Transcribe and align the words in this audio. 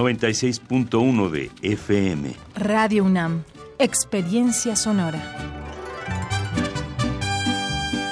96.1 0.00 1.28
de 1.30 1.50
FM. 1.60 2.34
Radio 2.54 3.04
UNAM, 3.04 3.44
experiencia 3.78 4.74
sonora. 4.74 5.20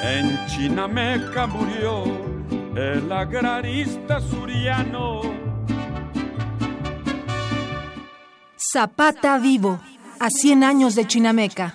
En 0.03 0.39
Chinameca 0.49 1.47
murió 1.47 2.05
el 2.77 3.11
agrarista 3.11 4.21
suriano. 4.21 5.23
Zapata 8.59 9.39
vivo, 9.39 9.81
a 10.21 10.29
100 10.29 10.65
años 10.65 10.95
de 10.95 11.07
Chinameca. 11.07 11.75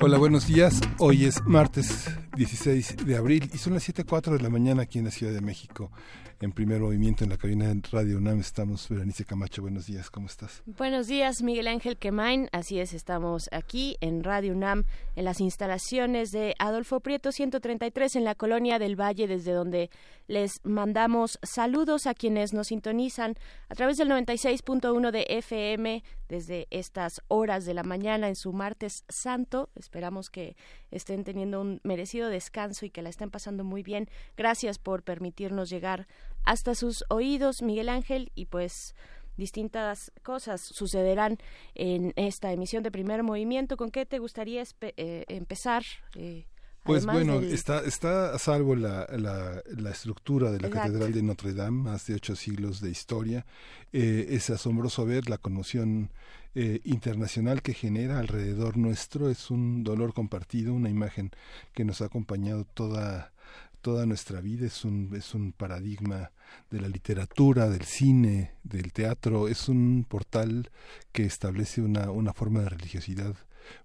Hola, 0.00 0.16
buenos 0.16 0.46
días. 0.46 0.80
Hoy 0.98 1.24
es 1.24 1.44
martes 1.44 2.08
16 2.36 2.98
de 3.04 3.16
abril 3.16 3.50
y 3.52 3.58
son 3.58 3.74
las 3.74 3.88
7.04 3.88 4.36
de 4.36 4.40
la 4.40 4.48
mañana 4.48 4.82
aquí 4.82 5.00
en 5.00 5.06
la 5.06 5.10
Ciudad 5.10 5.32
de 5.32 5.40
México 5.40 5.90
en 6.40 6.52
primer 6.52 6.80
movimiento 6.80 7.24
en 7.24 7.30
la 7.30 7.36
cabina 7.36 7.66
de 7.66 7.80
Radio 7.90 8.18
UNAM. 8.18 8.40
Estamos, 8.40 8.88
Berenice 8.88 9.24
Camacho, 9.24 9.62
buenos 9.62 9.86
días, 9.86 10.10
¿cómo 10.10 10.26
estás? 10.26 10.62
Buenos 10.66 11.08
días, 11.08 11.42
Miguel 11.42 11.66
Ángel 11.66 11.96
Quemain. 11.96 12.48
Así 12.52 12.78
es, 12.78 12.92
estamos 12.92 13.48
aquí 13.50 13.96
en 14.00 14.22
Radio 14.22 14.52
UNAM, 14.52 14.84
en 15.16 15.24
las 15.24 15.40
instalaciones 15.40 16.30
de 16.30 16.54
Adolfo 16.58 17.00
Prieto 17.00 17.32
133 17.32 18.16
en 18.16 18.24
la 18.24 18.34
colonia 18.34 18.78
del 18.78 18.94
Valle, 19.00 19.26
desde 19.26 19.52
donde 19.52 19.90
les 20.28 20.60
mandamos 20.62 21.38
saludos 21.42 22.06
a 22.06 22.14
quienes 22.14 22.52
nos 22.52 22.68
sintonizan 22.68 23.34
a 23.68 23.74
través 23.74 23.96
del 23.96 24.08
96.1 24.08 25.10
de 25.10 25.26
FM 25.28 26.04
desde 26.28 26.66
estas 26.70 27.22
horas 27.28 27.64
de 27.64 27.74
la 27.74 27.82
mañana 27.82 28.28
en 28.28 28.36
su 28.36 28.52
martes 28.52 29.04
santo. 29.08 29.70
Esperamos 29.74 30.28
que 30.28 30.56
estén 30.90 31.24
teniendo 31.24 31.60
un 31.60 31.80
merecido 31.82 32.28
descanso 32.28 32.84
y 32.84 32.90
que 32.90 33.02
la 33.02 33.08
estén 33.08 33.30
pasando 33.30 33.64
muy 33.64 33.82
bien. 33.82 34.08
Gracias 34.36 34.78
por 34.78 35.02
permitirnos 35.02 35.70
llegar 35.70 36.06
hasta 36.48 36.74
sus 36.74 37.04
oídos, 37.10 37.60
Miguel 37.60 37.90
Ángel, 37.90 38.32
y 38.34 38.46
pues 38.46 38.94
distintas 39.36 40.10
cosas 40.22 40.62
sucederán 40.62 41.36
en 41.74 42.14
esta 42.16 42.50
emisión 42.52 42.82
de 42.82 42.90
primer 42.90 43.22
movimiento. 43.22 43.76
¿Con 43.76 43.90
qué 43.90 44.06
te 44.06 44.18
gustaría 44.18 44.62
eh, 44.80 45.24
empezar? 45.28 45.84
Eh, 46.16 46.46
pues 46.84 47.04
bueno, 47.04 47.40
está, 47.40 47.84
está 47.84 48.34
a 48.34 48.38
salvo 48.38 48.74
la, 48.74 49.06
la, 49.10 49.90
estructura 49.90 50.50
de 50.50 50.58
la 50.58 50.70
Catedral 50.70 51.12
de 51.12 51.22
Notre 51.22 51.52
Dame, 51.52 51.82
más 51.82 52.06
de 52.06 52.14
ocho 52.14 52.34
siglos 52.34 52.80
de 52.80 52.90
historia. 52.90 53.44
Eh, 53.92 54.28
es 54.30 54.48
asombroso 54.48 55.04
ver 55.04 55.28
la 55.28 55.36
conmoción 55.36 56.10
internacional 56.54 57.62
que 57.62 57.72
genera 57.72 58.18
alrededor 58.18 58.78
nuestro. 58.78 59.30
Es 59.30 59.50
un 59.50 59.84
dolor 59.84 60.12
compartido, 60.12 60.74
una 60.74 60.88
imagen 60.88 61.30
que 61.72 61.84
nos 61.84 62.00
ha 62.00 62.06
acompañado 62.06 62.64
toda 62.64 63.32
toda 63.80 64.06
nuestra 64.06 64.40
vida, 64.40 64.66
es 64.66 64.84
un, 64.84 65.14
es 65.14 65.34
un 65.34 65.52
paradigma 65.52 66.32
de 66.70 66.80
la 66.80 66.88
literatura, 66.88 67.68
del 67.68 67.84
cine, 67.84 68.52
del 68.62 68.92
teatro, 68.92 69.48
es 69.48 69.68
un 69.68 70.04
portal 70.08 70.70
que 71.12 71.24
establece 71.24 71.80
una, 71.80 72.10
una 72.10 72.32
forma 72.32 72.60
de 72.60 72.70
religiosidad 72.70 73.34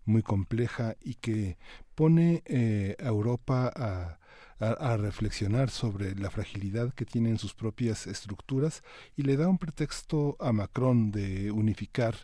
muy 0.06 0.22
compleja 0.22 0.96
y 1.02 1.16
que 1.16 1.58
pone 1.96 2.44
eh, 2.46 2.96
a 3.00 3.08
Europa 3.08 3.72
a, 3.76 4.20
a, 4.72 4.98
reflexionar 4.98 5.70
sobre 5.70 6.16
la 6.16 6.30
fragilidad 6.30 6.94
que 6.94 7.06
tienen 7.06 7.38
sus 7.38 7.54
propias 7.54 8.08
estructuras 8.08 8.84
y 9.16 9.24
le 9.24 9.38
da 9.38 9.48
un 9.48 9.58
pretexto 9.58 10.38
a 10.40 10.52
Macron 10.52 11.12
de 11.12 11.52
unificar 11.52 12.16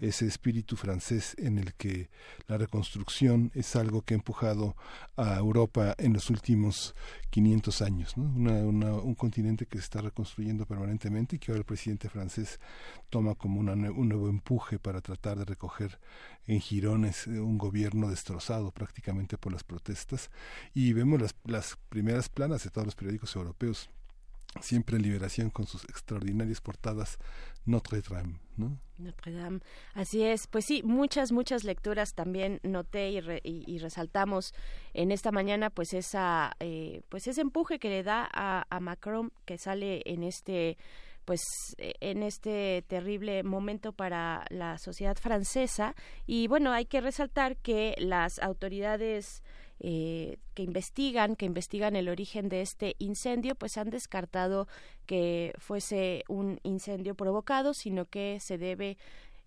ese 0.00 0.26
espíritu 0.26 0.76
francés 0.76 1.34
en 1.38 1.58
el 1.58 1.74
que 1.74 2.10
la 2.46 2.58
reconstrucción 2.58 3.50
es 3.54 3.76
algo 3.76 4.02
que 4.02 4.14
ha 4.14 4.16
empujado 4.16 4.76
a 5.16 5.36
Europa 5.38 5.94
en 5.98 6.12
los 6.12 6.30
últimos 6.30 6.94
500 7.30 7.82
años, 7.82 8.16
un 8.16 9.14
continente 9.16 9.66
que 9.66 9.78
se 9.78 9.84
está 9.84 10.00
reconstruyendo 10.00 10.66
permanentemente 10.66 11.36
y 11.36 11.38
que 11.38 11.50
ahora 11.50 11.60
el 11.60 11.64
presidente 11.64 12.08
francés 12.08 12.60
toma 13.10 13.34
como 13.34 13.60
un 13.60 14.08
nuevo 14.08 14.28
empuje 14.28 14.78
para 14.78 15.00
tratar 15.00 15.38
de 15.38 15.44
recoger 15.44 15.98
en 16.46 16.60
jirones 16.60 17.26
eh, 17.26 17.40
un 17.40 17.58
gobierno 17.58 18.08
destrozado 18.08 18.70
prácticamente 18.70 19.36
por 19.36 19.52
las 19.52 19.64
protestas. 19.64 20.30
Y 20.74 20.92
vemos 20.92 21.20
las, 21.20 21.34
las 21.44 21.76
primeras 21.88 22.28
planas 22.28 22.64
de 22.64 22.70
todos 22.70 22.86
los 22.86 22.94
periódicos 22.94 23.34
europeos 23.36 23.90
siempre 24.60 24.96
en 24.96 25.02
liberación 25.02 25.50
con 25.50 25.66
sus 25.66 25.84
extraordinarias 25.84 26.60
portadas 26.60 27.18
Notre 27.64 28.00
Dame, 28.00 28.38
¿no? 28.56 28.78
Notre 28.98 29.32
Dame, 29.32 29.60
así 29.94 30.22
es. 30.22 30.46
Pues 30.46 30.64
sí, 30.66 30.82
muchas, 30.84 31.32
muchas 31.32 31.64
lecturas 31.64 32.14
también 32.14 32.60
noté 32.62 33.10
y, 33.10 33.20
y, 33.42 33.78
resaltamos 33.78 34.54
en 34.94 35.12
esta 35.12 35.32
mañana, 35.32 35.70
pues 35.70 35.92
esa, 35.92 36.52
eh, 36.60 37.02
pues 37.08 37.26
ese 37.26 37.40
empuje 37.40 37.78
que 37.78 37.88
le 37.88 38.02
da 38.02 38.28
a, 38.32 38.66
a 38.70 38.80
Macron 38.80 39.32
que 39.44 39.58
sale 39.58 40.02
en 40.06 40.22
este 40.22 40.78
pues 41.26 41.42
e, 41.76 41.94
en 42.00 42.22
este 42.22 42.82
terrible 42.86 43.42
momento 43.42 43.92
para 43.92 44.46
la 44.48 44.78
sociedad 44.78 45.16
francesa 45.16 45.94
y 46.24 46.46
bueno 46.46 46.72
hay 46.72 46.86
que 46.86 47.02
resaltar 47.02 47.56
que 47.58 47.94
las 47.98 48.38
autoridades 48.38 49.42
eh, 49.80 50.38
que 50.54 50.62
investigan 50.62 51.36
que 51.36 51.46
investigan 51.46 51.96
el 51.96 52.08
origen 52.08 52.48
de 52.48 52.62
este 52.62 52.96
incendio 52.98 53.54
pues 53.54 53.76
han 53.76 53.90
descartado 53.90 54.68
que 55.04 55.52
fuese 55.58 56.24
un 56.28 56.60
incendio 56.62 57.14
provocado 57.14 57.74
sino 57.74 58.06
que 58.06 58.38
se 58.40 58.56
debe 58.58 58.96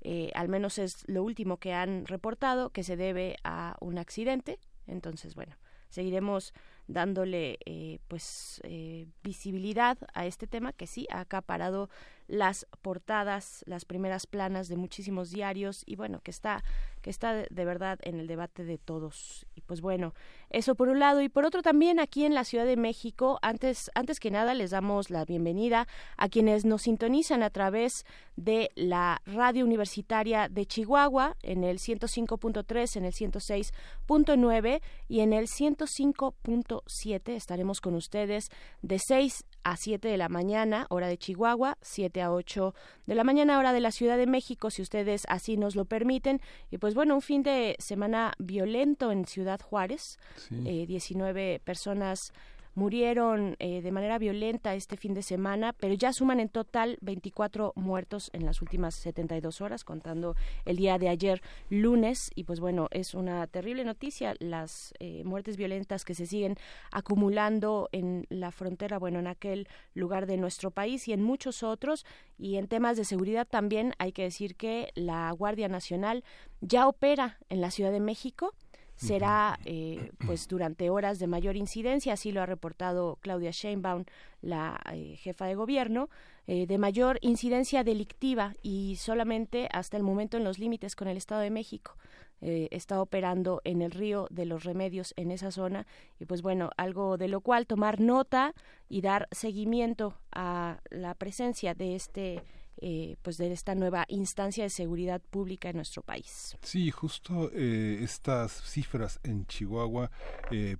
eh, 0.01 0.31
al 0.35 0.47
menos 0.47 0.77
es 0.77 1.03
lo 1.07 1.23
último 1.23 1.57
que 1.57 1.73
han 1.73 2.05
reportado 2.05 2.69
que 2.69 2.83
se 2.83 2.95
debe 2.95 3.37
a 3.43 3.75
un 3.81 3.97
accidente. 3.97 4.59
Entonces 4.87 5.35
bueno 5.35 5.55
seguiremos 5.89 6.53
dándole 6.87 7.59
eh, 7.65 7.99
pues 8.07 8.61
eh, 8.63 9.07
visibilidad 9.23 9.97
a 10.13 10.25
este 10.25 10.47
tema 10.47 10.73
que 10.73 10.87
sí 10.87 11.07
ha 11.11 11.21
acaparado 11.21 11.89
las 12.29 12.67
portadas, 12.81 13.63
las 13.65 13.85
primeras 13.85 14.27
planas 14.27 14.69
de 14.69 14.77
muchísimos 14.77 15.31
diarios 15.31 15.83
y 15.85 15.95
bueno, 15.95 16.21
que 16.21 16.31
está 16.31 16.63
que 17.01 17.09
está 17.09 17.33
de, 17.33 17.65
verdad 17.65 17.97
en 18.01 18.19
el 18.19 18.27
debate 18.27 18.65
de 18.65 18.77
todos. 18.77 19.45
Y 19.55 19.61
pues 19.61 19.79
bueno, 19.79 20.13
eso 20.49 20.75
por 20.75 20.89
un 20.89 20.99
lado 20.99 21.21
y 21.21 21.29
por 21.29 21.45
otro 21.45 21.61
también 21.61 21.99
aquí 21.99 22.25
en 22.25 22.35
la 22.35 22.43
Ciudad 22.43 22.65
de 22.65 22.75
México, 22.75 23.39
antes 23.41 23.89
antes 23.95 24.19
que 24.19 24.31
nada 24.31 24.53
les 24.53 24.71
damos 24.71 25.09
la 25.09 25.23
bienvenida 25.25 25.87
a 26.17 26.27
quienes 26.29 26.65
nos 26.65 26.83
sintonizan 26.83 27.41
a 27.41 27.49
través 27.49 28.05
de 28.35 28.69
la 28.75 29.21
radio 29.25 29.65
universitaria 29.65 30.49
de 30.49 30.65
Chihuahua 30.65 31.37
en 31.41 31.63
el 31.63 31.79
105.3, 31.79 32.97
en 32.97 33.05
el 33.05 33.13
106.9 33.13 34.81
y 35.07 35.21
en 35.21 35.33
el 35.33 35.47
105.7 35.47 37.29
estaremos 37.29 37.81
con 37.81 37.95
ustedes 37.95 38.49
de 38.81 38.99
6 38.99 39.45
a 39.63 39.77
7 39.77 40.07
de 40.07 40.17
la 40.17 40.29
mañana, 40.29 40.85
hora 40.89 41.07
de 41.07 41.17
Chihuahua, 41.17 41.77
7 41.81 42.18
a 42.21 42.31
8 42.31 42.73
de 43.05 43.15
la 43.15 43.23
mañana, 43.23 43.57
hora 43.57 43.73
de 43.73 43.79
la 43.79 43.91
Ciudad 43.91 44.17
de 44.17 44.27
México, 44.27 44.69
si 44.69 44.81
ustedes 44.81 45.25
así 45.29 45.57
nos 45.57 45.75
lo 45.75 45.85
permiten. 45.85 46.41
Y 46.71 46.77
pues 46.77 46.95
bueno, 46.95 47.15
un 47.15 47.21
fin 47.21 47.43
de 47.43 47.75
semana 47.79 48.33
violento 48.37 49.11
en 49.11 49.25
Ciudad 49.25 49.59
Juárez, 49.61 50.17
19 50.49 51.55
eh, 51.55 51.59
personas 51.59 52.33
murieron 52.75 53.55
eh, 53.59 53.81
de 53.81 53.91
manera 53.91 54.17
violenta 54.17 54.75
este 54.75 54.97
fin 54.97 55.13
de 55.13 55.21
semana, 55.21 55.73
pero 55.73 55.93
ya 55.93 56.13
suman 56.13 56.39
en 56.39 56.49
total 56.49 56.97
24 57.01 57.73
muertos 57.75 58.29
en 58.33 58.45
las 58.45 58.61
últimas 58.61 58.95
72 58.95 59.61
horas, 59.61 59.83
contando 59.83 60.35
el 60.65 60.77
día 60.77 60.97
de 60.97 61.09
ayer 61.09 61.41
lunes. 61.69 62.31
Y 62.35 62.43
pues 62.43 62.59
bueno, 62.59 62.87
es 62.91 63.13
una 63.13 63.45
terrible 63.47 63.83
noticia 63.83 64.35
las 64.39 64.93
eh, 64.99 65.23
muertes 65.25 65.57
violentas 65.57 66.05
que 66.05 66.15
se 66.15 66.25
siguen 66.25 66.55
acumulando 66.91 67.89
en 67.91 68.25
la 68.29 68.51
frontera, 68.51 68.99
bueno, 68.99 69.19
en 69.19 69.27
aquel 69.27 69.67
lugar 69.93 70.25
de 70.25 70.37
nuestro 70.37 70.71
país 70.71 71.07
y 71.07 71.13
en 71.13 71.21
muchos 71.21 71.63
otros. 71.63 72.05
Y 72.37 72.55
en 72.55 72.67
temas 72.67 72.97
de 72.97 73.05
seguridad 73.05 73.47
también 73.47 73.93
hay 73.99 74.11
que 74.11 74.23
decir 74.23 74.55
que 74.55 74.91
la 74.95 75.31
Guardia 75.31 75.67
Nacional 75.67 76.23
ya 76.61 76.87
opera 76.87 77.37
en 77.49 77.61
la 77.61 77.71
Ciudad 77.71 77.91
de 77.91 77.99
México 77.99 78.53
será 78.99 79.57
eh, 79.63 80.11
pues 80.25 80.47
durante 80.47 80.89
horas 80.89 81.19
de 81.19 81.27
mayor 81.27 81.55
incidencia, 81.55 82.13
así 82.13 82.31
lo 82.31 82.41
ha 82.41 82.45
reportado 82.45 83.17
Claudia 83.21 83.51
Sheinbaum, 83.51 84.03
la 84.41 84.79
eh, 84.91 85.15
jefa 85.17 85.45
de 85.45 85.55
gobierno. 85.55 86.09
eh, 86.51 86.65
de 86.65 86.79
mayor 86.79 87.19
incidencia 87.21 87.83
delictiva 87.83 88.55
y 88.63 88.95
solamente 88.95 89.69
hasta 89.71 89.97
el 89.97 90.03
momento 90.03 90.35
en 90.35 90.43
los 90.43 90.57
límites 90.57 90.95
con 90.95 91.07
el 91.07 91.15
Estado 91.15 91.41
de 91.41 91.51
México. 91.51 91.95
Eh, 92.41 92.69
está 92.71 92.99
operando 93.03 93.61
en 93.65 93.83
el 93.83 93.91
río 93.91 94.25
de 94.31 94.45
los 94.45 94.63
remedios 94.63 95.13
en 95.15 95.29
esa 95.29 95.51
zona 95.51 95.85
y 96.19 96.25
pues 96.25 96.41
bueno 96.41 96.71
algo 96.75 97.17
de 97.17 97.27
lo 97.27 97.41
cual 97.41 97.67
tomar 97.67 97.99
nota 97.99 98.55
y 98.87 99.01
dar 99.01 99.27
seguimiento 99.31 100.15
a 100.31 100.79
la 100.89 101.13
presencia 101.13 101.75
de 101.75 101.95
este 101.95 102.41
eh, 102.81 103.17
pues 103.21 103.37
de 103.37 103.51
esta 103.51 103.75
nueva 103.75 104.05
instancia 104.07 104.63
de 104.63 104.69
seguridad 104.69 105.21
pública 105.21 105.69
en 105.69 105.75
nuestro 105.77 106.01
país. 106.01 106.57
Sí, 106.61 106.91
justo 106.91 107.51
eh, 107.53 107.99
estas 108.01 108.51
cifras 108.63 109.19
en 109.23 109.45
Chihuahua 109.45 110.11
eh, 110.51 110.77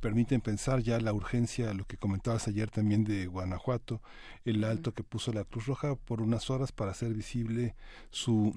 permiten 0.00 0.40
pensar 0.40 0.82
ya 0.82 0.98
la 1.00 1.12
urgencia, 1.12 1.74
lo 1.74 1.84
que 1.84 1.96
comentabas 1.96 2.48
ayer 2.48 2.70
también 2.70 3.04
de 3.04 3.26
Guanajuato, 3.26 4.00
el 4.44 4.64
alto 4.64 4.92
que 4.92 5.04
puso 5.04 5.32
la 5.32 5.44
Cruz 5.44 5.66
Roja 5.66 5.96
por 5.96 6.20
unas 6.22 6.50
horas 6.50 6.72
para 6.72 6.92
hacer 6.92 7.12
visible 7.14 7.74
su 8.10 8.54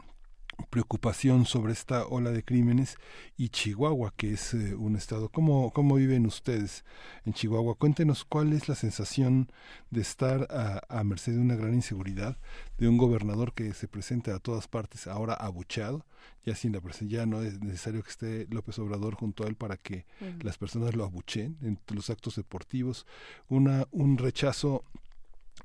preocupación 0.69 1.45
sobre 1.45 1.73
esta 1.73 2.05
ola 2.05 2.31
de 2.31 2.43
crímenes 2.43 2.97
y 3.37 3.49
Chihuahua, 3.49 4.13
que 4.15 4.33
es 4.33 4.53
eh, 4.53 4.75
un 4.75 4.95
estado. 4.95 5.29
¿Cómo, 5.29 5.71
¿Cómo 5.71 5.95
viven 5.95 6.25
ustedes 6.25 6.85
en 7.25 7.33
Chihuahua? 7.33 7.75
Cuéntenos 7.75 8.25
cuál 8.25 8.53
es 8.53 8.67
la 8.67 8.75
sensación 8.75 9.51
de 9.89 10.01
estar 10.01 10.47
a, 10.49 10.81
a, 10.89 11.03
merced 11.03 11.33
de 11.33 11.39
una 11.39 11.55
gran 11.55 11.73
inseguridad, 11.73 12.37
de 12.77 12.87
un 12.87 12.97
gobernador 12.97 13.53
que 13.53 13.73
se 13.73 13.87
presenta 13.87 14.35
a 14.35 14.39
todas 14.39 14.67
partes 14.67 15.07
ahora 15.07 15.33
abucheado, 15.33 16.05
ya 16.45 16.55
sin 16.55 16.73
la 16.73 16.81
presencia, 16.81 17.19
ya 17.19 17.25
no 17.25 17.41
es 17.41 17.61
necesario 17.61 18.03
que 18.03 18.09
esté 18.09 18.47
López 18.49 18.77
Obrador 18.79 19.15
junto 19.15 19.43
a 19.43 19.47
él 19.47 19.55
para 19.55 19.77
que 19.77 20.05
las 20.41 20.57
personas 20.57 20.95
lo 20.95 21.03
abucheen 21.03 21.57
en 21.61 21.79
los 21.93 22.09
actos 22.09 22.35
deportivos, 22.35 23.05
una, 23.49 23.87
un 23.91 24.17
rechazo 24.17 24.83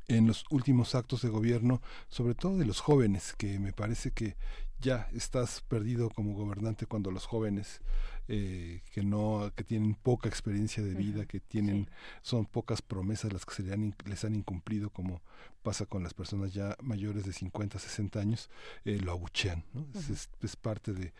en 0.08 0.26
los 0.26 0.44
últimos 0.50 0.94
actos 0.94 1.22
de 1.22 1.28
gobierno, 1.28 1.80
sobre 2.08 2.34
todo 2.34 2.58
de 2.58 2.66
los 2.66 2.80
jóvenes, 2.80 3.34
que 3.36 3.58
me 3.58 3.72
parece 3.72 4.10
que 4.10 4.36
ya 4.80 5.08
estás 5.12 5.60
perdido 5.62 6.10
como 6.10 6.34
gobernante 6.34 6.86
cuando 6.86 7.10
los 7.10 7.26
jóvenes 7.26 7.80
eh, 8.28 8.82
que 8.92 9.02
no 9.02 9.52
que 9.54 9.64
tienen 9.64 9.94
poca 9.94 10.28
experiencia 10.28 10.82
de 10.82 10.94
vida 10.94 11.26
que 11.26 11.40
tienen 11.40 11.88
son 12.22 12.46
pocas 12.46 12.80
promesas 12.80 13.32
las 13.32 13.44
que 13.44 13.54
se 13.54 13.62
les 13.62 14.24
han, 14.24 14.34
incumplido 14.34 14.90
como 14.90 15.20
pasa 15.62 15.86
con 15.86 16.02
las 16.02 16.14
personas 16.14 16.54
ya 16.54 16.76
mayores 16.80 17.24
de 17.24 17.32
50 17.32 17.78
60 17.78 18.20
años 18.20 18.50
eh, 18.84 18.98
lo 19.02 19.12
abuchean 19.12 19.64
¿no? 19.74 19.86
es, 19.94 20.30
es, 20.40 20.56
parte 20.56 20.92
de 20.92 21.12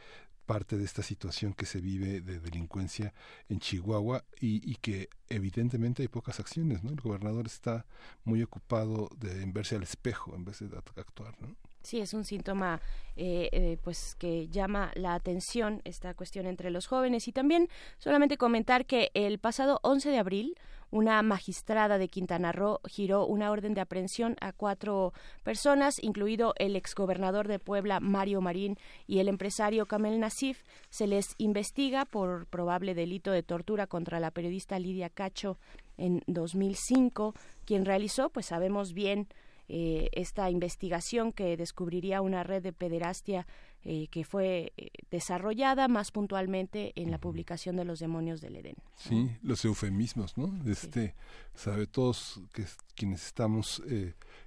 parte 0.46 0.76
de 0.76 0.84
esta 0.84 1.02
situación 1.02 1.52
que 1.52 1.66
se 1.66 1.80
vive 1.80 2.20
de 2.20 2.40
delincuencia 2.40 3.14
en 3.48 3.60
Chihuahua 3.60 4.24
y, 4.40 4.68
y, 4.68 4.74
que 4.76 5.08
evidentemente 5.28 6.02
hay 6.02 6.08
pocas 6.08 6.40
acciones, 6.40 6.82
¿no? 6.82 6.90
El 6.90 7.00
gobernador 7.00 7.46
está 7.46 7.86
muy 8.24 8.42
ocupado 8.42 9.08
de 9.16 9.44
en 9.44 9.52
verse 9.52 9.76
al 9.76 9.84
espejo 9.84 10.34
en 10.34 10.44
vez 10.44 10.58
de 10.58 10.76
actuar, 10.96 11.40
¿no? 11.40 11.54
Sí, 11.82 12.00
es 12.00 12.12
un 12.12 12.24
síntoma 12.24 12.80
eh, 13.16 13.48
eh, 13.52 13.78
pues 13.82 14.14
que 14.18 14.48
llama 14.48 14.92
la 14.94 15.14
atención 15.14 15.80
esta 15.84 16.14
cuestión 16.14 16.46
entre 16.46 16.70
los 16.70 16.86
jóvenes 16.86 17.26
y 17.28 17.32
también 17.32 17.68
solamente 17.98 18.36
comentar 18.36 18.86
que 18.86 19.10
el 19.14 19.38
pasado 19.38 19.80
11 19.82 20.10
de 20.10 20.18
abril 20.18 20.54
una 20.90 21.22
magistrada 21.22 21.98
de 21.98 22.08
Quintana 22.08 22.52
Roo 22.52 22.80
giró 22.84 23.24
una 23.24 23.50
orden 23.50 23.74
de 23.74 23.80
aprehensión 23.80 24.36
a 24.40 24.52
cuatro 24.52 25.12
personas, 25.44 26.02
incluido 26.02 26.52
el 26.58 26.74
exgobernador 26.74 27.46
de 27.46 27.60
Puebla, 27.60 28.00
Mario 28.00 28.40
Marín, 28.40 28.76
y 29.06 29.20
el 29.20 29.28
empresario 29.28 29.86
Kamel 29.86 30.18
Nasif. 30.18 30.64
Se 30.88 31.06
les 31.06 31.34
investiga 31.38 32.04
por 32.04 32.46
probable 32.46 32.94
delito 32.94 33.30
de 33.30 33.44
tortura 33.44 33.86
contra 33.86 34.18
la 34.18 34.32
periodista 34.32 34.78
Lidia 34.78 35.10
Cacho 35.10 35.58
en 35.96 36.22
2005, 36.26 37.34
quien 37.64 37.84
realizó, 37.84 38.30
pues 38.30 38.46
sabemos 38.46 38.92
bien, 38.92 39.28
eh, 39.72 40.08
esta 40.10 40.50
investigación 40.50 41.32
que 41.32 41.56
descubriría 41.56 42.22
una 42.22 42.42
red 42.42 42.60
de 42.60 42.72
pederastia 42.72 43.46
eh, 43.84 44.08
que 44.08 44.24
fue 44.24 44.72
eh, 44.76 44.90
desarrollada 45.12 45.86
más 45.86 46.10
puntualmente 46.10 46.92
en 46.96 47.12
la 47.12 47.18
publicación 47.18 47.76
de 47.76 47.84
Los 47.84 48.00
demonios 48.00 48.40
del 48.40 48.56
Edén. 48.56 48.74
Sí, 48.96 49.30
los 49.42 49.64
eufemismos, 49.64 50.36
¿no? 50.36 50.52
Este, 50.68 51.14
sabe 51.54 51.86
todos 51.86 52.40
que 52.52 52.64
quienes 52.96 53.24
estamos 53.24 53.80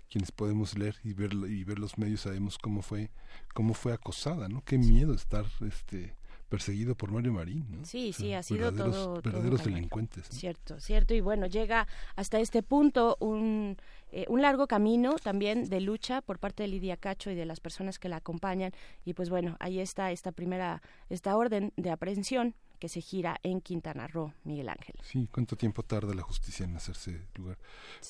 quienes 0.09 0.33
podemos 0.33 0.77
leer 0.77 0.97
y 1.05 1.13
ver 1.13 1.31
y 1.33 1.63
ver 1.63 1.79
los 1.79 1.97
medios 1.97 2.21
sabemos 2.21 2.57
cómo 2.57 2.81
fue 2.81 3.09
cómo 3.53 3.73
fue 3.73 3.93
acosada, 3.93 4.49
¿no? 4.49 4.61
Qué 4.65 4.77
miedo 4.77 5.13
estar 5.13 5.45
este 5.61 6.17
perseguido 6.53 6.93
por 6.93 7.11
Mario 7.11 7.33
Marín. 7.33 7.65
¿no? 7.67 7.83
Sí, 7.83 8.13
sí, 8.13 8.31
ha 8.31 8.43
sido 8.43 8.71
todo. 8.71 9.15
Verdaderos 9.23 9.65
delincuentes. 9.65 10.27
Cierto, 10.29 10.79
cierto. 10.79 11.15
Y 11.15 11.19
bueno, 11.19 11.47
llega 11.47 11.87
hasta 12.15 12.39
este 12.39 12.61
punto 12.61 13.17
un, 13.19 13.75
eh, 14.11 14.27
un 14.29 14.43
largo 14.43 14.67
camino 14.67 15.15
también 15.15 15.67
de 15.67 15.81
lucha 15.81 16.21
por 16.21 16.37
parte 16.37 16.61
de 16.61 16.69
Lidia 16.69 16.95
Cacho 16.95 17.31
y 17.31 17.35
de 17.35 17.47
las 17.47 17.59
personas 17.59 17.97
que 17.97 18.07
la 18.07 18.17
acompañan. 18.17 18.71
Y 19.03 19.15
pues 19.15 19.31
bueno, 19.31 19.57
ahí 19.59 19.79
está 19.79 20.11
esta 20.11 20.31
primera, 20.31 20.83
esta 21.09 21.35
orden 21.35 21.73
de 21.75 21.89
aprehensión 21.89 22.53
que 22.77 22.87
se 22.87 23.01
gira 23.01 23.39
en 23.41 23.61
Quintana 23.61 24.07
Roo, 24.07 24.33
Miguel 24.43 24.69
Ángel. 24.69 24.95
Sí, 25.01 25.27
cuánto 25.31 25.55
tiempo 25.55 25.81
tarda 25.81 26.13
la 26.13 26.21
justicia 26.21 26.65
en 26.65 26.75
hacerse 26.75 27.29
lugar. 27.35 27.57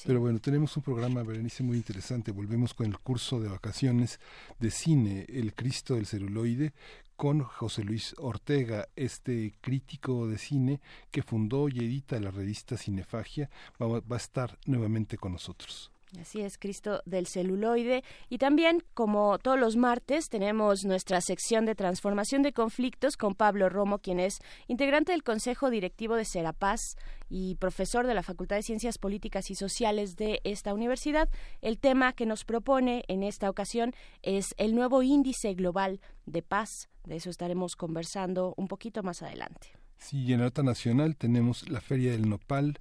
Pero 0.06 0.20
bueno, 0.20 0.40
tenemos 0.40 0.76
un 0.76 0.84
programa, 0.84 1.24
Berenice, 1.24 1.64
muy 1.64 1.78
interesante. 1.78 2.32
Volvemos 2.32 2.74
con 2.74 2.88
el 2.88 2.98
curso 2.98 3.40
de 3.40 3.48
vacaciones 3.48 4.20
de 4.60 4.72
cine, 4.72 5.28
El 5.30 5.54
Cristo 5.54 5.94
del 5.96 6.08
celuloide, 6.08 6.74
con 7.24 7.42
José 7.42 7.86
Luis 7.86 8.16
Ortega, 8.18 8.90
este 8.98 9.54
crítico 9.62 10.28
de 10.28 10.38
cine 10.38 10.82
que 11.10 11.24
fundó 11.24 11.70
y 11.70 11.80
edita 11.80 12.20
la 12.20 12.32
revista 12.32 12.76
Cinefagia, 12.76 13.50
va 13.80 14.02
a 14.10 14.18
estar 14.18 14.60
nuevamente 14.66 15.18
con 15.18 15.32
nosotros. 15.32 15.93
Así 16.20 16.42
es, 16.42 16.58
Cristo 16.58 17.02
del 17.06 17.28
celuloide. 17.28 18.04
Y 18.30 18.38
también, 18.38 18.84
como 18.94 19.40
todos 19.40 19.60
los 19.60 19.76
martes, 19.76 20.30
tenemos 20.30 20.86
nuestra 20.86 21.22
sección 21.22 21.66
de 21.66 21.76
transformación 21.76 22.44
de 22.44 22.54
conflictos 22.54 23.18
con 23.18 23.34
Pablo 23.34 23.70
Romo, 23.70 24.00
quien 24.00 24.20
es 24.20 24.40
integrante 24.68 25.12
del 25.12 25.24
Consejo 25.24 25.70
Directivo 25.70 26.16
de 26.16 26.26
Serapaz 26.26 26.80
y 27.30 27.56
profesor 27.56 28.06
de 28.06 28.14
la 28.14 28.24
Facultad 28.24 28.58
de 28.58 28.64
Ciencias 28.64 28.98
Políticas 28.98 29.50
y 29.50 29.56
Sociales 29.56 30.16
de 30.16 30.40
esta 30.44 30.74
universidad. 30.74 31.30
El 31.62 31.80
tema 31.80 32.14
que 32.14 32.26
nos 32.26 32.46
propone 32.46 33.04
en 33.08 33.24
esta 33.24 33.50
ocasión 33.50 33.94
es 34.22 34.54
el 34.58 34.76
nuevo 34.76 35.02
índice 35.02 35.54
global 35.56 36.00
de 36.26 36.44
paz. 36.44 36.90
De 37.06 37.16
eso 37.16 37.30
estaremos 37.30 37.76
conversando 37.76 38.54
un 38.56 38.68
poquito 38.68 39.04
más 39.04 39.24
adelante. 39.24 39.74
Sí, 39.98 40.34
en 40.34 40.42
Nota 40.42 40.64
Nacional 40.64 41.16
tenemos 41.16 41.70
la 41.70 41.80
Feria 41.80 42.12
del 42.12 42.30
Nopal 42.30 42.80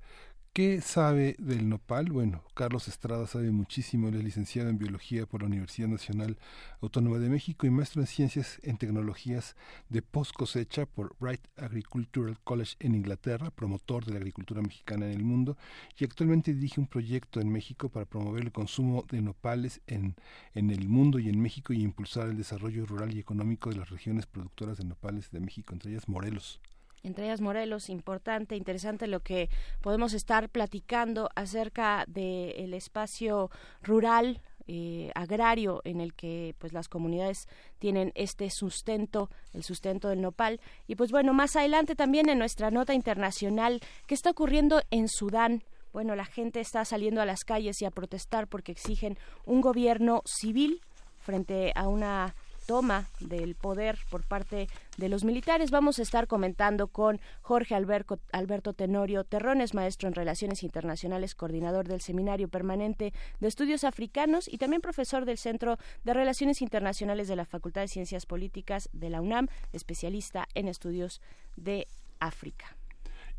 ¿Qué 0.54 0.82
sabe 0.82 1.34
del 1.38 1.66
nopal? 1.66 2.12
Bueno, 2.12 2.44
Carlos 2.52 2.86
Estrada 2.86 3.26
sabe 3.26 3.50
muchísimo, 3.50 4.08
él 4.08 4.16
es 4.16 4.24
licenciado 4.24 4.68
en 4.68 4.76
Biología 4.76 5.24
por 5.24 5.40
la 5.40 5.46
Universidad 5.46 5.88
Nacional 5.88 6.36
Autónoma 6.82 7.16
de 7.16 7.30
México 7.30 7.66
y 7.66 7.70
maestro 7.70 8.02
en 8.02 8.06
Ciencias 8.06 8.60
en 8.62 8.76
Tecnologías 8.76 9.56
de 9.88 10.02
post 10.02 10.34
cosecha 10.34 10.84
por 10.84 11.16
Wright 11.20 11.40
Agricultural 11.56 12.38
College 12.44 12.76
en 12.80 12.94
Inglaterra, 12.94 13.50
promotor 13.50 14.04
de 14.04 14.12
la 14.12 14.18
agricultura 14.18 14.60
mexicana 14.60 15.06
en 15.06 15.12
el 15.12 15.24
mundo 15.24 15.56
y 15.96 16.04
actualmente 16.04 16.52
dirige 16.52 16.80
un 16.80 16.86
proyecto 16.86 17.40
en 17.40 17.50
México 17.50 17.88
para 17.88 18.04
promover 18.04 18.42
el 18.42 18.52
consumo 18.52 19.06
de 19.10 19.22
nopales 19.22 19.80
en, 19.86 20.16
en 20.52 20.70
el 20.70 20.86
mundo 20.86 21.18
y 21.18 21.30
en 21.30 21.40
México 21.40 21.72
y 21.72 21.80
impulsar 21.82 22.28
el 22.28 22.36
desarrollo 22.36 22.84
rural 22.84 23.16
y 23.16 23.20
económico 23.20 23.70
de 23.70 23.76
las 23.76 23.88
regiones 23.88 24.26
productoras 24.26 24.76
de 24.76 24.84
nopales 24.84 25.30
de 25.30 25.40
México, 25.40 25.72
entre 25.72 25.92
ellas 25.92 26.10
Morelos 26.10 26.60
entre 27.02 27.26
ellas 27.26 27.40
Morelos, 27.40 27.88
importante, 27.88 28.56
interesante 28.56 29.06
lo 29.06 29.20
que 29.20 29.48
podemos 29.80 30.14
estar 30.14 30.48
platicando 30.48 31.30
acerca 31.34 32.04
del 32.06 32.74
espacio 32.74 33.50
rural 33.82 34.40
eh, 34.68 35.10
agrario 35.16 35.82
en 35.84 36.00
el 36.00 36.14
que 36.14 36.54
pues 36.58 36.72
las 36.72 36.88
comunidades 36.88 37.48
tienen 37.80 38.12
este 38.14 38.48
sustento, 38.50 39.28
el 39.52 39.64
sustento 39.64 40.08
del 40.08 40.20
nopal. 40.20 40.60
Y 40.86 40.94
pues 40.94 41.10
bueno, 41.10 41.34
más 41.34 41.56
adelante 41.56 41.96
también 41.96 42.28
en 42.28 42.38
nuestra 42.38 42.70
nota 42.70 42.94
internacional, 42.94 43.80
¿qué 44.06 44.14
está 44.14 44.30
ocurriendo 44.30 44.80
en 44.90 45.08
Sudán? 45.08 45.64
Bueno, 45.92 46.14
la 46.14 46.24
gente 46.24 46.60
está 46.60 46.84
saliendo 46.84 47.20
a 47.20 47.26
las 47.26 47.44
calles 47.44 47.82
y 47.82 47.84
a 47.84 47.90
protestar 47.90 48.46
porque 48.46 48.72
exigen 48.72 49.18
un 49.44 49.60
gobierno 49.60 50.22
civil 50.24 50.80
frente 51.18 51.72
a 51.74 51.88
una 51.88 52.34
toma 52.66 53.06
del 53.20 53.54
poder 53.54 53.98
por 54.10 54.22
parte 54.24 54.68
de 54.96 55.08
los 55.08 55.24
militares. 55.24 55.70
Vamos 55.70 55.98
a 55.98 56.02
estar 56.02 56.26
comentando 56.26 56.88
con 56.88 57.20
Jorge 57.40 57.74
Alberto, 57.74 58.18
Alberto 58.32 58.72
Tenorio 58.72 59.24
Terrones, 59.24 59.74
maestro 59.74 60.08
en 60.08 60.14
Relaciones 60.14 60.62
Internacionales, 60.62 61.34
coordinador 61.34 61.88
del 61.88 62.00
Seminario 62.00 62.48
Permanente 62.48 63.12
de 63.40 63.48
Estudios 63.48 63.84
Africanos 63.84 64.48
y 64.48 64.58
también 64.58 64.82
profesor 64.82 65.24
del 65.24 65.38
Centro 65.38 65.78
de 66.04 66.14
Relaciones 66.14 66.62
Internacionales 66.62 67.28
de 67.28 67.36
la 67.36 67.44
Facultad 67.44 67.82
de 67.82 67.88
Ciencias 67.88 68.26
Políticas 68.26 68.88
de 68.92 69.10
la 69.10 69.20
UNAM, 69.20 69.48
especialista 69.72 70.48
en 70.54 70.68
estudios 70.68 71.20
de 71.56 71.86
África. 72.20 72.76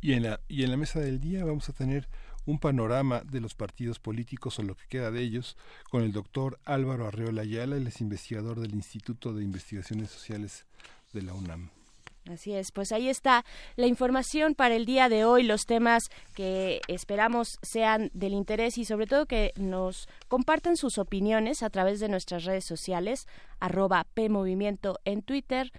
Y 0.01 0.13
en 0.13 0.23
la, 0.23 0.41
y 0.49 0.63
en 0.63 0.71
la 0.71 0.77
mesa 0.77 0.99
del 0.99 1.21
día 1.21 1.45
vamos 1.45 1.69
a 1.69 1.73
tener 1.73 2.09
un 2.45 2.59
panorama 2.59 3.21
de 3.21 3.41
los 3.41 3.55
partidos 3.55 3.99
políticos 3.99 4.59
o 4.59 4.63
lo 4.63 4.75
que 4.75 4.87
queda 4.87 5.11
de 5.11 5.21
ellos 5.21 5.57
con 5.89 6.03
el 6.03 6.11
doctor 6.11 6.59
Álvaro 6.65 7.07
Arreola 7.07 7.43
Ayala, 7.43 7.77
es 7.77 8.01
investigador 8.01 8.59
del 8.59 8.73
Instituto 8.73 9.33
de 9.33 9.43
Investigaciones 9.43 10.09
Sociales 10.09 10.65
de 11.13 11.21
la 11.21 11.33
UNAM. 11.33 11.69
Así 12.31 12.53
es, 12.53 12.71
pues 12.71 12.93
ahí 12.93 13.09
está 13.09 13.43
la 13.75 13.85
información 13.85 14.55
para 14.55 14.75
el 14.75 14.85
día 14.85 15.09
de 15.09 15.25
hoy, 15.25 15.43
los 15.43 15.65
temas 15.65 16.03
que 16.35 16.79
esperamos 16.87 17.59
sean 17.61 18.11
del 18.13 18.33
interés 18.33 18.77
y 18.77 18.85
sobre 18.85 19.07
todo 19.07 19.25
que 19.25 19.51
nos 19.57 20.07
compartan 20.29 20.77
sus 20.77 20.97
opiniones 20.97 21.63
a 21.63 21.69
través 21.69 21.99
de 21.99 22.07
nuestras 22.07 22.45
redes 22.45 22.63
sociales, 22.63 23.27
arroba 23.59 24.05
PMovimiento 24.13 24.99
en 25.03 25.21
Twitter, 25.21 25.73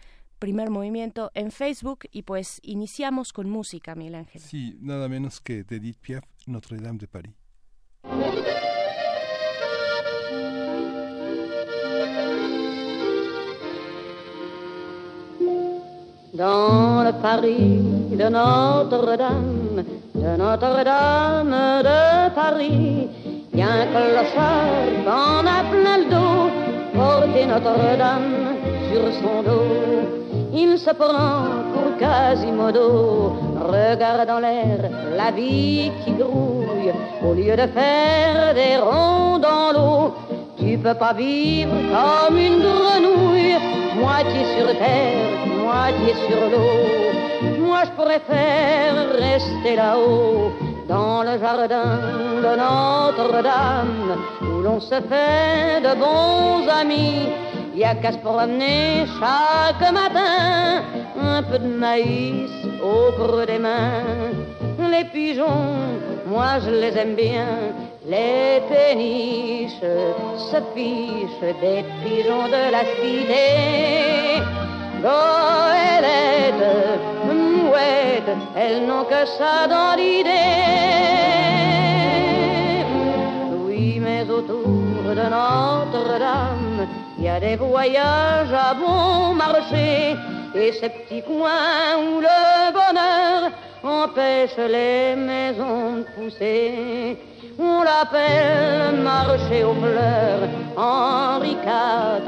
Primer 0.44 0.68
Movimiento 0.68 1.30
en 1.32 1.50
Facebook 1.50 2.00
y 2.12 2.20
pues 2.20 2.60
iniciamos 2.62 3.32
con 3.32 3.48
música, 3.48 3.94
Miguel 3.94 4.16
Ángel. 4.16 4.42
Sí, 4.42 4.76
nada 4.82 5.08
menos 5.08 5.40
que 5.40 5.64
de 5.64 5.76
Edith 5.76 5.96
Piaf, 5.96 6.22
Notre 6.46 6.76
Dame 6.76 6.98
de 6.98 7.08
París. 7.08 7.32
dans 16.34 17.04
le 17.04 17.12
Paris 17.22 17.80
de 18.10 18.28
Notre-Dame, 18.28 19.82
de 20.14 20.36
Notre-Dame 20.36 21.82
de 21.82 22.34
Paris. 22.34 23.08
Y 23.54 23.62
a 23.62 23.68
un 23.68 23.86
clochard 23.86 25.04
qu'on 25.06 25.46
a 25.46 25.70
plein 25.70 25.98
le 26.00 26.10
dos, 26.10 26.50
porter 26.92 27.46
Notre-Dame 27.46 28.58
sur 28.90 29.10
son 29.22 29.42
dos. 29.42 30.23
Il 30.56 30.78
se 30.78 30.90
prend 30.90 31.46
pour 31.72 31.98
Quasimodo, 31.98 33.32
regarde 33.58 34.28
dans 34.28 34.38
l'air 34.38 34.88
la 35.16 35.32
vie 35.32 35.90
qui 36.04 36.12
grouille, 36.12 36.92
au 37.24 37.34
lieu 37.34 37.56
de 37.56 37.66
faire 37.66 38.54
des 38.54 38.76
ronds 38.76 39.40
dans 39.40 39.72
l'eau. 39.72 40.14
Tu 40.56 40.78
peux 40.78 40.94
pas 40.94 41.12
vivre 41.12 41.74
comme 41.90 42.38
une 42.38 42.60
grenouille, 42.60 43.56
moitié 43.96 44.44
sur 44.56 44.68
terre, 44.78 45.44
moitié 45.60 46.14
sur 46.28 46.48
l'eau. 46.52 47.58
Moi 47.58 47.80
je 47.86 47.90
pourrais 47.90 48.20
faire 48.20 48.94
rester 49.18 49.74
là-haut, 49.74 50.52
dans 50.88 51.24
le 51.24 51.36
jardin 51.36 51.98
de 52.44 52.52
Notre-Dame, 52.62 54.18
où 54.40 54.62
l'on 54.62 54.78
se 54.78 55.00
fait 55.10 55.80
de 55.82 55.98
bons 55.98 56.68
amis. 56.80 57.26
Il 57.74 57.80
y 57.80 57.84
a 57.84 57.96
qu'à 57.96 58.12
se 58.12 58.18
promener 58.18 59.04
chaque 59.18 59.92
matin, 59.92 60.84
un 61.20 61.42
peu 61.42 61.58
de 61.58 61.66
maïs 61.66 62.52
au 62.80 63.10
creux 63.20 63.46
des 63.46 63.58
mains. 63.58 64.30
Les 64.78 65.04
pigeons, 65.06 65.74
moi 66.24 66.60
je 66.64 66.70
les 66.70 66.96
aime 66.96 67.16
bien, 67.16 67.74
les 68.06 68.62
péniches 68.68 69.80
se 69.80 70.58
fichent 70.72 71.54
des 71.60 71.84
pigeons 72.04 72.46
de 72.46 72.70
la 72.70 72.84
cité. 72.94 74.40
Goélette, 75.02 76.64
mouette, 77.26 78.36
elles 78.56 78.86
n'ont 78.86 79.02
que 79.02 79.26
ça 79.36 79.66
dans 79.66 79.96
l'idée. 79.96 80.30
Oui, 83.66 83.98
mais 84.00 84.22
autour 84.30 84.68
de 85.08 85.24
Notre-Dame, 85.28 86.86
y 87.24 87.28
a 87.28 87.40
des 87.40 87.56
voyages 87.56 88.52
à 88.52 88.74
bon 88.74 89.34
marché 89.34 90.14
et 90.54 90.72
ces 90.72 90.90
petits 90.90 91.22
coins 91.22 91.96
où 92.06 92.20
le 92.20 92.72
bonheur 92.78 93.50
empêche 93.82 94.58
les 94.58 95.16
maisons 95.16 96.00
de 96.00 96.06
pousser. 96.14 97.16
On 97.58 97.82
l'appelle 97.82 99.00
marché 99.02 99.64
aux 99.64 99.74
fleurs, 99.74 100.48
Henri 100.76 101.56
IV, 101.64 102.26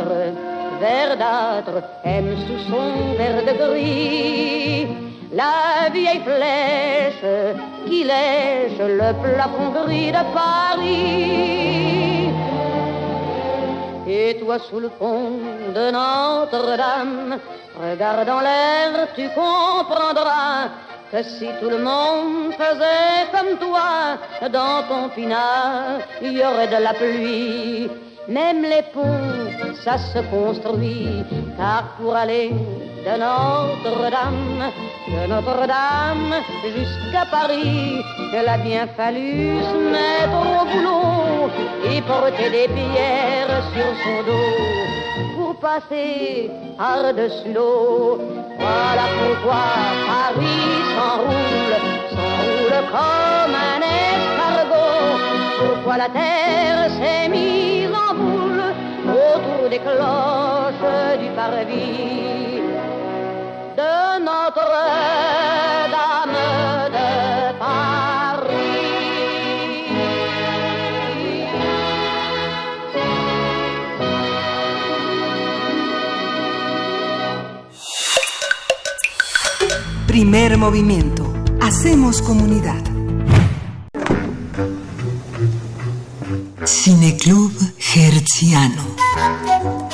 verdâtre, 0.80 1.82
aime 2.04 2.34
sous 2.46 2.70
son 2.70 3.14
verre 3.18 3.44
de 3.48 3.54
gris. 3.62 4.86
La 5.34 5.90
vieille 5.92 6.22
flèche 6.24 7.28
qui 7.86 8.04
lèche 8.04 8.80
le 8.80 9.12
plafond 9.22 9.72
gris 9.84 10.12
de 10.12 10.24
Paris. 10.32 12.05
Et 14.08 14.36
toi 14.38 14.58
sous 14.60 14.78
le 14.78 14.88
pont 14.88 15.40
de 15.74 15.90
Notre-Dame, 15.90 17.38
regardant 17.76 18.40
l'air, 18.40 19.08
tu 19.16 19.28
comprendras 19.30 20.68
que 21.10 21.24
si 21.24 21.48
tout 21.60 21.68
le 21.68 21.78
monde 21.78 22.52
faisait 22.52 23.26
comme 23.32 23.58
toi, 23.58 24.16
dans 24.48 24.86
ton 24.88 25.08
pinard, 25.08 25.98
il 26.22 26.38
y 26.38 26.44
aurait 26.44 26.68
de 26.68 26.82
la 26.82 26.94
pluie. 26.94 27.90
Même 28.28 28.62
les 28.62 28.82
ponts, 28.94 29.74
ça 29.84 29.98
se 29.98 30.18
construit, 30.30 31.24
car 31.56 31.96
pour 31.98 32.14
aller 32.14 32.52
de 33.06 33.12
Notre-Dame, 33.12 34.72
de 35.06 35.28
Notre-Dame 35.28 36.34
jusqu'à 36.64 37.24
Paris, 37.30 38.02
il 38.32 38.48
a 38.48 38.58
bien 38.58 38.88
fallu 38.96 39.60
se 39.62 39.76
mettre 39.94 40.40
au 40.42 40.64
boulot 40.66 41.50
et 41.88 42.02
porter 42.02 42.50
des 42.50 42.68
pierres 42.74 43.62
sur 43.72 43.90
son 44.02 44.18
dos 44.28 45.36
pour 45.36 45.54
passer 45.56 46.50
par-dessus 46.76 47.52
l'eau. 47.54 48.18
Voilà 48.58 49.06
pourquoi 49.18 49.66
Paris 50.10 50.66
s'enroule, 50.96 51.76
s'enroule 52.10 52.78
comme 52.90 53.54
un 53.70 53.82
escargot. 54.10 55.14
Pourquoi 55.60 55.96
la 55.98 56.08
terre 56.08 56.90
s'est 56.98 57.28
mise 57.28 57.94
en 57.94 58.14
boule 58.14 58.64
autour 59.06 59.68
des 59.70 59.78
cloches 59.78 61.20
du 61.20 61.28
parvis 61.36 62.45
de 63.76 64.20
Notre-Dame 64.24 64.90
de. 66.90 67.06
Primer 80.06 80.56
movimiento. 80.56 81.24
Hacemos 81.60 82.22
comunidad. 82.22 82.82
Cineclub 86.64 87.52
Hertziano. 87.94 89.85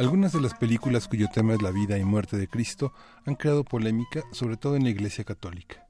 Algunas 0.00 0.32
de 0.32 0.40
las 0.40 0.54
películas 0.54 1.08
cuyo 1.08 1.28
tema 1.28 1.52
es 1.52 1.60
la 1.60 1.72
vida 1.72 1.98
y 1.98 2.04
muerte 2.04 2.38
de 2.38 2.48
Cristo 2.48 2.94
han 3.26 3.34
creado 3.34 3.64
polémica, 3.64 4.22
sobre 4.32 4.56
todo 4.56 4.76
en 4.76 4.84
la 4.84 4.88
Iglesia 4.88 5.24
Católica. 5.24 5.86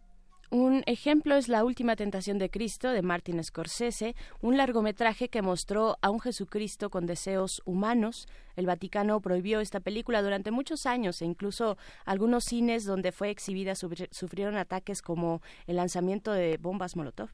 Un 0.51 0.83
ejemplo 0.87 1.37
es 1.37 1.47
La 1.47 1.63
Última 1.63 1.95
Tentación 1.95 2.37
de 2.37 2.51
Cristo 2.51 2.89
de 2.91 3.03
Martin 3.03 3.41
Scorsese, 3.45 4.17
un 4.41 4.57
largometraje 4.57 5.29
que 5.29 5.43
mostró 5.43 5.97
a 6.03 6.11
un 6.11 6.19
Jesucristo 6.19 6.91
con 6.91 7.07
deseos 7.07 7.63
humanos. 7.65 8.27
El 8.57 8.67
Vaticano 8.67 9.21
prohibió 9.21 9.61
esta 9.61 9.79
película 9.79 10.23
durante 10.23 10.51
muchos 10.51 10.87
años 10.87 11.23
e 11.23 11.25
incluso 11.25 11.79
algunos 12.05 12.43
cines 12.43 12.85
donde 12.85 13.13
fue 13.13 13.31
exhibida 13.31 13.77
sufrieron 13.77 14.57
ataques 14.57 15.03
como 15.03 15.41
el 15.69 15.77
lanzamiento 15.77 16.33
de 16.33 16.57
bombas 16.57 16.97
Molotov. 16.97 17.31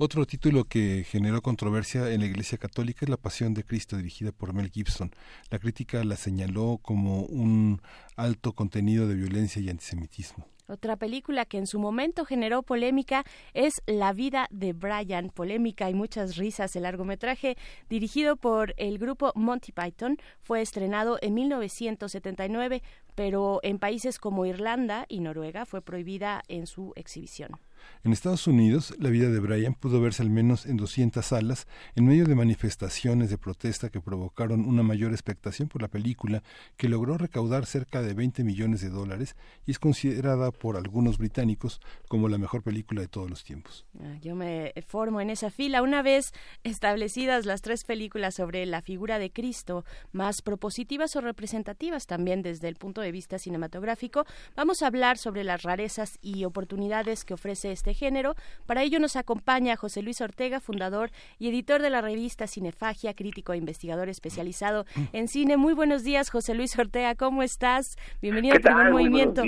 Otro 0.00 0.26
título 0.26 0.62
que 0.62 1.04
generó 1.04 1.42
controversia 1.42 2.12
en 2.12 2.20
la 2.20 2.26
Iglesia 2.26 2.56
Católica 2.56 3.00
es 3.04 3.08
La 3.08 3.16
Pasión 3.16 3.52
de 3.52 3.64
Cristo, 3.64 3.96
dirigida 3.96 4.30
por 4.30 4.54
Mel 4.54 4.70
Gibson. 4.70 5.10
La 5.50 5.58
crítica 5.58 6.04
la 6.04 6.14
señaló 6.14 6.78
como 6.80 7.22
un 7.22 7.82
alto 8.14 8.52
contenido 8.52 9.08
de 9.08 9.16
violencia 9.16 9.60
y 9.60 9.68
antisemitismo. 9.70 10.46
Otra 10.68 10.96
película 10.96 11.46
que 11.46 11.58
en 11.58 11.66
su 11.66 11.80
momento 11.80 12.24
generó 12.26 12.62
polémica 12.62 13.24
es 13.54 13.82
La 13.86 14.12
vida 14.12 14.46
de 14.50 14.72
Brian, 14.72 15.30
polémica 15.30 15.90
y 15.90 15.94
muchas 15.94 16.36
risas. 16.36 16.76
El 16.76 16.84
largometraje, 16.84 17.56
dirigido 17.88 18.36
por 18.36 18.74
el 18.76 18.98
grupo 18.98 19.32
Monty 19.34 19.72
Python, 19.72 20.18
fue 20.42 20.60
estrenado 20.60 21.18
en 21.22 21.34
1979, 21.34 22.82
pero 23.16 23.58
en 23.64 23.80
países 23.80 24.20
como 24.20 24.46
Irlanda 24.46 25.06
y 25.08 25.18
Noruega 25.18 25.66
fue 25.66 25.80
prohibida 25.80 26.42
en 26.46 26.68
su 26.68 26.92
exhibición. 26.94 27.58
En 28.04 28.12
Estados 28.12 28.46
Unidos, 28.46 28.94
la 28.98 29.10
vida 29.10 29.28
de 29.28 29.40
Brian 29.40 29.74
pudo 29.74 30.00
verse 30.00 30.22
al 30.22 30.30
menos 30.30 30.66
en 30.66 30.76
200 30.76 31.24
salas 31.24 31.66
en 31.94 32.06
medio 32.06 32.26
de 32.26 32.34
manifestaciones 32.34 33.30
de 33.30 33.38
protesta 33.38 33.90
que 33.90 34.00
provocaron 34.00 34.64
una 34.64 34.82
mayor 34.82 35.12
expectación 35.12 35.68
por 35.68 35.82
la 35.82 35.88
película, 35.88 36.42
que 36.76 36.88
logró 36.88 37.18
recaudar 37.18 37.66
cerca 37.66 38.02
de 38.02 38.14
20 38.14 38.44
millones 38.44 38.80
de 38.80 38.90
dólares 38.90 39.36
y 39.66 39.72
es 39.72 39.78
considerada 39.78 40.50
por 40.50 40.76
algunos 40.76 41.18
británicos 41.18 41.80
como 42.08 42.28
la 42.28 42.38
mejor 42.38 42.62
película 42.62 43.00
de 43.00 43.08
todos 43.08 43.28
los 43.28 43.44
tiempos. 43.44 43.86
Ah, 44.00 44.16
yo 44.20 44.34
me 44.34 44.72
formo 44.86 45.20
en 45.20 45.30
esa 45.30 45.50
fila. 45.50 45.82
Una 45.82 46.02
vez 46.02 46.32
establecidas 46.64 47.46
las 47.46 47.62
tres 47.62 47.84
películas 47.84 48.34
sobre 48.34 48.64
la 48.66 48.82
figura 48.82 49.18
de 49.18 49.30
Cristo, 49.30 49.84
más 50.12 50.42
propositivas 50.42 51.14
o 51.16 51.20
representativas 51.20 52.06
también 52.06 52.42
desde 52.42 52.68
el 52.68 52.76
punto 52.76 53.00
de 53.00 53.12
vista 53.12 53.38
cinematográfico, 53.38 54.24
vamos 54.56 54.82
a 54.82 54.86
hablar 54.86 55.18
sobre 55.18 55.44
las 55.44 55.62
rarezas 55.62 56.18
y 56.22 56.44
oportunidades 56.44 57.24
que 57.24 57.34
ofrece 57.34 57.67
este 57.72 57.94
género. 57.94 58.34
Para 58.66 58.82
ello 58.82 58.98
nos 58.98 59.16
acompaña 59.16 59.76
José 59.76 60.02
Luis 60.02 60.20
Ortega, 60.20 60.60
fundador 60.60 61.10
y 61.38 61.48
editor 61.48 61.82
de 61.82 61.90
la 61.90 62.00
revista 62.00 62.46
Cinefagia, 62.46 63.14
crítico 63.14 63.52
e 63.52 63.56
investigador 63.56 64.08
especializado 64.08 64.86
en 65.12 65.28
cine. 65.28 65.56
Muy 65.56 65.74
buenos 65.74 66.04
días, 66.04 66.30
José 66.30 66.54
Luis 66.54 66.78
Ortega, 66.78 67.14
¿cómo 67.14 67.42
estás? 67.42 67.96
Bienvenido 68.20 68.56
al 68.56 68.60
primer 68.60 68.90
movimiento. 68.90 69.42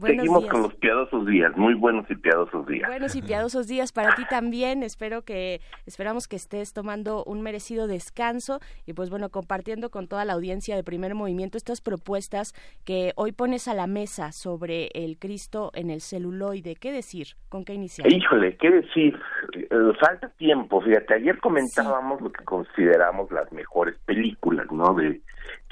Seguimos 0.00 0.46
con 0.46 0.62
los 0.62 0.74
piadosos 0.76 1.26
días, 1.26 1.54
muy 1.54 1.74
buenos 1.74 2.10
y 2.10 2.14
piadosos 2.14 2.66
días. 2.66 2.88
Buenos 2.88 3.14
y 3.14 3.20
piadosos 3.20 3.66
días 3.66 3.92
para 3.92 4.14
ti 4.14 4.22
también. 4.28 4.82
Espero 4.82 5.20
que 5.20 5.60
esperamos 5.84 6.28
que 6.28 6.36
estés 6.36 6.72
tomando 6.72 7.22
un 7.24 7.42
merecido 7.42 7.86
descanso 7.86 8.60
y 8.86 8.94
pues 8.94 9.10
bueno, 9.10 9.28
compartiendo 9.28 9.90
con 9.90 10.08
toda 10.08 10.24
la 10.24 10.32
audiencia 10.32 10.76
de 10.76 10.82
Primer 10.82 11.14
Movimiento 11.14 11.58
estas 11.58 11.82
propuestas 11.82 12.54
que 12.86 13.12
hoy 13.16 13.32
pones 13.32 13.68
a 13.68 13.74
la 13.74 13.86
mesa 13.86 14.32
sobre 14.32 14.88
el 14.94 15.18
Cristo 15.18 15.70
en 15.74 15.90
el 15.90 16.00
celuloide. 16.00 16.74
¿Qué 16.74 16.90
decir? 16.90 17.26
¿Con 17.50 17.66
qué 17.66 17.74
iniciar? 17.74 18.10
Híjole, 18.10 18.56
¿qué 18.56 18.70
decir? 18.70 19.20
Eh, 19.52 19.68
falta 20.00 20.30
tiempo. 20.38 20.80
Fíjate, 20.80 21.16
ayer 21.16 21.38
comentábamos 21.38 22.22
lo 22.22 22.32
que 22.32 22.44
consideramos 22.44 23.30
las 23.30 23.52
mejores 23.52 23.98
películas, 24.06 24.66
¿no? 24.72 24.94
De 24.94 25.20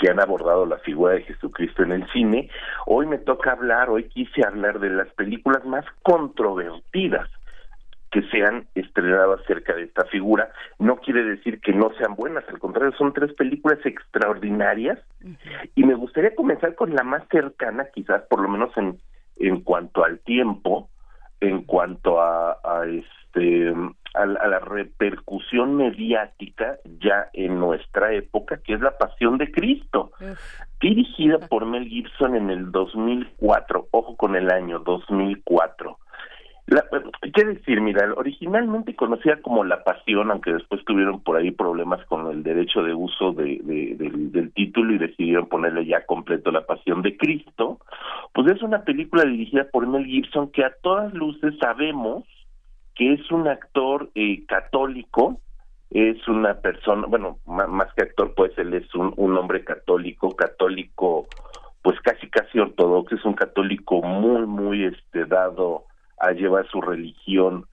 que 0.00 0.08
han 0.08 0.18
abordado 0.18 0.64
la 0.66 0.78
figura 0.78 1.12
de 1.12 1.22
Jesucristo 1.22 1.82
en 1.82 1.92
el 1.92 2.10
cine. 2.10 2.50
Hoy 2.86 3.06
me 3.06 3.18
toca 3.18 3.52
hablar, 3.52 3.90
hoy 3.90 4.04
quise 4.04 4.44
hablar 4.44 4.80
de 4.80 4.88
las 4.88 5.08
películas 5.10 5.64
más 5.66 5.84
controvertidas 6.02 7.28
que 8.10 8.22
se 8.22 8.42
han 8.44 8.66
estrenado 8.74 9.34
acerca 9.34 9.74
de 9.74 9.84
esta 9.84 10.04
figura. 10.06 10.50
No 10.78 10.96
quiere 10.96 11.22
decir 11.22 11.60
que 11.60 11.72
no 11.72 11.92
sean 11.98 12.16
buenas, 12.16 12.48
al 12.48 12.58
contrario, 12.58 12.92
son 12.96 13.12
tres 13.12 13.32
películas 13.34 13.78
extraordinarias. 13.84 14.98
Y 15.76 15.84
me 15.84 15.94
gustaría 15.94 16.34
comenzar 16.34 16.74
con 16.74 16.94
la 16.94 17.04
más 17.04 17.22
cercana, 17.30 17.86
quizás 17.94 18.22
por 18.22 18.40
lo 18.40 18.48
menos 18.48 18.76
en, 18.76 18.98
en 19.36 19.60
cuanto 19.60 20.02
al 20.02 20.18
tiempo, 20.20 20.88
en 21.40 21.62
cuanto 21.62 22.20
a, 22.20 22.58
a 22.64 22.86
este 22.86 23.74
a, 24.14 24.26
la 24.26 24.58
repercusión 24.58 25.76
mediática 25.76 26.78
ya 27.00 27.28
en 27.32 27.58
nuestra 27.58 28.12
época, 28.12 28.60
que 28.62 28.74
es 28.74 28.80
La 28.80 28.96
Pasión 28.96 29.38
de 29.38 29.50
Cristo, 29.50 30.12
dirigida 30.80 31.38
por 31.38 31.66
Mel 31.66 31.86
Gibson 31.86 32.34
en 32.36 32.50
el 32.50 32.70
2004, 32.70 33.88
ojo 33.90 34.16
con 34.16 34.36
el 34.36 34.50
año 34.50 34.80
2004. 34.80 35.98
La, 36.70 36.84
¿Qué 37.34 37.44
decir? 37.44 37.80
Mira, 37.80 38.14
originalmente 38.16 38.94
conocida 38.94 39.42
como 39.42 39.64
La 39.64 39.82
Pasión, 39.82 40.30
aunque 40.30 40.52
después 40.52 40.84
tuvieron 40.84 41.20
por 41.20 41.36
ahí 41.36 41.50
problemas 41.50 42.04
con 42.06 42.30
el 42.30 42.44
derecho 42.44 42.84
de 42.84 42.94
uso 42.94 43.32
de, 43.32 43.60
del, 43.98 44.52
título 44.52 44.94
y 44.94 44.98
decidieron 44.98 45.48
ponerle 45.48 45.84
ya 45.84 46.06
completo 46.06 46.52
La 46.52 46.66
Pasión 46.66 47.02
de 47.02 47.16
Cristo, 47.16 47.80
pues 48.32 48.52
es 48.52 48.62
una 48.62 48.84
película 48.84 49.24
dirigida 49.24 49.64
por 49.64 49.84
Mel 49.88 50.06
Gibson 50.06 50.52
que 50.52 50.64
a 50.64 50.72
todas 50.80 51.12
luces 51.12 51.54
sabemos 51.60 52.22
que 52.94 53.14
es 53.14 53.30
un 53.32 53.48
actor 53.48 54.08
eh, 54.14 54.46
católico, 54.46 55.40
es 55.90 56.26
una 56.28 56.54
persona, 56.60 57.06
bueno, 57.08 57.38
más, 57.46 57.92
que 57.94 58.02
actor, 58.04 58.32
pues 58.36 58.56
él 58.58 58.74
es 58.74 58.94
un, 58.94 59.12
un 59.16 59.36
hombre 59.36 59.64
católico, 59.64 60.36
católico, 60.36 61.26
pues 61.82 61.98
casi 62.00 62.28
casi 62.28 62.60
ortodoxo, 62.60 63.16
es 63.16 63.24
un 63.24 63.34
católico 63.34 64.02
muy, 64.02 64.46
muy 64.46 64.84
este 64.84 65.24
dado 65.24 65.89
a 66.20 66.32
llevar 66.32 66.68
su 66.68 66.80
religión 66.80 67.66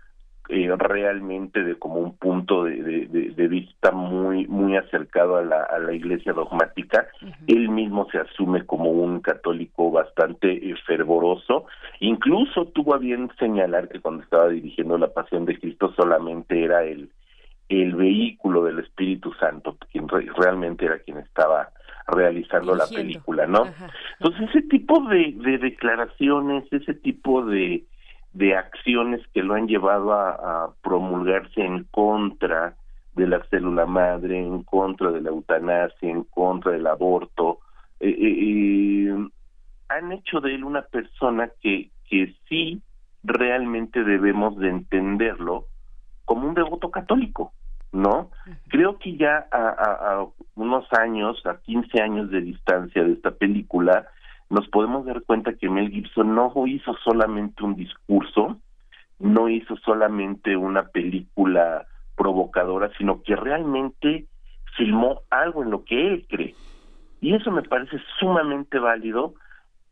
eh, 0.49 0.73
realmente 0.77 1.61
de 1.61 1.75
como 1.77 1.95
un 1.95 2.15
punto 2.15 2.63
de, 2.63 3.07
de, 3.09 3.47
vista 3.49 3.91
muy 3.91 4.47
muy 4.47 4.77
acercado 4.77 5.35
a 5.35 5.43
la, 5.43 5.61
a 5.63 5.77
la 5.77 5.91
iglesia 5.91 6.31
dogmática 6.31 7.07
él 7.47 7.67
mismo 7.67 8.07
se 8.11 8.19
asume 8.19 8.65
como 8.65 8.91
un 8.91 9.19
católico 9.19 9.91
bastante 9.91 10.53
eh, 10.53 10.75
fervoroso. 10.85 11.65
Incluso 11.99 12.65
tuvo 12.67 12.95
a 12.95 12.97
bien 12.97 13.29
señalar 13.37 13.89
que 13.89 13.99
cuando 13.99 14.23
estaba 14.23 14.47
dirigiendo 14.47 14.97
la 14.97 15.13
pasión 15.13 15.45
de 15.45 15.59
Cristo 15.59 15.93
solamente 15.97 16.63
era 16.63 16.83
el 16.83 17.09
el 17.69 17.95
vehículo 17.95 18.63
del 18.63 18.79
Espíritu 18.79 19.33
Santo 19.33 19.77
quien 19.91 20.07
realmente 20.07 20.85
era 20.85 20.99
quien 20.99 21.17
estaba 21.17 21.69
realizando 22.07 22.73
la 22.73 22.87
película 22.87 23.45
no 23.45 23.67
entonces 24.19 24.49
ese 24.49 24.61
tipo 24.69 25.01
de, 25.09 25.33
de 25.35 25.57
declaraciones 25.57 26.63
ese 26.71 26.93
tipo 26.93 27.43
de 27.43 27.83
de 28.33 28.55
acciones 28.55 29.21
que 29.33 29.43
lo 29.43 29.55
han 29.55 29.67
llevado 29.67 30.13
a, 30.13 30.73
promulgarse 30.81 31.61
en 31.61 31.85
contra 31.85 32.75
de 33.13 33.27
la 33.27 33.43
célula 33.45 33.85
madre, 33.85 34.39
en 34.39 34.63
contra 34.63 35.11
de 35.11 35.21
la 35.21 35.29
eutanasia, 35.29 36.09
en 36.09 36.23
contra 36.23 36.71
del 36.71 36.85
aborto, 36.85 37.59
eh, 37.99 38.09
eh, 38.09 39.07
eh, 39.09 39.27
han 39.89 40.11
hecho 40.11 40.39
de 40.39 40.53
él 40.53 40.63
una 40.63 40.83
persona 40.83 41.49
que, 41.61 41.89
que 42.09 42.35
sí 42.47 42.81
realmente 43.23 44.03
debemos 44.03 44.57
de 44.57 44.69
entenderlo 44.69 45.65
como 46.25 46.47
un 46.47 46.53
devoto 46.53 46.91
católico, 46.91 47.53
¿no? 47.91 48.29
Creo 48.67 48.99
que 48.99 49.15
ya 49.15 49.47
a, 49.51 49.57
a, 49.57 50.27
unos 50.55 50.85
años, 50.93 51.43
a 51.45 51.57
15 51.57 52.01
años 52.01 52.29
de 52.29 52.41
distancia 52.41 53.03
de 53.03 53.13
esta 53.13 53.31
película, 53.31 54.07
nos 54.49 54.67
podemos 54.69 55.05
dar 55.05 55.23
cuenta 55.23 55.53
que 55.53 55.69
Mel 55.69 55.89
Gibson 55.89 56.33
no 56.35 56.51
hizo 56.67 56.95
solamente 57.03 57.63
un 57.63 57.75
discurso, 57.75 58.57
no 59.19 59.49
hizo 59.49 59.75
solamente 59.77 60.55
una 60.55 60.83
película 60.87 61.85
provocadora, 62.15 62.91
sino 62.97 63.21
que 63.23 63.35
realmente 63.35 64.25
filmó 64.77 65.21
algo 65.29 65.63
en 65.63 65.71
lo 65.71 65.83
que 65.83 66.07
él 66.07 66.25
cree. 66.29 66.55
Y 67.19 67.33
eso 67.33 67.51
me 67.51 67.63
parece 67.63 67.97
sumamente 68.19 68.79
válido 68.79 69.33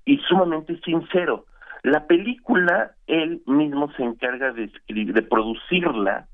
y 0.06 0.18
sumamente 0.20 0.80
sincero. 0.82 1.46
La 1.84 2.08
película 2.08 2.92
él 3.08 3.42
mismo 3.46 3.92
se 3.94 4.04
encarga 4.04 4.54
de 4.54 4.66
escribir, 4.66 5.14
de 5.14 5.22
producirla, 5.22 6.28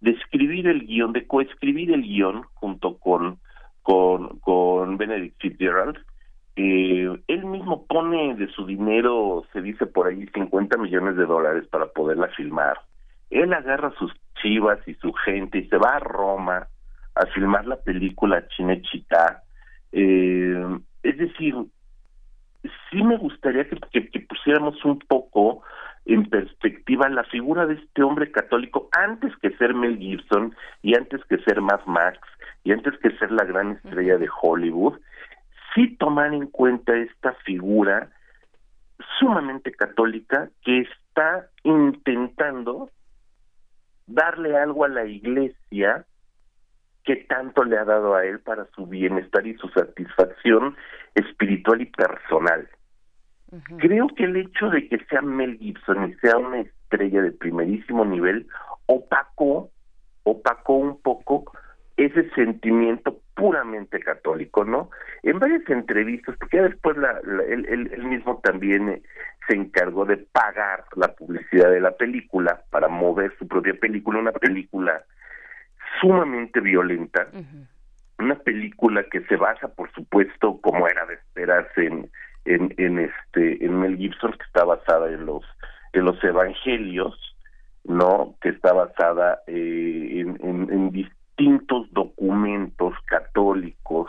de 0.00 0.10
escribir 0.12 0.66
el 0.66 0.86
guion, 0.86 1.12
de 1.12 1.26
coescribir 1.26 1.92
el 1.92 2.02
guion 2.02 2.42
junto 2.54 2.98
con 2.98 3.38
con, 3.82 4.38
con 4.38 4.96
Benedict 4.96 5.40
Fitzgerald 5.40 5.98
eh, 6.56 7.08
él 7.28 7.44
mismo 7.46 7.86
pone 7.86 8.34
de 8.34 8.48
su 8.48 8.66
dinero, 8.66 9.44
se 9.52 9.62
dice 9.62 9.86
por 9.86 10.06
ahí, 10.06 10.26
50 10.34 10.76
millones 10.78 11.16
de 11.16 11.24
dólares 11.24 11.66
para 11.68 11.86
poderla 11.86 12.28
filmar. 12.28 12.78
Él 13.30 13.52
agarra 13.54 13.92
sus 13.98 14.12
chivas 14.42 14.78
y 14.86 14.94
su 14.94 15.12
gente 15.12 15.58
y 15.58 15.68
se 15.68 15.78
va 15.78 15.96
a 15.96 16.00
Roma 16.00 16.68
a 17.14 17.26
filmar 17.26 17.66
la 17.66 17.76
película 17.76 18.46
Chinechita. 18.48 19.42
Eh, 19.92 20.78
es 21.02 21.16
decir, 21.16 21.54
sí 22.90 23.02
me 23.02 23.16
gustaría 23.16 23.68
que, 23.68 24.10
que, 24.10 24.20
pusiéramos 24.20 24.82
un 24.84 24.98
poco 24.98 25.62
en 26.04 26.28
perspectiva 26.28 27.08
la 27.08 27.24
figura 27.24 27.66
de 27.66 27.74
este 27.74 28.02
hombre 28.02 28.30
católico 28.30 28.88
antes 28.92 29.32
que 29.36 29.50
ser 29.56 29.74
Mel 29.74 29.98
Gibson 29.98 30.54
y 30.82 30.96
antes 30.96 31.24
que 31.26 31.38
ser 31.38 31.60
Mad 31.60 31.80
Max 31.86 32.18
y 32.64 32.72
antes 32.72 32.98
que 32.98 33.16
ser 33.18 33.30
la 33.30 33.44
gran 33.44 33.72
estrella 33.72 34.18
de 34.18 34.28
Hollywood 34.42 34.98
sí 35.74 35.96
tomar 35.96 36.34
en 36.34 36.46
cuenta 36.46 36.94
esta 36.96 37.34
figura 37.44 38.10
sumamente 39.18 39.72
católica 39.72 40.50
que 40.64 40.80
está 40.80 41.48
intentando 41.64 42.90
darle 44.06 44.56
algo 44.56 44.84
a 44.84 44.88
la 44.88 45.04
iglesia 45.04 46.06
que 47.04 47.16
tanto 47.16 47.64
le 47.64 47.78
ha 47.78 47.84
dado 47.84 48.14
a 48.14 48.24
él 48.24 48.40
para 48.40 48.66
su 48.74 48.86
bienestar 48.86 49.46
y 49.46 49.54
su 49.56 49.68
satisfacción 49.68 50.76
espiritual 51.14 51.80
y 51.80 51.86
personal. 51.86 52.68
Creo 53.78 54.08
que 54.08 54.24
el 54.24 54.36
hecho 54.36 54.70
de 54.70 54.88
que 54.88 55.04
sea 55.06 55.20
Mel 55.20 55.58
Gibson 55.58 56.10
y 56.10 56.14
sea 56.14 56.38
una 56.38 56.60
estrella 56.60 57.22
de 57.22 57.32
primerísimo 57.32 58.04
nivel 58.04 58.46
opacó, 58.86 59.70
opacó 60.22 60.74
un 60.74 61.00
poco 61.02 61.52
ese 61.96 62.28
sentimiento 62.30 63.20
puramente 63.34 64.00
católico, 64.00 64.64
¿no? 64.64 64.90
En 65.22 65.38
varias 65.38 65.68
entrevistas, 65.68 66.36
porque 66.38 66.60
después 66.60 66.96
la, 66.96 67.20
él, 67.48 68.04
mismo 68.04 68.40
también 68.42 68.88
eh, 68.88 69.02
se 69.46 69.54
encargó 69.54 70.04
de 70.04 70.16
pagar 70.16 70.84
la 70.96 71.08
publicidad 71.14 71.70
de 71.70 71.80
la 71.80 71.92
película 71.92 72.62
para 72.70 72.88
mover 72.88 73.34
su 73.38 73.48
propia 73.48 73.74
película, 73.74 74.18
una 74.18 74.32
película 74.32 75.02
sumamente 76.00 76.60
violenta, 76.60 77.28
una 78.18 78.36
película 78.36 79.04
que 79.10 79.20
se 79.22 79.36
basa, 79.36 79.68
por 79.68 79.90
supuesto, 79.92 80.60
como 80.60 80.86
era 80.88 81.06
de 81.06 81.14
esperarse 81.14 81.86
en, 81.86 82.10
en, 82.44 82.74
en 82.76 82.98
este 82.98 83.64
en 83.64 83.78
Mel 83.78 83.96
Gibson, 83.96 84.32
que 84.32 84.44
está 84.44 84.64
basada 84.64 85.08
en 85.10 85.26
los 85.26 85.44
en 85.92 86.04
los 86.04 86.22
evangelios, 86.24 87.36
no, 87.84 88.36
que 88.40 88.50
está 88.50 88.72
basada 88.72 89.42
eh, 89.46 90.20
en, 90.20 90.38
en, 90.42 90.72
en 90.72 90.92
distintos 91.42 91.92
documentos 91.92 92.94
católicos 93.06 94.08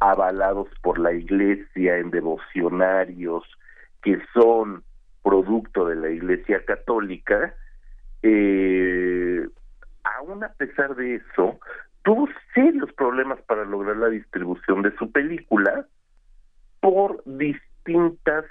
avalados 0.00 0.68
por 0.82 0.98
la 0.98 1.12
Iglesia 1.12 1.96
en 1.98 2.10
devocionarios 2.10 3.44
que 4.02 4.20
son 4.32 4.84
producto 5.22 5.86
de 5.86 5.96
la 5.96 6.10
Iglesia 6.10 6.64
católica, 6.64 7.54
eh, 8.22 9.46
pesar 10.58 10.94
de 10.96 11.16
eso, 11.16 11.58
tuvo 12.02 12.28
serios 12.54 12.92
problemas 12.92 13.40
para 13.42 13.64
lograr 13.64 13.96
la 13.96 14.08
distribución 14.08 14.82
de 14.82 14.94
su 14.96 15.10
película 15.10 15.86
por 16.80 17.22
distintas 17.24 18.44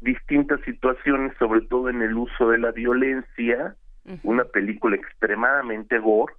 distintas 0.00 0.60
situaciones, 0.62 1.32
sobre 1.38 1.60
todo 1.62 1.88
en 1.88 2.02
el 2.02 2.14
uso 2.16 2.50
de 2.50 2.58
la 2.58 2.72
violencia, 2.72 3.76
una 4.24 4.42
película 4.42 4.96
extremadamente 4.96 5.96
gore, 6.00 6.34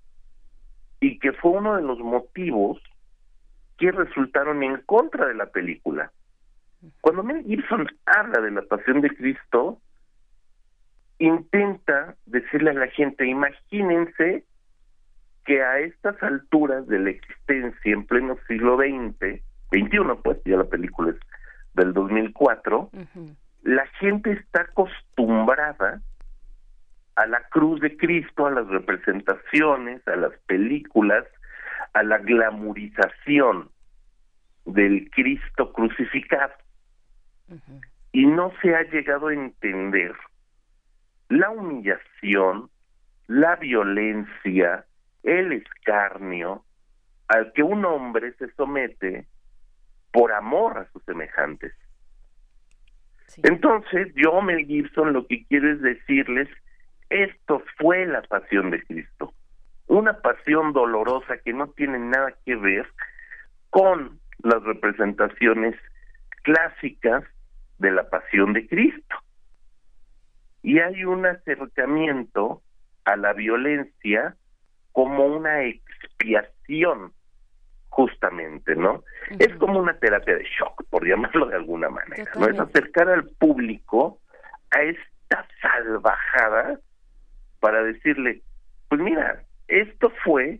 y 1.03 1.19
que 1.19 1.33
fue 1.33 1.51
uno 1.51 1.75
de 1.75 1.81
los 1.81 1.99
motivos 1.99 2.81
que 3.77 3.91
resultaron 3.91 4.63
en 4.63 4.77
contra 4.85 5.27
de 5.27 5.33
la 5.33 5.47
película. 5.47 6.13
Cuando 7.01 7.23
Mel 7.23 7.43
Gibson 7.43 7.89
habla 8.05 8.39
de 8.39 8.51
la 8.51 8.61
pasión 8.61 9.01
de 9.01 9.09
Cristo, 9.09 9.79
intenta 11.19 12.15
decirle 12.25 12.69
a 12.69 12.75
la 12.75 12.87
gente, 12.87 13.27
imagínense 13.27 14.45
que 15.43 15.61
a 15.61 15.79
estas 15.79 16.23
alturas 16.23 16.87
de 16.87 16.99
la 16.99 17.09
existencia, 17.09 17.91
en 17.91 18.05
pleno 18.05 18.37
siglo 18.47 18.77
XX, 18.77 19.41
21 19.71 20.21
pues, 20.21 20.37
ya 20.45 20.55
la 20.55 20.63
película 20.69 21.11
es 21.11 21.19
del 21.73 21.91
2004, 21.91 22.91
la 23.63 23.85
gente 23.99 24.31
está 24.31 24.61
acostumbrada 24.61 26.01
a 27.15 27.25
la 27.25 27.41
cruz 27.49 27.79
de 27.81 27.95
Cristo, 27.97 28.47
a 28.47 28.51
las 28.51 28.67
representaciones, 28.67 30.07
a 30.07 30.15
las 30.15 30.33
películas, 30.47 31.25
a 31.93 32.03
la 32.03 32.17
glamurización 32.19 33.69
del 34.65 35.09
Cristo 35.11 35.73
crucificado. 35.73 36.53
Y 38.11 38.25
no 38.25 38.51
se 38.61 38.75
ha 38.75 38.83
llegado 38.83 39.27
a 39.27 39.33
entender 39.33 40.13
la 41.29 41.49
humillación, 41.49 42.69
la 43.27 43.55
violencia, 43.57 44.85
el 45.23 45.53
escarnio 45.53 46.63
al 47.27 47.51
que 47.53 47.63
un 47.63 47.85
hombre 47.85 48.33
se 48.33 48.51
somete 48.53 49.25
por 50.11 50.31
amor 50.31 50.77
a 50.77 50.91
sus 50.91 51.03
semejantes. 51.03 51.73
Entonces, 53.41 54.13
yo, 54.15 54.41
Mel 54.41 54.65
Gibson, 54.65 55.13
lo 55.13 55.25
que 55.25 55.45
quiero 55.47 55.71
es 55.71 55.81
decirles, 55.81 56.47
esto 57.13 57.61
fue 57.77 58.05
la 58.05 58.21
pasión 58.23 58.71
de 58.71 58.83
Cristo, 58.83 59.33
una 59.87 60.13
pasión 60.21 60.73
dolorosa 60.73 61.37
que 61.37 61.53
no 61.53 61.67
tiene 61.69 61.99
nada 61.99 62.33
que 62.45 62.55
ver 62.55 62.87
con 63.69 64.19
las 64.39 64.63
representaciones 64.63 65.75
clásicas 66.43 67.23
de 67.77 67.91
la 67.91 68.09
pasión 68.09 68.53
de 68.53 68.67
Cristo. 68.67 69.15
Y 70.63 70.79
hay 70.79 71.05
un 71.05 71.25
acercamiento 71.25 72.61
a 73.05 73.15
la 73.15 73.33
violencia 73.33 74.35
como 74.91 75.25
una 75.25 75.63
expiación 75.63 77.11
justamente, 77.89 78.75
¿no? 78.75 79.03
Es 79.37 79.53
como 79.57 79.79
una 79.79 79.97
terapia 79.99 80.35
de 80.35 80.45
shock, 80.45 80.83
por 80.89 81.05
llamarlo 81.07 81.45
de 81.45 81.55
alguna 81.55 81.89
manera, 81.89 82.31
¿no? 82.39 82.47
Es 82.47 82.59
acercar 82.59 83.09
al 83.09 83.27
público 83.37 84.19
a 84.71 84.81
esta 84.81 85.47
salvajada 85.61 86.79
para 87.63 87.81
decirle, 87.81 88.41
pues 88.89 88.99
mira, 88.99 89.41
esto 89.69 90.11
fue 90.25 90.59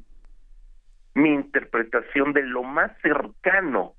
mi 1.15 1.33
interpretación 1.33 2.31
de 2.31 2.43
lo 2.43 2.63
más 2.63 2.93
cercano 3.01 3.91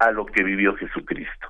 a 0.00 0.10
lo 0.10 0.26
que 0.26 0.42
vivió 0.42 0.74
Jesucristo. 0.74 1.46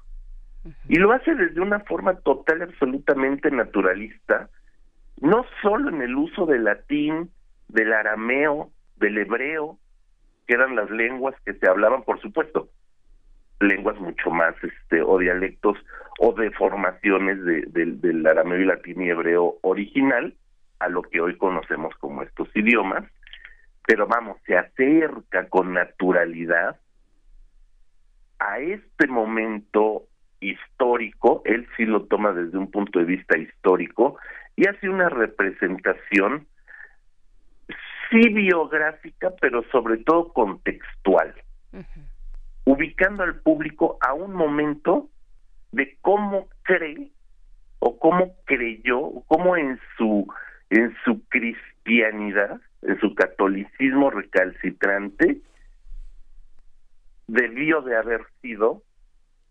Y 0.86 0.96
lo 0.96 1.12
hace 1.12 1.34
desde 1.34 1.62
una 1.62 1.80
forma 1.80 2.16
total, 2.16 2.60
absolutamente 2.60 3.50
naturalista, 3.50 4.50
no 5.18 5.46
solo 5.62 5.88
en 5.88 6.02
el 6.02 6.14
uso 6.14 6.44
del 6.44 6.64
latín, 6.64 7.30
del 7.68 7.94
arameo, 7.94 8.70
del 8.96 9.16
hebreo, 9.16 9.78
que 10.46 10.56
eran 10.56 10.76
las 10.76 10.90
lenguas 10.90 11.34
que 11.46 11.54
se 11.54 11.66
hablaban, 11.66 12.02
por 12.02 12.20
supuesto, 12.20 12.68
lenguas 13.60 13.98
mucho 14.00 14.30
más, 14.30 14.54
este, 14.62 15.02
o 15.02 15.18
dialectos 15.18 15.78
o 16.18 16.32
deformaciones 16.32 17.42
de, 17.44 17.62
del 17.72 18.26
arameo 18.26 18.60
y 18.60 18.64
latín 18.64 19.02
y 19.02 19.10
hebreo 19.10 19.56
original 19.62 20.34
a 20.80 20.88
lo 20.88 21.02
que 21.02 21.20
hoy 21.20 21.36
conocemos 21.36 21.94
como 21.96 22.22
estos 22.22 22.48
idiomas, 22.54 23.04
pero 23.86 24.06
vamos, 24.06 24.38
se 24.46 24.56
acerca 24.56 25.48
con 25.48 25.72
naturalidad 25.72 26.78
a 28.38 28.58
este 28.58 29.06
momento 29.06 30.04
histórico, 30.40 31.42
él 31.44 31.66
sí 31.76 31.84
lo 31.84 32.04
toma 32.04 32.32
desde 32.32 32.58
un 32.58 32.70
punto 32.70 32.98
de 32.98 33.04
vista 33.06 33.38
histórico 33.38 34.18
y 34.56 34.66
hace 34.66 34.88
una 34.88 35.08
representación 35.08 36.46
sí 38.10 38.28
biográfica, 38.28 39.32
pero 39.40 39.62
sobre 39.72 39.98
todo 39.98 40.32
contextual, 40.32 41.34
ubicando 42.64 43.22
al 43.22 43.40
público 43.40 43.98
a 44.00 44.14
un 44.14 44.34
momento 44.34 45.08
de 45.72 45.96
cómo 46.00 46.48
cree 46.62 47.10
o 47.78 47.98
cómo 47.98 48.34
creyó, 48.46 48.98
o 49.00 49.24
cómo 49.26 49.56
en 49.56 49.78
su 49.96 50.26
en 50.70 50.94
su 51.04 51.22
cristianidad, 51.28 52.60
en 52.82 52.98
su 52.98 53.14
catolicismo 53.14 54.10
recalcitrante, 54.10 55.38
debió 57.26 57.82
de 57.82 57.96
haber 57.96 58.22
sido 58.40 58.82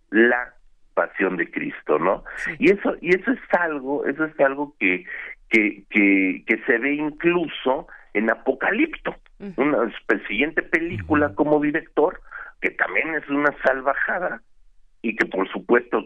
la 0.09 0.55
pasión 0.93 1.37
de 1.37 1.49
Cristo, 1.49 1.99
¿no? 1.99 2.23
Y 2.59 2.71
eso 2.71 2.95
y 3.01 3.15
eso 3.15 3.31
es 3.31 3.39
algo, 3.59 4.05
eso 4.05 4.25
es 4.25 4.39
algo 4.39 4.75
que 4.79 5.05
que 5.49 5.83
que, 5.89 6.43
que 6.47 6.57
se 6.65 6.77
ve 6.79 6.95
incluso 6.95 7.87
en 8.13 8.29
Apocalipto, 8.29 9.15
una 9.57 9.91
siguiente 10.27 10.61
película 10.61 11.33
como 11.33 11.59
director, 11.59 12.21
que 12.63 12.71
también 12.71 13.13
es 13.13 13.27
una 13.27 13.53
salvajada 13.61 14.41
y 15.01 15.17
que 15.17 15.25
por 15.25 15.49
supuesto 15.49 16.01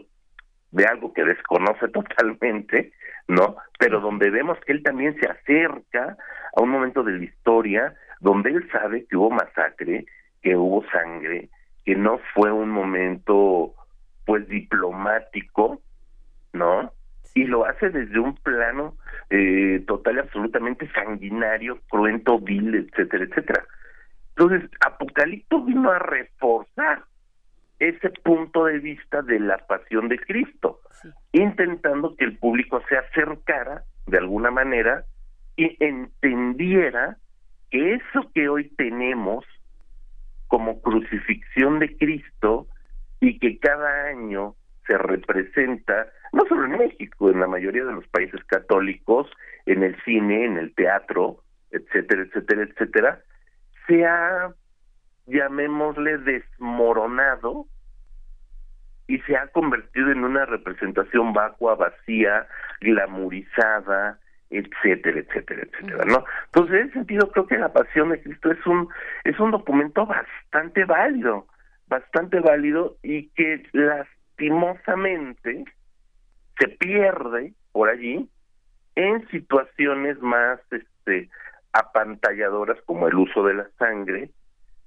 de 0.72 0.84
algo 0.84 1.12
que 1.12 1.22
desconoce 1.22 1.86
totalmente, 1.92 2.92
¿no? 3.28 3.56
Pero 3.78 4.00
donde 4.00 4.28
vemos 4.28 4.58
que 4.66 4.72
él 4.72 4.82
también 4.82 5.16
se 5.20 5.28
acerca 5.28 6.16
a 6.56 6.60
un 6.60 6.70
momento 6.70 7.04
de 7.04 7.12
la 7.12 7.24
historia 7.24 7.94
donde 8.18 8.50
él 8.50 8.68
sabe 8.72 9.06
que 9.06 9.16
hubo 9.16 9.30
masacre, 9.30 10.04
que 10.42 10.56
hubo 10.56 10.84
sangre, 10.90 11.48
que 11.84 11.94
no 11.94 12.18
fue 12.34 12.50
un 12.50 12.70
momento 12.70 13.74
pues 14.26 14.48
diplomático, 14.48 15.80
¿no? 16.52 16.92
y 17.34 17.44
lo 17.44 17.64
hace 17.66 17.90
desde 17.90 18.18
un 18.18 18.34
plano 18.34 18.96
eh, 19.30 19.84
total 19.86 20.16
y 20.16 20.18
absolutamente 20.18 20.90
sanguinario, 20.90 21.78
cruento, 21.88 22.40
vil, 22.40 22.74
etcétera, 22.74 23.24
etcétera. 23.24 23.64
Entonces, 24.38 24.70
Apocalipto 24.86 25.64
vino 25.64 25.90
a 25.90 25.98
reforzar 25.98 27.02
ese 27.80 28.10
punto 28.22 28.66
de 28.66 28.78
vista 28.78 29.20
de 29.22 29.40
la 29.40 29.58
pasión 29.66 30.08
de 30.08 30.16
Cristo, 30.16 30.78
intentando 31.32 32.14
que 32.14 32.24
el 32.24 32.38
público 32.38 32.80
se 32.88 32.98
acercara 32.98 33.82
de 34.06 34.18
alguna 34.18 34.52
manera 34.52 35.04
y 35.56 35.76
entendiera 35.84 37.16
que 37.72 37.94
eso 37.94 38.30
que 38.32 38.48
hoy 38.48 38.68
tenemos 38.76 39.44
como 40.46 40.80
crucifixión 40.82 41.80
de 41.80 41.96
Cristo 41.96 42.68
y 43.20 43.40
que 43.40 43.58
cada 43.58 44.04
año 44.04 44.54
se 44.86 44.96
representa, 44.98 46.06
no 46.32 46.44
solo 46.48 46.66
en 46.66 46.78
México, 46.78 47.28
en 47.28 47.40
la 47.40 47.48
mayoría 47.48 47.84
de 47.84 47.92
los 47.92 48.06
países 48.06 48.42
católicos, 48.44 49.28
en 49.66 49.82
el 49.82 50.00
cine, 50.04 50.44
en 50.44 50.58
el 50.58 50.72
teatro, 50.76 51.42
etcétera, 51.72 52.22
etcétera, 52.22 52.62
etcétera, 52.62 53.22
se 53.88 54.06
ha, 54.06 54.52
llamémosle, 55.26 56.18
desmoronado 56.18 57.66
y 59.08 59.18
se 59.20 59.36
ha 59.36 59.48
convertido 59.48 60.12
en 60.12 60.22
una 60.22 60.46
representación 60.46 61.32
vacua, 61.32 61.74
vacía, 61.74 62.46
glamorizada, 62.80 64.20
etcétera, 64.50 65.18
etcétera, 65.18 65.62
etcétera, 65.62 66.04
¿no? 66.04 66.24
Entonces, 66.46 66.74
en 66.74 66.82
ese 66.84 66.92
sentido, 66.92 67.32
creo 67.32 67.46
que 67.46 67.58
la 67.58 67.72
Pasión 67.72 68.10
de 68.10 68.22
Cristo 68.22 68.52
es 68.52 68.64
un 68.66 68.88
es 69.24 69.40
un 69.40 69.50
documento 69.50 70.06
bastante 70.06 70.84
válido, 70.84 71.48
bastante 71.88 72.38
válido 72.40 72.96
y 73.02 73.28
que 73.30 73.66
las 73.72 74.06
lastimosamente 74.38 75.64
se 76.58 76.68
pierde 76.68 77.52
por 77.72 77.88
allí 77.88 78.28
en 78.94 79.28
situaciones 79.28 80.20
más 80.20 80.60
este 80.70 81.28
apantalladoras 81.72 82.78
como 82.84 83.08
el 83.08 83.14
uso 83.14 83.44
de 83.44 83.54
la 83.54 83.68
sangre, 83.78 84.30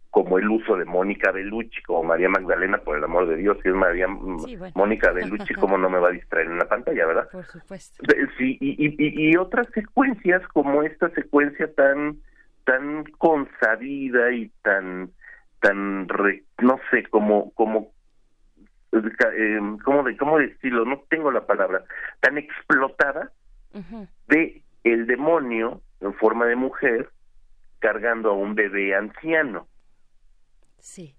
como 0.10 0.38
el 0.38 0.50
uso 0.50 0.76
de 0.76 0.86
Mónica 0.86 1.32
Bellucci, 1.32 1.82
como 1.84 2.04
María 2.04 2.28
Magdalena, 2.28 2.80
por 2.80 2.98
el 2.98 3.04
amor 3.04 3.28
de 3.30 3.38
Dios, 3.38 3.58
si 3.64 3.70
es 3.70 3.76
María 3.76 4.08
Mónica 4.08 5.12
Bellucci, 5.12 5.54
¿cómo 5.54 5.78
no 5.78 5.90
me 5.90 6.00
va 6.00 6.10
a 6.10 6.12
distraer 6.12 6.48
en 6.48 6.58
la 6.58 6.68
pantalla, 6.68 7.06
verdad? 7.06 7.30
Por 7.32 7.46
supuesto. 7.46 8.04
Sí, 8.38 8.58
y, 8.60 8.86
y, 8.86 9.30
y, 9.30 9.38
otras 9.38 9.68
secuencias 9.74 10.46
como 10.50 10.84
esta 10.84 11.10
secuencia 11.12 11.74
tan 11.74 12.18
tan 12.66 13.06
consabida 13.18 14.32
y 14.32 14.50
tan 14.62 15.12
tan 15.62 16.08
no 16.62 16.80
sé 16.92 17.04
como 17.10 17.52
como 17.52 17.92
eh, 18.92 19.60
¿cómo, 19.86 20.04
de, 20.04 20.18
¿cómo 20.18 20.38
decirlo? 20.38 20.84
No 20.84 21.04
tengo 21.10 21.32
la 21.32 21.46
palabra, 21.46 21.84
tan 22.20 22.38
explotada 22.38 23.32
de 24.28 24.62
el 24.84 25.08
demonio 25.08 25.82
en 26.02 26.14
forma 26.16 26.46
de 26.46 26.56
mujer 26.56 27.10
cargando 27.80 28.32
a 28.32 28.34
un 28.34 28.56
bebé 28.56 28.96
anciano. 28.96 29.68
Sí. 30.80 31.16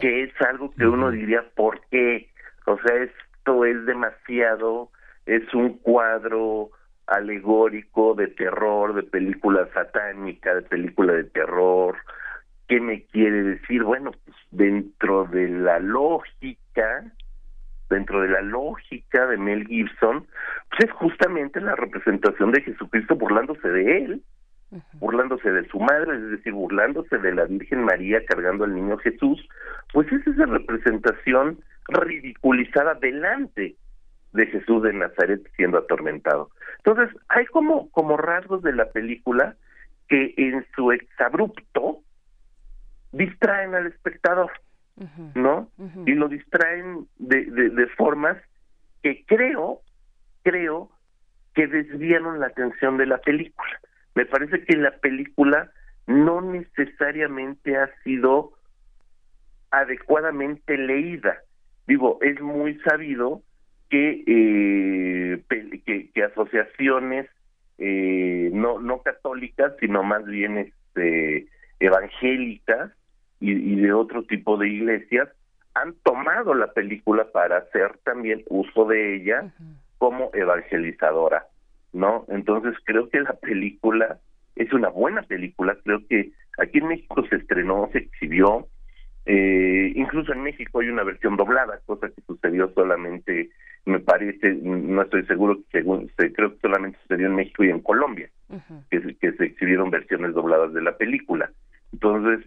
Que 0.00 0.24
es 0.24 0.32
algo 0.42 0.70
que 0.72 0.86
uno 0.86 1.10
diría, 1.10 1.44
¿por 1.54 1.80
qué? 1.90 2.30
O 2.66 2.78
sea, 2.78 2.96
esto 2.96 3.64
es 3.64 3.86
demasiado, 3.86 4.90
es 5.24 5.52
un 5.54 5.78
cuadro 5.78 6.70
alegórico 7.06 8.14
de 8.14 8.28
terror, 8.28 8.94
de 8.94 9.04
película 9.04 9.68
satánica, 9.72 10.54
de 10.54 10.62
película 10.62 11.12
de 11.14 11.24
terror. 11.24 11.96
¿Qué 12.68 12.80
me 12.80 13.04
quiere 13.04 13.42
decir? 13.42 13.84
Bueno, 13.84 14.10
pues 14.24 14.36
dentro 14.50 15.24
de 15.26 15.48
la 15.48 15.78
lógica, 15.78 17.04
dentro 17.88 18.20
de 18.20 18.28
la 18.28 18.40
lógica 18.42 19.26
de 19.26 19.36
Mel 19.36 19.66
Gibson, 19.66 20.26
pues 20.70 20.84
es 20.84 20.90
justamente 20.92 21.60
la 21.60 21.76
representación 21.76 22.52
de 22.52 22.62
Jesucristo 22.62 23.14
burlándose 23.16 23.68
de 23.68 23.98
él, 24.04 24.22
burlándose 24.94 25.50
de 25.50 25.66
su 25.68 25.78
madre, 25.78 26.16
es 26.16 26.30
decir, 26.30 26.52
burlándose 26.52 27.18
de 27.18 27.34
la 27.34 27.44
Virgen 27.44 27.84
María 27.84 28.24
cargando 28.26 28.64
al 28.64 28.74
niño 28.74 28.98
Jesús, 28.98 29.46
pues 29.92 30.10
es 30.12 30.26
esa 30.26 30.46
representación 30.46 31.58
ridiculizada 31.88 32.94
delante 32.94 33.76
de 34.32 34.46
Jesús 34.46 34.82
de 34.82 34.92
Nazaret 34.92 35.40
siendo 35.56 35.78
atormentado. 35.78 36.50
Entonces, 36.78 37.16
hay 37.28 37.46
como, 37.46 37.90
como 37.90 38.16
rasgos 38.16 38.62
de 38.62 38.72
la 38.72 38.90
película 38.90 39.56
que 40.08 40.34
en 40.36 40.64
su 40.74 40.92
exabrupto 40.92 42.00
distraen 43.12 43.74
al 43.74 43.86
espectador, 43.86 44.50
¿no? 45.34 45.70
Y 46.06 46.12
lo 46.12 46.28
distraen 46.28 47.06
de, 47.18 47.44
de, 47.44 47.70
de 47.70 47.86
formas 47.88 48.38
que 49.02 49.24
creo, 49.26 49.80
creo 50.42 50.90
que 51.54 51.66
desviaron 51.66 52.40
la 52.40 52.46
atención 52.46 52.96
de 52.96 53.06
la 53.06 53.18
película. 53.18 53.80
Me 54.14 54.26
parece 54.26 54.64
que 54.64 54.76
la 54.76 54.92
película 54.98 55.70
no 56.06 56.40
necesariamente 56.40 57.76
ha 57.76 57.90
sido 58.02 58.52
adecuadamente 59.70 60.78
leída. 60.78 61.38
Digo, 61.86 62.18
es 62.22 62.40
muy 62.40 62.78
sabido 62.80 63.42
que, 63.90 64.24
eh, 64.26 66.10
que, 66.14 66.24
asociaciones 66.24 67.28
eh, 67.78 68.50
no, 68.52 68.80
no 68.80 69.02
católicas, 69.02 69.72
sino 69.80 70.02
más 70.02 70.24
bien 70.24 70.58
este, 70.58 71.46
evangélicas 71.78 72.92
y, 73.40 73.76
de 73.76 73.92
otro 73.92 74.22
tipo 74.24 74.56
de 74.56 74.68
iglesias, 74.68 75.28
han 75.74 75.94
tomado 76.02 76.54
la 76.54 76.72
película 76.72 77.26
para 77.32 77.58
hacer 77.58 77.98
también 78.04 78.42
uso 78.48 78.86
de 78.86 79.16
ella 79.16 79.52
como 79.98 80.30
evangelizadora, 80.32 81.46
¿no? 81.92 82.24
Entonces 82.28 82.74
creo 82.84 83.08
que 83.10 83.20
la 83.20 83.34
película 83.34 84.18
es 84.54 84.72
una 84.72 84.88
buena 84.88 85.22
película, 85.22 85.76
creo 85.84 86.00
que 86.08 86.32
aquí 86.58 86.78
en 86.78 86.88
México 86.88 87.22
se 87.28 87.36
estrenó, 87.36 87.90
se 87.92 87.98
exhibió, 87.98 88.66
eh, 89.26 89.92
incluso 89.94 90.32
en 90.32 90.42
México 90.42 90.80
hay 90.80 90.88
una 90.88 91.02
versión 91.02 91.36
doblada, 91.36 91.80
cosa 91.84 92.08
que 92.08 92.22
sucedió 92.22 92.72
solamente, 92.74 93.50
me 93.84 94.00
parece, 94.00 94.54
no 94.54 95.02
estoy 95.02 95.26
seguro, 95.26 95.58
según, 95.72 96.10
creo 96.16 96.54
que 96.54 96.60
solamente 96.60 96.98
sucedió 97.02 97.26
en 97.26 97.34
México 97.34 97.64
y 97.64 97.70
en 97.70 97.80
Colombia, 97.80 98.30
que, 98.90 99.16
que, 99.16 99.32
se 99.32 99.44
exhibieron 99.44 99.90
versiones 99.90 100.32
dobladas 100.32 100.72
de 100.72 100.82
la 100.82 100.96
película. 100.96 101.50
Entonces, 101.92 102.46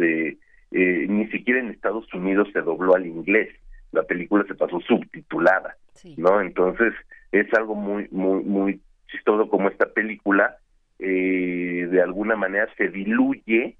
este, 0.00 0.38
eh, 0.72 1.06
ni 1.08 1.26
siquiera 1.28 1.60
en 1.60 1.70
Estados 1.70 2.12
Unidos 2.14 2.48
se 2.52 2.60
dobló 2.60 2.94
al 2.94 3.06
inglés, 3.06 3.48
la 3.92 4.02
película 4.04 4.44
se 4.46 4.54
pasó 4.54 4.80
subtitulada, 4.80 5.76
¿no? 6.16 6.40
Entonces, 6.40 6.94
es 7.32 7.52
algo 7.54 7.74
muy, 7.74 8.08
muy, 8.10 8.42
muy 8.44 8.80
chistoso 9.08 9.48
como 9.48 9.68
esta 9.68 9.86
película, 9.92 10.56
eh, 10.98 11.88
de 11.90 12.02
alguna 12.02 12.36
manera 12.36 12.68
se 12.76 12.88
diluye, 12.88 13.76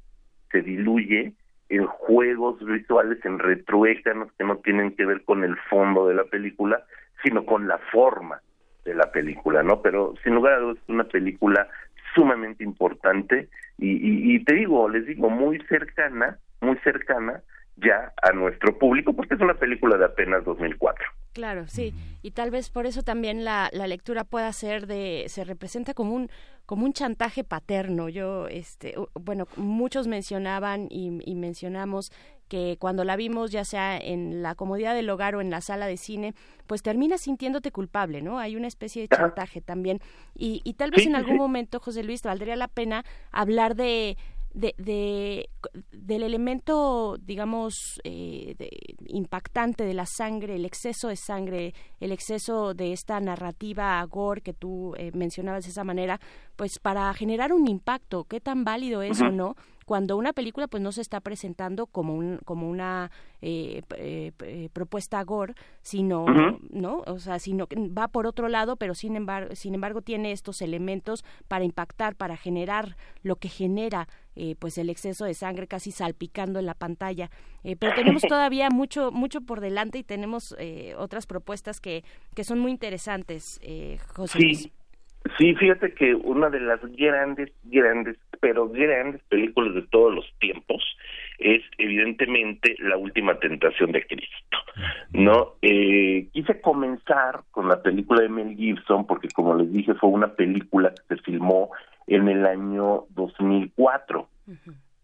se 0.50 0.62
diluye 0.62 1.33
en 1.68 1.87
juegos 1.87 2.64
visuales, 2.64 3.24
en 3.24 3.38
retruécanos 3.38 4.33
que 4.33 4.44
no 4.44 4.56
tienen 4.56 4.96
que 4.96 5.06
ver 5.06 5.22
con 5.24 5.44
el 5.44 5.56
fondo 5.68 6.09
de 6.09 6.14
la 6.14 6.24
película, 6.24 6.85
sino 7.22 7.46
con 7.46 7.68
la 7.68 7.78
forma 7.92 8.40
de 8.85 8.94
la 8.94 9.12
película, 9.12 9.62
¿no? 9.62 9.80
Pero 9.80 10.14
sin 10.24 10.35
lugar 10.35 10.54
a 10.54 10.59
dudas 10.59 10.78
es 10.83 10.88
una 10.88 11.04
película 11.04 11.68
sumamente 12.14 12.64
importante 12.64 13.48
y, 13.78 14.34
y, 14.34 14.44
te 14.44 14.54
digo, 14.54 14.88
les 14.88 15.06
digo, 15.06 15.30
muy 15.30 15.58
cercana, 15.68 16.38
muy 16.60 16.76
cercana 16.84 17.42
ya 17.76 18.12
a 18.22 18.32
nuestro 18.32 18.78
público 18.78 19.14
porque 19.14 19.34
es 19.34 19.40
una 19.40 19.54
película 19.54 19.96
de 19.96 20.04
apenas 20.04 20.44
2004. 20.44 21.04
Claro, 21.32 21.66
sí, 21.66 21.94
y 22.22 22.32
tal 22.32 22.50
vez 22.50 22.68
por 22.70 22.86
eso 22.86 23.02
también 23.02 23.44
la, 23.44 23.70
la 23.72 23.86
lectura 23.86 24.24
pueda 24.24 24.52
ser 24.52 24.86
de, 24.86 25.24
se 25.28 25.44
representa 25.44 25.94
como 25.94 26.14
un 26.14 26.28
como 26.70 26.84
un 26.84 26.92
chantaje 26.92 27.42
paterno. 27.42 28.08
Yo, 28.08 28.46
este, 28.46 28.94
bueno, 29.14 29.48
muchos 29.56 30.06
mencionaban 30.06 30.86
y, 30.88 31.10
mencionamos 31.34 32.12
que 32.50 32.76
cuando 32.80 33.04
la 33.04 33.14
vimos, 33.14 33.52
ya 33.52 33.64
sea 33.64 33.96
en 33.96 34.42
la 34.42 34.56
comodidad 34.56 34.92
del 34.92 35.08
hogar 35.08 35.36
o 35.36 35.40
en 35.40 35.50
la 35.50 35.60
sala 35.60 35.86
de 35.86 35.96
cine, 35.96 36.34
pues 36.66 36.82
terminas 36.82 37.20
sintiéndote 37.20 37.70
culpable, 37.70 38.22
¿no? 38.22 38.40
Hay 38.40 38.56
una 38.56 38.66
especie 38.66 39.02
de 39.02 39.08
chantaje 39.08 39.60
también. 39.60 40.00
Y, 40.34 40.60
y 40.64 40.74
tal 40.74 40.90
vez 40.90 41.06
en 41.06 41.14
algún 41.14 41.36
momento, 41.36 41.78
José 41.78 42.02
Luis, 42.02 42.22
valdría 42.24 42.56
la 42.56 42.66
pena 42.66 43.04
hablar 43.30 43.76
de 43.76 44.18
de, 44.52 44.74
de, 44.78 45.48
del 45.92 46.22
elemento, 46.22 47.16
digamos, 47.18 48.00
eh, 48.04 48.56
impactante 49.06 49.84
de 49.84 49.94
la 49.94 50.06
sangre, 50.06 50.56
el 50.56 50.64
exceso 50.64 51.08
de 51.08 51.16
sangre, 51.16 51.74
el 52.00 52.12
exceso 52.12 52.74
de 52.74 52.92
esta 52.92 53.20
narrativa 53.20 54.04
gore 54.06 54.40
que 54.40 54.52
tú 54.52 54.94
eh, 54.96 55.10
mencionabas 55.14 55.64
de 55.64 55.70
esa 55.70 55.84
manera, 55.84 56.20
pues 56.56 56.78
para 56.78 57.12
generar 57.14 57.52
un 57.52 57.68
impacto, 57.68 58.24
qué 58.24 58.40
tan 58.40 58.64
válido 58.64 59.02
es 59.02 59.20
o 59.20 59.30
no 59.30 59.56
cuando 59.90 60.16
una 60.16 60.32
película 60.32 60.68
pues 60.68 60.80
no 60.80 60.92
se 60.92 61.00
está 61.00 61.18
presentando 61.18 61.88
como 61.88 62.14
un 62.14 62.38
como 62.44 62.70
una 62.70 63.10
eh, 63.42 63.82
eh, 63.96 64.68
propuesta 64.72 65.20
gore 65.24 65.54
sino 65.82 66.26
no 66.70 67.02
o 67.08 67.18
sea 67.18 67.40
sino 67.40 67.66
que 67.66 67.74
va 67.88 68.06
por 68.06 68.28
otro 68.28 68.46
lado 68.46 68.76
pero 68.76 68.94
sin 68.94 69.16
embargo 69.16 69.56
sin 69.56 69.74
embargo 69.74 70.00
tiene 70.00 70.30
estos 70.30 70.62
elementos 70.62 71.24
para 71.48 71.64
impactar 71.64 72.14
para 72.14 72.36
generar 72.36 72.96
lo 73.24 73.34
que 73.34 73.48
genera 73.48 74.06
eh, 74.42 74.57
pues 74.59 74.79
el 74.79 74.88
exceso 74.88 75.24
de 75.24 75.35
sangre 75.35 75.66
casi 75.66 75.90
salpicando 75.90 76.59
en 76.59 76.66
la 76.66 76.74
pantalla 76.74 77.31
pero 77.79 77.92
tenemos 77.96 78.22
todavía 78.22 78.70
mucho 78.70 79.11
mucho 79.12 79.42
por 79.42 79.61
delante 79.61 79.98
y 79.98 80.03
tenemos 80.03 80.57
otras 80.96 81.26
propuestas 81.26 81.81
que 81.81 82.05
que 82.35 82.44
son 82.44 82.59
muy 82.59 82.70
interesantes 82.70 83.61
José 84.14 84.38
sí. 84.38 84.72
Sí, 85.37 85.55
fíjate 85.55 85.92
que 85.92 86.14
una 86.14 86.48
de 86.48 86.61
las 86.61 86.81
grandes, 86.96 87.53
grandes, 87.64 88.16
pero 88.40 88.68
grandes 88.70 89.22
películas 89.24 89.74
de 89.74 89.83
todos 89.83 90.14
los 90.14 90.24
tiempos 90.38 90.83
es 91.38 91.62
evidentemente 91.76 92.74
La 92.79 92.96
Última 92.96 93.38
Tentación 93.38 93.92
de 93.92 94.07
Cristo, 94.07 94.59
¿no? 95.12 95.57
Eh, 95.61 96.29
quise 96.33 96.61
comenzar 96.62 97.42
con 97.50 97.68
la 97.68 97.83
película 97.83 98.22
de 98.22 98.31
Mel 98.31 98.57
Gibson 98.57 99.07
porque, 99.07 99.29
como 99.35 99.55
les 99.55 99.70
dije, 99.70 99.94
fue 99.94 100.09
una 100.09 100.29
película 100.35 100.94
que 100.94 101.16
se 101.16 101.22
filmó 101.22 101.70
en 102.10 102.28
el 102.28 102.44
año 102.44 103.04
2004. 103.10 104.28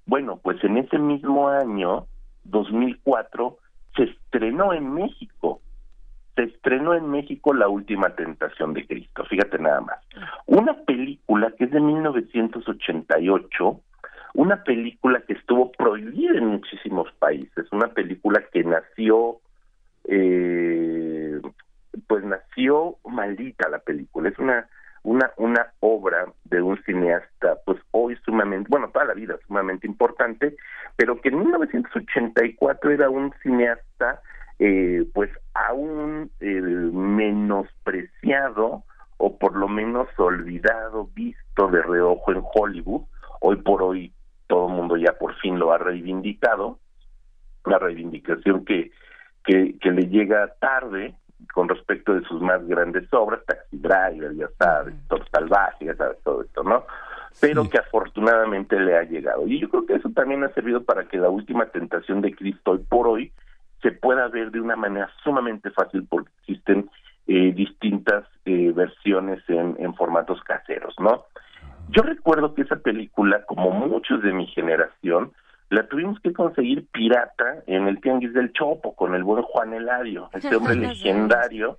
Bueno, 0.04 0.38
pues 0.42 0.62
en 0.64 0.76
ese 0.76 0.98
mismo 0.98 1.48
año, 1.48 2.06
2004, 2.44 3.58
se 3.96 4.04
estrenó 4.04 4.72
en 4.72 4.92
México 4.92 5.60
se 6.36 6.44
estrenó 6.44 6.94
en 6.94 7.10
México 7.10 7.54
La 7.54 7.66
Última 7.66 8.10
Tentación 8.10 8.74
de 8.74 8.86
Cristo, 8.86 9.24
fíjate 9.24 9.58
nada 9.58 9.80
más. 9.80 9.98
Una 10.44 10.74
película 10.84 11.50
que 11.52 11.64
es 11.64 11.70
de 11.70 11.80
1988, 11.80 13.80
una 14.34 14.62
película 14.62 15.22
que 15.22 15.32
estuvo 15.32 15.72
prohibida 15.72 16.36
en 16.36 16.46
muchísimos 16.46 17.10
países, 17.18 17.66
una 17.72 17.88
película 17.88 18.44
que 18.52 18.64
nació, 18.64 19.38
eh, 20.04 21.40
pues 22.06 22.22
nació 22.22 22.96
maldita 23.08 23.70
la 23.70 23.78
película, 23.78 24.28
es 24.28 24.38
una 24.38 24.68
una 25.06 25.30
una 25.36 25.72
obra 25.80 26.26
de 26.44 26.60
un 26.60 26.76
cineasta 26.82 27.56
pues 27.64 27.80
hoy 27.92 28.16
sumamente 28.24 28.68
bueno 28.68 28.90
toda 28.90 29.06
la 29.06 29.14
vida 29.14 29.38
sumamente 29.46 29.86
importante 29.86 30.56
pero 30.96 31.20
que 31.20 31.28
en 31.28 31.38
1984 31.38 32.90
era 32.90 33.08
un 33.08 33.32
cineasta 33.42 34.20
eh, 34.58 35.06
pues 35.12 35.30
aún 35.54 36.30
eh, 36.40 36.60
menospreciado 36.60 38.82
o 39.18 39.38
por 39.38 39.56
lo 39.56 39.68
menos 39.68 40.08
olvidado, 40.18 41.08
visto 41.14 41.68
de 41.68 41.82
reojo 41.82 42.32
en 42.32 42.42
Hollywood. 42.42 43.02
Hoy 43.40 43.56
por 43.56 43.82
hoy 43.82 44.12
todo 44.46 44.68
el 44.68 44.74
mundo 44.74 44.96
ya 44.96 45.12
por 45.12 45.34
fin 45.36 45.58
lo 45.58 45.72
ha 45.72 45.78
reivindicado, 45.78 46.78
una 47.64 47.78
reivindicación 47.78 48.64
que, 48.64 48.92
que, 49.44 49.78
que 49.78 49.90
le 49.90 50.08
llega 50.08 50.54
tarde 50.60 51.14
con 51.53 51.68
respecto 51.68 52.14
de 52.14 52.22
sus 52.22 52.40
más 52.40 52.66
grandes 52.66 53.12
obras, 53.12 53.44
Taxi 53.46 53.79
Driver, 53.79 54.35
ya 54.35 54.49
sabes, 54.59 54.94
Todo 55.09 55.25
Salvaje, 55.31 55.87
ya 55.87 55.94
sabes, 55.94 56.18
todo 56.22 56.42
esto, 56.42 56.62
¿no? 56.62 56.85
Pero 57.40 57.68
que 57.68 57.79
afortunadamente 57.79 58.81
le 58.81 58.96
ha 58.96 59.03
llegado. 59.03 59.46
Y 59.46 59.61
yo 59.61 59.68
creo 59.68 59.87
que 59.87 59.94
eso 59.94 60.09
también 60.11 60.42
ha 60.44 60.49
servido 60.51 60.83
para 60.85 61.07
que 61.07 61.18
la 61.18 61.29
última 61.29 61.66
tentación 61.66 62.22
de 62.22 62.35
Cristo 62.35 62.72
hoy 62.72 62.79
por 62.88 63.07
hoy 63.07 63.33
se 63.83 63.92
pueda 63.92 64.29
ver 64.29 64.51
de 64.51 64.61
una 64.61 64.75
manera 64.75 65.11
sumamente 65.22 65.70
fácil 65.70 66.07
porque 66.09 66.31
existen 66.40 66.88
eh, 67.27 67.53
distintas 67.53 68.25
eh, 68.46 68.72
versiones 68.75 69.42
en, 69.49 69.77
en, 69.79 69.94
formatos 69.94 70.40
caseros, 70.44 70.94
¿no? 70.99 71.25
Yo 71.90 72.03
recuerdo 72.03 72.55
que 72.55 72.62
esa 72.62 72.77
película, 72.77 73.44
como 73.44 73.70
muchos 73.70 74.22
de 74.22 74.33
mi 74.33 74.46
generación, 74.46 75.33
la 75.70 75.88
tuvimos 75.88 76.20
que 76.20 76.33
conseguir 76.33 76.87
pirata 76.92 77.62
en 77.66 77.88
el 77.88 78.00
Tianguis 78.00 78.33
del 78.33 78.52
Chopo 78.52 78.94
con 78.94 79.14
el 79.14 79.24
buen 79.24 79.42
Juan 79.42 79.72
Eladio, 79.72 80.31
este 80.33 80.55
hombre 80.55 80.74
legendario, 80.76 81.79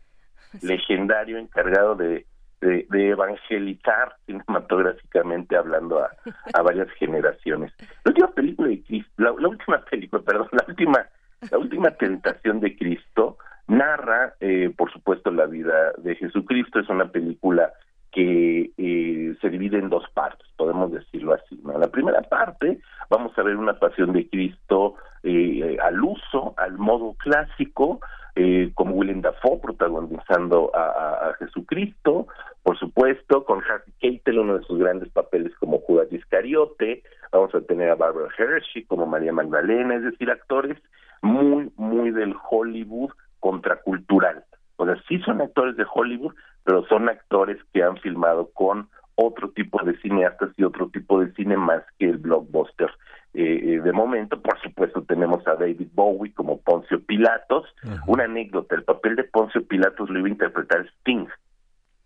legendario 0.61 1.37
encargado 1.37 1.95
de, 1.95 2.25
de, 2.61 3.09
evangelizar 3.09 4.15
cinematográficamente 4.25 5.55
hablando 5.55 5.99
a, 5.99 6.09
a, 6.53 6.61
varias 6.61 6.89
generaciones. 6.99 7.71
La 8.03 8.09
última 8.09 8.31
película 8.31 8.69
de 8.69 8.83
Cristo, 8.83 9.11
la, 9.17 9.31
última 9.31 9.83
película, 9.85 10.21
perdón, 10.23 10.49
la 10.51 10.65
última, 10.67 11.05
la 11.51 11.57
última 11.57 11.91
tentación 11.91 12.59
de 12.59 12.75
Cristo 12.75 13.37
narra, 13.67 14.33
eh, 14.39 14.73
por 14.75 14.91
supuesto, 14.91 15.31
la 15.31 15.45
vida 15.45 15.93
de 15.97 16.15
Jesucristo. 16.15 16.79
Es 16.79 16.89
una 16.89 17.11
película 17.11 17.71
que 18.11 18.71
eh, 18.77 19.35
se 19.41 19.49
divide 19.49 19.77
en 19.77 19.89
dos 19.89 20.03
partes, 20.13 20.47
podemos 20.55 20.91
decirlo 20.91 21.33
así. 21.33 21.59
¿no? 21.63 21.77
La 21.77 21.87
primera 21.87 22.21
parte, 22.21 22.79
vamos 23.09 23.37
a 23.37 23.43
ver 23.43 23.55
una 23.55 23.77
pasión 23.79 24.13
de 24.13 24.27
Cristo 24.29 24.95
eh, 25.23 25.77
al 25.81 26.03
uso, 26.03 26.53
al 26.57 26.77
modo 26.77 27.13
clásico, 27.19 27.99
eh, 28.35 28.71
como 28.75 28.93
Willem 28.93 29.21
Dafoe 29.21 29.59
protagonizando 29.59 30.71
a, 30.75 31.33
Jesucristo, 31.39 32.27
por 32.63 32.77
supuesto, 32.77 33.43
con 33.45 33.63
Harvey 33.63 33.93
Keitel, 33.99 34.39
uno 34.39 34.59
de 34.59 34.65
sus 34.65 34.77
grandes 34.77 35.09
papeles 35.09 35.55
como 35.59 35.79
Judas 35.79 36.11
Iscariote, 36.11 37.03
vamos 37.31 37.53
a 37.55 37.61
tener 37.61 37.89
a 37.89 37.95
Barbara 37.95 38.29
Hershey 38.37 38.83
como 38.85 39.05
María 39.05 39.33
Magdalena, 39.33 39.95
es 39.95 40.03
decir, 40.03 40.29
actores 40.29 40.77
muy, 41.21 41.71
muy 41.77 42.11
del 42.11 42.35
Hollywood 42.49 43.11
contracultural. 43.39 44.43
O 44.77 44.85
sea, 44.85 44.95
sí 45.07 45.19
son 45.19 45.41
actores 45.41 45.75
de 45.75 45.85
Hollywood, 45.91 46.33
pero 46.63 46.85
son 46.87 47.09
actores 47.09 47.57
que 47.73 47.83
han 47.83 47.97
filmado 47.97 48.49
con 48.53 48.89
otro 49.15 49.49
tipo 49.49 49.83
de 49.83 49.97
cineastas 49.97 50.51
y 50.57 50.63
otro 50.63 50.89
tipo 50.89 51.19
de 51.19 51.31
cine 51.33 51.57
más 51.57 51.83
que 51.97 52.05
el 52.05 52.17
blockbuster. 52.17 52.89
Eh, 53.33 53.73
eh, 53.73 53.81
de 53.81 53.91
momento, 53.91 54.39
por 54.41 54.59
supuesto, 54.61 55.01
tenemos 55.03 55.45
a 55.47 55.55
David 55.55 55.89
Bowie 55.93 56.33
como 56.33 56.61
Poncio 56.61 57.03
Pilatos. 57.03 57.65
Una 58.05 58.25
anécdota, 58.25 58.75
el 58.75 58.83
papel 58.83 59.15
de 59.15 59.23
Poncio 59.23 59.65
Pilatos 59.67 60.09
lo 60.09 60.19
iba 60.19 60.27
a 60.27 60.31
interpretar 60.31 60.87
Sting. 60.99 61.27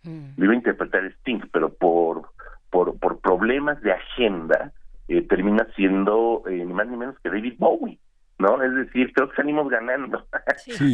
Mm. 0.04 0.26
Lo 0.38 0.46
iba 0.46 0.54
a 0.54 0.58
interpretar 0.58 1.06
Sting, 1.20 1.42
pero 1.52 1.74
por, 1.74 2.30
por, 2.70 2.98
por 2.98 3.20
problemas 3.20 3.82
de 3.82 3.92
agenda 3.92 4.72
eh, 5.10 5.22
termina 5.22 5.68
siendo 5.76 6.44
ni 6.48 6.74
más 6.74 6.88
ni 6.88 6.96
menos 6.96 7.20
que 7.20 7.30
David 7.30 7.56
Bowie. 7.58 8.00
¿No? 8.42 8.62
Es 8.62 8.74
decir, 8.74 9.14
creo 9.14 9.30
que 9.30 9.36
salimos 9.36 9.70
ganando, 9.70 10.26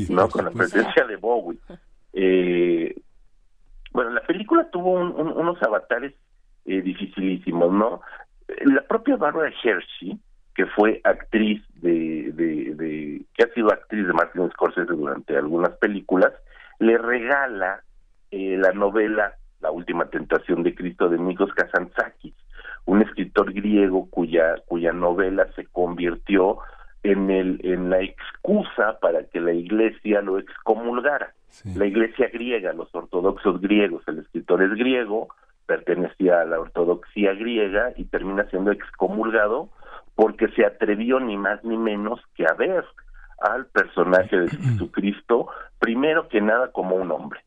¿no? 0.10 0.30
Con 0.30 0.46
la 0.46 0.52
presencia 0.52 1.06
de 1.06 1.16
Bowie. 1.16 1.60
Eh, 2.14 2.96
bueno, 3.92 4.12
la 4.12 4.22
película 4.22 4.70
tuvo 4.70 4.92
unos 4.92 5.62
avatares 5.64 6.14
eh, 6.66 6.82
dificilísimos, 6.82 7.72
¿no? 7.72 8.02
La 8.66 8.82
propia 8.82 9.16
Barbara 9.16 9.52
Hershey, 9.64 10.20
que 10.54 10.66
fue 10.68 11.02
actriz 11.04 11.64
de, 11.76 12.32
de, 12.34 13.22
que 13.34 13.44
ha 13.44 13.54
sido 13.54 13.72
actriz 13.72 14.06
de 14.06 14.14
Martin 14.14 14.50
Scorsese 14.52 14.94
durante 14.94 15.38
algunas 15.38 15.72
películas, 15.78 16.34
le 16.80 16.98
regala 16.98 17.82
eh, 18.32 18.58
la 18.60 18.72
novela 18.74 19.34
La 19.62 19.72
última 19.72 20.06
tentación 20.10 20.64
de 20.64 20.76
Cristo 20.76 21.10
de 21.10 21.18
Nikos 21.18 21.54
Kazantzakis, 21.54 22.36
un 22.86 23.02
escritor 23.02 23.54
griego 23.54 24.08
cuya 24.10 24.56
cuya 24.68 24.94
novela 24.94 25.48
se 25.56 25.66
convirtió 25.66 26.60
en, 27.12 27.30
el, 27.30 27.60
en 27.64 27.90
la 27.90 28.02
excusa 28.02 29.00
para 29.00 29.24
que 29.24 29.40
la 29.40 29.54
iglesia 29.54 30.22
lo 30.22 30.40
excomulgara. 30.40 31.34
La 31.76 31.86
iglesia 31.86 32.30
griega, 32.32 32.74
los 32.74 32.94
ortodoxos 32.94 33.62
griegos, 33.62 34.04
el 34.08 34.20
escritor 34.20 34.62
es 34.62 34.72
griego, 34.72 35.30
pertenecía 35.66 36.42
a 36.42 36.46
la 36.46 36.60
ortodoxia 36.60 37.34
griega 37.34 37.94
y 37.96 38.06
termina 38.06 38.48
siendo 38.50 38.72
excomulgado 38.72 39.70
porque 40.16 40.50
se 40.50 40.66
atrevió 40.66 41.20
ni 41.20 41.38
más 41.38 41.64
ni 41.64 41.78
menos 41.78 42.20
que 42.36 42.46
a 42.46 42.54
ver 42.54 42.84
al 43.40 43.66
personaje 43.68 44.38
de 44.38 44.50
Jesucristo, 44.64 45.48
primero 45.80 46.28
que 46.28 46.42
nada 46.42 46.72
como 46.72 46.96
un 46.96 47.12
hombre. 47.12 47.42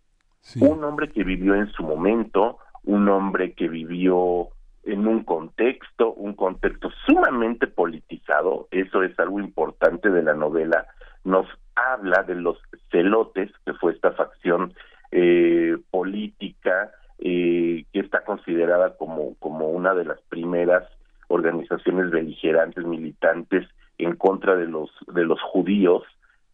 Un 0.58 0.82
hombre 0.82 1.10
que 1.10 1.22
vivió 1.22 1.54
en 1.54 1.70
su 1.72 1.82
momento, 1.82 2.58
un 2.84 3.08
hombre 3.08 3.52
que 3.52 3.68
vivió 3.68 4.48
en 4.84 5.06
un 5.06 5.24
contexto, 5.24 6.12
un 6.12 6.34
contexto 6.34 6.90
sumamente 7.06 7.66
politizado, 7.66 8.68
eso 8.70 9.02
es 9.02 9.18
algo 9.18 9.40
importante 9.40 10.10
de 10.10 10.22
la 10.22 10.34
novela, 10.34 10.86
nos 11.24 11.46
habla 11.74 12.22
de 12.22 12.34
los 12.34 12.58
celotes, 12.90 13.50
que 13.64 13.74
fue 13.74 13.92
esta 13.92 14.12
facción 14.12 14.74
eh, 15.12 15.76
política 15.90 16.92
eh, 17.18 17.84
que 17.92 18.00
está 18.00 18.24
considerada 18.24 18.96
como, 18.96 19.34
como 19.38 19.68
una 19.68 19.94
de 19.94 20.04
las 20.04 20.20
primeras 20.28 20.84
organizaciones 21.28 22.10
beligerantes, 22.10 22.84
militantes 22.84 23.68
en 23.98 24.16
contra 24.16 24.56
de 24.56 24.66
los, 24.66 24.90
de 25.12 25.24
los 25.24 25.40
judíos, 25.42 26.02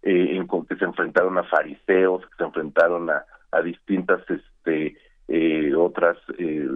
eh, 0.02 0.36
en, 0.36 0.46
que 0.46 0.76
se 0.76 0.84
enfrentaron 0.84 1.38
a 1.38 1.44
fariseos, 1.44 2.22
que 2.26 2.36
se 2.36 2.44
enfrentaron 2.44 3.08
a, 3.10 3.24
distintas 3.64 4.20
este, 4.28 4.94
eh, 5.28 5.74
otras, 5.74 6.18
eh, 6.38 6.68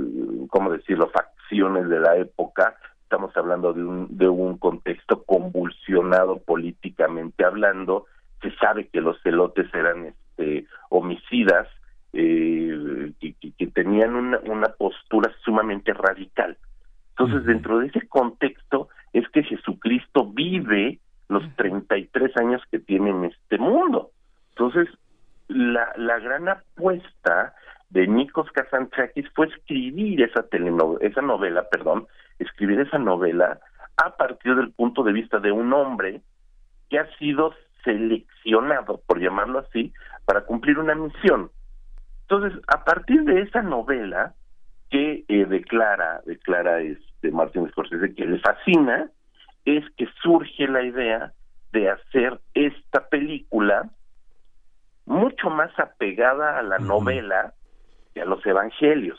¿cómo 0.49 0.73
decirlo?, 0.73 1.11
de 1.51 2.01
la 2.01 2.17
época. 2.17 2.77
Estamos 3.03 3.37
hablando 3.37 3.73
de 3.73 3.83
un, 3.83 4.17
de 4.17 4.29
un 4.29 4.57
contexto 4.57 5.25
convulsionado 5.25 6.39
políticamente 6.39 7.45
hablando. 7.45 8.07
Se 8.41 8.55
sabe 8.57 8.89
que 8.89 9.01
los 9.01 9.21
celotes 9.23 9.67
eran 9.75 10.07
este, 10.07 10.67
homicidas, 10.91 11.67
eh, 12.13 13.13
que, 13.21 13.35
que, 13.59 13.67
tenían 13.69 14.15
una, 14.15 14.39
una 14.39 14.69
postura 14.69 15.33
sumamente 15.45 15.93
radical. 15.93 16.57
Entonces, 17.11 17.45
dentro 17.45 17.81
de 17.81 17.89
ese 17.89 18.07
contexto 18.09 18.89
es 19.13 19.29
que 19.29 19.43
Jesucristo 19.43 20.27
vive 20.27 21.01
los 21.29 21.43
33 21.57 22.37
años 22.37 22.63
que 22.71 22.79
tiene 22.79 23.11
en 23.11 23.25
este 23.25 23.59
mundo. 23.59 24.11
Entonces, 24.51 24.89
la, 25.49 25.93
la 25.97 26.19
gran 26.21 26.49
apuesta 26.49 27.55
de 27.91 28.07
Nikos 28.07 28.51
Kazantzakis 28.53 29.29
fue 29.35 29.49
escribir 29.49 30.23
esa 30.23 30.43
telenovela, 30.45 31.07
esa 31.07 31.23
novela, 31.23 31.69
perdón, 31.69 32.07
escribir 32.39 32.81
esa 32.81 32.99
novela 32.99 33.61
a 33.97 34.17
partir 34.17 34.55
del 34.55 34.73
punto 34.73 35.03
de 35.03 35.13
vista 35.13 35.39
de 35.41 35.53
un 35.53 35.73
hombre 35.73 36.23
que 36.89 36.99
ha 36.99 37.07
sido 37.19 37.53
seleccionado, 37.85 39.01
por 39.07 39.21
llamarlo 39.21 39.59
así, 39.61 39.93
para 40.25 40.43
cumplir 40.43 40.79
una 40.79 40.95
misión. 40.95 41.51
Entonces, 42.23 42.61
a 42.69 42.85
partir 42.85 43.25
de 43.25 43.43
esa 43.43 43.63
novela 43.63 44.35
que 44.89 45.25
eh, 45.29 45.45
declara, 45.47 46.21
declara 46.27 46.81
este 46.81 47.31
Martin 47.31 47.69
Scorsese 47.71 48.15
que 48.15 48.25
le 48.25 48.39
fascina, 48.39 49.11
es 49.65 49.85
que 49.97 50.07
surge 50.23 50.69
la 50.69 50.83
idea 50.83 51.33
de 51.73 51.91
hacer 51.91 52.41
esta 52.55 53.09
película 53.09 53.91
mucho 55.07 55.51
más 55.51 55.77
apegada 55.79 56.59
a 56.59 56.63
la 56.63 56.79
novela 56.79 57.55
a 58.17 58.25
los 58.25 58.45
evangelios. 58.47 59.19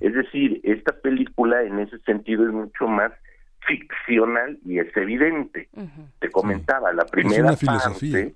Es 0.00 0.12
decir, 0.12 0.60
esta 0.64 0.92
película 0.92 1.62
en 1.62 1.78
ese 1.78 1.98
sentido 2.00 2.44
es 2.44 2.52
mucho 2.52 2.88
más 2.88 3.12
ficcional 3.66 4.58
y 4.64 4.78
es 4.78 4.94
evidente. 4.96 5.68
Te 6.18 6.30
comentaba, 6.30 6.92
la 6.92 7.04
primera 7.04 7.54
parte, 7.54 8.34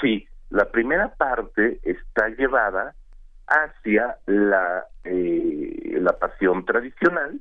sí, 0.00 0.26
la 0.50 0.70
primera 0.70 1.08
parte 1.14 1.80
está 1.82 2.28
llevada 2.28 2.94
hacia 3.48 4.16
la, 4.26 4.84
eh, 5.04 5.98
la 6.00 6.16
pasión 6.18 6.64
tradicional 6.64 7.40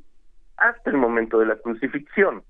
hasta 0.57 0.89
el 0.89 0.97
momento 0.97 1.39
de 1.39 1.45
la 1.45 1.55
crucifixión. 1.55 2.43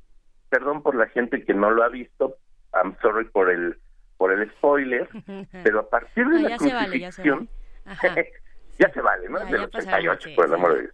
Perdón 0.50 0.82
por 0.82 0.96
la 0.96 1.08
gente 1.08 1.44
que 1.44 1.54
no 1.54 1.72
lo 1.72 1.84
ha 1.84 1.90
visto, 1.90 2.38
I'm 2.74 2.96
sorry 3.02 3.26
por 3.26 3.50
el 3.50 3.78
por 4.18 4.32
el 4.32 4.48
spoiler, 4.52 5.10
pero 5.64 5.80
a 5.80 5.90
partir 5.90 6.28
de 6.28 6.42
la 6.42 6.56
crucifixión, 6.56 7.50
ya 8.82 8.92
se 8.92 9.02
vale, 9.02 9.30
¿no? 9.30 9.40
de 9.40 9.60
los 9.60 9.74
88, 9.76 10.30
por 10.36 10.48
el 10.48 10.54
amor 10.56 10.74
de 10.74 10.82
Dios. 10.82 10.94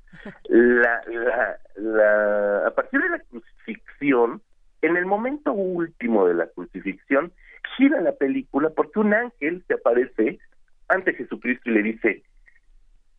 La, 0.50 1.02
la, 1.08 1.60
la, 1.76 2.68
a 2.68 2.72
partir 2.72 3.02
de 3.02 3.10
la 3.10 3.20
crucifixión, 3.20 4.42
en 4.82 4.98
el 4.98 5.06
momento 5.06 5.54
último 5.54 6.28
de 6.28 6.34
la 6.34 6.48
crucifixión, 6.48 7.32
gira 7.78 8.02
la 8.02 8.12
película 8.12 8.72
porque 8.76 9.00
un 9.00 9.14
ángel 9.14 9.64
se 9.68 9.76
aparece 9.76 10.40
ante 10.90 11.14
Jesucristo 11.14 11.70
y 11.70 11.74
le 11.74 11.84
dice, 11.84 12.24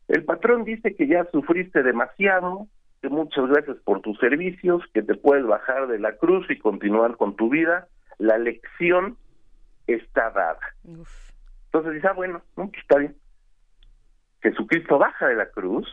el 0.09 0.24
patrón 0.24 0.64
dice 0.64 0.94
que 0.94 1.07
ya 1.07 1.24
sufriste 1.33 1.83
demasiado, 1.83 2.66
que 3.00 3.09
muchas 3.09 3.46
gracias 3.48 3.78
por 3.85 4.02
tus 4.02 4.18
servicios, 4.18 4.83
que 4.92 5.02
te 5.02 5.14
puedes 5.14 5.46
bajar 5.46 5.87
de 5.87 5.98
la 5.98 6.16
cruz 6.16 6.46
y 6.50 6.59
continuar 6.59 7.16
con 7.16 7.37
tu 7.37 7.48
vida, 7.48 7.88
la 8.18 8.37
lección 8.37 9.16
está 9.87 10.31
dada. 10.31 10.61
Entonces 10.85 11.94
dice, 11.94 12.09
ah, 12.09 12.12
bueno, 12.12 12.42
no, 12.57 12.68
pues 12.68 12.83
está 12.83 12.98
bien. 12.98 13.16
Jesucristo 14.51 14.99
baja 14.99 15.27
de 15.27 15.37
la 15.37 15.47
cruz 15.47 15.87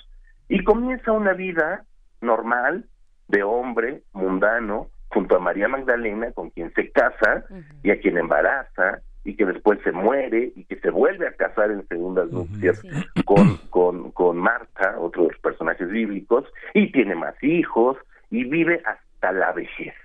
y 0.47 0.63
comienza 0.63 1.11
una 1.11 1.33
vida 1.33 1.85
normal 2.21 2.85
de 3.27 3.43
hombre 3.43 4.03
mundano 4.13 4.89
junto 5.09 5.35
a 5.35 5.39
María 5.39 5.67
Magdalena 5.67 6.31
con 6.31 6.49
quien 6.49 6.73
se 6.73 6.91
casa 6.91 7.45
y 7.83 7.91
a 7.91 7.99
quien 7.99 8.17
embaraza 8.17 9.01
y 9.23 9.35
que 9.35 9.45
después 9.45 9.79
se 9.83 9.91
muere 9.91 10.51
y 10.55 10.65
que 10.65 10.79
se 10.79 10.91
vuelve 10.91 11.27
a 11.27 11.33
casar 11.33 11.71
en 11.71 11.87
segundas 11.87 12.29
nupcias 12.31 12.81
con, 13.25 13.57
con, 13.69 14.11
con 14.11 14.37
Marta, 14.37 14.99
otro 14.99 15.23
de 15.23 15.29
los 15.29 15.39
personajes 15.39 15.89
bíblicos, 15.89 16.45
y 16.73 16.91
tiene 16.91 17.15
más 17.15 17.35
hijos 17.43 17.97
y 18.29 18.43
vive 18.43 18.81
hasta 18.85 19.31
la 19.31 19.51
vejez. 19.51 19.95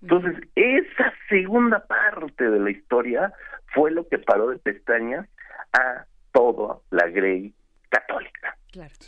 Entonces, 0.00 0.36
esa 0.54 1.12
segunda 1.28 1.86
parte 1.86 2.50
de 2.50 2.60
la 2.60 2.70
historia 2.70 3.32
fue 3.74 3.90
lo 3.90 4.08
que 4.08 4.18
paró 4.18 4.48
de 4.48 4.58
pestañas 4.58 5.26
a 5.72 6.06
toda 6.34 6.80
la 6.90 7.06
Grey 7.08 7.54
católica. 7.88 8.56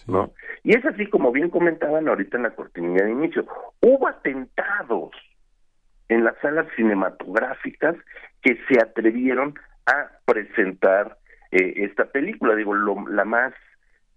¿no? 0.06 0.32
Y 0.62 0.76
es 0.76 0.84
así 0.86 1.06
como 1.06 1.32
bien 1.32 1.50
comentaban 1.50 2.08
ahorita 2.08 2.36
en 2.36 2.44
la 2.44 2.54
cortinilla 2.54 3.04
de 3.04 3.10
inicio. 3.10 3.44
Hubo 3.80 4.06
atentados 4.06 5.10
en 6.08 6.24
las 6.24 6.38
salas 6.40 6.66
cinematográficas 6.76 7.96
que 8.42 8.56
se 8.68 8.80
atrevieron 8.80 9.54
a 9.86 10.08
presentar 10.24 11.18
eh, 11.50 11.74
esta 11.78 12.04
película. 12.06 12.54
Digo, 12.54 12.74
la 13.08 13.24
más 13.24 13.52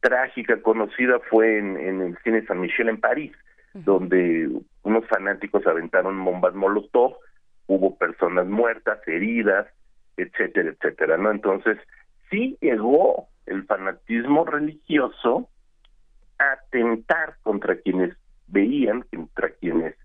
trágica 0.01 0.61
conocida 0.61 1.19
fue 1.29 1.57
en, 1.57 2.01
el 2.01 2.17
cine 2.23 2.45
San 2.45 2.61
Michel 2.61 2.89
en 2.89 2.99
París, 2.99 3.31
donde 3.73 4.49
unos 4.83 5.05
fanáticos 5.07 5.65
aventaron 5.65 6.23
bombas 6.23 6.53
Molotov, 6.53 7.17
hubo 7.67 7.97
personas 7.97 8.47
muertas, 8.47 8.99
heridas, 9.07 9.67
etcétera, 10.17 10.71
etcétera, 10.71 11.17
¿no? 11.17 11.31
Entonces, 11.31 11.77
sí 12.29 12.57
llegó 12.61 13.27
el 13.45 13.65
fanatismo 13.65 14.45
religioso 14.45 15.49
a 16.37 16.53
atentar 16.53 17.35
contra 17.41 17.77
quienes 17.77 18.15
veían, 18.47 19.01
contra 19.13 19.49
quienes 19.49 19.95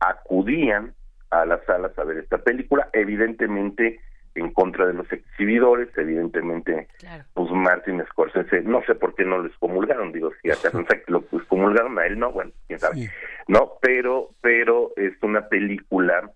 acudían 0.00 0.94
a 1.30 1.44
las 1.44 1.64
salas 1.64 1.96
a 1.98 2.04
ver 2.04 2.18
esta 2.18 2.38
película, 2.38 2.88
evidentemente 2.92 4.00
en 4.34 4.52
contra 4.52 4.86
de 4.86 4.94
los 4.94 5.10
exhibidores, 5.12 5.88
evidentemente, 5.96 6.88
pues 7.34 7.50
Martin 7.50 8.04
Scorsese, 8.06 8.62
no 8.62 8.82
sé 8.84 8.94
por 8.94 9.14
qué 9.14 9.24
no 9.24 9.42
les 9.42 9.56
comulgaron, 9.58 10.12
digo, 10.12 10.30
si 10.42 10.50
acaso 10.50 10.84
lo 11.08 11.22
pues, 11.22 11.44
comulgaron 11.46 11.98
a 11.98 12.06
él, 12.06 12.18
no, 12.18 12.30
bueno, 12.30 12.52
quién 12.66 12.78
sabe, 12.78 13.10
no, 13.48 13.72
pero, 13.82 14.30
pero 14.40 14.92
es 14.96 15.12
una 15.22 15.48
película 15.48 16.30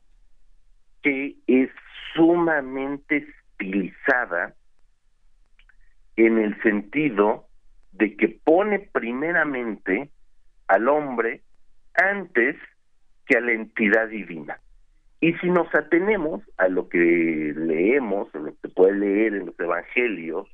que 1.03 1.37
es 1.47 1.71
sumamente 2.15 3.27
estilizada 3.59 4.55
en 6.17 6.39
el 6.39 6.61
sentido 6.63 7.47
de 7.93 8.17
que 8.17 8.29
pone 8.29 8.79
primeramente 8.79 10.11
al 10.69 10.89
hombre 10.89 11.43
antes 11.95 12.57
que 13.27 13.37
a 13.37 13.41
la 13.41 13.53
entidad 13.53 14.09
divina. 14.09 14.59
Y 15.21 15.35
si 15.35 15.51
nos 15.51 15.73
atenemos 15.75 16.43
a 16.59 16.69
lo 16.69 16.89
que 16.89 17.53
leemos, 17.55 18.35
o 18.35 18.39
lo 18.39 18.53
que 18.53 18.59
se 18.63 18.69
puede 18.69 18.99
leer 18.99 19.35
en 19.35 19.47
los 19.47 19.61
evangelios, 19.61 20.49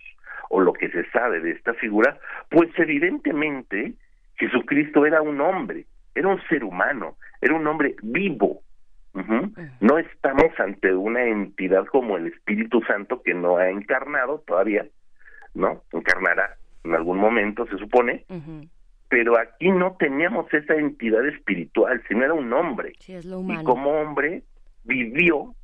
o 0.51 0.61
lo 0.61 0.73
que 0.73 0.91
se 0.91 1.09
sabe 1.11 1.41
de 1.41 1.53
esta 1.53 1.75
figura, 1.75 2.19
pues 2.51 2.71
evidentemente 2.77 3.95
Jesucristo 4.37 5.07
era 5.07 5.23
un 5.23 5.41
hombre, 5.41 5.87
era 6.15 6.29
un 6.29 6.41
ser 6.49 6.65
humano, 6.65 7.17
era 7.41 7.55
un 7.55 7.67
hombre 7.67 7.97
vivo. 8.03 8.61
No 9.81 9.99
estamos 9.99 10.59
ante 10.59 10.95
una 10.95 11.25
entidad 11.25 11.87
como 11.87 12.17
el 12.17 12.29
Espíritu 12.29 12.81
Santo 12.83 13.23
que 13.23 13.35
no 13.35 13.57
ha 13.57 13.69
encarnado 13.69 14.45
todavía, 14.47 14.87
¿no? 15.55 15.83
Encarnará 15.93 16.57
en 16.85 16.95
algún 16.95 17.19
momento, 17.19 17.67
se 17.67 17.77
supone, 17.79 18.25
pero 19.09 19.39
aquí 19.39 19.71
no 19.71 19.97
teníamos 19.99 20.53
esa 20.53 20.75
entidad 20.75 21.27
espiritual, 21.27 22.03
sino 22.09 22.25
era 22.25 22.35
un 22.35 22.53
hombre. 22.53 22.93
y 23.61 23.65
como 23.65 23.91
hombre 23.91 24.43
vivió, 24.85 25.55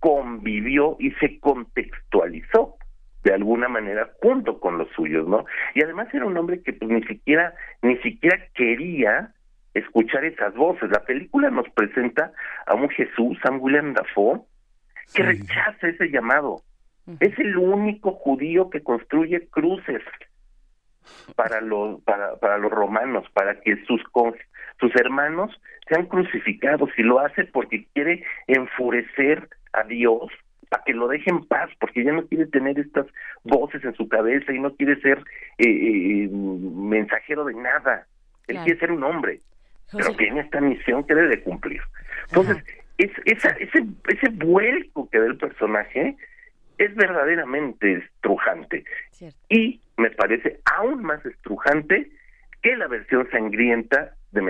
convivió 0.00 0.96
y 0.98 1.12
se 1.12 1.38
contextualizó 1.40 2.76
de 3.22 3.32
alguna 3.32 3.68
manera 3.68 4.10
junto 4.20 4.58
con 4.58 4.78
los 4.78 4.88
suyos, 4.90 5.26
¿no? 5.28 5.44
Y 5.74 5.82
además 5.82 6.08
era 6.12 6.26
un 6.26 6.36
hombre 6.36 6.60
que 6.62 6.72
pues 6.72 6.90
ni 6.90 7.02
siquiera 7.04 7.54
ni 7.82 7.96
siquiera 7.98 8.36
quería 8.54 9.32
escuchar 9.74 10.24
esas 10.24 10.54
voces. 10.54 10.90
La 10.90 11.04
película 11.04 11.50
nos 11.50 11.68
presenta 11.70 12.32
a 12.66 12.74
un 12.74 12.88
Jesús, 12.90 13.38
a 13.44 13.50
un 13.50 13.60
William 13.60 13.94
Dafoe, 13.94 14.40
que 15.14 15.22
rechaza 15.22 15.88
ese 15.88 16.10
llamado. 16.10 16.62
Es 17.20 17.38
el 17.38 17.56
único 17.56 18.12
judío 18.12 18.70
que 18.70 18.82
construye 18.82 19.48
cruces 19.48 20.02
para 21.34 21.60
los 21.60 22.00
para, 22.02 22.36
para 22.36 22.58
los 22.58 22.70
romanos, 22.70 23.26
para 23.32 23.60
que 23.60 23.76
sus 23.86 24.00
sus 24.78 24.94
hermanos 24.96 25.50
sean 25.88 26.06
crucificados 26.06 26.90
y 26.96 27.02
lo 27.02 27.18
hace 27.18 27.44
porque 27.44 27.86
quiere 27.92 28.24
enfurecer 28.46 29.48
a 29.72 29.82
Dios 29.84 30.30
para 30.68 30.84
que 30.84 30.94
lo 30.94 31.06
deje 31.06 31.28
en 31.28 31.44
paz, 31.44 31.70
porque 31.78 32.02
ya 32.02 32.12
no 32.12 32.26
quiere 32.26 32.46
tener 32.46 32.78
estas 32.78 33.06
voces 33.44 33.84
en 33.84 33.94
su 33.94 34.08
cabeza 34.08 34.52
y 34.52 34.58
no 34.58 34.74
quiere 34.74 34.98
ser 35.02 35.18
eh, 35.58 35.66
eh, 35.66 36.28
mensajero 36.32 37.44
de 37.44 37.54
nada. 37.54 38.06
Él 38.48 38.56
quiere 38.64 38.80
ser 38.80 38.90
un 38.90 39.04
hombre, 39.04 39.40
pero 39.92 40.14
tiene 40.16 40.40
esta 40.40 40.62
misión 40.62 41.04
que 41.04 41.14
debe 41.14 41.28
de 41.28 41.42
cumplir. 41.42 41.82
Entonces, 42.28 42.64
es, 42.96 43.10
esa, 43.26 43.50
ese, 43.50 43.84
ese 44.08 44.28
vuelco 44.30 45.10
que 45.10 45.18
da 45.18 45.26
el 45.26 45.36
personaje 45.36 46.16
es 46.84 46.94
verdaderamente 46.94 47.94
estrujante. 47.94 48.84
Y 49.48 49.80
me 49.96 50.10
parece 50.10 50.60
aún 50.64 51.02
más 51.02 51.24
estrujante 51.24 52.10
que 52.60 52.76
la 52.76 52.88
versión 52.88 53.28
sangrienta 53.30 54.14
de 54.32 54.40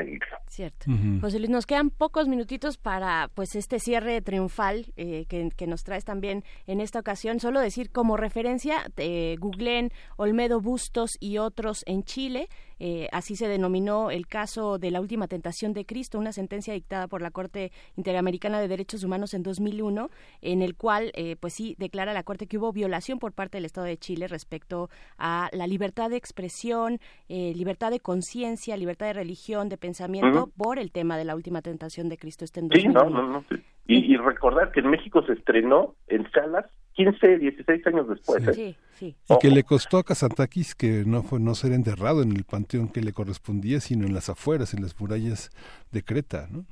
Cierto. 0.46 0.86
José 1.20 1.38
Luis, 1.38 1.50
nos 1.50 1.66
quedan 1.66 1.90
pocos 1.90 2.28
minutitos 2.28 2.78
para 2.78 3.28
pues 3.34 3.56
este 3.56 3.80
cierre 3.80 4.22
triunfal 4.22 4.86
eh, 4.96 5.26
que, 5.28 5.66
nos 5.66 5.82
traes 5.82 6.04
también 6.04 6.44
en 6.66 6.80
esta 6.80 7.00
ocasión. 7.00 7.40
Solo 7.40 7.60
decir 7.60 7.90
como 7.90 8.16
referencia, 8.16 8.76
eh, 8.96 9.36
googleen 9.40 9.90
Olmedo 10.16 10.60
Bustos 10.60 11.10
y 11.18 11.38
otros 11.38 11.82
en 11.86 12.04
Chile. 12.04 12.48
Eh, 12.84 13.08
así 13.12 13.36
se 13.36 13.46
denominó 13.46 14.10
el 14.10 14.26
caso 14.26 14.76
de 14.76 14.90
la 14.90 15.00
última 15.00 15.28
tentación 15.28 15.72
de 15.72 15.86
Cristo, 15.86 16.18
una 16.18 16.32
sentencia 16.32 16.74
dictada 16.74 17.06
por 17.06 17.22
la 17.22 17.30
Corte 17.30 17.70
Interamericana 17.96 18.60
de 18.60 18.66
Derechos 18.66 19.04
Humanos 19.04 19.34
en 19.34 19.44
2001, 19.44 20.10
en 20.40 20.62
el 20.62 20.74
cual, 20.74 21.12
eh, 21.14 21.36
pues 21.38 21.52
sí, 21.52 21.76
declara 21.78 22.12
la 22.12 22.24
Corte 22.24 22.48
que 22.48 22.58
hubo 22.58 22.72
violación 22.72 23.20
por 23.20 23.34
parte 23.34 23.58
del 23.58 23.66
Estado 23.66 23.86
de 23.86 23.98
Chile 23.98 24.26
respecto 24.26 24.90
a 25.16 25.48
la 25.52 25.68
libertad 25.68 26.10
de 26.10 26.16
expresión, 26.16 26.98
eh, 27.28 27.52
libertad 27.54 27.92
de 27.92 28.00
conciencia, 28.00 28.76
libertad 28.76 29.06
de 29.06 29.12
religión, 29.12 29.68
de 29.68 29.76
pensamiento, 29.76 30.50
por 30.56 30.80
el 30.80 30.90
tema 30.90 31.16
de 31.16 31.24
la 31.24 31.36
última 31.36 31.62
tentación 31.62 32.08
de 32.08 32.18
Cristo. 32.18 32.44
Este 32.44 32.58
en 32.58 32.68
sí, 32.72 32.88
no, 32.88 33.08
no, 33.08 33.28
no. 33.28 33.44
Y, 33.86 34.12
y 34.12 34.16
recordar 34.16 34.72
que 34.72 34.80
en 34.80 34.90
México 34.90 35.22
se 35.22 35.34
estrenó 35.34 35.94
en 36.08 36.28
salas 36.32 36.66
15, 36.94 37.38
16 37.38 37.86
años 37.86 38.08
después. 38.08 38.58
¿eh? 38.58 38.76
Y 39.00 39.14
que 39.40 39.50
le 39.50 39.64
costó 39.64 39.98
a 39.98 40.04
Casantakis 40.04 40.74
que 40.74 41.04
no 41.06 41.22
fue 41.22 41.40
no 41.40 41.54
ser 41.54 41.72
enterrado 41.72 42.22
en 42.22 42.32
el 42.32 42.44
panteón 42.44 42.88
que 42.88 43.00
le 43.00 43.12
correspondía, 43.12 43.80
sino 43.80 44.06
en 44.06 44.14
las 44.14 44.28
afueras, 44.28 44.74
en 44.74 44.82
las 44.82 44.98
murallas 45.00 45.50
de 45.90 46.02
Creta, 46.02 46.48
¿no? 46.50 46.64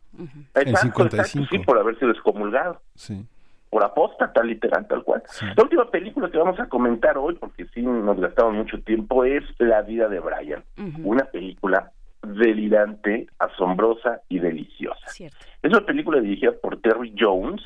en 0.54 0.76
55. 0.76 1.48
sí, 1.50 1.58
por 1.60 1.78
haberse 1.78 2.06
descomulgado. 2.06 2.80
Sí. 2.94 3.26
Por 3.70 3.84
apóstata, 3.84 4.42
literal, 4.42 4.86
tal 4.88 5.04
cual. 5.04 5.22
La 5.56 5.62
última 5.62 5.88
película 5.90 6.30
que 6.30 6.38
vamos 6.38 6.58
a 6.58 6.68
comentar 6.68 7.16
hoy, 7.16 7.36
porque 7.36 7.66
sí 7.72 7.82
nos 7.82 8.18
gastamos 8.18 8.54
mucho 8.54 8.80
tiempo, 8.82 9.24
es 9.24 9.44
La 9.58 9.82
vida 9.82 10.08
de 10.08 10.18
Brian. 10.18 10.64
Una 11.04 11.24
película 11.24 11.92
delirante, 12.22 13.28
asombrosa 13.38 14.20
y 14.28 14.40
deliciosa. 14.40 15.06
Es 15.62 15.70
una 15.70 15.86
película 15.86 16.20
dirigida 16.20 16.52
por 16.60 16.80
Terry 16.80 17.14
Jones, 17.18 17.62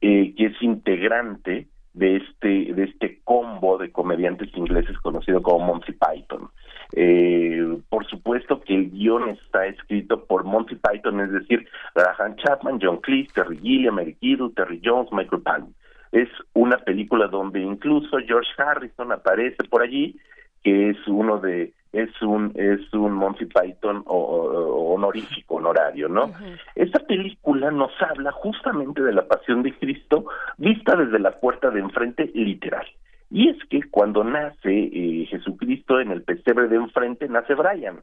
eh, 0.00 0.34
que 0.36 0.46
es 0.46 0.62
integrante 0.62 1.68
de 1.98 2.16
este 2.16 2.72
de 2.72 2.84
este 2.84 3.20
combo 3.24 3.76
de 3.76 3.90
comediantes 3.90 4.56
ingleses 4.56 4.96
conocido 4.98 5.42
como 5.42 5.66
Monty 5.66 5.92
Python. 5.92 6.48
Eh, 6.92 7.78
por 7.88 8.06
supuesto 8.06 8.60
que 8.60 8.74
el 8.74 8.90
guion 8.90 9.30
está 9.30 9.66
escrito 9.66 10.24
por 10.24 10.44
Monty 10.44 10.76
Python, 10.76 11.20
es 11.20 11.32
decir, 11.32 11.68
Graham 11.94 12.36
Chapman, 12.36 12.78
John 12.80 12.98
Cleese, 12.98 13.32
Terry 13.34 13.58
Gilliam, 13.58 13.98
Eric 13.98 14.16
Idle, 14.20 14.50
Terry 14.54 14.80
Jones, 14.82 15.10
Michael 15.12 15.42
Palin. 15.42 15.74
Es 16.12 16.28
una 16.54 16.78
película 16.78 17.26
donde 17.26 17.60
incluso 17.60 18.16
George 18.26 18.50
Harrison 18.56 19.12
aparece 19.12 19.62
por 19.68 19.82
allí, 19.82 20.16
que 20.62 20.90
es 20.90 20.96
uno 21.06 21.38
de 21.38 21.72
es 22.02 22.22
un 22.22 22.52
es 22.54 22.92
un 22.94 23.12
Monty 23.12 23.46
Python 23.46 24.02
honorífico, 24.06 25.56
honorario, 25.56 26.08
¿no? 26.08 26.32
Esta 26.74 27.00
película 27.00 27.70
nos 27.70 27.90
habla 28.00 28.32
justamente 28.32 29.02
de 29.02 29.12
la 29.12 29.26
pasión 29.26 29.62
de 29.62 29.74
Cristo 29.74 30.26
vista 30.56 30.96
desde 30.96 31.18
la 31.18 31.32
puerta 31.40 31.70
de 31.70 31.80
enfrente 31.80 32.30
literal. 32.34 32.86
Y 33.30 33.50
es 33.50 33.56
que 33.68 33.82
cuando 33.90 34.24
nace 34.24 34.70
eh, 34.70 35.26
Jesucristo 35.28 36.00
en 36.00 36.10
el 36.12 36.22
pesebre 36.22 36.68
de 36.68 36.76
enfrente 36.76 37.28
nace 37.28 37.54
Brian, 37.54 38.00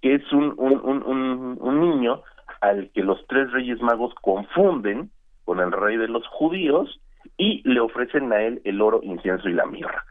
que 0.00 0.14
es 0.14 0.32
un, 0.32 0.54
un, 0.56 1.02
un, 1.04 1.58
un 1.60 1.80
niño 1.80 2.22
al 2.60 2.90
que 2.92 3.02
los 3.02 3.26
tres 3.26 3.50
reyes 3.52 3.80
magos 3.82 4.14
confunden 4.22 5.10
con 5.44 5.60
el 5.60 5.72
rey 5.72 5.96
de 5.96 6.08
los 6.08 6.26
judíos 6.28 7.00
y 7.36 7.62
le 7.68 7.80
ofrecen 7.80 8.32
a 8.32 8.40
él 8.42 8.62
el 8.64 8.80
oro, 8.80 9.00
incienso 9.02 9.48
y 9.48 9.52
la 9.52 9.66
mirra. 9.66 10.04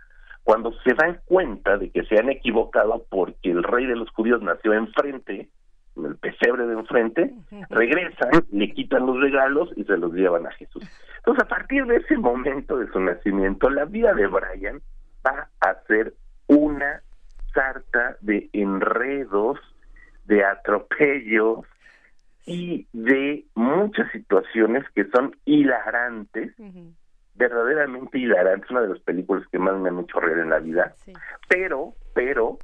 Cuando 0.44 0.74
se 0.84 0.94
dan 0.94 1.20
cuenta 1.26 1.78
de 1.78 1.92
que 1.92 2.04
se 2.04 2.18
han 2.18 2.30
equivocado 2.30 3.06
porque 3.10 3.52
el 3.52 3.64
rey 3.64 3.86
de 3.86 3.96
los 3.96 4.10
judíos 4.12 4.42
nació 4.42 4.74
enfrente, 4.74 5.50
en 5.98 6.06
el 6.06 6.16
pesebre 6.16 6.66
de 6.66 6.74
enfrente, 6.74 7.34
regresan, 7.70 8.32
le 8.52 8.72
quitan 8.72 9.06
los 9.06 9.20
regalos 9.20 9.70
y 9.76 9.84
se 9.84 9.98
los 9.98 10.14
llevan 10.14 10.48
a 10.48 10.52
Jesús. 10.52 10.84
Entonces, 11.18 11.44
a 11.44 11.48
partir 11.48 11.86
de 11.86 11.98
ese 11.98 12.18
momento 12.18 12.78
de 12.78 12.88
su 12.92 13.00
nacimiento, 13.00 13.70
la 13.70 13.86
vida 13.86 14.14
de 14.14 14.28
Brian 14.28 14.82
va 15.26 15.50
a 15.60 15.76
ser 15.88 16.14
una 16.48 17.02
sarta 17.54 18.18
de 18.22 18.50
enredos, 18.54 19.60
de 20.26 20.46
atropellos 20.46 21.60
y 22.46 22.88
de 22.94 23.46
muchas 23.56 24.12
situaciones 24.12 24.84
que 24.96 25.06
son 25.10 25.36
hilarantes, 25.46 26.54
verdaderamente 27.36 28.20
hilarantes, 28.20 28.70
una 28.70 28.82
de 28.82 28.90
las 28.90 29.00
películas 29.00 29.48
que 29.52 29.60
más 29.60 29.78
me 29.80 29.90
han 29.90 30.00
hecho 30.00 30.20
reír 30.20 30.40
en 30.40 30.50
la 30.50 30.60
vida, 30.60 30.96
pero, 31.48 31.94
pero, 32.14 32.60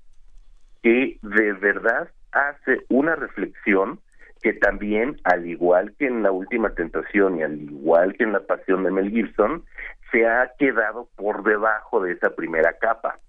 que 0.83 1.17
de 1.21 1.53
verdad 1.53 2.09
hace 2.31 2.83
una 2.89 3.15
reflexión 3.15 3.99
que 4.41 4.53
también, 4.53 5.19
al 5.23 5.47
igual 5.47 5.95
que 5.97 6.07
en 6.07 6.23
la 6.23 6.31
última 6.31 6.69
tentación 6.71 7.39
y 7.39 7.43
al 7.43 7.59
igual 7.59 8.13
que 8.15 8.23
en 8.23 8.33
la 8.33 8.41
pasión 8.41 8.83
de 8.83 8.91
Mel 8.91 9.09
Gibson, 9.09 9.63
se 10.11 10.27
ha 10.27 10.51
quedado 10.57 11.09
por 11.15 11.43
debajo 11.43 12.01
de 12.01 12.13
esa 12.13 12.29
primera 12.35 12.73
capa. 12.79 13.19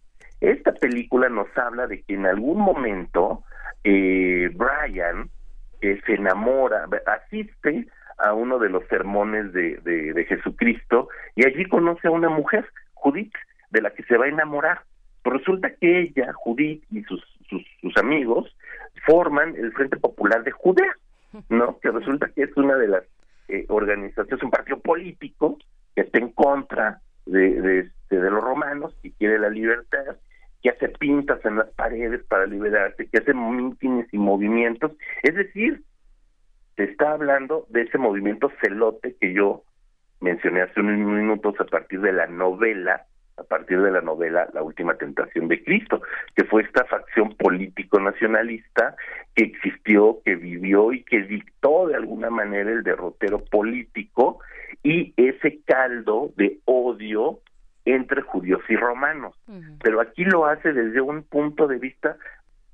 Esta 0.41 0.73
película 0.73 1.29
nos 1.29 1.49
habla 1.57 1.87
de 1.87 2.03
que 2.03 2.15
en 2.15 2.27
algún 2.27 2.59
momento 2.59 3.43
eh, 3.85 4.51
Brian 4.55 5.31
eh, 5.81 6.01
se 6.07 6.15
enamora, 6.15 6.87
asiste 7.07 7.89
a 8.19 8.35
uno 8.35 8.59
de 8.59 8.69
los 8.69 8.87
sermones 8.89 9.53
de, 9.53 9.77
de, 9.79 10.25
Jesucristo 10.25 11.09
y 11.37 11.47
allí 11.47 11.65
conoce 11.67 12.09
a 12.09 12.11
una 12.11 12.29
mujer, 12.29 12.67
Judith, 12.95 13.33
de 13.71 13.83
la 13.83 13.91
que 13.91 14.03
se 14.05 14.17
va 14.17 14.27
a 14.27 14.29
enamorar. 14.29 14.83
Pero 15.23 15.39
resulta 15.39 15.71
que 15.75 16.01
ella, 16.01 16.33
Judith 16.33 16.83
y 16.91 17.03
sus, 17.05 17.23
sus, 17.49 17.63
sus 17.81 17.97
amigos 17.97 18.55
forman 19.07 19.55
el 19.57 19.73
Frente 19.73 19.97
Popular 19.97 20.43
de 20.43 20.51
Judea, 20.51 20.97
¿no? 21.49 21.79
Que 21.81 21.91
resulta 21.91 22.29
que 22.29 22.43
es 22.43 22.57
una 22.57 22.77
de 22.77 22.89
las 22.89 23.05
eh, 23.49 23.65
organizaciones, 23.69 24.43
un 24.43 24.51
partido 24.51 24.79
político 24.81 25.59
que 25.95 26.03
está 26.03 26.19
en 26.19 26.31
contra 26.31 27.01
de, 27.27 27.61
de, 27.61 27.79
este, 27.81 28.21
de 28.21 28.31
los 28.31 28.43
romanos, 28.43 28.97
que 29.03 29.13
quiere 29.13 29.39
la 29.39 29.51
libertad, 29.51 30.17
que 30.63 30.71
hace 30.71 30.89
pintas 30.89 31.45
en 31.45 31.57
las 31.57 31.69
paredes 31.71 32.23
para 32.25 32.47
liberarse, 32.47 33.07
que 33.07 33.19
hace 33.19 33.35
mítines 33.35 34.13
y 34.13 34.19
movimientos. 34.19 34.93
Es 35.23 35.35
decir, 35.35 35.83
se 36.79 36.85
está 36.85 37.11
hablando 37.11 37.67
de 37.71 37.83
ese 37.83 37.99
movimiento 37.99 38.53
celote 38.63 39.17
que 39.21 39.35
yo 39.35 39.65
mencioné 40.21 40.63
hace 40.63 40.79
unos 40.79 40.97
minutos 40.97 41.57
a 41.59 41.65
partir 41.65 42.01
de 42.01 42.13
la 42.13 42.29
novela 42.29 43.05
a 43.37 43.45
partir 43.45 43.81
de 43.81 43.93
la 43.93 44.01
novela 44.01 44.49
La 44.53 44.63
Última 44.65 44.95
Tentación 44.97 45.47
de 45.47 45.63
Cristo, 45.63 46.03
que 46.35 46.43
fue 46.45 46.63
esta 46.63 46.85
facción 46.87 47.37
político-nacionalista 47.37 48.97
que 49.35 49.45
existió, 49.45 50.19
que 50.25 50.35
vivió 50.35 50.93
y 50.93 51.05
que 51.05 51.23
dictó 51.23 51.87
de 51.87 51.95
alguna 51.95 52.31
manera 52.31 52.71
el 52.71 52.83
derrotero 52.83 53.45
político 53.45 54.41
y 54.83 55.15
ese 55.17 55.61
caldo 55.65 56.33
de 56.37 56.59
odio 56.65 57.39
entre 57.85 58.23
judíos 58.23 58.63
y 58.69 58.75
romanos. 58.75 59.37
Pero 59.83 60.01
aquí 60.01 60.25
lo 60.25 60.47
hace 60.47 60.73
desde 60.73 61.01
un 61.01 61.23
punto 61.23 61.69
de 61.69 61.79
vista 61.79 62.17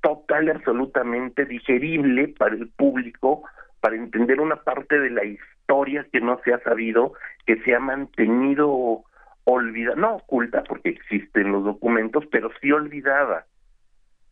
total 0.01 0.45
y 0.45 0.49
absolutamente 0.49 1.45
digerible 1.45 2.33
para 2.39 2.55
el 2.55 2.69
público, 2.69 3.43
para 3.79 3.95
entender 3.95 4.39
una 4.39 4.57
parte 4.57 4.99
de 4.99 5.09
la 5.09 5.23
historia 5.23 6.05
que 6.11 6.21
no 6.21 6.39
se 6.43 6.53
ha 6.53 6.59
sabido, 6.59 7.13
que 7.45 7.57
se 7.63 7.75
ha 7.75 7.79
mantenido 7.79 9.03
olvidada, 9.45 9.95
no 9.95 10.15
oculta 10.15 10.63
porque 10.63 10.89
existen 10.89 11.51
los 11.51 11.63
documentos, 11.63 12.25
pero 12.31 12.49
sí 12.61 12.71
olvidada. 12.71 13.45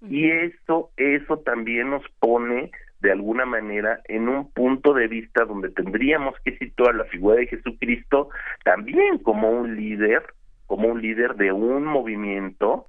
Y 0.01 0.29
eso, 0.29 0.91
eso 0.97 1.37
también 1.39 1.91
nos 1.91 2.03
pone 2.19 2.71
de 2.99 3.11
alguna 3.11 3.45
manera 3.45 3.99
en 4.05 4.29
un 4.29 4.51
punto 4.51 4.93
de 4.93 5.07
vista 5.07 5.45
donde 5.45 5.69
tendríamos 5.69 6.35
que 6.43 6.57
situar 6.57 6.95
la 6.95 7.03
figura 7.05 7.35
de 7.35 7.47
Jesucristo 7.47 8.29
también 8.63 9.17
como 9.19 9.49
un 9.49 9.75
líder, 9.75 10.23
como 10.67 10.87
un 10.87 11.01
líder 11.01 11.35
de 11.35 11.51
un 11.51 11.83
movimiento, 11.83 12.87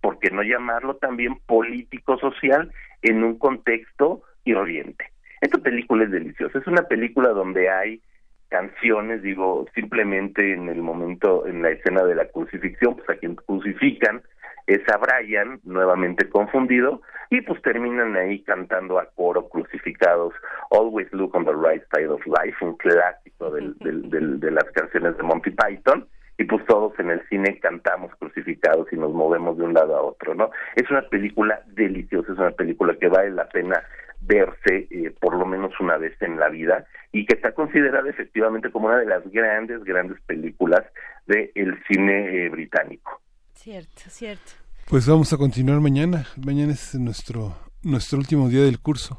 porque 0.00 0.30
no 0.30 0.42
llamarlo 0.42 0.96
también 0.96 1.38
político-social 1.46 2.70
en 3.02 3.24
un 3.24 3.38
contexto 3.38 4.22
irriente. 4.44 5.06
Esta 5.40 5.58
película 5.58 6.04
es 6.04 6.10
deliciosa, 6.10 6.58
es 6.58 6.66
una 6.66 6.82
película 6.82 7.30
donde 7.30 7.70
hay 7.70 8.02
canciones, 8.48 9.22
digo, 9.22 9.66
simplemente 9.74 10.52
en 10.52 10.68
el 10.68 10.82
momento, 10.82 11.46
en 11.46 11.62
la 11.62 11.70
escena 11.70 12.04
de 12.04 12.16
la 12.16 12.26
crucifixión, 12.26 12.96
pues 12.96 13.08
a 13.08 13.14
quien 13.14 13.36
crucifican 13.36 14.22
es 14.66 14.80
a 14.88 14.98
Brian, 14.98 15.60
nuevamente 15.64 16.28
confundido, 16.28 17.00
y 17.30 17.40
pues 17.40 17.62
terminan 17.62 18.16
ahí 18.16 18.42
cantando 18.42 18.98
a 18.98 19.06
coro 19.06 19.48
crucificados, 19.48 20.34
Always 20.70 21.12
Look 21.12 21.34
on 21.34 21.44
the 21.44 21.52
Right 21.52 21.82
Side 21.94 22.08
of 22.08 22.20
Life, 22.26 22.64
un 22.64 22.76
clásico 22.76 23.50
del, 23.50 23.74
del, 23.78 24.40
de 24.40 24.50
las 24.50 24.64
canciones 24.72 25.16
de 25.16 25.22
Monty 25.22 25.50
Python, 25.50 26.06
y 26.38 26.44
pues 26.44 26.64
todos 26.66 26.98
en 26.98 27.10
el 27.10 27.20
cine 27.28 27.58
cantamos 27.60 28.14
crucificados 28.16 28.92
y 28.92 28.96
nos 28.96 29.12
movemos 29.12 29.58
de 29.58 29.64
un 29.64 29.74
lado 29.74 29.96
a 29.96 30.02
otro, 30.02 30.34
¿no? 30.34 30.50
Es 30.74 30.90
una 30.90 31.02
película 31.02 31.60
deliciosa, 31.66 32.32
es 32.32 32.38
una 32.38 32.50
película 32.50 32.94
que 32.94 33.08
vale 33.08 33.30
la 33.30 33.48
pena 33.48 33.82
verse 34.20 34.88
eh, 34.90 35.14
por 35.18 35.36
lo 35.36 35.46
menos 35.46 35.72
una 35.80 35.96
vez 35.96 36.20
en 36.20 36.38
la 36.38 36.48
vida 36.48 36.86
y 37.12 37.26
que 37.26 37.34
está 37.34 37.52
considerada 37.52 38.08
efectivamente 38.08 38.70
como 38.70 38.88
una 38.88 38.98
de 38.98 39.06
las 39.06 39.28
grandes, 39.30 39.82
grandes 39.84 40.20
películas 40.22 40.84
del 41.26 41.82
cine 41.88 42.46
eh, 42.46 42.48
británico. 42.48 43.20
Cierto, 43.54 44.02
cierto. 44.08 44.52
Pues 44.88 45.06
vamos 45.06 45.32
a 45.32 45.36
continuar 45.36 45.80
mañana. 45.80 46.26
Mañana 46.36 46.72
es 46.72 46.94
nuestro 46.94 47.54
nuestro 47.82 48.18
último 48.18 48.48
día 48.48 48.62
del 48.62 48.80
curso. 48.80 49.18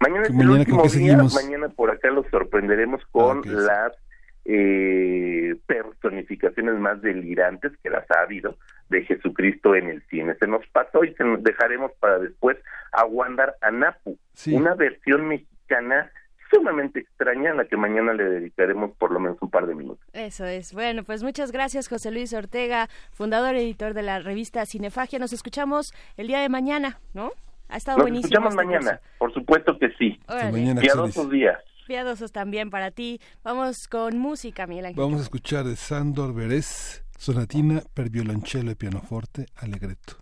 Mañana 0.00 0.22
es 0.22 0.30
el 0.30 0.50
último 0.50 0.82
día. 0.84 1.16
Mañana 1.16 1.68
por 1.68 1.90
acá 1.90 2.10
los 2.10 2.26
sorprenderemos 2.28 3.02
con 3.10 3.38
ah, 3.38 3.42
las 3.50 3.92
eh, 4.44 5.54
personificaciones 5.66 6.74
más 6.78 7.00
delirantes 7.02 7.72
que 7.82 7.90
las 7.90 8.10
ha 8.10 8.22
habido 8.22 8.56
de 8.92 9.04
Jesucristo 9.04 9.74
en 9.74 9.88
el 9.88 10.02
cine. 10.08 10.36
Se 10.38 10.46
nos 10.46 10.64
pasó 10.68 11.02
y 11.02 11.12
se 11.14 11.24
nos 11.24 11.42
dejaremos 11.42 11.90
para 11.98 12.20
después 12.20 12.56
a 12.92 13.04
Wandar 13.04 13.56
Anapu, 13.60 14.16
una 14.52 14.74
versión 14.74 15.26
mexicana 15.26 16.12
sumamente 16.52 17.00
extraña 17.00 17.52
a 17.52 17.54
la 17.54 17.64
que 17.64 17.76
mañana 17.76 18.12
le 18.12 18.24
dedicaremos 18.24 18.94
por 18.98 19.10
lo 19.10 19.18
menos 19.18 19.38
un 19.40 19.50
par 19.50 19.66
de 19.66 19.74
minutos. 19.74 20.06
Eso 20.12 20.44
es. 20.44 20.74
Bueno, 20.74 21.02
pues 21.02 21.22
muchas 21.22 21.50
gracias 21.50 21.88
José 21.88 22.10
Luis 22.10 22.32
Ortega, 22.34 22.88
fundador 23.12 23.56
y 23.56 23.60
editor 23.60 23.94
de 23.94 24.02
la 24.02 24.18
revista 24.18 24.64
Cinefagia. 24.66 25.18
Nos 25.18 25.32
escuchamos 25.32 25.94
el 26.16 26.26
día 26.26 26.40
de 26.40 26.48
mañana, 26.50 27.00
¿no? 27.14 27.32
Ha 27.68 27.78
estado 27.78 27.98
Nos 27.98 28.04
buenísimo. 28.04 28.26
escuchamos 28.26 28.54
este 28.54 28.64
mañana, 28.66 29.00
por 29.18 29.32
supuesto 29.32 29.78
que 29.78 29.88
sí. 29.98 30.20
Piadosos 30.80 31.30
días. 31.30 31.58
Piadosos 31.86 32.32
también 32.32 32.68
para 32.68 32.90
ti. 32.90 33.18
Vamos 33.42 33.88
con 33.88 34.18
música, 34.18 34.66
Miguel 34.66 34.86
Ángel. 34.86 35.02
Vamos 35.02 35.20
a 35.20 35.22
escuchar 35.22 35.64
de 35.64 35.74
Sandor 35.76 36.34
Berés, 36.34 37.02
sonatina 37.22 37.80
per 37.92 38.08
violoncello 38.08 38.70
e 38.70 38.74
pianoforte, 38.74 39.46
allegretto. 39.60 40.16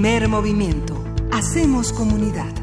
Primer 0.00 0.28
movimiento. 0.28 0.94
Hacemos 1.32 1.92
comunidad. 1.92 2.54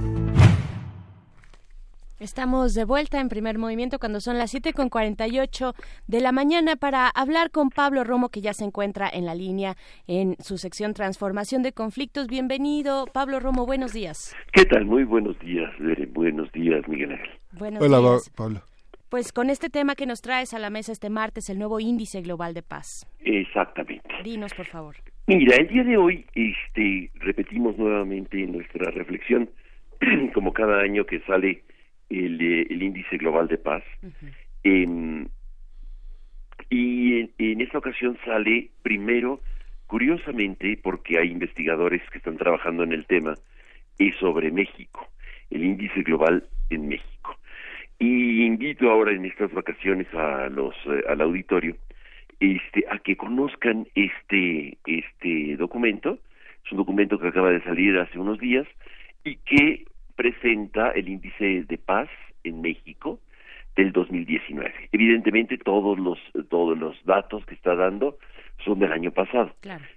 Estamos 2.17 2.73
de 2.73 2.85
vuelta 2.85 3.19
en 3.19 3.27
primer 3.27 3.57
movimiento 3.57 3.99
cuando 3.99 4.21
son 4.21 4.37
las 4.37 4.51
7 4.51 4.71
con 4.71 4.87
48 4.87 5.73
de 6.07 6.21
la 6.21 6.31
mañana 6.31 6.77
para 6.77 7.09
hablar 7.09 7.51
con 7.51 7.71
Pablo 7.71 8.05
Romo, 8.05 8.29
que 8.29 8.39
ya 8.39 8.53
se 8.53 8.63
encuentra 8.63 9.09
en 9.09 9.25
la 9.25 9.35
línea 9.35 9.75
en 10.07 10.37
su 10.39 10.57
sección 10.57 10.93
Transformación 10.93 11.61
de 11.61 11.73
Conflictos. 11.73 12.27
Bienvenido, 12.27 13.05
Pablo 13.13 13.41
Romo, 13.41 13.65
buenos 13.65 13.91
días. 13.91 14.33
¿Qué 14.53 14.63
tal? 14.63 14.85
Muy 14.85 15.03
buenos 15.03 15.37
días, 15.39 15.69
Buenos 16.13 16.49
días, 16.53 16.87
Miguel 16.87 17.11
Ángel. 17.11 17.31
Buenos 17.51 17.83
Hola, 17.83 18.17
Pablo. 18.33 18.61
Pues 19.09 19.33
con 19.33 19.49
este 19.49 19.69
tema 19.69 19.95
que 19.95 20.05
nos 20.05 20.21
traes 20.21 20.53
a 20.53 20.59
la 20.59 20.69
mesa 20.69 20.93
este 20.93 21.09
martes, 21.09 21.49
el 21.49 21.59
nuevo 21.59 21.81
índice 21.81 22.21
global 22.21 22.53
de 22.53 22.63
paz. 22.63 23.05
Exactamente. 23.19 24.07
Dinos, 24.23 24.53
por 24.53 24.67
favor. 24.67 24.95
Mira, 25.27 25.55
el 25.55 25.67
día 25.67 25.83
de 25.83 25.97
hoy 25.97 26.23
este, 26.35 27.09
repetimos 27.15 27.75
nuevamente 27.79 28.37
nuestra 28.45 28.91
reflexión, 28.91 29.49
como 30.35 30.53
cada 30.53 30.81
año 30.81 31.05
que 31.07 31.19
sale 31.21 31.63
el, 32.11 32.39
eh, 32.39 32.67
índice 32.69 33.17
global 33.17 33.47
de 33.47 33.57
paz. 33.57 33.83
Em, 34.63 35.27
y 36.69 37.31
en, 37.39 37.61
esta 37.61 37.79
ocasión 37.79 38.19
sale 38.23 38.69
primero, 38.83 39.41
curiosamente, 39.87 40.79
porque 40.81 41.17
hay 41.17 41.31
investigadores 41.31 42.03
que 42.11 42.19
están 42.19 42.37
trabajando 42.37 42.83
en 42.83 42.93
el 42.93 43.07
tema, 43.07 43.33
es 43.97 44.15
sobre 44.17 44.51
México, 44.51 45.07
el 45.49 45.63
índice 45.63 46.03
global 46.03 46.47
en 46.69 46.87
México. 46.87 47.35
Y 47.97 48.45
invito 48.45 48.91
ahora 48.91 49.11
en 49.11 49.25
estas 49.25 49.51
vacaciones 49.51 50.05
a 50.13 50.49
los 50.49 50.75
eh, 50.85 51.03
al 51.09 51.21
auditorio 51.21 51.75
este, 52.39 52.85
a 52.89 52.99
que 52.99 53.15
conozcan 53.15 53.87
este, 53.95 54.77
este 54.85 55.57
documento. 55.57 56.19
Es 56.65 56.71
un 56.71 56.77
documento 56.77 57.19
que 57.19 57.27
acaba 57.27 57.51
de 57.51 57.61
salir 57.63 57.97
hace 57.97 58.19
unos 58.19 58.39
días 58.39 58.67
y 59.23 59.37
que 59.37 59.85
presenta 60.15 60.91
el 60.91 61.09
índice 61.09 61.63
de 61.63 61.77
paz 61.77 62.09
en 62.43 62.61
México 62.61 63.19
del 63.75 63.91
2019. 63.91 64.73
Evidentemente 64.91 65.57
todos 65.57 65.99
los 65.99 66.17
todos 66.49 66.77
los 66.77 66.95
datos 67.05 67.45
que 67.45 67.55
está 67.55 67.75
dando 67.75 68.17
son 68.63 68.79
del 68.79 68.91
año 68.91 69.11
pasado, 69.11 69.53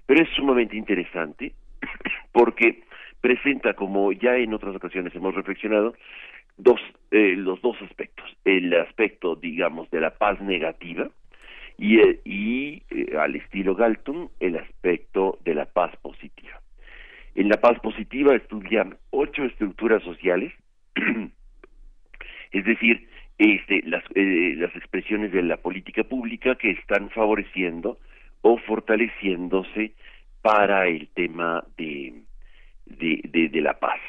pero 0.07 0.23
es 0.23 0.29
sumamente 0.31 0.77
interesante 0.77 1.53
porque 2.33 2.83
presenta, 3.21 3.75
como 3.75 4.13
ya 4.13 4.37
en 4.37 4.53
otras 4.55 4.75
ocasiones 4.75 5.15
hemos 5.15 5.35
reflexionado, 5.35 5.95
dos 6.57 6.81
eh, 7.11 7.35
los 7.37 7.61
dos 7.63 7.81
aspectos, 7.83 8.27
el 8.45 8.75
aspecto 8.75 9.37
digamos 9.37 9.91
de 9.91 10.01
la 10.01 10.11
paz 10.11 10.41
negativa, 10.41 11.09
y, 11.79 12.01
eh, 12.01 12.21
eh, 12.91 13.17
al 13.17 13.37
estilo 13.37 13.75
Galton 13.75 14.31
el 14.41 14.57
aspecto 14.57 15.39
de 15.45 15.55
la 15.55 15.67
paz 15.67 15.97
positiva. 16.03 16.61
En 17.37 17.49
la 17.49 17.61
paz 17.61 17.79
positiva 17.81 18.35
estudian 18.35 18.99
ocho 19.11 19.45
estructuras 19.45 20.03
sociales, 20.03 20.53
es 22.53 22.65
decir, 22.65 23.09
este, 23.39 23.83
las, 23.87 24.03
eh, 24.17 24.55
las 24.57 24.75
expresiones 24.75 25.31
de 25.31 25.43
la 25.43 25.59
política 25.59 26.03
pública 26.03 26.57
que 26.57 26.73
están 26.73 27.11
favoreciendo 27.11 27.99
o 28.43 28.59
fortaleciéndose 28.59 29.93
para 30.43 30.89
el 30.89 31.09
tema 31.15 31.65
de, 31.77 32.23
de, 32.87 33.49
de, 33.53 33.61
la 33.61 33.79
paz. 33.79 34.01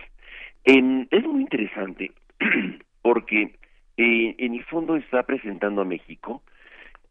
es 0.63 1.23
muy 1.25 1.41
interesante 1.41 2.11
porque 3.01 3.55
en 3.97 4.53
el 4.55 4.63
fondo 4.63 4.95
está 4.95 5.23
presentando 5.23 5.81
a 5.81 5.85
México 5.85 6.41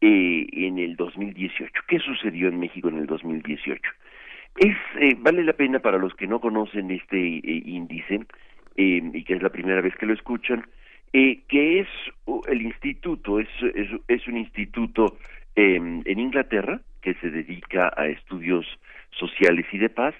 eh, 0.01 0.47
en 0.53 0.79
el 0.79 0.95
2018. 0.95 1.73
¿Qué 1.85 1.99
sucedió 1.99 2.47
en 2.47 2.57
México 2.57 2.87
en 2.87 2.99
el 2.99 3.05
2018? 3.05 3.81
Es, 4.55 4.77
eh, 4.97 5.15
vale 5.17 5.43
la 5.43 5.51
pena 5.51 5.79
para 5.79 5.97
los 5.97 6.15
que 6.15 6.25
no 6.25 6.39
conocen 6.39 6.89
este 6.89 7.17
eh, 7.17 7.63
índice 7.65 8.21
y 8.77 9.23
que 9.25 9.33
es 9.33 9.43
la 9.43 9.49
primera 9.49 9.81
vez 9.81 9.93
que 9.97 10.05
lo 10.05 10.13
escuchan, 10.13 10.65
que 11.11 11.79
es 11.81 11.87
el 12.47 12.61
instituto, 12.61 13.41
es, 13.41 13.49
es, 14.07 14.27
un 14.29 14.37
instituto 14.37 15.17
en 15.57 16.05
Inglaterra 16.05 16.79
que 17.01 17.13
se 17.15 17.29
dedica 17.29 17.91
a 17.97 18.07
estudios 18.07 18.65
sociales 19.11 19.65
y 19.73 19.79
de 19.79 19.89
paz 19.89 20.15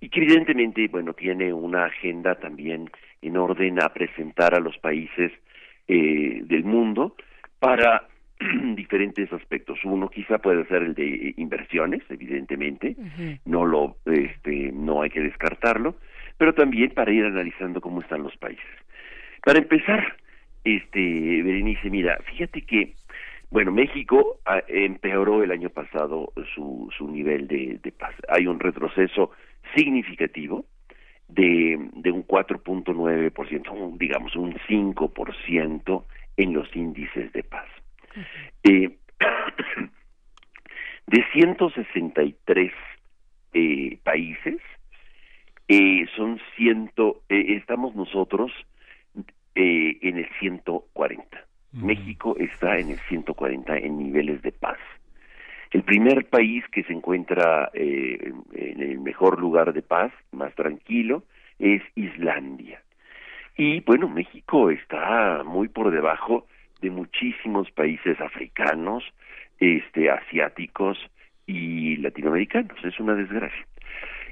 y 0.00 0.10
que 0.10 0.20
evidentemente, 0.20 0.86
bueno, 0.86 1.12
tiene 1.14 1.52
una 1.52 1.86
agenda 1.86 2.36
también 2.36 2.88
en 3.20 3.36
orden 3.36 3.82
a 3.82 3.88
presentar 3.88 4.54
a 4.54 4.60
los 4.60 4.78
países 4.78 5.32
del 5.88 6.62
mundo 6.62 7.16
para 7.58 8.06
diferentes 8.74 9.32
aspectos. 9.32 9.78
Uno 9.84 10.08
quizá 10.08 10.38
puede 10.38 10.64
ser 10.66 10.82
el 10.82 10.94
de 10.94 11.34
inversiones, 11.36 12.02
evidentemente, 12.08 12.96
no 13.44 13.64
lo, 13.64 13.96
este, 14.06 14.72
no 14.72 15.02
hay 15.02 15.10
que 15.10 15.20
descartarlo, 15.20 15.96
pero 16.36 16.54
también 16.54 16.90
para 16.90 17.12
ir 17.12 17.24
analizando 17.24 17.80
cómo 17.80 18.00
están 18.00 18.22
los 18.22 18.36
países. 18.36 18.64
Para 19.44 19.58
empezar, 19.58 20.16
este, 20.64 21.42
Berenice, 21.42 21.90
mira, 21.90 22.18
fíjate 22.24 22.62
que, 22.62 22.94
bueno, 23.50 23.70
México 23.70 24.40
ah, 24.46 24.62
empeoró 24.66 25.42
el 25.42 25.52
año 25.52 25.70
pasado 25.70 26.32
su, 26.54 26.90
su 26.96 27.08
nivel 27.08 27.46
de, 27.46 27.78
de 27.82 27.92
paz. 27.92 28.14
Hay 28.28 28.46
un 28.46 28.58
retroceso 28.58 29.30
significativo 29.76 30.64
de, 31.28 31.78
de 31.94 32.10
un 32.10 32.26
4.9%, 32.26 33.98
digamos 33.98 34.36
un 34.36 34.54
5% 34.54 36.04
en 36.36 36.52
los 36.52 36.74
índices 36.74 37.32
de 37.32 37.42
paz. 37.44 37.68
Eh, 38.62 38.96
de 41.06 41.24
163 41.32 42.72
eh, 43.52 43.98
países, 44.02 44.60
eh, 45.68 46.06
son 46.16 46.40
ciento, 46.56 47.22
eh, 47.28 47.56
estamos 47.56 47.94
nosotros 47.94 48.52
eh, 49.54 49.98
en 50.02 50.18
el 50.18 50.28
140. 50.40 51.44
México 51.72 52.36
está 52.38 52.78
en 52.78 52.90
el 52.90 52.98
140 53.08 53.78
en 53.78 53.98
niveles 53.98 54.42
de 54.42 54.52
paz. 54.52 54.78
El 55.72 55.82
primer 55.82 56.26
país 56.26 56.64
que 56.70 56.84
se 56.84 56.92
encuentra 56.92 57.68
eh, 57.74 58.32
en 58.52 58.80
el 58.80 59.00
mejor 59.00 59.40
lugar 59.40 59.72
de 59.72 59.82
paz, 59.82 60.12
más 60.30 60.54
tranquilo, 60.54 61.24
es 61.58 61.82
Islandia. 61.96 62.80
Y 63.56 63.80
bueno, 63.80 64.08
México 64.08 64.70
está 64.70 65.42
muy 65.44 65.68
por 65.68 65.90
debajo 65.90 66.46
de 66.84 66.90
muchísimos 66.90 67.70
países 67.70 68.20
africanos, 68.20 69.02
este, 69.58 70.10
asiáticos 70.10 70.98
y 71.46 71.96
latinoamericanos. 71.96 72.76
Es 72.84 73.00
una 73.00 73.14
desgracia. 73.14 73.66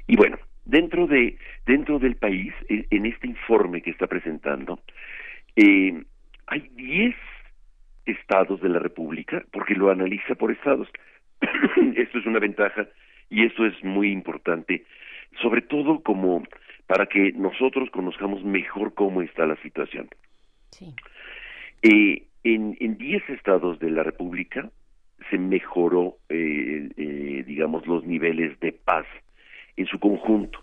Y 0.05 0.15
bueno, 0.15 0.37
dentro 0.65 1.07
de 1.07 1.35
dentro 1.65 1.97
del 1.97 2.15
país, 2.15 2.53
en 2.69 3.05
este 3.07 3.27
informe 3.27 3.81
que 3.81 3.89
está 3.89 4.05
presentando, 4.05 4.79
eh, 5.55 6.03
hay 6.45 6.69
10 6.75 7.15
estados 8.05 8.61
de 8.61 8.69
la 8.69 8.79
República, 8.79 9.43
porque 9.51 9.73
lo 9.73 9.89
analiza 9.89 10.35
por 10.35 10.51
estados. 10.51 10.87
esto 11.95 12.19
es 12.19 12.25
una 12.27 12.39
ventaja 12.39 12.87
y 13.31 13.45
esto 13.45 13.65
es 13.65 13.83
muy 13.83 14.11
importante, 14.11 14.85
sobre 15.41 15.61
todo 15.61 16.03
como 16.03 16.43
para 16.85 17.07
que 17.07 17.31
nosotros 17.31 17.89
conozcamos 17.89 18.43
mejor 18.43 18.93
cómo 18.93 19.23
está 19.23 19.47
la 19.47 19.55
situación. 19.63 20.07
Sí. 20.69 20.93
Eh, 21.81 22.27
en, 22.43 22.75
en 22.79 22.97
10 22.97 23.29
estados 23.29 23.79
de 23.79 23.89
la 23.89 24.03
República 24.03 24.69
se 25.29 25.37
mejoró, 25.37 26.17
eh, 26.29 26.89
eh, 26.97 27.43
digamos, 27.45 27.87
los 27.87 28.05
niveles 28.05 28.59
de 28.59 28.73
paz 28.73 29.05
en 29.77 29.85
su 29.87 29.99
conjunto, 29.99 30.59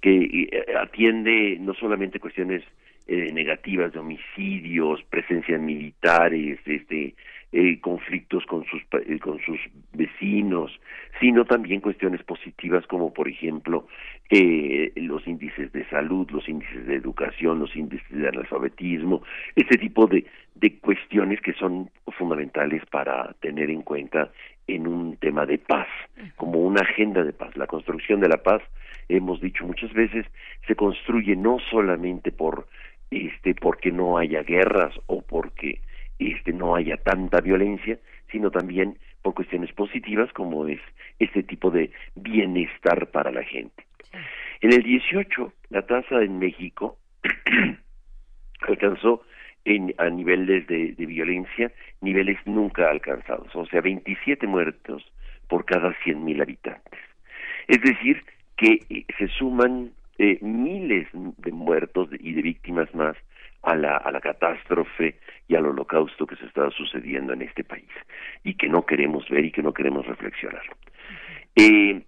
que 0.00 0.48
eh, 0.52 0.64
atiende 0.78 1.56
no 1.60 1.74
solamente 1.74 2.20
cuestiones 2.20 2.62
eh, 3.06 3.32
negativas 3.32 3.92
de 3.92 3.98
homicidios, 3.98 5.02
presencia 5.04 5.58
militares, 5.58 6.60
este, 6.66 7.14
eh, 7.52 7.80
conflictos 7.80 8.46
con 8.46 8.64
sus 8.64 8.82
eh, 9.06 9.18
con 9.18 9.38
sus 9.40 9.60
vecinos, 9.92 10.72
sino 11.20 11.44
también 11.44 11.80
cuestiones 11.80 12.22
positivas 12.22 12.86
como 12.86 13.12
por 13.12 13.28
ejemplo 13.28 13.86
eh, 14.30 14.90
los 14.96 15.26
índices 15.26 15.70
de 15.72 15.86
salud, 15.90 16.30
los 16.30 16.48
índices 16.48 16.86
de 16.86 16.96
educación, 16.96 17.58
los 17.58 17.76
índices 17.76 18.10
de 18.10 18.28
analfabetismo, 18.28 19.22
este 19.54 19.76
tipo 19.76 20.06
de 20.06 20.24
de 20.54 20.78
cuestiones 20.78 21.40
que 21.40 21.54
son 21.54 21.90
fundamentales 22.18 22.84
para 22.86 23.34
tener 23.40 23.70
en 23.70 23.82
cuenta 23.82 24.30
en 24.66 24.86
un 24.86 25.16
tema 25.16 25.44
de 25.44 25.58
paz, 25.58 25.88
como 26.36 26.60
una 26.60 26.82
agenda 26.82 27.24
de 27.24 27.32
paz. 27.32 27.56
La 27.56 27.66
construcción 27.66 28.20
de 28.20 28.28
la 28.28 28.42
paz, 28.42 28.62
hemos 29.08 29.40
dicho 29.40 29.66
muchas 29.66 29.92
veces, 29.92 30.26
se 30.66 30.74
construye 30.74 31.36
no 31.36 31.58
solamente 31.70 32.32
por 32.32 32.66
este 33.10 33.54
porque 33.54 33.90
no 33.90 34.16
haya 34.16 34.42
guerras 34.42 34.94
o 35.06 35.22
porque 35.22 35.80
este 36.30 36.52
no 36.52 36.76
haya 36.76 36.96
tanta 36.96 37.40
violencia, 37.40 37.98
sino 38.30 38.50
también 38.50 38.98
por 39.22 39.34
cuestiones 39.34 39.72
positivas 39.72 40.32
como 40.32 40.66
es 40.66 40.80
este 41.18 41.42
tipo 41.42 41.70
de 41.70 41.90
bienestar 42.14 43.08
para 43.08 43.30
la 43.30 43.42
gente. 43.42 43.84
En 44.60 44.72
el 44.72 44.82
18, 44.82 45.52
la 45.70 45.82
tasa 45.82 46.22
en 46.22 46.38
México 46.38 46.98
alcanzó 48.68 49.22
en, 49.64 49.94
a 49.98 50.08
niveles 50.08 50.66
de, 50.66 50.94
violencia 50.98 51.72
niveles 52.00 52.38
nunca 52.46 52.90
alcanzados, 52.90 53.54
o 53.54 53.66
sea, 53.66 53.80
27 53.80 54.46
muertos 54.46 55.04
por 55.48 55.64
cada 55.64 55.94
100.000 56.04 56.42
habitantes. 56.42 57.00
Es 57.68 57.80
decir, 57.80 58.24
que 58.56 58.80
eh, 58.90 59.04
se 59.18 59.28
suman 59.28 59.92
eh, 60.18 60.38
miles 60.40 61.08
de 61.12 61.52
muertos 61.52 62.08
y 62.18 62.32
de 62.32 62.42
víctimas 62.42 62.92
más 62.94 63.16
a 63.62 63.74
la, 63.74 63.96
a 63.96 64.10
la 64.10 64.20
catástrofe 64.20 65.18
y 65.48 65.54
al 65.54 65.66
holocausto 65.66 66.26
que 66.26 66.36
se 66.36 66.46
está 66.46 66.70
sucediendo 66.70 67.32
en 67.32 67.42
este 67.42 67.64
país 67.64 67.90
y 68.44 68.54
que 68.54 68.68
no 68.68 68.84
queremos 68.84 69.28
ver 69.28 69.44
y 69.44 69.52
que 69.52 69.62
no 69.62 69.72
queremos 69.72 70.06
reflexionar. 70.06 70.62
Eh, 71.56 72.02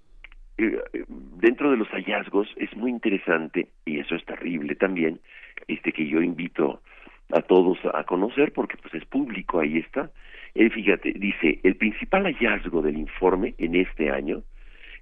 dentro 0.56 1.70
de 1.70 1.76
los 1.76 1.88
hallazgos 1.88 2.48
es 2.56 2.74
muy 2.76 2.90
interesante 2.90 3.68
y 3.84 3.98
eso 3.98 4.14
es 4.14 4.24
terrible 4.24 4.76
también 4.76 5.20
este 5.66 5.92
que 5.92 6.06
yo 6.06 6.22
invito 6.22 6.80
a 7.32 7.42
todos 7.42 7.78
a 7.92 8.04
conocer 8.04 8.52
porque 8.52 8.76
pues 8.76 8.94
es 8.94 9.04
público 9.04 9.58
ahí 9.58 9.78
está 9.78 10.12
eh, 10.54 10.70
fíjate 10.70 11.12
dice 11.12 11.58
el 11.64 11.74
principal 11.76 12.24
hallazgo 12.24 12.82
del 12.82 12.98
informe 12.98 13.54
en 13.58 13.74
este 13.74 14.10
año 14.10 14.42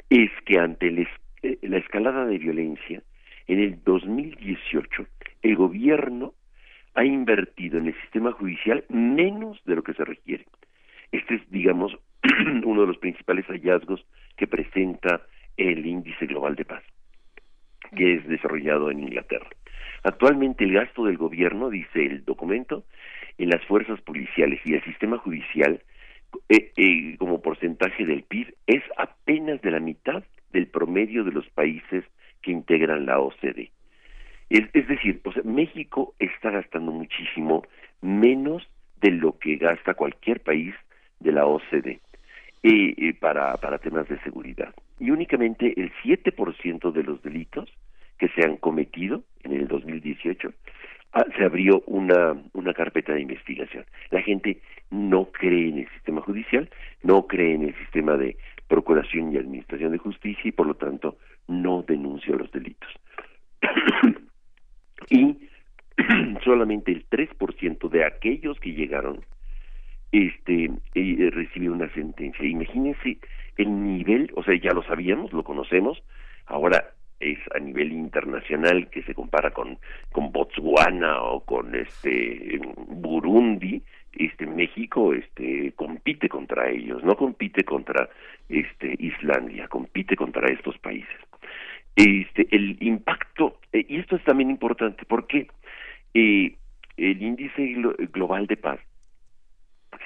es 0.08 0.30
que 0.46 0.58
ante 0.58 0.88
eh, 1.42 1.58
la 1.62 1.76
escalada 1.76 2.24
de 2.24 2.38
violencia 2.38 3.02
en 3.46 3.58
el 3.58 3.82
2018 3.84 5.06
el 5.42 5.56
gobierno 5.56 6.32
ha 6.94 7.04
invertido 7.04 7.78
en 7.78 7.86
el 7.86 8.00
sistema 8.02 8.32
judicial 8.32 8.84
menos 8.88 9.60
de 9.64 9.76
lo 9.76 9.82
que 9.82 9.94
se 9.94 10.04
requiere 10.04 10.46
este 11.10 11.36
es 11.36 11.50
digamos 11.50 11.96
uno 12.64 12.82
de 12.82 12.86
los 12.86 12.98
principales 12.98 13.46
hallazgos 13.46 14.04
que 14.36 14.46
presenta 14.46 15.22
el 15.56 15.84
índice 15.84 16.26
global 16.26 16.56
de 16.56 16.64
paz 16.64 16.82
que 17.96 18.14
es 18.14 18.26
desarrollado 18.26 18.90
en 18.90 19.00
Inglaterra. 19.00 19.48
Actualmente 20.02 20.64
el 20.64 20.72
gasto 20.72 21.04
del 21.04 21.16
gobierno, 21.16 21.70
dice 21.70 22.04
el 22.04 22.24
documento, 22.24 22.84
en 23.38 23.50
las 23.50 23.64
fuerzas 23.66 24.00
policiales 24.00 24.60
y 24.64 24.74
el 24.74 24.84
sistema 24.84 25.18
judicial 25.18 25.82
eh, 26.48 26.72
eh, 26.76 27.16
como 27.18 27.42
porcentaje 27.42 28.04
del 28.04 28.22
PIB 28.22 28.54
es 28.66 28.82
apenas 28.96 29.60
de 29.62 29.70
la 29.70 29.80
mitad 29.80 30.24
del 30.52 30.66
promedio 30.66 31.24
de 31.24 31.32
los 31.32 31.48
países 31.50 32.04
que 32.40 32.50
integran 32.50 33.06
la 33.06 33.20
OCDE. 33.20 33.70
Es, 34.52 34.86
decir, 34.86 35.22
México 35.44 36.14
está 36.18 36.50
gastando 36.50 36.92
muchísimo 36.92 37.62
menos 38.02 38.68
de 39.00 39.10
lo 39.10 39.38
que 39.38 39.56
gasta 39.56 39.94
cualquier 39.94 40.40
país 40.40 40.74
de 41.20 41.32
la 41.32 41.46
OCDE 41.46 42.00
eh, 42.62 43.14
para, 43.18 43.56
para 43.56 43.78
temas 43.78 44.06
de 44.10 44.18
seguridad. 44.20 44.74
Y 45.00 45.10
únicamente 45.10 45.72
el 45.80 45.90
7% 46.04 46.92
de 46.92 47.02
los 47.02 47.22
delitos 47.22 47.72
que 48.18 48.28
se 48.28 48.44
han 48.44 48.58
cometido 48.58 49.24
en 49.42 49.52
el 49.52 49.68
2018 49.68 50.52
ah, 51.14 51.24
se 51.34 51.44
abrió 51.44 51.82
una, 51.86 52.36
una 52.52 52.74
carpeta 52.74 53.14
de 53.14 53.22
investigación. 53.22 53.86
La 54.10 54.20
gente 54.20 54.60
no 54.90 55.32
cree 55.32 55.70
en 55.70 55.78
el 55.78 55.88
sistema 55.94 56.20
judicial, 56.20 56.68
no 57.02 57.26
cree 57.26 57.54
en 57.54 57.62
el 57.62 57.74
sistema 57.76 58.18
de 58.18 58.36
procuración 58.68 59.32
y 59.32 59.38
administración 59.38 59.92
de 59.92 59.98
justicia 59.98 60.46
y 60.46 60.52
por 60.52 60.66
lo 60.66 60.74
tanto 60.74 61.16
no 61.48 61.82
denuncia 61.82 62.36
los 62.36 62.52
delitos. 62.52 62.90
y 65.10 65.48
solamente 66.44 66.92
el 66.92 67.08
3% 67.08 67.88
de 67.88 68.04
aquellos 68.04 68.58
que 68.60 68.72
llegaron 68.72 69.24
este 70.10 70.70
eh, 70.94 71.30
recibió 71.32 71.72
una 71.72 71.92
sentencia. 71.94 72.46
Imagínense 72.46 73.18
el 73.56 73.82
nivel, 73.82 74.30
o 74.34 74.42
sea, 74.42 74.54
ya 74.54 74.72
lo 74.72 74.82
sabíamos, 74.82 75.32
lo 75.32 75.42
conocemos, 75.42 76.02
ahora 76.46 76.92
es 77.20 77.38
a 77.54 77.58
nivel 77.58 77.92
internacional 77.92 78.90
que 78.90 79.02
se 79.02 79.14
compara 79.14 79.52
con, 79.52 79.78
con 80.10 80.32
Botswana 80.32 81.22
o 81.22 81.40
con 81.44 81.74
este 81.74 82.60
Burundi, 82.88 83.82
este 84.12 84.46
México 84.46 85.14
este 85.14 85.72
compite 85.72 86.28
contra 86.28 86.68
ellos, 86.68 87.02
no 87.04 87.16
compite 87.16 87.64
contra 87.64 88.08
este 88.48 88.94
Islandia, 88.98 89.68
compite 89.68 90.16
contra 90.16 90.48
estos 90.48 90.76
países. 90.78 91.16
Este 91.94 92.48
el 92.50 92.78
impacto 92.80 93.58
eh, 93.72 93.84
y 93.88 93.98
esto 93.98 94.16
es 94.16 94.24
también 94.24 94.50
importante 94.50 95.04
porque 95.06 95.48
eh, 96.14 96.56
el 96.96 97.22
índice 97.22 97.74
global 98.12 98.46
de 98.46 98.56
paz 98.56 98.80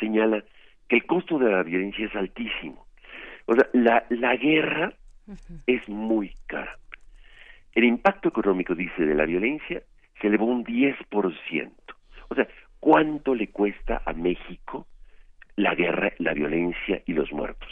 señala 0.01 0.43
que 0.89 0.97
el 0.97 1.07
costo 1.07 1.39
de 1.39 1.51
la 1.51 1.63
violencia 1.63 2.07
es 2.07 2.15
altísimo. 2.15 2.87
O 3.47 3.55
sea, 3.55 3.69
la, 3.73 4.05
la 4.11 4.37
guerra 4.37 4.93
es 5.67 5.89
muy 5.89 6.33
cara. 6.47 6.79
El 7.75 7.85
impacto 7.85 8.29
económico, 8.29 8.75
dice, 8.75 9.05
de 9.05 9.15
la 9.15 9.27
violencia 9.27 9.83
se 10.21 10.27
elevó 10.29 10.47
un 10.47 10.65
10%. 10.65 11.71
O 12.29 12.35
sea, 12.35 12.49
¿cuánto 12.81 13.35
le 13.35 13.49
cuesta 13.49 14.03
a 14.05 14.13
México 14.13 14.87
la 15.57 15.75
guerra, 15.75 16.13
la 16.19 16.35
violencia 16.35 17.03
y 17.07 17.15
los 17.15 17.33
muertos? 17.33 17.69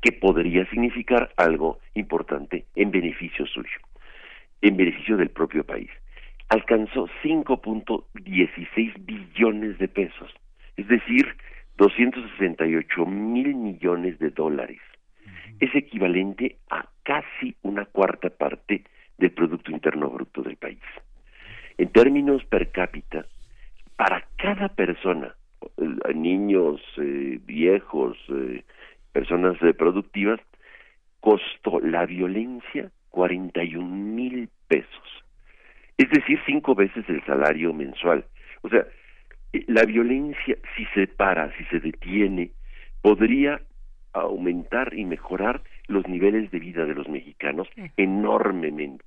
Que 0.00 0.12
podría 0.12 0.68
significar 0.70 1.32
algo 1.36 1.80
importante 1.94 2.66
en 2.76 2.90
beneficio 2.90 3.46
suyo, 3.46 3.78
en 4.60 4.76
beneficio 4.76 5.16
del 5.16 5.30
propio 5.30 5.64
país. 5.64 5.90
Alcanzó 6.48 7.08
5.16 7.22 8.94
billones 9.04 9.78
de 9.78 9.88
pesos, 9.88 10.30
es 10.76 10.86
decir, 10.88 11.34
268 11.78 13.06
mil 13.06 13.54
millones 13.54 14.18
de 14.18 14.30
dólares. 14.30 14.80
Es 15.60 15.74
equivalente 15.74 16.56
a 16.70 16.86
casi 17.02 17.56
una 17.62 17.86
cuarta 17.86 18.28
parte 18.30 18.84
del 19.18 19.30
Producto 19.30 19.70
Interno 19.70 20.10
Bruto 20.10 20.42
del 20.42 20.56
país. 20.56 20.82
En 21.78 21.88
términos 21.88 22.44
per 22.44 22.70
cápita, 22.70 23.24
para 23.96 24.24
cada 24.36 24.68
persona, 24.68 25.34
niños, 26.14 26.80
eh, 26.98 27.38
viejos, 27.44 28.16
eh, 28.28 28.64
personas 29.12 29.56
productivas, 29.76 30.40
costó 31.20 31.80
la 31.80 32.06
violencia 32.06 32.90
41 33.10 33.86
mil 33.86 34.48
pesos. 34.68 35.24
Es 35.96 36.10
decir, 36.10 36.40
cinco 36.46 36.74
veces 36.74 37.04
el 37.08 37.24
salario 37.24 37.72
mensual. 37.72 38.24
O 38.62 38.68
sea, 38.68 38.86
la 39.66 39.84
violencia, 39.84 40.56
si 40.76 40.86
se 40.94 41.06
para, 41.06 41.54
si 41.56 41.64
se 41.66 41.78
detiene, 41.78 42.50
podría 43.02 43.60
aumentar 44.12 44.94
y 44.94 45.04
mejorar 45.04 45.62
los 45.88 46.06
niveles 46.08 46.50
de 46.50 46.58
vida 46.58 46.84
de 46.84 46.94
los 46.94 47.08
mexicanos 47.08 47.68
enormemente. 47.96 49.04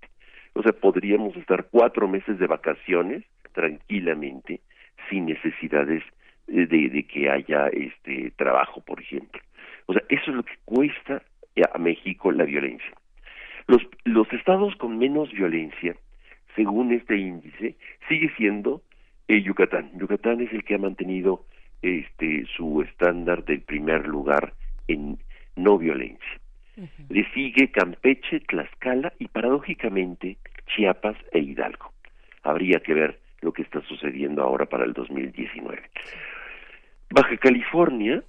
O 0.54 0.64
sea, 0.64 0.72
podríamos 0.72 1.36
estar 1.36 1.68
cuatro 1.70 2.08
meses 2.08 2.40
de 2.40 2.48
vacaciones 2.48 3.24
tranquilamente, 3.54 4.62
sin 5.10 5.26
necesidades 5.26 6.04
de, 6.48 6.66
de 6.68 7.04
que 7.08 7.30
haya 7.30 7.68
este 7.68 8.32
trabajo, 8.32 8.82
por 8.82 9.00
ejemplo. 9.02 9.42
O 9.88 9.94
sea, 9.94 10.04
eso 10.10 10.32
es 10.32 10.38
lo 10.38 10.44
que 10.44 10.56
cuesta 10.66 11.22
a 11.74 11.78
México 11.78 12.32
la 12.32 12.44
violencia. 12.44 12.94
Los, 13.68 13.82
los 14.04 14.32
estados 14.34 14.76
con 14.76 14.98
menos 14.98 15.32
violencia, 15.32 15.96
según 16.56 16.92
este 16.92 17.18
índice, 17.18 17.76
sigue 18.08 18.32
siendo 18.38 18.82
eh, 19.28 19.42
Yucatán. 19.42 19.92
Yucatán 19.98 20.42
es 20.42 20.52
el 20.54 20.64
que 20.64 20.76
ha 20.76 20.80
mantenido 20.80 21.46
este 21.82 22.46
su 22.56 22.82
estándar 22.82 23.44
del 23.46 23.62
primer 23.62 24.08
lugar 24.08 24.54
en 24.88 25.18
no 25.56 25.78
violencia. 25.78 26.40
Le 27.10 27.26
sigue 27.32 27.72
Campeche, 27.72 28.42
Tlaxcala 28.42 29.14
y 29.18 29.30
paradójicamente 29.30 30.38
Chiapas 30.68 31.16
e 31.32 31.40
Hidalgo. 31.40 31.94
Habría 32.44 32.82
que 32.82 32.94
ver 32.94 33.20
lo 33.42 33.54
que 33.54 33.62
está 33.62 33.82
sucediendo 33.82 34.44
ahora 34.44 34.66
para 34.66 34.84
el 34.84 34.94
2019. 34.94 35.82
Baja 37.10 37.38
California, 37.38 38.24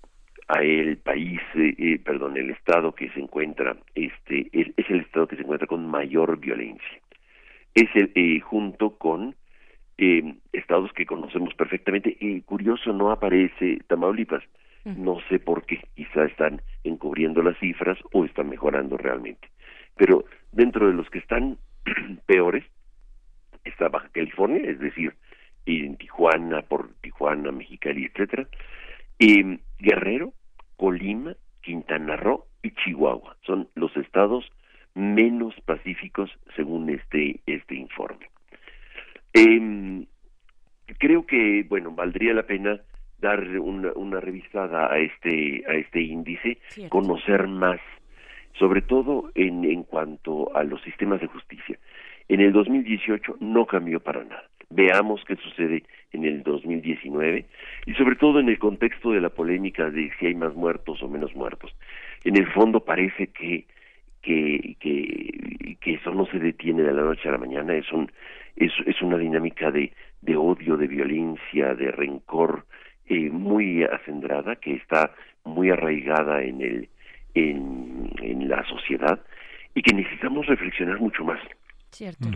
a 0.48 0.62
el 0.62 0.98
país, 0.98 1.40
eh, 1.54 1.74
eh, 1.78 1.98
perdón, 1.98 2.36
el 2.36 2.50
estado 2.50 2.94
que 2.94 3.10
se 3.10 3.20
encuentra, 3.20 3.76
este, 3.94 4.48
es, 4.52 4.68
el 4.88 5.00
estado 5.00 5.26
que 5.26 5.36
se 5.36 5.42
encuentra 5.42 5.66
con 5.66 5.86
mayor 5.86 6.38
violencia. 6.38 7.00
Es 7.74 7.88
el, 7.94 8.12
eh, 8.14 8.40
junto 8.40 8.96
con 8.96 9.34
estados 10.52 10.92
que 10.92 11.06
conocemos 11.06 11.54
perfectamente. 11.54 12.14
Y 12.20 12.42
curioso, 12.42 12.92
no 12.92 13.10
aparece 13.10 13.78
Tamaulipas. 13.86 14.44
No 14.84 15.18
sé 15.28 15.40
por 15.40 15.64
qué, 15.64 15.80
quizá 15.96 16.26
están 16.26 16.62
encubriendo 16.84 17.42
las 17.42 17.58
cifras 17.58 17.98
o 18.12 18.24
están 18.24 18.48
mejorando 18.50 18.96
realmente. 18.96 19.48
Pero 19.96 20.26
dentro 20.52 20.86
de 20.86 20.92
los 20.92 21.08
que 21.10 21.18
están 21.18 21.58
peores 22.26 22.64
está 23.64 23.88
Baja 23.88 24.08
California, 24.12 24.62
es 24.64 24.78
decir, 24.78 25.14
en 25.66 25.96
Tijuana, 25.96 26.62
por 26.62 26.94
Tijuana, 27.00 27.52
Mexicali, 27.52 28.06
etcétera, 28.06 28.46
y 29.18 29.58
Guerrero, 29.78 30.32
Colima, 30.76 31.34
Quintana 31.62 32.16
Roo 32.16 32.46
y 32.62 32.70
Chihuahua 32.70 33.36
son 33.44 33.68
los 33.74 33.96
estados 33.96 34.44
menos 34.94 35.54
pacíficos 35.64 36.30
según 36.54 36.90
este 36.90 37.40
este 37.46 37.74
informe. 37.74 38.30
Eh, 39.34 40.06
creo 40.98 41.26
que 41.26 41.64
bueno 41.68 41.90
valdría 41.90 42.34
la 42.34 42.44
pena 42.44 42.80
dar 43.18 43.40
una, 43.58 43.92
una 43.94 44.20
revisada 44.20 44.92
a 44.92 44.98
este 44.98 45.64
a 45.68 45.74
este 45.74 46.00
índice, 46.00 46.58
conocer 46.88 47.46
más, 47.48 47.80
sobre 48.58 48.82
todo 48.82 49.30
en, 49.34 49.64
en 49.64 49.82
cuanto 49.82 50.54
a 50.56 50.62
los 50.64 50.80
sistemas 50.82 51.20
de 51.20 51.26
justicia. 51.26 51.78
En 52.28 52.40
el 52.40 52.52
2018 52.52 53.36
no 53.40 53.66
cambió 53.66 54.00
para 54.00 54.24
nada. 54.24 54.48
Veamos 54.70 55.22
qué 55.26 55.36
sucede 55.36 55.84
en 56.12 56.24
el 56.24 56.42
2019 56.42 57.46
y 57.86 57.94
sobre 57.94 58.16
todo 58.16 58.40
en 58.40 58.48
el 58.48 58.58
contexto 58.58 59.12
de 59.12 59.20
la 59.20 59.30
polémica 59.30 59.90
de 59.90 60.10
si 60.18 60.26
hay 60.26 60.34
más 60.34 60.54
muertos 60.54 61.02
o 61.02 61.08
menos 61.08 61.34
muertos. 61.34 61.74
En 62.24 62.36
el 62.36 62.46
fondo 62.52 62.80
parece 62.80 63.28
que 63.28 63.66
que, 64.26 64.76
que, 64.80 65.94
eso 65.94 66.12
no 66.12 66.26
se 66.26 66.38
detiene 66.38 66.82
de 66.82 66.92
la 66.92 67.02
noche 67.02 67.28
a 67.28 67.32
la 67.32 67.38
mañana, 67.38 67.74
es, 67.74 67.90
un, 67.92 68.10
es, 68.56 68.72
es 68.84 69.00
una 69.00 69.16
dinámica 69.16 69.70
de, 69.70 69.92
de 70.20 70.36
odio, 70.36 70.76
de 70.76 70.88
violencia, 70.88 71.74
de 71.74 71.92
rencor 71.92 72.66
eh, 73.06 73.30
muy 73.30 73.84
acendrada, 73.84 74.56
que 74.56 74.74
está 74.74 75.12
muy 75.44 75.70
arraigada 75.70 76.42
en, 76.42 76.60
el, 76.60 76.88
en, 77.34 78.10
en 78.20 78.48
la 78.48 78.64
sociedad 78.64 79.20
y 79.74 79.82
que 79.82 79.94
necesitamos 79.94 80.46
reflexionar 80.46 81.00
mucho 81.00 81.24
más. 81.24 81.40
Cierto. 81.97 82.28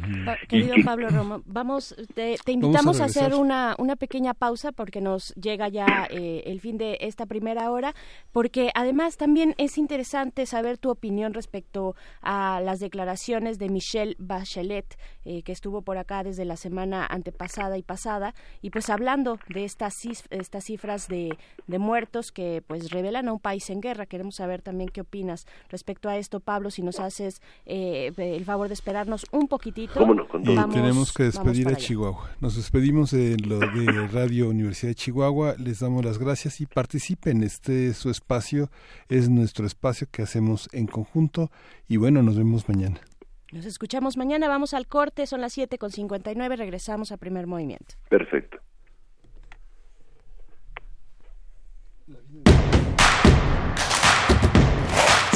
Querido 0.48 0.74
Pablo 0.86 1.10
Romo, 1.10 1.42
vamos, 1.44 1.94
te, 2.14 2.38
invitamos 2.46 2.98
a, 2.98 3.04
hacer 3.04 3.34
una, 3.34 3.76
una 3.78 3.94
pequeña 3.94 4.32
pausa 4.32 4.72
porque 4.72 5.02
nos 5.02 5.34
llega 5.34 5.68
ya 5.68 6.08
eh, 6.08 6.44
el 6.46 6.62
fin 6.62 6.78
de 6.78 6.96
esta 7.02 7.26
primera 7.26 7.70
hora, 7.70 7.94
porque 8.32 8.70
además 8.74 9.18
también 9.18 9.54
es 9.58 9.76
interesante 9.76 10.46
saber 10.46 10.78
tu 10.78 10.88
opinión 10.88 11.34
respecto 11.34 11.94
a 12.22 12.62
las 12.64 12.80
declaraciones 12.80 13.58
de 13.58 13.68
Michelle 13.68 14.16
Bachelet, 14.18 14.96
eh, 15.26 15.42
que 15.42 15.52
estuvo 15.52 15.82
por 15.82 15.98
acá 15.98 16.24
desde 16.24 16.46
la 16.46 16.56
semana 16.56 17.06
antepasada 17.06 17.76
y 17.76 17.82
pasada, 17.82 18.34
y 18.62 18.70
pues 18.70 18.88
hablando 18.88 19.38
de 19.50 19.66
estas, 19.66 19.94
estas 20.30 20.64
cifras 20.64 21.06
de, 21.06 21.36
de 21.66 21.78
muertos 21.78 22.32
que 22.32 22.62
pues 22.66 22.90
revelan 22.90 23.28
a 23.28 23.34
un 23.34 23.40
país 23.40 23.68
en 23.68 23.82
guerra. 23.82 24.06
Queremos 24.06 24.36
saber 24.36 24.62
también 24.62 24.88
qué 24.88 25.02
opinas 25.02 25.46
respecto 25.68 26.08
a 26.08 26.16
esto, 26.16 26.40
Pablo, 26.40 26.70
si 26.70 26.80
nos 26.80 26.98
haces 26.98 27.42
eh, 27.66 28.10
el 28.16 28.44
favor 28.46 28.68
de 28.68 28.74
esperarnos 28.74 29.26
un 29.32 29.49
poquitito. 29.50 30.00
y 30.42 30.56
tenemos 30.72 31.12
que 31.12 31.24
despedir 31.24 31.68
a 31.68 31.76
Chihuahua. 31.76 32.30
Nos 32.40 32.56
despedimos 32.56 33.10
de 33.10 33.36
lo 33.36 33.58
de 33.58 34.06
Radio 34.12 34.48
Universidad 34.48 34.92
de 34.92 34.94
Chihuahua. 34.94 35.56
Les 35.58 35.80
damos 35.80 36.02
las 36.02 36.18
gracias 36.18 36.62
y 36.62 36.66
participen. 36.66 37.42
Este 37.42 37.92
su 37.92 38.08
espacio, 38.08 38.70
es 39.10 39.28
nuestro 39.28 39.66
espacio 39.66 40.06
que 40.10 40.22
hacemos 40.22 40.70
en 40.72 40.86
conjunto. 40.86 41.50
Y 41.86 41.98
bueno, 41.98 42.22
nos 42.22 42.38
vemos 42.38 42.66
mañana. 42.68 43.00
Nos 43.52 43.66
escuchamos 43.66 44.16
mañana, 44.16 44.48
vamos 44.48 44.74
al 44.74 44.86
corte, 44.86 45.26
son 45.26 45.40
las 45.40 45.52
7 45.54 45.76
con 45.76 45.90
59, 45.90 46.54
regresamos 46.54 47.10
a 47.10 47.16
primer 47.16 47.48
movimiento. 47.48 47.96
Perfecto. 48.08 48.58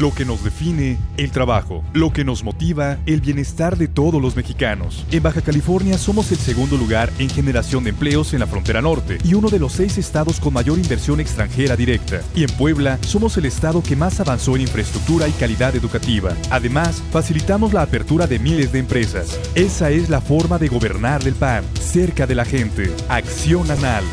Lo 0.00 0.14
que 0.14 0.24
nos 0.24 0.42
define, 0.42 0.96
el 1.18 1.30
trabajo. 1.30 1.84
Lo 1.92 2.10
que 2.10 2.24
nos 2.24 2.42
motiva, 2.42 2.96
el 3.04 3.20
bienestar 3.20 3.76
de 3.76 3.86
todos 3.86 4.22
los 4.22 4.34
mexicanos. 4.34 5.04
En 5.10 5.22
Baja 5.22 5.42
California 5.42 5.98
somos 5.98 6.32
el 6.32 6.38
segundo 6.38 6.78
lugar 6.78 7.12
en 7.18 7.28
generación 7.28 7.84
de 7.84 7.90
empleos 7.90 8.32
en 8.32 8.40
la 8.40 8.46
frontera 8.46 8.80
norte 8.80 9.18
y 9.22 9.34
uno 9.34 9.50
de 9.50 9.58
los 9.58 9.72
seis 9.72 9.98
estados 9.98 10.40
con 10.40 10.54
mayor 10.54 10.78
inversión 10.78 11.20
extranjera 11.20 11.76
directa. 11.76 12.22
Y 12.34 12.44
en 12.44 12.50
Puebla 12.52 12.98
somos 13.02 13.36
el 13.36 13.44
estado 13.44 13.82
que 13.82 13.94
más 13.94 14.20
avanzó 14.20 14.56
en 14.56 14.62
infraestructura 14.62 15.28
y 15.28 15.32
calidad 15.32 15.76
educativa. 15.76 16.34
Además, 16.48 17.02
facilitamos 17.12 17.74
la 17.74 17.82
apertura 17.82 18.26
de 18.26 18.38
miles 18.38 18.72
de 18.72 18.78
empresas. 18.78 19.38
Esa 19.54 19.90
es 19.90 20.08
la 20.08 20.22
forma 20.22 20.56
de 20.56 20.68
gobernar 20.68 21.22
del 21.22 21.34
PAN, 21.34 21.62
cerca 21.78 22.26
de 22.26 22.36
la 22.36 22.46
gente. 22.46 22.90
Acción 23.10 23.70
Anal, 23.70 24.04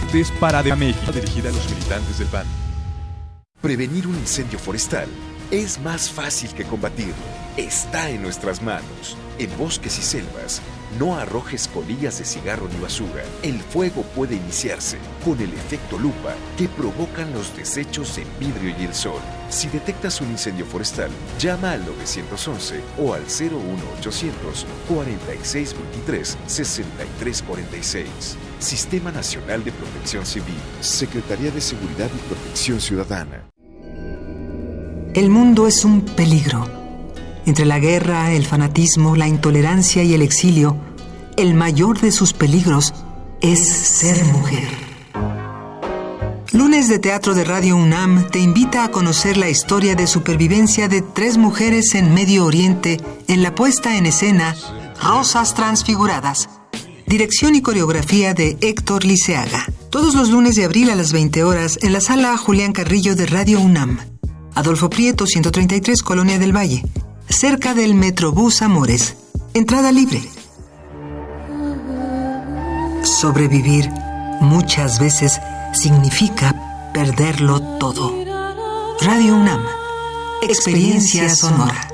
para 0.41 0.61
de 0.63 0.75
México, 0.75 1.13
dirigida 1.13 1.47
a 1.47 1.53
los 1.53 1.69
militantes 1.69 2.19
del 2.19 2.27
PAN. 2.27 2.45
Prevenir 3.61 4.05
un 4.05 4.15
incendio 4.15 4.59
forestal 4.59 5.07
es 5.51 5.79
más 5.79 6.09
fácil 6.09 6.53
que 6.53 6.65
combatirlo. 6.65 7.13
Está 7.55 8.09
en 8.09 8.21
nuestras 8.21 8.61
manos. 8.61 9.17
En 9.39 9.55
bosques 9.57 9.97
y 9.99 10.01
selvas, 10.01 10.61
no 10.99 11.15
arrojes 11.15 11.67
colillas 11.67 12.17
de 12.19 12.25
cigarro 12.25 12.67
ni 12.67 12.79
basura. 12.79 13.23
El 13.43 13.59
fuego 13.59 14.03
puede 14.15 14.35
iniciarse 14.35 14.97
con 15.23 15.39
el 15.39 15.53
efecto 15.53 15.97
lupa 15.97 16.35
que 16.57 16.67
provocan 16.67 17.31
los 17.33 17.55
desechos 17.55 18.17
en 18.17 18.27
vidrio 18.39 18.75
y 18.77 18.85
el 18.85 18.93
sol. 18.93 19.21
Si 19.49 19.69
detectas 19.69 20.21
un 20.21 20.31
incendio 20.31 20.65
forestal, 20.65 21.09
llama 21.39 21.71
al 21.71 21.85
911 21.85 22.81
o 22.99 23.13
al 23.13 23.21
01800 23.21 24.65
4623 24.89 26.37
6346. 26.47 28.07
Sistema 28.59 29.11
Nacional 29.11 29.63
de 29.63 29.71
Protección 29.71 30.25
Civil, 30.25 30.57
Secretaría 30.81 31.51
de 31.51 31.61
Seguridad 31.61 32.09
y 32.13 32.33
Protección 32.33 32.81
Ciudadana. 32.81 33.47
El 35.13 35.29
mundo 35.29 35.67
es 35.67 35.85
un 35.85 36.01
peligro. 36.01 36.65
Entre 37.45 37.65
la 37.65 37.79
guerra, 37.79 38.33
el 38.33 38.45
fanatismo, 38.45 39.15
la 39.15 39.27
intolerancia 39.27 40.03
y 40.03 40.13
el 40.13 40.21
exilio, 40.21 40.77
el 41.37 41.53
mayor 41.53 41.99
de 42.01 42.11
sus 42.11 42.33
peligros 42.33 42.93
es 43.41 43.67
ser 43.67 44.23
mujer. 44.25 44.67
Lunes 46.51 46.87
de 46.87 46.99
Teatro 46.99 47.35
de 47.35 47.43
Radio 47.43 47.75
UNAM 47.75 48.29
te 48.29 48.39
invita 48.39 48.83
a 48.83 48.91
conocer 48.91 49.37
la 49.37 49.49
historia 49.49 49.95
de 49.95 50.07
supervivencia 50.07 50.87
de 50.87 51.01
tres 51.01 51.37
mujeres 51.37 51.93
en 51.93 52.13
Medio 52.13 52.45
Oriente 52.45 52.99
en 53.27 53.43
la 53.43 53.53
puesta 53.53 53.97
en 53.97 54.05
escena 54.05 54.55
Rosas 55.01 55.53
Transfiguradas. 55.53 56.49
Dirección 57.05 57.55
y 57.55 57.61
coreografía 57.61 58.33
de 58.33 58.57
Héctor 58.61 59.05
Liceaga. 59.05 59.65
Todos 59.89 60.15
los 60.15 60.29
lunes 60.29 60.55
de 60.55 60.65
abril 60.65 60.89
a 60.89 60.95
las 60.95 61.13
20 61.13 61.43
horas 61.43 61.79
en 61.81 61.93
la 61.93 62.01
sala 62.01 62.35
Julián 62.37 62.73
Carrillo 62.73 63.15
de 63.15 63.25
Radio 63.25 63.59
UNAM. 63.59 64.16
Adolfo 64.57 64.89
Prieto, 64.89 65.27
133, 65.27 66.01
Colonia 66.01 66.39
del 66.39 66.51
Valle, 66.51 66.83
cerca 67.29 67.75
del 67.75 67.93
Metrobús 67.93 68.63
Amores. 68.63 69.15
Entrada 69.53 69.91
libre. 69.91 70.19
Sobrevivir 73.03 73.87
muchas 74.41 74.99
veces 74.99 75.39
significa 75.73 76.89
perderlo 76.91 77.61
todo. 77.77 78.11
Radio 79.01 79.35
UNAM, 79.35 79.61
experiencia 80.41 81.29
sonora. 81.29 81.87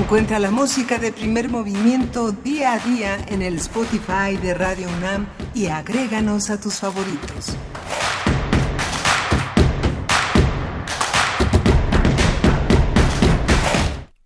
Encuentra 0.00 0.38
la 0.38 0.50
música 0.50 0.98
de 0.98 1.12
primer 1.12 1.50
movimiento 1.50 2.32
día 2.32 2.72
a 2.72 2.78
día 2.78 3.18
en 3.28 3.42
el 3.42 3.56
Spotify 3.56 4.36
de 4.42 4.54
Radio 4.54 4.88
UNAM 4.96 5.28
y 5.54 5.66
agréganos 5.66 6.48
a 6.48 6.58
tus 6.58 6.76
favoritos. 6.76 7.54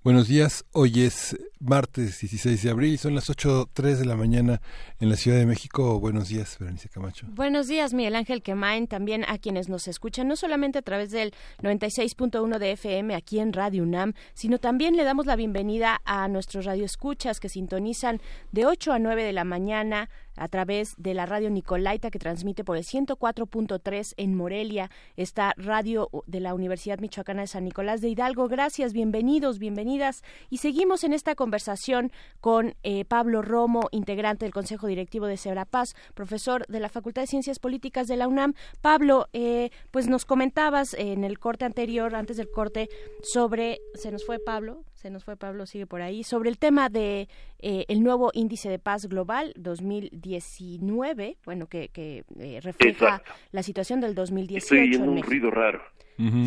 Buenos 0.04 0.28
días, 0.28 0.64
hoy 0.72 1.02
es 1.02 1.36
martes 1.58 2.20
16 2.20 2.62
de 2.62 2.70
abril, 2.70 2.98
son 2.98 3.16
las 3.16 3.28
8.03 3.28 3.96
de 3.96 4.04
la 4.04 4.16
mañana 4.16 4.60
en 5.04 5.10
la 5.10 5.16
Ciudad 5.16 5.36
de 5.36 5.44
México. 5.44 6.00
Buenos 6.00 6.28
días, 6.28 6.58
Berenice 6.58 6.88
Camacho. 6.88 7.26
Buenos 7.30 7.68
días, 7.68 7.92
Miguel 7.92 8.16
Ángel 8.16 8.42
Quemain, 8.42 8.86
también 8.86 9.24
a 9.28 9.36
quienes 9.36 9.68
nos 9.68 9.86
escuchan, 9.86 10.26
no 10.26 10.34
solamente 10.34 10.78
a 10.78 10.82
través 10.82 11.10
del 11.10 11.34
96.1 11.62 12.58
de 12.58 12.72
FM 12.72 13.14
aquí 13.14 13.38
en 13.38 13.52
Radio 13.52 13.82
UNAM, 13.82 14.14
sino 14.32 14.58
también 14.58 14.96
le 14.96 15.04
damos 15.04 15.26
la 15.26 15.36
bienvenida 15.36 16.00
a 16.06 16.26
nuestros 16.28 16.64
radioescuchas 16.64 17.38
que 17.38 17.50
sintonizan 17.50 18.20
de 18.50 18.64
8 18.64 18.94
a 18.94 18.98
9 18.98 19.24
de 19.24 19.32
la 19.34 19.44
mañana 19.44 20.08
a 20.36 20.48
través 20.48 20.94
de 20.96 21.14
la 21.14 21.26
radio 21.26 21.50
Nicolaita 21.50 22.10
que 22.10 22.18
transmite 22.18 22.64
por 22.64 22.76
el 22.76 22.84
104.3 22.84 24.14
en 24.16 24.34
Morelia, 24.34 24.90
esta 25.16 25.54
radio 25.56 26.08
de 26.26 26.40
la 26.40 26.54
Universidad 26.54 26.98
Michoacana 26.98 27.42
de 27.42 27.46
San 27.46 27.64
Nicolás 27.64 28.00
de 28.00 28.08
Hidalgo. 28.08 28.48
Gracias, 28.48 28.92
bienvenidos, 28.92 29.58
bienvenidas. 29.58 30.22
Y 30.50 30.58
seguimos 30.58 31.04
en 31.04 31.12
esta 31.12 31.34
conversación 31.34 32.12
con 32.40 32.74
eh, 32.82 33.04
Pablo 33.04 33.42
Romo, 33.42 33.88
integrante 33.92 34.44
del 34.44 34.52
Consejo 34.52 34.86
Directivo 34.94 35.26
de 35.26 35.36
Paz, 35.64 35.94
profesor 36.14 36.66
de 36.68 36.80
la 36.80 36.88
Facultad 36.88 37.22
de 37.22 37.26
Ciencias 37.26 37.58
Políticas 37.58 38.06
de 38.06 38.16
la 38.16 38.28
UNAM. 38.28 38.54
Pablo, 38.80 39.28
eh, 39.32 39.70
pues 39.90 40.08
nos 40.08 40.24
comentabas 40.24 40.94
en 40.94 41.24
el 41.24 41.38
corte 41.38 41.64
anterior, 41.64 42.14
antes 42.14 42.36
del 42.36 42.50
corte, 42.50 42.88
sobre, 43.22 43.80
se 43.94 44.10
nos 44.10 44.24
fue 44.24 44.38
Pablo, 44.38 44.84
se 45.04 45.10
nos 45.10 45.22
fue 45.22 45.36
Pablo, 45.36 45.66
sigue 45.66 45.86
por 45.86 46.00
ahí, 46.00 46.24
sobre 46.24 46.48
el 46.48 46.56
tema 46.56 46.88
de 46.88 47.28
eh, 47.58 47.84
el 47.88 48.02
nuevo 48.02 48.30
índice 48.32 48.70
de 48.70 48.78
paz 48.78 49.04
global 49.04 49.52
2019, 49.54 51.36
bueno, 51.44 51.66
que, 51.66 51.88
que 51.88 52.24
eh, 52.40 52.60
refleja 52.62 53.22
la 53.52 53.62
situación 53.62 54.00
del 54.00 54.14
2018. 54.14 54.64
Estoy 54.64 54.78
oyendo 54.88 55.12
un 55.12 55.22
ruido 55.22 55.50
raro. 55.50 55.82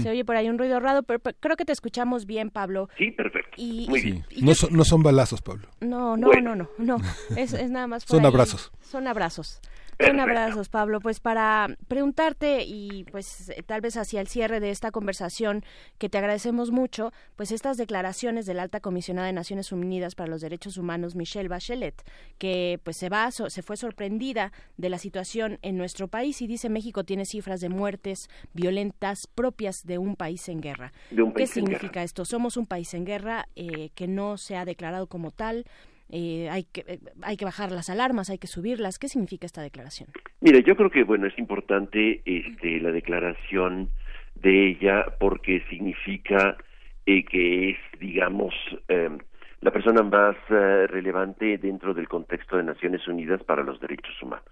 Se 0.01 0.10
oye 0.10 0.26
por 0.26 0.38
ahí 0.38 0.49
un 0.49 0.58
ruido 0.58 0.80
raro, 0.80 1.03
pero, 1.03 1.20
creo 1.39 1.55
que 1.55 1.66
te 1.66 1.74
escuchamos 1.74 2.26
bien, 2.26 2.49
Pablo. 2.49 2.89
Sí, 2.97 3.12
perfecto. 3.12 3.51
Y, 3.58 3.86
Muy 3.89 4.01
bien. 4.01 4.26
no, 4.41 4.55
son, 4.55 4.74
no 4.74 4.84
son 4.84 5.03
balazos, 5.03 5.43
Pablo. 5.43 5.68
No, 5.82 6.18
no, 6.18 6.32
no, 6.41 6.55
no, 6.55 6.68
no. 6.80 6.97
Es, 7.36 7.53
es 7.53 7.70
nada 7.70 7.86
más. 7.86 8.03
son 8.08 8.26
abrazos. 8.26 8.72
Son 8.82 9.05
abrazos. 9.05 9.62
Un 9.99 10.19
abrazo, 10.19 10.61
Pablo. 10.69 10.99
Pues 10.99 11.19
para 11.19 11.75
preguntarte 11.87 12.63
y 12.63 13.05
pues 13.11 13.51
tal 13.65 13.81
vez 13.81 13.97
hacia 13.97 14.21
el 14.21 14.27
cierre 14.27 14.59
de 14.59 14.69
esta 14.69 14.91
conversación, 14.91 15.63
que 15.97 16.09
te 16.09 16.17
agradecemos 16.17 16.71
mucho, 16.71 17.11
pues 17.35 17.51
estas 17.51 17.77
declaraciones 17.77 18.45
de 18.45 18.53
la 18.53 18.63
alta 18.63 18.79
comisionada 18.79 19.27
de 19.27 19.33
Naciones 19.33 19.71
Unidas 19.71 20.15
para 20.15 20.29
los 20.29 20.41
Derechos 20.41 20.77
Humanos, 20.77 21.15
Michelle 21.15 21.49
Bachelet, 21.49 22.03
que 22.37 22.79
pues 22.83 22.97
se 22.97 23.09
va, 23.09 23.31
se 23.31 23.61
fue 23.61 23.75
sorprendida 23.75 24.51
de 24.77 24.89
la 24.89 24.99
situación 24.99 25.57
en 25.61 25.77
nuestro 25.77 26.07
país 26.07 26.41
y 26.41 26.47
dice 26.47 26.69
México 26.69 27.03
tiene 27.03 27.25
cifras 27.25 27.59
de 27.59 27.69
muertes 27.69 28.29
violentas 28.53 29.27
propias 29.27 29.85
de 29.85 29.97
un 29.97 30.15
país 30.15 30.47
en 30.49 30.61
guerra. 30.61 30.93
¿Qué 31.35 31.47
significa 31.47 32.03
esto? 32.03 32.23
Somos 32.25 32.57
un 32.57 32.67
país 32.67 32.93
en 32.93 33.05
guerra 33.05 33.47
eh, 33.55 33.89
que 33.95 34.07
no 34.07 34.37
se 34.37 34.57
ha 34.57 34.65
declarado 34.65 35.07
como 35.07 35.31
tal 35.31 35.65
eh, 36.10 36.49
hay, 36.49 36.64
que, 36.64 36.82
eh, 36.88 36.99
hay 37.22 37.36
que 37.36 37.45
bajar 37.45 37.72
las 37.72 37.89
alarmas, 37.89 38.30
hay 38.30 38.38
que 38.38 38.47
subirlas. 38.47 38.99
¿Qué 38.99 39.08
significa 39.08 39.45
esta 39.45 39.62
declaración? 39.62 40.10
Mira, 40.41 40.60
yo 40.60 40.76
creo 40.76 40.89
que 40.89 41.03
bueno 41.03 41.28
es 41.28 41.38
importante 41.38 42.22
este, 42.26 42.80
la 42.80 42.91
declaración 42.91 43.89
de 44.36 44.70
ella 44.70 45.05
porque 45.20 45.64
significa 45.70 46.58
eh, 47.05 47.24
que 47.26 47.72
es, 47.72 47.78
digamos, 47.99 48.53
em, 48.88 49.18
la 49.62 49.72
persona 49.72 50.03
más 50.03 50.36
relevante 50.47 51.58
dentro 51.58 51.95
del 51.95 52.08
contexto 52.08 52.58
de 52.58 52.64
Naciones 52.64 53.08
Unidas 53.08 53.43
para 53.43 53.64
los 53.64 53.80
Derechos 53.80 54.14
Humanos. 54.22 54.45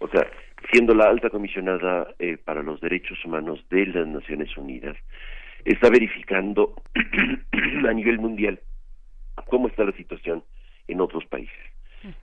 O 0.00 0.08
sea, 0.08 0.26
siendo 0.72 0.92
la 0.92 1.04
alta 1.04 1.30
comisionada 1.30 2.08
para 2.44 2.64
los 2.64 2.80
derechos 2.80 3.24
humanos 3.24 3.64
de 3.70 3.86
las 3.86 4.08
Naciones 4.08 4.54
Unidas, 4.56 4.96
está 5.64 5.88
verificando 5.88 6.74
a 7.88 7.92
nivel 7.92 8.18
mundial 8.18 8.58
cómo 9.46 9.68
está 9.68 9.84
la 9.84 9.92
situación 9.92 10.42
en 10.88 11.00
otros 11.00 11.24
países. 11.26 11.54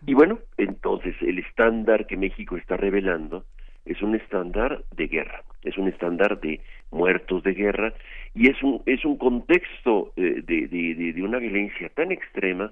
Y 0.05 0.13
bueno, 0.13 0.39
entonces 0.57 1.15
el 1.21 1.39
estándar 1.39 2.05
que 2.05 2.15
México 2.15 2.55
está 2.55 2.77
revelando 2.77 3.45
es 3.85 4.01
un 4.03 4.13
estándar 4.15 4.83
de 4.95 5.07
guerra, 5.07 5.41
es 5.63 5.75
un 5.77 5.87
estándar 5.87 6.39
de 6.39 6.61
muertos 6.91 7.41
de 7.43 7.53
guerra 7.53 7.93
y 8.35 8.49
es 8.49 8.61
un 8.61 8.83
es 8.85 9.03
un 9.05 9.17
contexto 9.17 10.13
eh, 10.17 10.43
de, 10.45 10.67
de, 10.67 11.13
de, 11.13 11.23
una 11.23 11.39
violencia 11.39 11.89
tan 11.89 12.11
extrema 12.11 12.71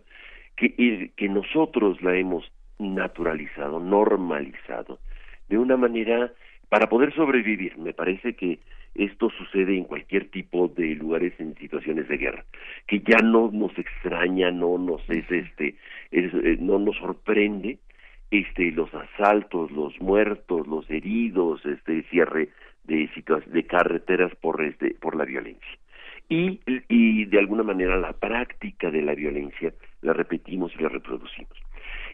que, 0.56 1.12
que 1.16 1.30
nosotros 1.30 2.00
la 2.04 2.16
hemos 2.16 2.52
naturalizado, 2.78 3.80
normalizado, 3.80 5.00
de 5.48 5.58
una 5.58 5.78
manera 5.78 6.32
para 6.70 6.88
poder 6.88 7.14
sobrevivir. 7.14 7.78
Me 7.78 7.94
parece 7.94 8.34
que 8.34 8.60
esto 8.96 9.30
sucede 9.32 9.76
en 9.76 9.84
cualquier 9.84 10.30
tipo 10.30 10.68
de 10.68 10.96
lugares 10.96 11.34
en 11.40 11.56
situaciones 11.56 12.08
de 12.08 12.18
guerra, 12.18 12.46
que 12.88 13.00
ya 13.00 13.18
no 13.24 13.50
nos 13.52 13.78
extraña, 13.78 14.52
no 14.52 14.78
nos 14.78 15.08
es 15.10 15.30
este, 15.32 15.76
eh, 16.12 16.58
no 16.60 16.80
nos 16.80 16.96
sorprende 16.98 17.78
este 18.32 18.72
los 18.72 18.94
asaltos, 18.94 19.72
los 19.72 20.00
muertos, 20.02 20.68
los 20.68 20.90
heridos, 20.90 21.66
este 21.66 22.04
cierre 22.04 22.50
de 22.86 23.10
de 23.48 23.64
carreteras 23.64 24.34
por 24.36 24.64
este 24.64 24.96
por 25.00 25.16
la 25.16 25.26
violencia. 25.26 25.78
Y, 26.32 26.60
y 26.90 27.26
de 27.26 27.40
alguna 27.40 27.64
manera 27.64 27.98
la 27.98 28.14
práctica 28.14 28.92
de 28.92 29.02
la 29.02 29.16
violencia 29.16 29.74
la 30.02 30.14
repetimos 30.14 30.72
y 30.78 30.84
la 30.84 30.90
reproducimos. 30.90 31.58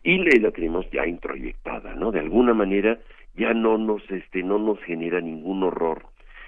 Y 0.04 0.18
la 0.40 0.52
tenemos 0.52 0.90
ya 0.92 1.06
introyectada, 1.06 1.96
¿no? 1.96 2.12
De 2.12 2.20
alguna 2.20 2.54
manera 2.54 2.98
ya 3.36 3.54
no 3.54 3.78
nos 3.78 4.10
este 4.10 4.44
no 4.44 4.58
nos 4.60 4.80
genera 4.84 5.22
ningún 5.22 5.64
horror 5.64 6.04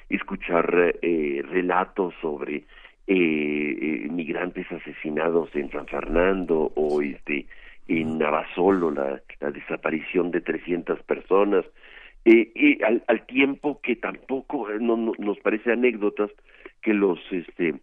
escuchar 0.10 0.96
eh, 1.02 1.42
relatos 1.50 2.14
sobre 2.22 2.56
eh, 2.56 2.64
eh, 3.08 4.08
migrantes 4.10 4.70
asesinados 4.72 5.50
en 5.56 5.72
San 5.72 5.88
Fernando 5.88 6.72
o 6.76 7.02
este 7.02 7.46
en 7.88 8.18
Navasolo 8.18 8.92
la, 8.92 9.22
la 9.40 9.52
desaparición 9.52 10.32
de 10.32 10.42
300 10.42 11.02
personas. 11.04 11.64
Eh, 12.26 12.52
y 12.54 12.84
al, 12.84 13.04
al, 13.08 13.26
tiempo 13.26 13.80
que 13.82 13.96
tampoco 13.96 14.68
no, 14.82 14.98
no, 14.98 15.14
nos 15.18 15.40
parece 15.40 15.72
anécdotas 15.72 16.30
que 16.82 16.94
los 16.94 17.20
este 17.32 17.76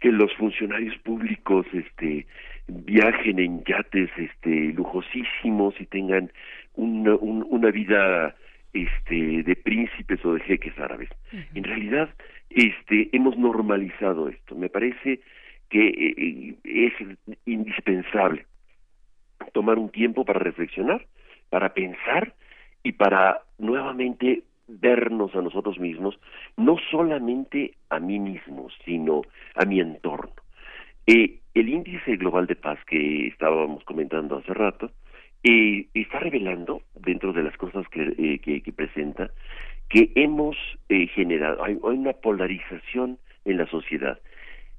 que 0.00 0.12
los 0.12 0.32
funcionarios 0.36 0.96
públicos 0.98 1.66
este 1.74 2.26
viajen 2.68 3.38
en 3.38 3.64
yates 3.64 4.10
este 4.16 4.72
lujosísimos 4.72 5.78
y 5.78 5.84
tengan 5.84 6.32
una, 6.78 7.14
una 7.16 7.70
vida 7.70 8.34
este 8.72 9.42
de 9.42 9.56
príncipes 9.56 10.24
o 10.24 10.34
de 10.34 10.40
jeques 10.40 10.78
árabes. 10.78 11.08
En 11.54 11.64
realidad, 11.64 12.08
este 12.50 13.08
hemos 13.12 13.36
normalizado 13.36 14.28
esto. 14.28 14.54
Me 14.54 14.68
parece 14.68 15.20
que 15.68 15.88
eh, 15.88 16.54
es 16.64 16.92
indispensable 17.46 18.46
tomar 19.52 19.78
un 19.78 19.90
tiempo 19.90 20.24
para 20.24 20.40
reflexionar, 20.40 21.06
para 21.50 21.74
pensar 21.74 22.34
y 22.82 22.92
para 22.92 23.42
nuevamente 23.58 24.42
vernos 24.68 25.34
a 25.34 25.40
nosotros 25.40 25.78
mismos, 25.78 26.18
no 26.56 26.76
solamente 26.90 27.74
a 27.88 27.98
mí 27.98 28.18
mismo, 28.18 28.68
sino 28.84 29.22
a 29.54 29.64
mi 29.64 29.80
entorno. 29.80 30.34
Eh, 31.06 31.40
el 31.54 31.68
índice 31.70 32.16
global 32.16 32.46
de 32.46 32.56
paz 32.56 32.78
que 32.86 33.28
estábamos 33.28 33.82
comentando 33.84 34.36
hace 34.36 34.52
rato 34.52 34.90
eh, 35.44 35.86
está 35.94 36.18
revelando, 36.20 36.82
dentro 36.94 37.32
de 37.32 37.42
las 37.42 37.56
cosas 37.56 37.86
que, 37.88 38.02
eh, 38.18 38.38
que, 38.40 38.72
presenta, 38.72 39.30
que 39.88 40.12
hemos 40.14 40.56
eh, 40.88 41.06
generado, 41.08 41.62
hay, 41.62 41.78
una 41.80 42.12
polarización 42.12 43.18
en 43.44 43.56
la 43.56 43.66
sociedad. 43.66 44.18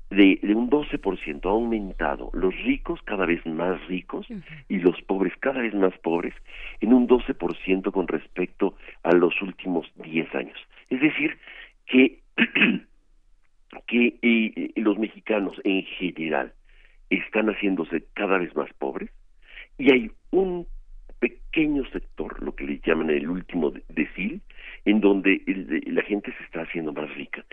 De, 0.10 0.39
de, 0.41 0.55
un 0.55 0.72
12% 0.72 1.45
ha 1.45 1.49
aumentado 1.49 2.32
los 2.34 2.55
ricos 2.64 2.99
cada 3.03 3.28
vez 3.28 3.45
más 3.45 3.80
ricos 3.88 4.28
y 4.68 4.80
los 4.80 4.99
pobres 5.03 5.34
cada 5.39 5.62
vez 5.62 5.76
más 5.76 5.95
pobres 5.99 6.34
en 6.82 6.93
un 6.93 7.07
12% 7.07 7.91
con 7.91 8.07
respecto 8.07 8.76
a 9.03 9.14
los 9.14 9.39
últimos 9.43 9.86
10 9.97 10.34
años. 10.34 10.57
Es 10.89 10.99
decir, 10.99 11.38
que, 11.86 12.22
que 13.86 14.18
eh, 14.24 14.72
los 14.78 14.97
mexicanos 14.97 15.62
en 15.64 15.84
general 15.84 16.53
están 17.12 17.47
haciéndose 17.47 18.05
cada 18.16 18.39
vez 18.39 18.55
más 18.55 18.74
pobres 18.80 19.12
y 19.80 19.91
hay 19.91 20.11
un 20.32 20.67
pequeño 21.19 21.84
sector, 21.91 22.41
lo 22.43 22.53
que 22.53 22.65
le 22.65 22.80
llaman 22.86 23.09
el 23.09 23.30
último 23.30 23.73
decil, 23.89 24.41
en 24.86 25.01
donde 25.01 25.41
la 25.88 26.03
gente 26.03 26.34
se 26.38 26.43
está 26.43 26.61
haciendo 26.61 26.93
más 26.93 27.13
rica. 27.15 27.43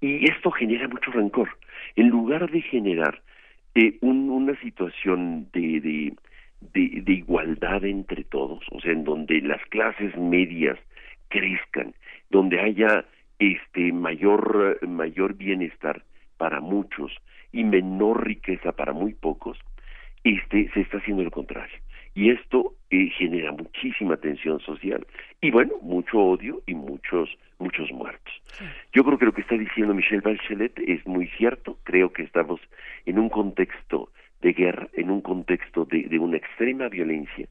Y 0.00 0.28
esto 0.30 0.50
genera 0.50 0.88
mucho 0.88 1.10
rencor. 1.12 1.48
En 1.94 2.08
lugar 2.08 2.50
de 2.50 2.60
generar 2.60 3.22
eh, 3.74 3.96
una 4.00 4.58
situación 4.60 5.48
de, 5.52 5.80
de, 5.80 6.14
de, 6.72 7.02
de, 7.02 7.12
igualdad 7.12 7.84
entre 7.84 8.24
todos, 8.24 8.64
o 8.70 8.80
sea, 8.80 8.92
en 8.92 9.04
donde 9.04 9.40
las 9.40 9.64
clases 9.66 10.16
medias 10.16 10.78
crezcan, 11.28 11.94
donde 12.30 12.60
haya 12.60 13.04
este 13.38 13.92
mayor, 13.92 14.78
mayor 14.86 15.34
bienestar 15.34 16.02
para 16.36 16.60
muchos 16.60 17.12
y 17.52 17.64
menor 17.64 18.26
riqueza 18.26 18.72
para 18.72 18.92
muy 18.92 19.14
pocos, 19.14 19.58
este 20.26 20.70
se 20.72 20.80
está 20.80 20.98
haciendo 20.98 21.22
lo 21.22 21.30
contrario. 21.30 21.78
Y 22.14 22.30
esto 22.30 22.74
eh, 22.90 23.10
genera 23.18 23.52
muchísima 23.52 24.16
tensión 24.16 24.58
social 24.60 25.06
y 25.40 25.50
bueno 25.50 25.74
mucho 25.82 26.18
odio 26.18 26.62
y 26.66 26.74
muchos 26.74 27.28
muchos 27.58 27.90
muertos. 27.92 28.32
Yo 28.92 29.04
creo 29.04 29.18
que 29.18 29.26
lo 29.26 29.32
que 29.32 29.42
está 29.42 29.56
diciendo 29.56 29.94
Michelle 29.94 30.22
Bachelet 30.22 30.78
es 30.78 31.06
muy 31.06 31.28
cierto. 31.36 31.78
Creo 31.84 32.12
que 32.12 32.22
estamos 32.22 32.60
en 33.04 33.18
un 33.18 33.28
contexto 33.28 34.10
de 34.40 34.52
guerra, 34.52 34.88
en 34.94 35.10
un 35.10 35.20
contexto 35.20 35.84
de, 35.84 36.04
de 36.04 36.18
una 36.18 36.36
extrema 36.36 36.88
violencia, 36.88 37.48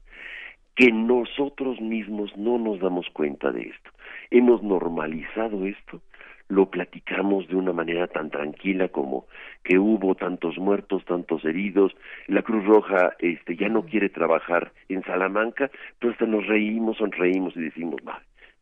que 0.74 0.92
nosotros 0.92 1.80
mismos 1.80 2.36
no 2.36 2.58
nos 2.58 2.80
damos 2.80 3.08
cuenta 3.10 3.50
de 3.50 3.62
esto. 3.62 3.90
Hemos 4.30 4.62
normalizado 4.62 5.66
esto, 5.66 6.02
lo 6.48 6.70
platicamos 6.70 7.48
de 7.48 7.56
una 7.56 7.72
manera 7.72 8.06
tan 8.06 8.30
tranquila 8.30 8.88
como 8.88 9.26
que 9.64 9.78
hubo 9.78 10.14
tantos 10.14 10.58
muertos, 10.58 11.04
tantos 11.04 11.44
heridos, 11.44 11.92
la 12.28 12.42
Cruz 12.42 12.64
Roja 12.64 13.14
este 13.18 13.56
ya 13.56 13.68
no 13.68 13.84
quiere 13.84 14.08
trabajar 14.08 14.72
en 14.88 15.02
Salamanca, 15.04 15.70
pero 15.98 16.12
hasta 16.12 16.26
nos 16.26 16.46
reímos, 16.46 16.98
sonreímos 16.98 17.56
y 17.56 17.62
decimos, 17.62 18.00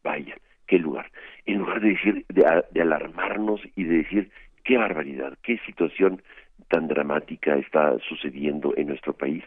vaya, 0.03 0.35
qué 0.67 0.79
lugar. 0.79 1.11
En 1.47 1.59
lugar 1.59 1.81
de 1.81 1.91
decir, 1.91 2.25
de 2.29 2.81
alarmarnos 2.81 3.61
y 3.77 3.85
de 3.85 3.97
decir, 3.99 4.31
qué 4.65 4.79
barbaridad, 4.79 5.37
qué 5.43 5.59
situación 5.67 6.23
tan 6.69 6.89
dramática 6.89 7.57
está 7.57 7.99
sucediendo 8.09 8.75
en 8.77 8.89
nuestro 8.89 9.13
país 9.13 9.45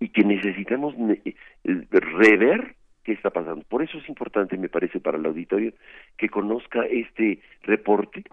y 0.00 0.08
que 0.08 0.24
necesitamos 0.24 0.94
eh, 1.24 1.34
rever 1.64 2.74
qué 3.06 3.12
está 3.12 3.30
pasando. 3.30 3.64
Por 3.68 3.82
eso 3.82 3.98
es 3.98 4.08
importante, 4.08 4.58
me 4.58 4.68
parece, 4.68 4.98
para 4.98 5.16
el 5.16 5.24
auditorio 5.24 5.72
que 6.18 6.28
conozca 6.28 6.84
este 6.86 7.38
reporte. 7.62 8.24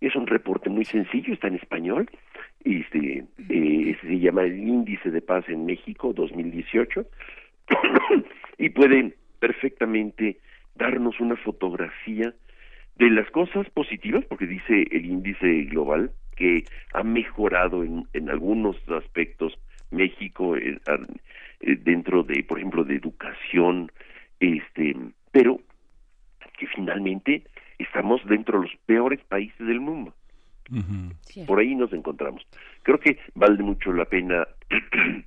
Es 0.00 0.16
un 0.16 0.26
reporte 0.26 0.70
muy 0.70 0.86
sencillo, 0.86 1.34
está 1.34 1.48
en 1.48 1.56
español, 1.56 2.08
este, 2.64 3.24
eh, 3.50 3.96
se 4.00 4.18
llama 4.18 4.44
el 4.44 4.58
Índice 4.58 5.10
de 5.10 5.20
Paz 5.20 5.44
en 5.48 5.66
México 5.66 6.12
2018 6.14 7.06
y 8.58 8.70
puede 8.70 9.14
perfectamente 9.38 10.38
darnos 10.74 11.20
una 11.20 11.36
fotografía 11.36 12.34
de 12.96 13.10
las 13.10 13.30
cosas 13.30 13.68
positivas, 13.70 14.24
porque 14.24 14.46
dice 14.46 14.86
el 14.90 15.04
índice 15.04 15.64
global 15.64 16.10
que 16.36 16.64
ha 16.94 17.02
mejorado 17.02 17.84
en, 17.84 18.06
en 18.14 18.30
algunos 18.30 18.76
aspectos 18.88 19.58
México 19.90 20.56
eh, 20.56 20.78
eh, 21.60 21.76
dentro 21.80 22.22
de, 22.22 22.42
por 22.42 22.58
ejemplo, 22.58 22.82
de 22.82 22.96
educación, 22.96 23.92
este, 24.42 24.96
pero 25.30 25.60
que 26.58 26.66
finalmente 26.66 27.44
estamos 27.78 28.20
dentro 28.26 28.58
de 28.60 28.66
los 28.66 28.76
peores 28.86 29.20
países 29.24 29.66
del 29.66 29.80
mundo. 29.80 30.14
Por 31.46 31.58
ahí 31.58 31.74
nos 31.74 31.92
encontramos. 31.92 32.46
Creo 32.82 32.98
que 32.98 33.18
vale 33.34 33.62
mucho 33.62 33.92
la 33.92 34.04
pena 34.04 34.46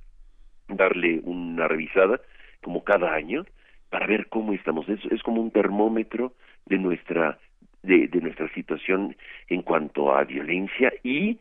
darle 0.68 1.20
una 1.24 1.68
revisada, 1.68 2.20
como 2.62 2.84
cada 2.84 3.14
año, 3.14 3.44
para 3.90 4.06
ver 4.06 4.28
cómo 4.28 4.52
estamos. 4.52 4.88
Es, 4.88 5.00
es 5.10 5.22
como 5.22 5.40
un 5.40 5.50
termómetro 5.50 6.34
de 6.66 6.78
nuestra 6.78 7.38
de, 7.82 8.08
de 8.08 8.20
nuestra 8.20 8.52
situación 8.52 9.16
en 9.48 9.62
cuanto 9.62 10.12
a 10.12 10.24
violencia 10.24 10.92
y 11.04 11.38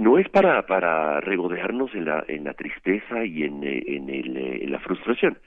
no 0.00 0.18
es 0.18 0.28
para 0.28 0.66
para 0.66 1.20
regodearnos 1.20 1.94
en 1.94 2.04
la 2.06 2.24
en 2.28 2.44
la 2.44 2.54
tristeza 2.54 3.24
y 3.24 3.42
en, 3.44 3.62
eh, 3.64 3.82
en, 3.86 4.08
el, 4.08 4.36
eh, 4.36 4.64
en 4.64 4.72
la 4.72 4.80
frustración 4.80 5.38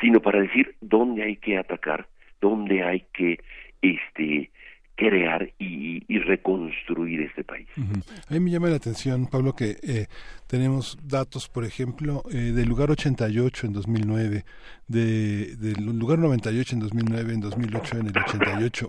sino 0.00 0.20
para 0.20 0.40
decir 0.40 0.74
dónde 0.80 1.22
hay 1.22 1.36
que 1.36 1.58
atacar 1.58 2.06
dónde 2.40 2.82
hay 2.82 3.04
que 3.12 3.40
este 3.82 4.50
crear 4.96 5.52
y, 5.58 6.02
y 6.08 6.18
reconstruir 6.18 7.20
este 7.20 7.44
país. 7.44 7.68
A 8.28 8.32
mí 8.32 8.40
me 8.40 8.50
llama 8.50 8.68
la 8.68 8.76
atención, 8.76 9.26
Pablo, 9.26 9.54
que 9.54 9.76
eh, 9.82 10.06
tenemos 10.46 10.98
datos, 11.02 11.48
por 11.48 11.64
ejemplo, 11.64 12.22
eh, 12.32 12.52
del 12.52 12.68
lugar 12.68 12.90
88 12.90 13.66
en 13.66 13.72
2009, 13.74 14.44
de, 14.88 15.56
del 15.56 15.84
lugar 15.98 16.18
98 16.18 16.74
en 16.74 16.80
2009, 16.80 17.34
en 17.34 17.40
2008 17.40 17.98
en 17.98 18.06
el 18.06 18.14
88 18.16 18.88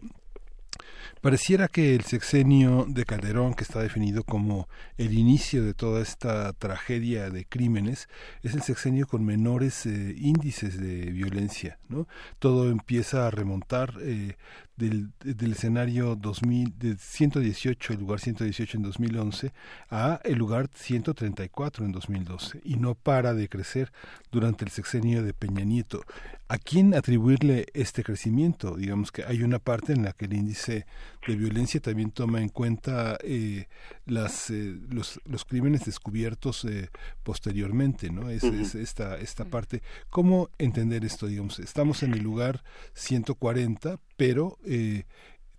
Pareciera 1.21 1.67
que 1.67 1.95
el 1.95 2.03
sexenio 2.03 2.85
de 2.87 3.05
Calderón, 3.05 3.53
que 3.53 3.63
está 3.63 3.81
definido 3.81 4.23
como 4.23 4.67
el 4.97 5.17
inicio 5.17 5.63
de 5.63 5.73
toda 5.73 6.01
esta 6.01 6.53
tragedia 6.53 7.29
de 7.29 7.45
crímenes, 7.45 8.07
es 8.43 8.53
el 8.53 8.61
sexenio 8.61 9.07
con 9.07 9.25
menores 9.25 9.85
eh, 9.85 10.15
índices 10.17 10.79
de 10.79 11.11
violencia. 11.11 11.79
¿no? 11.89 12.07
Todo 12.39 12.69
empieza 12.69 13.27
a 13.27 13.31
remontar 13.31 13.95
eh, 14.01 14.35
del, 14.77 15.09
del 15.19 15.51
escenario 15.51 16.15
2000, 16.15 16.77
de 16.77 16.97
118, 16.97 17.93
el 17.93 17.99
lugar 17.99 18.19
118 18.19 18.77
en 18.77 18.83
2011, 18.83 19.53
a 19.89 20.21
el 20.23 20.37
lugar 20.37 20.69
134 20.73 21.85
en 21.85 21.91
2012, 21.91 22.61
y 22.63 22.75
no 22.75 22.95
para 22.95 23.33
de 23.33 23.49
crecer 23.49 23.91
durante 24.31 24.63
el 24.63 24.71
sexenio 24.71 25.23
de 25.23 25.33
Peña 25.33 25.65
Nieto. 25.65 26.03
¿A 26.49 26.57
quién 26.57 26.93
atribuirle 26.93 27.65
este 27.73 28.03
crecimiento? 28.03 28.77
Digamos 28.77 29.11
que 29.11 29.25
hay 29.25 29.43
una 29.43 29.59
parte 29.59 29.91
en 29.91 30.03
la 30.03 30.13
que 30.13 30.25
el 30.25 30.33
índice 30.33 30.85
de 31.27 31.35
violencia 31.35 31.81
también 31.81 32.11
toma 32.11 32.41
en 32.41 32.47
cuenta 32.47 33.17
eh, 33.21 33.67
las, 34.07 34.49
eh, 34.49 34.75
los, 34.89 35.21
los, 35.25 35.45
crímenes 35.45 35.85
descubiertos 35.85 36.65
eh, 36.65 36.89
posteriormente, 37.23 38.09
¿no? 38.09 38.29
Es, 38.29 38.43
es, 38.43 38.75
esta, 38.75 39.17
esta 39.17 39.45
parte. 39.45 39.81
¿Cómo 40.09 40.49
entender 40.57 41.05
esto? 41.05 41.27
Digamos, 41.27 41.59
estamos 41.59 42.03
en 42.03 42.13
el 42.13 42.23
lugar 42.23 42.61
140, 42.93 43.99
pero 44.15 44.57
eh, 44.65 45.03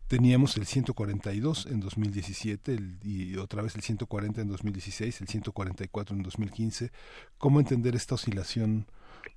teníamos 0.09 0.57
el 0.57 0.65
142 0.65 1.67
en 1.67 1.81
2017 1.81 2.73
el, 2.73 2.97
y 3.05 3.37
otra 3.37 3.63
vez 3.63 3.77
el 3.77 3.83
140 3.83 4.41
en 4.41 4.49
2016, 4.49 5.21
el 5.21 5.29
144 5.29 6.17
en 6.17 6.23
2015. 6.23 6.91
¿Cómo 7.37 7.61
entender 7.61 7.95
esta 7.95 8.15
oscilación 8.15 8.87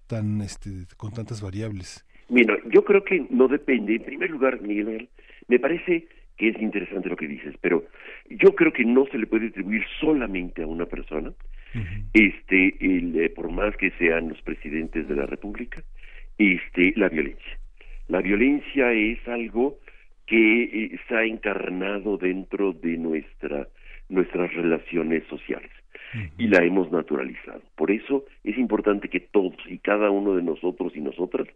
tan 0.08 0.42
este, 0.42 0.86
con 0.98 1.12
tantas 1.12 1.42
variables? 1.42 2.06
Mira, 2.30 2.58
yo 2.74 2.86
creo 2.86 3.04
que 3.04 3.28
no 3.30 3.50
depende. 3.50 3.96
En 3.96 4.04
primer 4.04 4.30
lugar, 4.30 4.62
Miguel, 4.62 5.10
me 5.50 5.60
parece 5.60 6.08
es 6.50 6.62
interesante 6.62 7.10
lo 7.10 7.16
que 7.16 7.28
dices, 7.28 7.56
pero 7.62 7.86
yo 8.30 8.56
creo 8.56 8.72
que 8.74 8.86
no 8.86 9.06
se 9.08 9.18
le 9.18 9.28
puede 9.28 9.48
atribuir 9.48 9.84
solamente 10.00 10.64
a 10.64 10.68
una 10.68 10.86
persona, 10.86 11.32
este, 12.14 12.76
el, 12.80 13.18
eh, 13.20 13.30
por 13.30 13.50
más 13.52 13.76
que 13.78 13.92
sean 13.92 14.30
los 14.30 14.42
presidentes 14.42 15.08
de 15.08 15.16
la 15.16 15.26
República, 15.26 15.82
este, 16.38 16.94
la 16.96 17.10
violencia. 17.10 17.58
La 18.08 18.22
violencia 18.22 18.92
es 18.92 19.26
algo 19.28 19.80
que 20.26 20.86
está 20.94 21.24
encarnado 21.24 22.18
dentro 22.18 22.74
de 22.74 22.98
nuestra, 22.98 23.68
nuestras 24.10 24.54
relaciones 24.54 25.24
sociales 25.28 25.72
y 26.38 26.48
la 26.48 26.64
hemos 26.64 26.92
naturalizado. 26.92 27.62
Por 27.76 27.92
eso 27.92 28.26
es 28.44 28.58
importante 28.58 29.10
que 29.10 29.20
todos 29.20 29.56
y 29.68 29.78
cada 29.78 30.10
uno 30.10 30.36
de 30.36 30.44
nosotros 30.44 30.94
y 30.96 31.02
nosotras 31.02 31.48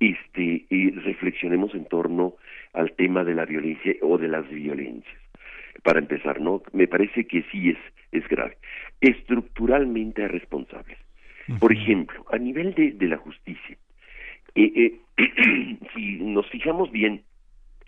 este, 0.00 0.66
eh, 0.68 0.92
reflexionemos 0.96 1.74
en 1.74 1.86
torno 1.86 2.34
al 2.76 2.92
tema 2.92 3.24
de 3.24 3.34
la 3.34 3.44
violencia 3.44 3.94
o 4.02 4.18
de 4.18 4.28
las 4.28 4.48
violencias. 4.48 5.16
Para 5.82 5.98
empezar, 5.98 6.40
¿no? 6.40 6.62
Me 6.72 6.86
parece 6.86 7.26
que 7.26 7.42
sí 7.50 7.70
es, 7.70 7.78
es 8.12 8.26
grave. 8.28 8.56
Estructuralmente 9.00 10.28
responsables. 10.28 10.98
Por 11.60 11.72
ejemplo, 11.72 12.24
a 12.32 12.38
nivel 12.38 12.74
de, 12.74 12.90
de 12.92 13.06
la 13.06 13.18
justicia, 13.18 13.76
eh, 14.56 14.72
eh, 15.16 15.78
si 15.94 16.16
nos 16.20 16.48
fijamos 16.48 16.90
bien 16.90 17.22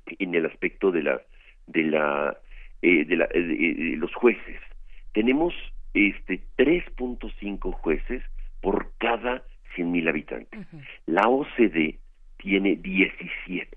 en 0.06 0.34
el 0.34 0.46
aspecto 0.46 0.90
de 0.90 1.02
la 1.02 1.20
de 1.66 1.82
la 1.84 2.36
eh, 2.82 3.04
de, 3.04 3.16
la, 3.16 3.26
de, 3.26 3.94
los 3.96 4.14
jueces 4.14 4.60
tenemos 5.12 5.54
este 5.94 6.42
3.5 6.58 7.72
jueces 7.72 8.22
por 8.60 8.92
cada 8.98 9.42
100.000 9.76 10.08
habitantes 10.08 10.66
la 11.06 11.22
OCDE 11.28 11.98
tiene 12.36 12.76
17 12.76 13.68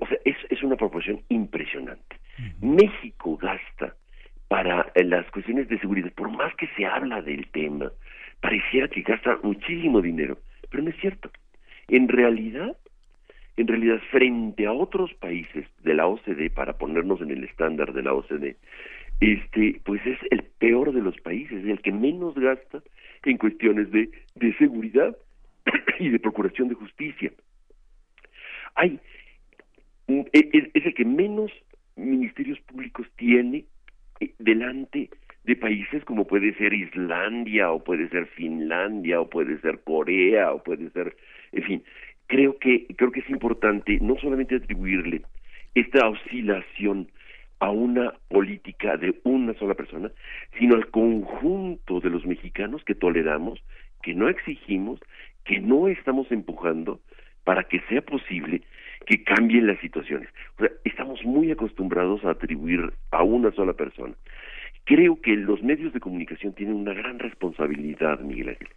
o 0.00 0.06
sea 0.06 0.18
es, 0.24 0.36
es 0.50 0.62
una 0.62 0.76
proporción 0.76 1.20
impresionante. 1.28 2.16
México 2.60 3.36
gasta 3.36 3.94
para 4.48 4.92
las 4.94 5.30
cuestiones 5.30 5.68
de 5.68 5.78
seguridad 5.78 6.12
por 6.12 6.30
más 6.30 6.54
que 6.56 6.68
se 6.76 6.84
habla 6.84 7.22
del 7.22 7.48
tema 7.48 7.90
pareciera 8.40 8.88
que 8.88 9.02
gasta 9.02 9.38
muchísimo 9.42 10.00
dinero 10.00 10.38
pero 10.70 10.82
no 10.82 10.90
es 10.90 10.96
cierto. 10.96 11.30
En 11.88 12.08
realidad, 12.08 12.76
en 13.56 13.66
realidad, 13.66 14.00
frente 14.10 14.66
a 14.66 14.72
otros 14.72 15.12
países 15.14 15.66
de 15.82 15.94
la 15.94 16.06
OCDE, 16.06 16.50
para 16.50 16.76
ponernos 16.76 17.20
en 17.20 17.30
el 17.30 17.44
estándar 17.44 17.92
de 17.92 18.02
la 18.02 18.12
OCDE, 18.12 18.56
este, 19.20 19.80
pues 19.84 20.04
es 20.04 20.18
el 20.30 20.42
peor 20.58 20.92
de 20.92 21.00
los 21.00 21.16
países, 21.20 21.64
el 21.64 21.80
que 21.80 21.92
menos 21.92 22.34
gasta 22.34 22.82
en 23.24 23.38
cuestiones 23.38 23.90
de, 23.90 24.10
de 24.34 24.54
seguridad 24.56 25.16
y 25.98 26.10
de 26.10 26.18
procuración 26.18 26.68
de 26.68 26.74
justicia. 26.74 27.32
Hay, 28.74 29.00
es 30.08 30.86
el 30.86 30.94
que 30.94 31.04
menos 31.04 31.50
ministerios 31.96 32.60
públicos 32.60 33.06
tiene 33.16 33.64
eh, 34.20 34.32
delante 34.38 35.10
de 35.44 35.56
países 35.56 36.04
como 36.04 36.26
puede 36.26 36.54
ser 36.54 36.74
Islandia 36.74 37.70
o 37.70 37.82
puede 37.82 38.08
ser 38.08 38.26
Finlandia 38.26 39.20
o 39.20 39.30
puede 39.30 39.58
ser 39.60 39.80
Corea 39.84 40.52
o 40.52 40.62
puede 40.62 40.90
ser 40.90 41.16
en 41.52 41.62
fin, 41.62 41.82
creo 42.26 42.58
que, 42.58 42.86
creo 42.96 43.12
que 43.12 43.20
es 43.20 43.30
importante 43.30 43.98
no 44.00 44.16
solamente 44.18 44.56
atribuirle 44.56 45.22
esta 45.74 46.08
oscilación 46.08 47.08
a 47.60 47.70
una 47.70 48.12
política 48.28 48.96
de 48.96 49.18
una 49.24 49.54
sola 49.54 49.74
persona, 49.74 50.10
sino 50.58 50.74
al 50.74 50.90
conjunto 50.90 52.00
de 52.00 52.10
los 52.10 52.26
mexicanos 52.26 52.84
que 52.84 52.94
toleramos, 52.94 53.62
que 54.02 54.14
no 54.14 54.28
exigimos, 54.28 55.00
que 55.44 55.60
no 55.60 55.88
estamos 55.88 56.30
empujando 56.30 57.00
para 57.44 57.64
que 57.64 57.80
sea 57.88 58.02
posible 58.02 58.62
que 59.04 59.22
cambien 59.22 59.66
las 59.66 59.78
situaciones. 59.80 60.28
O 60.58 60.62
sea, 60.62 60.70
estamos 60.84 61.22
muy 61.24 61.50
acostumbrados 61.50 62.24
a 62.24 62.30
atribuir 62.30 62.92
a 63.10 63.22
una 63.22 63.52
sola 63.52 63.72
persona. 63.74 64.14
creo 64.84 65.20
que 65.20 65.34
los 65.34 65.62
medios 65.62 65.92
de 65.92 66.00
comunicación 66.00 66.52
tienen 66.52 66.76
una 66.76 66.94
gran 66.94 67.18
responsabilidad, 67.18 68.20
Miguel 68.20 68.50
Ángel. 68.50 68.68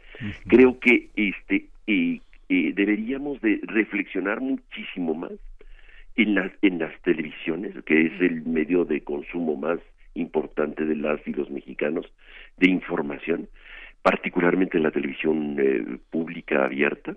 Creo 0.47 0.79
que 0.79 1.09
este 1.15 1.67
eh, 1.85 2.19
eh, 2.49 2.73
deberíamos 2.73 3.39
de 3.41 3.59
reflexionar 3.63 4.41
muchísimo 4.41 5.13
más 5.13 5.33
en 6.15 6.35
las 6.35 6.51
en 6.63 6.79
las 6.79 6.99
televisiones, 7.03 7.75
que 7.85 8.07
es 8.07 8.21
el 8.21 8.43
medio 8.43 8.85
de 8.85 9.01
consumo 9.01 9.55
más 9.55 9.79
importante 10.15 10.85
de 10.85 10.95
las 10.95 11.19
y 11.27 11.33
los 11.33 11.49
mexicanos 11.49 12.11
de 12.57 12.69
información, 12.69 13.47
particularmente 14.01 14.77
en 14.77 14.83
la 14.83 14.91
televisión 14.91 15.57
eh, 15.59 15.97
pública 16.09 16.65
abierta, 16.65 17.15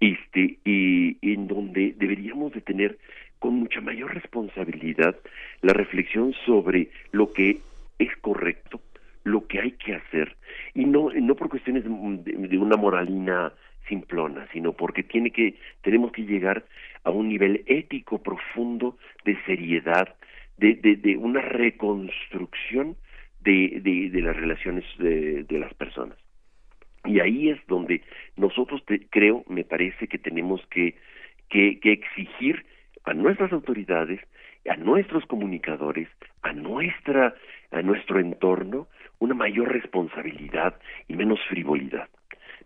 este, 0.00 0.58
y 0.64 1.18
en 1.22 1.48
donde 1.48 1.94
deberíamos 1.96 2.52
de 2.52 2.60
tener 2.60 2.98
con 3.38 3.54
mucha 3.54 3.80
mayor 3.80 4.14
responsabilidad 4.14 5.16
la 5.62 5.72
reflexión 5.72 6.34
sobre 6.44 6.88
lo 7.12 7.32
que 7.32 7.58
es 7.98 8.16
correcto, 8.20 8.80
lo 9.24 9.46
que 9.46 9.60
hay 9.60 9.72
que 9.72 9.94
hacer, 9.94 10.36
y 10.74 10.84
no, 10.84 11.10
no 11.10 11.34
por 11.34 11.48
cuestiones 11.48 11.84
de, 11.84 12.58
una 12.58 12.76
moralina 12.76 13.52
simplona, 13.88 14.46
sino 14.52 14.72
porque 14.72 15.02
tiene 15.02 15.30
que, 15.30 15.56
tenemos 15.82 16.12
que 16.12 16.22
llegar 16.22 16.64
a 17.04 17.10
un 17.10 17.28
nivel 17.28 17.64
ético 17.66 18.22
profundo 18.22 18.96
de 19.24 19.36
seriedad, 19.44 20.14
de, 20.56 20.74
de, 20.74 21.16
una 21.16 21.40
reconstrucción 21.40 22.96
de, 23.40 23.80
de, 24.12 24.20
las 24.20 24.36
relaciones 24.36 24.84
de, 24.98 25.46
las 25.58 25.72
personas. 25.74 26.18
Y 27.08 27.20
ahí 27.20 27.48
es 27.48 27.58
donde 27.66 28.02
nosotros, 28.36 28.82
creo, 29.08 29.42
me 29.48 29.64
parece 29.64 30.08
que 30.08 30.18
tenemos 30.18 30.60
que, 30.66 30.94
que, 31.48 31.78
exigir 31.82 32.66
a 33.04 33.14
nuestras 33.14 33.50
autoridades, 33.50 34.20
a 34.68 34.76
nuestros 34.76 35.24
comunicadores, 35.24 36.08
a 36.42 36.52
nuestra 36.52 37.34
a 37.70 37.82
nuestro 37.82 38.18
entorno 38.18 38.88
una 39.18 39.34
mayor 39.34 39.72
responsabilidad 39.72 40.78
y 41.06 41.14
menos 41.14 41.38
frivolidad. 41.48 42.08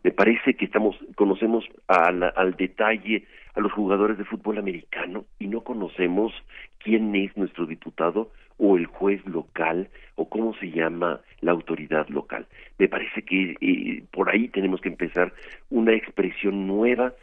Me 0.02 0.10
parece 0.10 0.55
que 0.55 0.64
estamos 0.64 0.97
conocemos 1.14 1.64
al 1.86 2.56
detalle 2.56 3.27
a 3.55 3.60
los 3.60 3.73
jugadores 3.73 4.19
de 4.19 4.24
fútbol 4.24 4.59
americano 4.59 5.24
y 5.39 5.47
no 5.47 5.62
conocemos 5.62 6.32
quién 6.78 7.14
es 7.14 7.36
nuestro 7.36 7.66
diputado 7.66 8.32
o 8.58 8.76
el 8.76 8.86
juez 8.86 9.24
local 9.26 9.88
o 10.14 10.28
cómo 10.28 10.54
se 10.54 10.70
llama 10.70 11.20
la 11.40 11.52
autoridad 11.52 12.08
local. 12.08 12.46
Me 12.78 12.88
parece 12.88 13.22
que 13.22 13.56
eh, 13.60 14.04
por 14.10 14.30
ahí 14.30 14.48
tenemos 14.48 14.80
que 14.80 14.88
empezar 14.88 15.32
una 15.70 15.92
expresión 15.92 16.66
nueva 16.66 17.14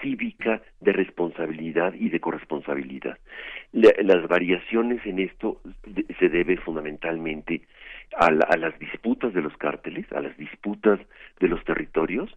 cívica 0.00 0.62
de 0.80 0.92
responsabilidad 0.92 1.94
y 1.94 2.08
de 2.08 2.20
corresponsabilidad. 2.20 3.18
las 3.72 4.28
variaciones 4.28 5.04
en 5.04 5.18
esto 5.18 5.60
se 6.18 6.28
debe 6.28 6.56
fundamentalmente 6.56 7.62
a, 8.16 8.30
las 8.30 8.78
disputas 8.78 9.34
de 9.34 9.42
los 9.42 9.56
cárteles, 9.56 10.10
a 10.12 10.20
las 10.20 10.36
disputas 10.36 11.00
de 11.40 11.48
los 11.48 11.62
territorios 11.64 12.30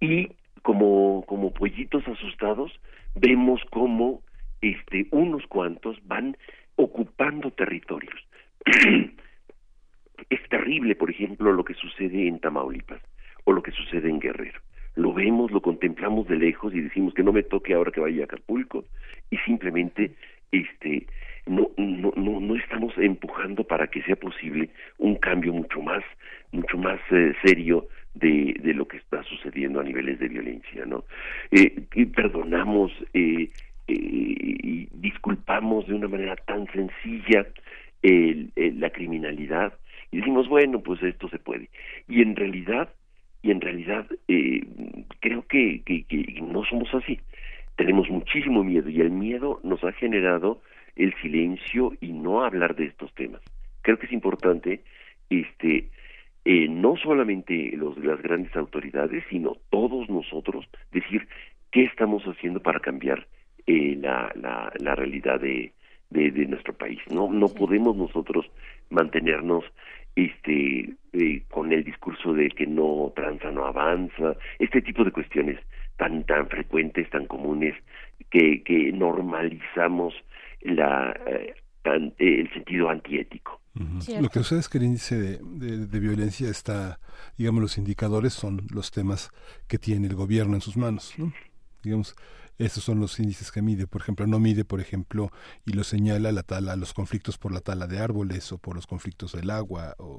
y 0.00 0.32
como, 0.62 1.24
como 1.26 1.52
pollitos 1.52 2.06
asustados 2.06 2.78
vemos 3.14 3.60
cómo 3.70 4.22
este, 4.60 5.06
unos 5.10 5.46
cuantos 5.46 5.96
van 6.06 6.36
ocupando 6.78 7.50
territorios. 7.50 8.26
es 10.30 10.48
terrible, 10.48 10.94
por 10.94 11.10
ejemplo, 11.10 11.52
lo 11.52 11.64
que 11.64 11.74
sucede 11.74 12.28
en 12.28 12.38
Tamaulipas 12.38 13.02
o 13.44 13.52
lo 13.52 13.62
que 13.62 13.72
sucede 13.72 14.08
en 14.08 14.20
Guerrero. 14.20 14.60
Lo 14.94 15.12
vemos, 15.12 15.50
lo 15.50 15.60
contemplamos 15.60 16.26
de 16.28 16.36
lejos 16.36 16.74
y 16.74 16.80
decimos 16.80 17.14
que 17.14 17.22
no 17.22 17.32
me 17.32 17.42
toque 17.42 17.74
ahora 17.74 17.92
que 17.92 18.00
vaya 18.00 18.22
a 18.22 18.24
Acapulco. 18.24 18.84
Y 19.30 19.36
simplemente 19.38 20.14
este 20.52 21.06
no 21.46 21.70
no 21.76 22.12
no 22.16 22.40
no 22.40 22.56
estamos 22.56 22.96
empujando 22.98 23.64
para 23.64 23.88
que 23.88 24.02
sea 24.02 24.16
posible 24.16 24.70
un 24.98 25.16
cambio 25.16 25.52
mucho 25.52 25.80
más 25.80 26.04
mucho 26.52 26.76
más 26.78 27.00
eh, 27.10 27.34
serio 27.42 27.88
de, 28.14 28.54
de 28.60 28.74
lo 28.74 28.86
que 28.86 28.98
está 28.98 29.22
sucediendo 29.22 29.80
a 29.80 29.84
niveles 29.84 30.18
de 30.18 30.28
violencia 30.28 30.84
no 30.84 31.04
eh, 31.50 31.82
perdonamos 32.14 32.92
eh, 33.14 33.50
eh, 33.88 34.88
disculpamos 34.92 35.86
de 35.86 35.94
una 35.94 36.08
manera 36.08 36.36
tan 36.36 36.66
sencilla 36.72 37.46
la 38.00 38.90
criminalidad 38.90 39.72
y 40.12 40.18
decimos 40.18 40.48
bueno 40.48 40.80
pues 40.80 41.02
esto 41.02 41.28
se 41.28 41.38
puede 41.40 41.68
y 42.06 42.22
en 42.22 42.36
realidad 42.36 42.88
y 43.42 43.50
en 43.50 43.60
realidad 43.60 44.06
eh, 44.26 44.62
creo 45.20 45.46
que, 45.46 45.82
que, 45.84 46.40
no 46.42 46.64
somos 46.64 46.92
así. 46.94 47.20
Tenemos 47.76 48.08
muchísimo 48.10 48.64
miedo 48.64 48.88
y 48.88 49.00
el 49.00 49.10
miedo 49.10 49.60
nos 49.62 49.82
ha 49.84 49.92
generado 49.92 50.60
el 50.96 51.14
silencio 51.22 51.92
y 52.00 52.12
no 52.12 52.44
hablar 52.44 52.74
de 52.74 52.86
estos 52.86 53.14
temas. 53.14 53.40
Creo 53.82 53.98
que 53.98 54.06
es 54.06 54.12
importante 54.12 54.82
este 55.30 55.88
eh, 56.44 56.66
no 56.68 56.96
solamente 56.96 57.72
los, 57.76 57.96
las 57.98 58.20
grandes 58.20 58.54
autoridades, 58.56 59.22
sino 59.30 59.56
todos 59.70 60.08
nosotros 60.08 60.68
decir 60.90 61.28
qué 61.70 61.84
estamos 61.84 62.24
haciendo 62.24 62.60
para 62.60 62.80
cambiar 62.80 63.26
eh, 63.68 63.98
la, 64.00 64.32
la, 64.34 64.72
la 64.78 64.94
realidad 64.94 65.38
de, 65.38 65.72
de, 66.08 66.30
de, 66.30 66.46
nuestro 66.46 66.72
país. 66.72 66.98
No, 67.10 67.30
no 67.30 67.48
podemos 67.48 67.94
nosotros 67.94 68.46
mantenernos 68.88 69.62
este 70.16 70.94
eh, 71.12 71.42
con 71.50 71.70
el 71.70 71.84
discurso 71.84 72.32
de 72.32 72.48
que 72.48 72.66
no 72.66 73.12
tranza 73.14 73.50
no 73.50 73.66
avanza 73.66 74.34
este 74.58 74.80
tipo 74.80 75.04
de 75.04 75.12
cuestiones 75.12 75.60
tan 75.96 76.24
tan 76.24 76.48
frecuentes 76.48 77.08
tan 77.10 77.26
comunes 77.26 77.74
que 78.30 78.64
que 78.64 78.90
normalizamos 78.90 80.14
la 80.62 81.14
eh, 81.26 81.54
el 81.84 82.52
sentido 82.52 82.88
antiético 82.88 83.60
Lo 84.20 84.28
que 84.28 84.40
sucede 84.40 84.60
es 84.60 84.68
que 84.68 84.78
el 84.78 84.84
índice 84.84 85.16
de, 85.16 85.86
de, 85.86 86.00
violencia 86.00 86.50
está, 86.50 86.98
digamos, 87.36 87.62
los 87.62 87.78
indicadores 87.78 88.32
son 88.32 88.66
los 88.74 88.90
temas 88.90 89.30
que 89.68 89.78
tiene 89.78 90.08
el 90.08 90.14
gobierno 90.16 90.54
en 90.54 90.60
sus 90.60 90.76
manos, 90.76 91.14
¿no? 91.16 91.32
Digamos, 91.82 92.16
esos 92.58 92.84
son 92.84 93.00
los 93.00 93.18
índices 93.18 93.52
que 93.52 93.62
mide. 93.62 93.86
Por 93.86 94.02
ejemplo, 94.02 94.26
no 94.26 94.38
mide, 94.40 94.64
por 94.64 94.80
ejemplo, 94.80 95.30
y 95.64 95.72
lo 95.72 95.84
señala 95.84 96.32
la 96.32 96.42
tala, 96.42 96.76
los 96.76 96.92
conflictos 96.92 97.38
por 97.38 97.52
la 97.52 97.60
tala 97.60 97.86
de 97.86 98.00
árboles 98.00 98.50
o 98.52 98.58
por 98.58 98.74
los 98.74 98.86
conflictos 98.86 99.32
del 99.32 99.50
agua, 99.50 99.94
o 99.98 100.18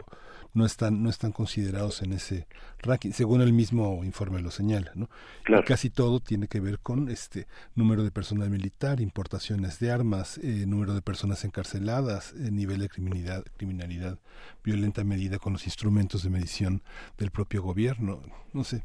no 0.53 0.65
están, 0.65 1.03
no 1.03 1.09
están 1.09 1.31
considerados 1.31 2.01
en 2.01 2.13
ese 2.13 2.47
ranking, 2.79 3.11
según 3.11 3.41
el 3.41 3.53
mismo 3.53 4.03
informe 4.03 4.41
lo 4.41 4.51
señala, 4.51 4.91
¿no? 4.95 5.09
Y 5.47 5.63
casi 5.63 5.89
todo 5.89 6.19
tiene 6.19 6.47
que 6.47 6.59
ver 6.59 6.79
con 6.79 7.09
este 7.09 7.47
número 7.75 8.03
de 8.03 8.11
personal 8.11 8.49
militar, 8.49 9.01
importaciones 9.01 9.79
de 9.79 9.91
armas, 9.91 10.39
eh, 10.39 10.65
número 10.65 10.93
de 10.93 11.01
personas 11.01 11.43
encarceladas, 11.45 12.33
eh, 12.33 12.51
nivel 12.51 12.79
de 12.79 12.89
criminalidad, 12.89 13.43
criminalidad 13.57 14.17
violenta 14.63 15.03
medida 15.03 15.39
con 15.39 15.53
los 15.53 15.65
instrumentos 15.65 16.23
de 16.23 16.29
medición 16.29 16.83
del 17.17 17.31
propio 17.31 17.61
gobierno, 17.61 18.21
no 18.53 18.63
sé 18.63 18.83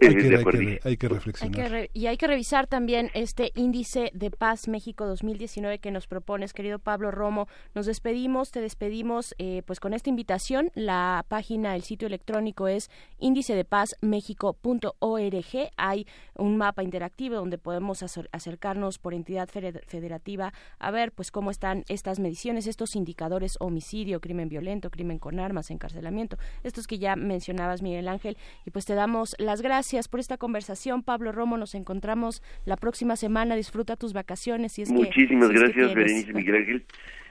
hay 0.00 0.96
que, 0.96 1.08
reflexionar. 1.08 1.88
y 1.94 2.06
hay 2.06 2.16
que 2.18 2.26
revisar 2.26 2.66
también 2.66 3.10
este 3.14 3.52
índice 3.54 4.10
de 4.12 4.30
paz 4.30 4.68
México 4.68 5.06
2019 5.06 5.78
que 5.78 5.90
nos 5.90 6.06
propones, 6.06 6.52
querido 6.52 6.78
Pablo 6.78 7.10
Romo. 7.10 7.48
Nos 7.74 7.86
despedimos, 7.86 8.50
te 8.50 8.60
despedimos 8.60 9.34
eh, 9.38 9.62
pues 9.66 9.80
con 9.80 9.94
esta 9.94 10.10
invitación. 10.10 10.70
La 10.74 11.24
página, 11.28 11.74
el 11.74 11.82
sitio 11.82 12.06
electrónico 12.08 12.68
es 12.68 12.90
índice 13.18 13.54
de 13.54 13.64
paz 13.64 13.96
México.org. 14.02 15.70
Hay 15.78 16.06
un 16.34 16.58
mapa 16.58 16.82
interactivo 16.82 17.36
donde 17.36 17.56
podemos 17.56 18.02
acercarnos 18.02 18.98
por 18.98 19.14
entidad 19.14 19.48
federativa 19.48 20.52
a 20.78 20.90
ver 20.90 21.12
pues 21.12 21.30
cómo 21.30 21.50
están 21.50 21.84
estas 21.88 22.18
mediciones, 22.18 22.66
estos 22.66 22.96
indicadores 22.96 23.56
homicidio, 23.60 24.20
crimen 24.20 24.50
violento, 24.50 24.90
crimen 24.90 25.18
con 25.18 25.40
armas, 25.40 25.70
encarcelamiento, 25.70 26.36
estos 26.64 26.86
que 26.86 26.98
ya 26.98 27.16
mencionabas 27.16 27.80
Miguel 27.80 28.08
Ángel 28.08 28.36
y 28.66 28.70
pues 28.70 28.84
te 28.84 28.94
damos 28.94 29.34
las 29.38 29.62
gracias 29.62 29.85
gracias 29.86 30.08
por 30.08 30.18
esta 30.18 30.36
conversación. 30.36 31.04
Pablo 31.04 31.30
Romo, 31.30 31.56
nos 31.58 31.76
encontramos 31.76 32.42
la 32.64 32.76
próxima 32.76 33.14
semana. 33.14 33.54
Disfruta 33.54 33.94
tus 33.94 34.14
vacaciones. 34.14 34.72
Si 34.72 34.82
es 34.82 34.90
Muchísimas 34.90 35.48
gracias, 35.50 35.90
es 35.90 35.94
Berenice 35.94 36.32
Miguel 36.32 36.84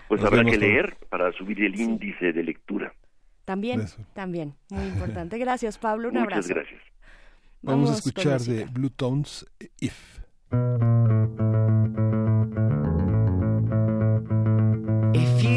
Pues 0.07 0.21
nos 0.21 0.31
habrá 0.31 0.49
que 0.49 0.57
leer 0.57 0.95
para 1.09 1.33
subir 1.33 1.61
el 1.61 1.77
índice 1.77 2.31
de 2.31 2.43
lectura. 2.43 2.93
También, 3.43 3.81
también, 4.13 4.53
muy 4.69 4.85
importante. 4.93 5.37
Gracias, 5.37 5.77
Pablo. 5.77 6.07
Un 6.07 6.13
Muchas 6.13 6.49
abrazo. 6.49 6.53
gracias. 6.53 6.81
Vamos, 7.61 7.89
Vamos 7.89 7.91
a 7.91 8.07
escuchar 8.07 8.39
de 8.39 8.65
Blue 8.71 8.89
Tones 8.89 9.45
If. 9.81 10.21
If 15.13 15.43
you 15.43 15.54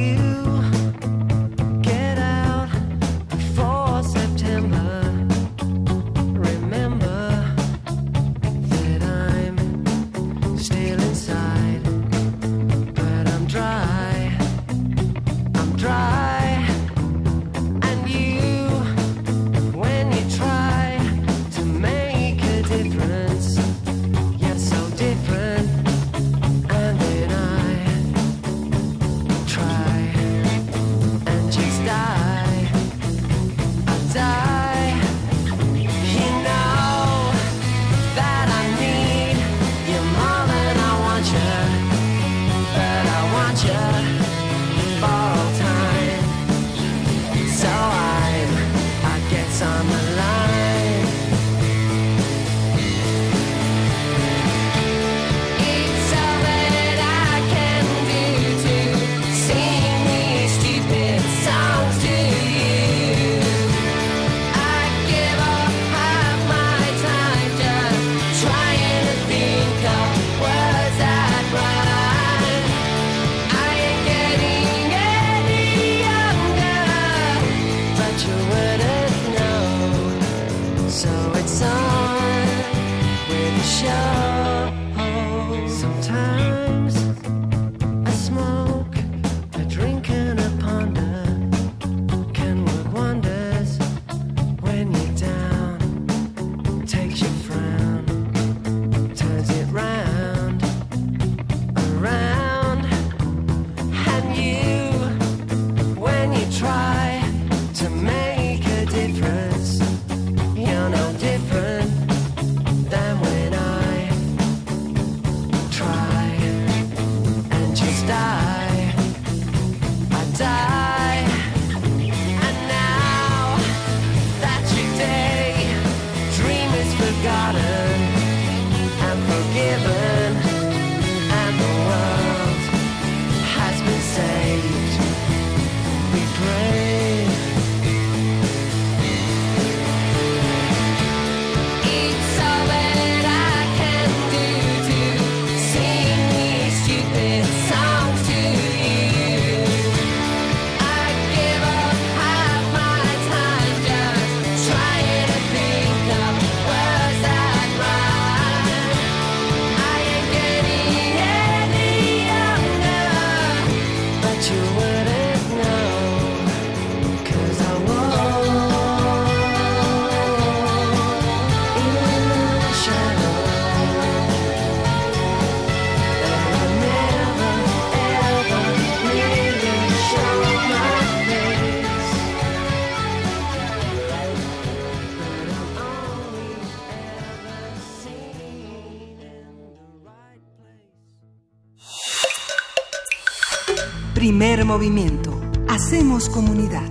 movimiento. 194.78 195.32
Hacemos 195.68 196.28
comunidad. 196.28 196.88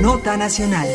Nota 0.00 0.36
Nacional. 0.36 0.86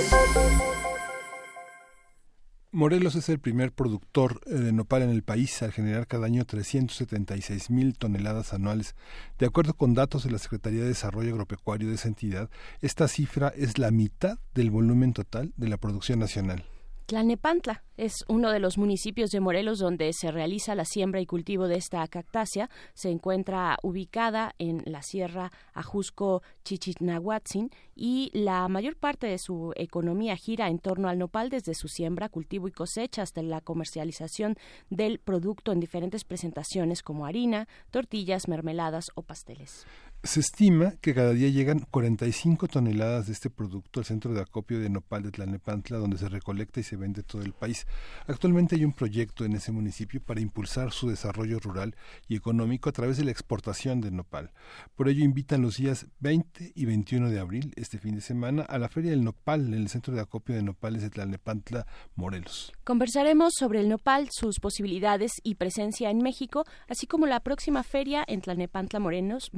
Morelos 2.71 3.15
es 3.15 3.27
el 3.27 3.39
primer 3.39 3.73
productor 3.73 4.39
eh, 4.45 4.53
de 4.53 4.71
nopal 4.71 5.01
en 5.01 5.09
el 5.09 5.23
país 5.23 5.61
al 5.61 5.73
generar 5.73 6.07
cada 6.07 6.27
año 6.27 6.45
376 6.45 7.69
mil 7.69 7.97
toneladas 7.97 8.53
anuales. 8.53 8.95
De 9.37 9.47
acuerdo 9.47 9.73
con 9.73 9.93
datos 9.93 10.23
de 10.23 10.31
la 10.31 10.37
Secretaría 10.37 10.83
de 10.83 10.87
Desarrollo 10.87 11.31
Agropecuario 11.31 11.89
de 11.89 11.95
esa 11.95 12.07
entidad, 12.07 12.49
esta 12.79 13.09
cifra 13.09 13.49
es 13.57 13.77
la 13.77 13.91
mitad 13.91 14.39
del 14.55 14.71
volumen 14.71 15.11
total 15.11 15.51
de 15.57 15.67
la 15.67 15.75
producción 15.75 16.19
nacional. 16.19 16.63
Tlanepantla 17.07 17.83
es 18.01 18.25
uno 18.27 18.49
de 18.49 18.59
los 18.59 18.79
municipios 18.79 19.29
de 19.29 19.39
Morelos 19.39 19.77
donde 19.77 20.11
se 20.13 20.31
realiza 20.31 20.73
la 20.73 20.85
siembra 20.85 21.21
y 21.21 21.27
cultivo 21.27 21.67
de 21.67 21.75
esta 21.75 22.07
cactácea. 22.07 22.67
Se 22.95 23.11
encuentra 23.11 23.77
ubicada 23.83 24.55
en 24.57 24.81
la 24.87 25.03
Sierra 25.03 25.51
Ajusco 25.75 26.41
Chichinahuatzin 26.63 27.69
y 27.93 28.31
la 28.33 28.67
mayor 28.69 28.95
parte 28.95 29.27
de 29.27 29.37
su 29.37 29.71
economía 29.75 30.35
gira 30.35 30.67
en 30.69 30.79
torno 30.79 31.09
al 31.09 31.19
nopal 31.19 31.51
desde 31.51 31.75
su 31.75 31.87
siembra, 31.87 32.27
cultivo 32.27 32.67
y 32.67 32.71
cosecha 32.71 33.21
hasta 33.21 33.43
la 33.43 33.61
comercialización 33.61 34.55
del 34.89 35.19
producto 35.19 35.71
en 35.71 35.79
diferentes 35.79 36.23
presentaciones 36.23 37.03
como 37.03 37.27
harina, 37.27 37.67
tortillas, 37.91 38.47
mermeladas 38.47 39.11
o 39.13 39.21
pasteles. 39.21 39.85
Se 40.23 40.39
estima 40.39 40.93
que 41.01 41.15
cada 41.15 41.33
día 41.33 41.49
llegan 41.49 41.79
45 41.79 42.67
toneladas 42.67 43.25
de 43.25 43.33
este 43.33 43.49
producto 43.49 43.99
al 43.99 44.05
centro 44.05 44.31
de 44.33 44.41
acopio 44.41 44.79
de 44.79 44.87
nopal 44.87 45.23
de 45.23 45.31
Tlalnepantla, 45.31 45.97
donde 45.97 46.19
se 46.19 46.29
recolecta 46.29 46.79
y 46.79 46.83
se 46.83 46.95
vende 46.95 47.23
todo 47.23 47.41
el 47.41 47.53
país. 47.53 47.87
Actualmente 48.27 48.75
hay 48.75 48.85
un 48.85 48.93
proyecto 48.93 49.45
en 49.45 49.53
ese 49.53 49.71
municipio 49.71 50.21
para 50.21 50.41
impulsar 50.41 50.91
su 50.91 51.09
desarrollo 51.09 51.59
rural 51.59 51.95
y 52.27 52.35
económico 52.35 52.89
a 52.89 52.93
través 52.93 53.17
de 53.17 53.25
la 53.25 53.31
exportación 53.31 54.01
de 54.01 54.11
nopal. 54.11 54.51
Por 54.95 55.09
ello 55.09 55.23
invitan 55.23 55.61
los 55.61 55.77
días 55.77 56.07
20 56.19 56.71
y 56.75 56.85
21 56.85 57.29
de 57.29 57.39
abril, 57.39 57.73
este 57.75 57.97
fin 57.97 58.15
de 58.15 58.21
semana, 58.21 58.63
a 58.63 58.77
la 58.77 58.89
Feria 58.89 59.11
del 59.11 59.23
Nopal 59.23 59.67
en 59.67 59.73
el 59.73 59.89
centro 59.89 60.13
de 60.13 60.21
acopio 60.21 60.55
de 60.55 60.63
nopales 60.63 61.01
de 61.01 61.09
Tlalnepantla, 61.09 61.87
Morelos. 62.15 62.71
Conversaremos 62.83 63.53
sobre 63.55 63.81
el 63.81 63.89
nopal, 63.89 64.29
sus 64.31 64.59
posibilidades 64.59 65.33
y 65.43 65.55
presencia 65.55 66.09
en 66.09 66.19
México, 66.19 66.63
así 66.87 67.07
como 67.07 67.25
la 67.27 67.39
próxima 67.39 67.83
feria 67.83 68.23
en 68.27 68.41
Tlalnepantla, 68.41 68.99
Morelos 68.99 69.51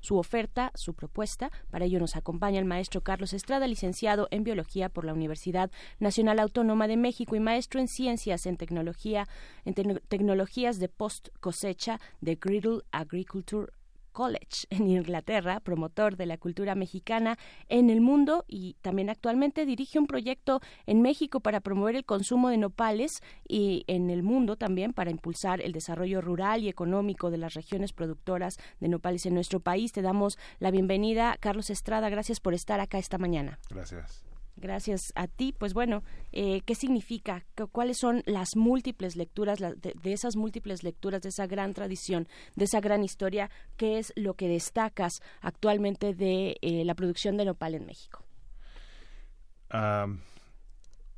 su 0.00 0.18
oferta, 0.18 0.72
su 0.74 0.94
propuesta. 0.94 1.50
Para 1.70 1.86
ello 1.86 1.98
nos 1.98 2.16
acompaña 2.16 2.58
el 2.58 2.64
maestro 2.64 3.00
Carlos 3.00 3.32
Estrada, 3.32 3.66
licenciado 3.66 4.28
en 4.30 4.44
Biología 4.44 4.88
por 4.88 5.04
la 5.04 5.12
Universidad 5.12 5.70
Nacional 5.98 6.38
Autónoma 6.38 6.88
de 6.88 6.96
México 6.96 7.36
y 7.36 7.40
maestro 7.40 7.55
en 7.56 7.88
Ciencias 7.88 8.44
en 8.44 8.56
Tecnología, 8.58 9.26
en 9.64 9.74
Tecnologías 10.08 10.78
de 10.78 10.88
Post 10.88 11.28
Cosecha 11.40 12.00
de 12.20 12.36
Griddle 12.36 12.82
Agriculture 12.92 13.72
College 14.12 14.66
en 14.70 14.88
Inglaterra, 14.88 15.60
promotor 15.60 16.16
de 16.16 16.26
la 16.26 16.36
cultura 16.36 16.74
mexicana 16.74 17.38
en 17.68 17.88
el 17.90 18.00
mundo 18.00 18.44
y 18.46 18.76
también 18.82 19.10
actualmente 19.10 19.66
dirige 19.66 19.98
un 19.98 20.06
proyecto 20.06 20.60
en 20.86 21.00
México 21.02 21.40
para 21.40 21.60
promover 21.60 21.96
el 21.96 22.04
consumo 22.04 22.48
de 22.50 22.58
nopales 22.58 23.22
y 23.48 23.84
en 23.86 24.10
el 24.10 24.22
mundo 24.22 24.56
también 24.56 24.92
para 24.92 25.10
impulsar 25.10 25.60
el 25.60 25.72
desarrollo 25.72 26.20
rural 26.20 26.62
y 26.62 26.68
económico 26.68 27.30
de 27.30 27.38
las 27.38 27.54
regiones 27.54 27.92
productoras 27.92 28.58
de 28.80 28.88
nopales 28.88 29.24
en 29.26 29.34
nuestro 29.34 29.60
país. 29.60 29.92
Te 29.92 30.02
damos 30.02 30.38
la 30.60 30.70
bienvenida, 30.70 31.36
Carlos 31.40 31.70
Estrada. 31.70 32.10
Gracias 32.10 32.40
por 32.40 32.54
estar 32.54 32.80
acá 32.80 32.98
esta 32.98 33.18
mañana. 33.18 33.58
Gracias. 33.70 34.26
Gracias 34.56 35.12
a 35.14 35.28
ti. 35.28 35.54
Pues 35.56 35.74
bueno, 35.74 36.02
eh, 36.32 36.62
¿qué 36.62 36.74
significa? 36.74 37.44
¿Cuáles 37.72 37.98
son 37.98 38.22
las 38.24 38.56
múltiples 38.56 39.14
lecturas, 39.14 39.58
de, 39.58 39.94
esas 40.04 40.36
múltiples 40.36 40.82
lecturas, 40.82 41.20
de 41.20 41.28
esa 41.28 41.46
gran 41.46 41.74
tradición, 41.74 42.26
de 42.54 42.64
esa 42.64 42.80
gran 42.80 43.04
historia? 43.04 43.50
¿Qué 43.76 43.98
es 43.98 44.12
lo 44.16 44.34
que 44.34 44.48
destacas 44.48 45.20
actualmente 45.42 46.14
de 46.14 46.56
eh, 46.62 46.84
la 46.84 46.94
producción 46.94 47.36
de 47.36 47.44
nopal 47.44 47.74
en 47.74 47.86
México? 47.86 48.22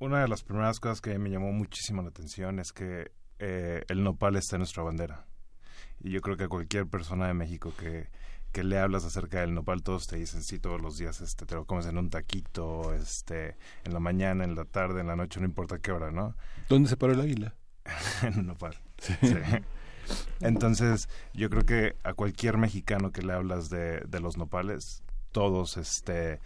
una 0.01 0.23
de 0.23 0.27
las 0.27 0.43
primeras 0.43 0.81
cosas 0.81 1.01
que 1.01 1.17
me 1.17 1.31
llamó 1.31 1.53
muchísimo 1.53 2.03
la 2.03 2.09
atención 2.09 2.59
es 2.59 2.73
que 2.73 3.13
eh, 3.39 3.85
el 3.89 4.03
nopal 4.03 4.35
está 4.37 4.57
en 4.57 4.61
nuestra 4.61 4.83
bandera. 4.83 5.27
Y 6.01 6.11
yo 6.11 6.21
creo 6.21 6.37
que 6.37 6.49
cualquier 6.49 6.87
persona 6.87 7.29
de 7.29 7.35
México 7.35 7.73
que 7.79 8.09
que 8.53 8.65
le 8.65 8.79
hablas 8.79 9.05
acerca 9.05 9.41
del 9.41 9.55
nopal, 9.55 9.83
todos 9.83 10.07
te 10.07 10.17
dicen, 10.17 10.43
sí, 10.43 10.59
todos 10.59 10.81
los 10.81 10.99
días 10.99 11.21
este, 11.21 11.47
te 11.47 11.55
lo 11.55 11.65
comes 11.65 11.87
en 11.87 11.99
un 11.99 12.11
taquito, 12.11 12.95
este, 12.95 13.57
en 13.85 13.93
la 13.93 14.01
mañana, 14.01 14.45
en 14.45 14.55
la 14.55 14.65
tarde, 14.65 15.01
en 15.01 15.07
la 15.07 15.17
noche, 15.17 15.41
no 15.41 15.47
importa 15.47 15.79
qué 15.79 15.93
hora, 15.93 16.11
¿no? 16.11 16.35
¿Dónde 16.69 16.89
se 16.89 16.97
paró 16.97 17.13
el 17.13 17.21
águila? 17.21 17.55
en 18.23 18.39
un 18.41 18.47
nopal. 18.49 18.75
Sí. 18.99 19.15
Entonces, 20.41 21.09
yo 21.35 21.51
creo 21.51 21.65
que 21.65 21.97
a 22.03 22.15
cualquier 22.15 22.57
mexicano 22.57 23.13
que 23.13 23.23
le 23.23 23.33
hablas 23.33 23.69
de, 23.69 24.01
de 24.01 24.21
los 24.21 24.37
nopales, 24.37 25.03
todos 25.33 25.77
este, 25.77 26.41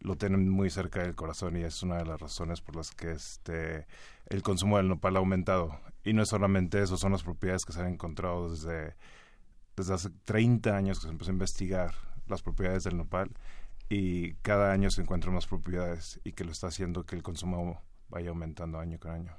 lo 0.00 0.16
tienen 0.16 0.48
muy 0.48 0.70
cerca 0.70 1.02
del 1.02 1.14
corazón 1.14 1.56
y 1.56 1.62
es 1.62 1.82
una 1.82 1.96
de 1.98 2.06
las 2.06 2.20
razones 2.20 2.60
por 2.60 2.76
las 2.76 2.90
que 2.92 3.12
este, 3.12 3.86
el 4.26 4.42
consumo 4.42 4.76
del 4.76 4.88
nopal 4.88 5.16
ha 5.16 5.18
aumentado. 5.18 5.78
Y 6.04 6.12
no 6.12 6.22
es 6.22 6.28
solamente 6.28 6.82
eso, 6.82 6.96
son 6.96 7.12
las 7.12 7.22
propiedades 7.22 7.64
que 7.64 7.72
se 7.72 7.80
han 7.80 7.88
encontrado 7.88 8.50
desde 8.50 8.94
desde 9.80 9.94
hace 9.94 10.10
30 10.24 10.76
años 10.76 10.98
que 11.00 11.06
se 11.06 11.10
empezó 11.10 11.30
a 11.30 11.34
investigar 11.34 11.94
las 12.26 12.42
propiedades 12.42 12.84
del 12.84 12.96
nopal 12.96 13.30
y 13.88 14.34
cada 14.34 14.72
año 14.72 14.90
se 14.90 15.02
encuentran 15.02 15.34
más 15.34 15.46
propiedades 15.46 16.20
y 16.22 16.32
que 16.32 16.44
lo 16.44 16.52
está 16.52 16.68
haciendo 16.68 17.04
que 17.04 17.16
el 17.16 17.22
consumo 17.22 17.82
vaya 18.08 18.28
aumentando 18.30 18.78
año 18.78 18.98
con 18.98 19.10
año. 19.10 19.34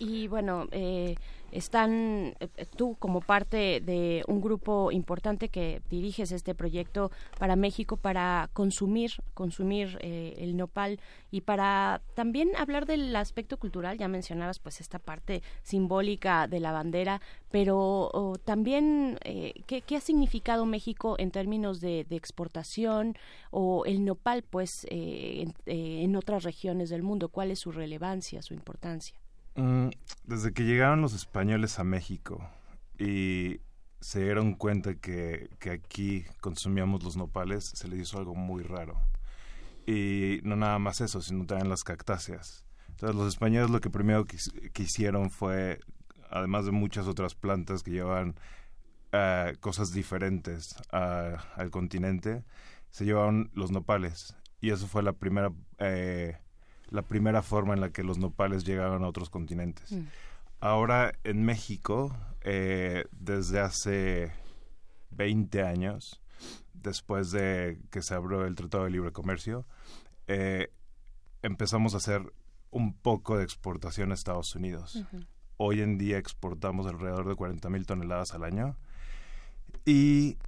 Y 0.00 0.28
bueno, 0.28 0.66
eh, 0.70 1.14
están 1.52 2.34
eh, 2.40 2.66
tú 2.76 2.96
como 2.98 3.20
parte 3.20 3.80
de 3.80 4.24
un 4.28 4.40
grupo 4.40 4.92
importante 4.92 5.48
que 5.48 5.82
diriges 5.90 6.32
este 6.32 6.54
proyecto 6.54 7.10
para 7.38 7.56
México 7.56 7.96
para 7.96 8.50
consumir 8.52 9.12
consumir 9.34 9.98
eh, 10.00 10.34
el 10.38 10.56
nopal 10.56 11.00
y 11.30 11.42
para 11.42 12.00
también 12.14 12.50
hablar 12.56 12.86
del 12.86 13.14
aspecto 13.16 13.58
cultural. 13.58 13.98
Ya 13.98 14.08
mencionabas 14.08 14.58
pues 14.58 14.80
esta 14.80 14.98
parte 14.98 15.42
simbólica 15.62 16.46
de 16.46 16.60
la 16.60 16.72
bandera 16.72 17.20
pero 17.50 18.10
también 18.44 19.18
eh, 19.24 19.52
¿qué, 19.66 19.96
ha 19.96 20.00
significado 20.00 20.66
México 20.66 21.16
en 21.18 21.30
términos 21.30 21.80
de, 21.80 22.06
exportación 22.10 23.16
o 23.50 23.84
el 23.86 24.04
nopal 24.04 24.42
pues 24.42 24.86
en, 24.90 25.54
en 25.66 26.16
otras 26.16 26.44
regiones 26.44 26.90
del 26.90 27.02
mundo 27.02 27.28
cuál 27.28 27.50
es 27.50 27.60
su 27.60 27.72
relevancia 27.72 28.42
su 28.42 28.54
importancia 28.54 29.16
desde 30.24 30.52
que 30.52 30.64
llegaron 30.64 31.00
los 31.00 31.14
españoles 31.14 31.78
a 31.78 31.84
México 31.84 32.48
y 32.98 33.60
se 34.00 34.22
dieron 34.22 34.54
cuenta 34.54 34.94
que, 34.94 35.50
que 35.58 35.70
aquí 35.70 36.24
consumíamos 36.40 37.02
los 37.02 37.16
nopales, 37.16 37.64
se 37.74 37.88
les 37.88 38.00
hizo 38.00 38.18
algo 38.18 38.34
muy 38.34 38.62
raro. 38.62 39.00
Y 39.86 40.40
no 40.44 40.56
nada 40.56 40.78
más 40.78 41.00
eso, 41.00 41.20
sino 41.20 41.46
también 41.46 41.68
las 41.68 41.84
cactáceas. 41.84 42.64
Entonces 43.00 43.16
los 43.16 43.28
españoles 43.28 43.70
lo 43.70 43.80
que 43.80 43.88
primero 43.88 44.26
que, 44.26 44.36
hicieron 44.82 45.30
fue, 45.30 45.80
además 46.28 46.66
de 46.66 46.70
muchas 46.70 47.06
otras 47.06 47.34
plantas 47.34 47.82
que 47.82 47.92
llevan 47.92 48.36
uh, 49.14 49.58
cosas 49.60 49.92
diferentes 49.92 50.76
al 50.90 51.70
continente, 51.70 52.44
se 52.90 53.06
llevaron 53.06 53.50
los 53.54 53.70
nopales. 53.70 54.36
Y 54.60 54.70
eso 54.70 54.86
fue 54.86 55.02
la 55.02 55.14
primera, 55.14 55.50
eh, 55.78 56.36
la 56.90 57.02
primera 57.02 57.42
forma 57.42 57.74
en 57.74 57.80
la 57.80 57.90
que 57.90 58.02
los 58.02 58.18
nopales 58.18 58.64
llegaron 58.64 59.04
a 59.04 59.08
otros 59.08 59.30
continentes. 59.30 59.92
Mm. 59.92 60.06
Ahora 60.60 61.12
en 61.24 61.44
México, 61.44 62.14
eh, 62.42 63.04
desde 63.12 63.60
hace 63.60 64.32
20 65.10 65.62
años, 65.62 66.20
después 66.74 67.30
de 67.30 67.78
que 67.90 68.02
se 68.02 68.14
abrió 68.14 68.44
el 68.44 68.54
Tratado 68.54 68.84
de 68.84 68.90
Libre 68.90 69.12
Comercio, 69.12 69.66
eh, 70.26 70.70
empezamos 71.42 71.94
a 71.94 71.98
hacer 71.98 72.32
un 72.70 72.94
poco 72.94 73.38
de 73.38 73.44
exportación 73.44 74.10
a 74.10 74.14
Estados 74.14 74.54
Unidos. 74.54 75.04
Hoy 75.56 75.80
en 75.80 75.98
día 75.98 76.18
exportamos 76.18 76.86
alrededor 76.86 77.28
de 77.28 77.34
40 77.34 77.68
mil 77.68 77.86
toneladas 77.86 78.32
al 78.32 78.44
año. 78.44 78.76
Y 79.84 80.38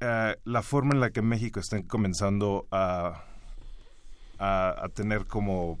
eh, 0.00 0.36
la 0.44 0.62
forma 0.62 0.94
en 0.94 1.00
la 1.00 1.10
que 1.10 1.22
México 1.22 1.60
está 1.60 1.82
comenzando 1.84 2.66
a, 2.70 3.24
a, 4.38 4.88
tener 4.94 5.26
como 5.26 5.78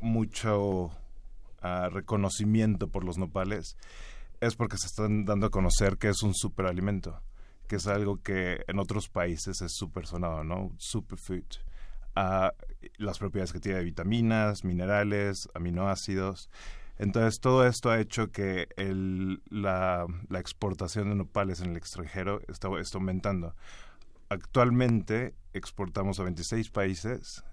mucho 0.00 0.90
reconocimiento 1.90 2.88
por 2.88 3.04
los 3.04 3.18
nopales 3.18 3.76
es 4.40 4.56
porque 4.56 4.78
se 4.78 4.86
están 4.86 5.24
dando 5.24 5.46
a 5.46 5.50
conocer 5.50 5.98
que 5.98 6.08
es 6.08 6.22
un 6.22 6.34
superalimento, 6.34 7.20
que 7.68 7.76
es 7.76 7.86
algo 7.86 8.22
que 8.22 8.64
en 8.66 8.78
otros 8.78 9.08
países 9.08 9.60
es 9.60 9.72
super 9.72 10.06
sonado, 10.06 10.42
¿no? 10.44 10.72
Superfood. 10.78 11.44
Uh, 12.16 12.50
las 12.96 13.18
propiedades 13.18 13.52
que 13.52 13.60
tiene 13.60 13.78
de 13.78 13.84
vitaminas, 13.84 14.64
minerales, 14.64 15.48
aminoácidos. 15.54 16.50
Entonces, 16.98 17.40
todo 17.40 17.66
esto 17.66 17.90
ha 17.90 18.00
hecho 18.00 18.32
que 18.32 18.68
el, 18.76 19.42
la, 19.48 20.06
la, 20.28 20.40
exportación 20.40 21.08
de 21.08 21.14
nopales 21.14 21.60
en 21.60 21.70
el 21.70 21.76
extranjero 21.76 22.40
está, 22.48 22.68
está 22.80 22.98
aumentando. 22.98 23.54
Actualmente 24.28 25.34
exportamos 25.52 26.18
a 26.18 26.24
26 26.24 26.70
países, 26.70 27.44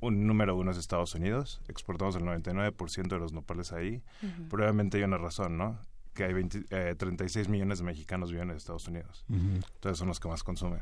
un 0.00 0.26
número 0.26 0.56
uno 0.56 0.70
es 0.70 0.78
Estados 0.78 1.14
Unidos, 1.14 1.60
exportamos 1.68 2.16
el 2.16 2.22
99% 2.22 3.08
de 3.08 3.18
los 3.18 3.32
nopales 3.32 3.72
ahí. 3.72 4.02
Probablemente 4.48 4.98
hay 4.98 5.04
una 5.04 5.18
razón, 5.18 5.56
¿no? 5.58 5.78
que 6.16 6.24
hay 6.24 6.34
36 6.96 7.46
eh, 7.46 7.50
millones 7.50 7.78
de 7.78 7.84
mexicanos 7.84 8.32
viven 8.32 8.50
en 8.50 8.56
Estados 8.56 8.88
Unidos. 8.88 9.24
Entonces 9.28 9.98
son 9.98 10.08
los 10.08 10.18
que 10.18 10.28
más 10.28 10.42
consumen. 10.42 10.80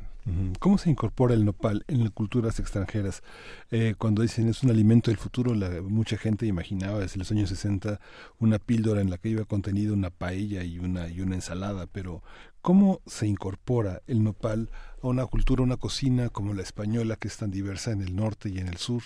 ¿Cómo 0.59 0.79
se 0.79 0.89
incorpora 0.89 1.35
el 1.35 1.45
nopal 1.45 1.83
en 1.87 2.03
las 2.03 2.11
culturas 2.11 2.59
extranjeras? 2.59 3.21
Eh, 3.69 3.93
cuando 3.97 4.23
dicen 4.23 4.47
es 4.47 4.63
un 4.63 4.71
alimento 4.71 5.11
del 5.11 5.19
futuro, 5.19 5.53
la, 5.53 5.69
mucha 5.81 6.17
gente 6.17 6.47
imaginaba 6.47 6.99
desde 6.99 7.19
los 7.19 7.29
años 7.31 7.49
60 7.49 7.99
una 8.39 8.57
píldora 8.57 9.01
en 9.01 9.11
la 9.11 9.19
que 9.19 9.29
iba 9.29 9.43
contenido 9.43 9.93
una 9.93 10.09
paella 10.09 10.63
y 10.63 10.79
una, 10.79 11.09
y 11.09 11.21
una 11.21 11.35
ensalada, 11.35 11.85
pero 11.85 12.23
¿cómo 12.65 13.03
se 13.05 13.27
incorpora 13.27 14.01
el 14.07 14.23
nopal 14.23 14.71
a 15.03 15.07
una 15.07 15.27
cultura, 15.27 15.61
una 15.61 15.77
cocina 15.77 16.29
como 16.29 16.55
la 16.55 16.63
española 16.63 17.15
que 17.15 17.27
es 17.27 17.37
tan 17.37 17.51
diversa 17.51 17.91
en 17.91 18.01
el 18.01 18.15
norte 18.15 18.49
y 18.49 18.57
en 18.57 18.67
el 18.67 18.77
sur? 18.77 19.03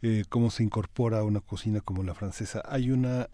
Eh, 0.00 0.24
¿Cómo 0.30 0.50
se 0.50 0.62
incorpora 0.62 1.18
a 1.18 1.22
una 1.22 1.40
cocina 1.40 1.82
como 1.82 2.02
la 2.02 2.14
francesa? 2.14 2.62
¿Hay 2.66 2.90
una 2.90 3.28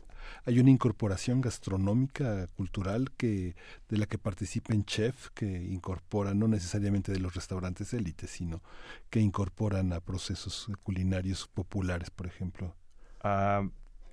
hay 0.45 0.59
una 0.59 0.71
incorporación 0.71 1.41
gastronómica 1.41 2.49
cultural 2.49 3.13
que 3.17 3.55
de 3.89 3.97
la 3.97 4.07
que 4.07 4.19
participen 4.19 4.85
chefs 4.85 5.31
que 5.31 5.47
incorporan 5.47 6.41
no 6.41 6.49
necesariamente 6.49 7.13
de 7.13 7.21
los 7.21 7.35
restaurantes 7.35 7.95
élites 7.95 8.31
sino 8.31 8.63
que 9.09 9.21
incorporan 9.21 9.93
a 9.93 10.01
procesos 10.01 10.69
culinarios 10.83 11.49
populares 11.49 12.11
por 12.11 12.27
ejemplo 12.27 12.77
ah, 13.23 13.67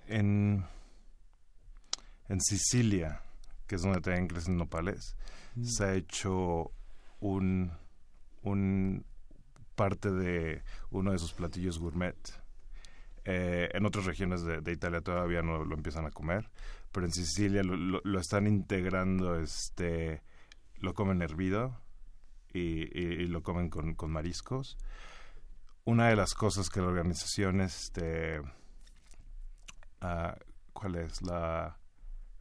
en 0.08 0.66
en 2.30 2.42
Sicilia 2.42 3.22
que 3.68 3.76
es 3.76 3.82
donde 3.82 4.02
también 4.02 4.28
crecen 4.28 4.58
nopales 4.58 5.16
mm. 5.56 5.64
se 5.64 5.84
ha 5.84 5.94
hecho 5.94 6.72
un 7.20 7.72
un 8.44 9.06
parte 9.76 10.12
de 10.12 10.64
uno 10.90 11.12
de 11.12 11.20
sus 11.20 11.34
platillos 11.34 11.78
gourmet 11.78 12.16
eh, 13.30 13.70
en 13.74 13.86
otras 13.86 14.06
regiones 14.06 14.42
de, 14.44 14.72
Italia 14.72 15.02
todavía 15.02 15.42
no 15.42 15.66
lo 15.66 15.76
empiezan 15.76 16.06
a 16.06 16.12
comer, 16.12 16.50
pero 16.94 17.06
en 17.06 17.12
Sicilia 17.12 17.62
lo, 17.62 18.20
están 18.22 18.48
integrando, 18.48 19.38
este, 19.38 20.22
lo 20.78 20.94
comen 20.94 21.22
hervido 21.22 21.78
y, 22.54 23.26
lo 23.26 23.44
comen 23.44 23.70
con, 23.70 24.10
mariscos. 24.10 24.78
Una 25.84 26.08
de 26.08 26.16
las 26.16 26.36
cosas 26.36 26.70
que 26.70 26.80
la 26.80 26.88
organización, 26.88 27.60
este, 27.60 28.42
ah, 30.00 30.38
¿cuál 30.72 30.96
es? 30.96 31.22
La 31.22 31.78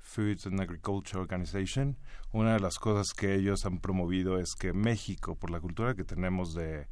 Food 0.06 0.38
and 0.46 0.60
Agriculture 0.60 1.20
Organization, 1.20 1.96
una 2.32 2.54
de 2.54 2.60
las 2.60 2.78
cosas 2.78 3.12
que 3.12 3.34
ellos 3.34 3.66
han 3.66 3.80
promovido 3.80 4.38
es 4.38 4.54
que 4.54 4.72
México, 4.72 5.34
por 5.34 5.50
la 5.50 5.60
cultura 5.60 5.94
que 5.94 6.04
tenemos 6.04 6.54
de, 6.54 6.86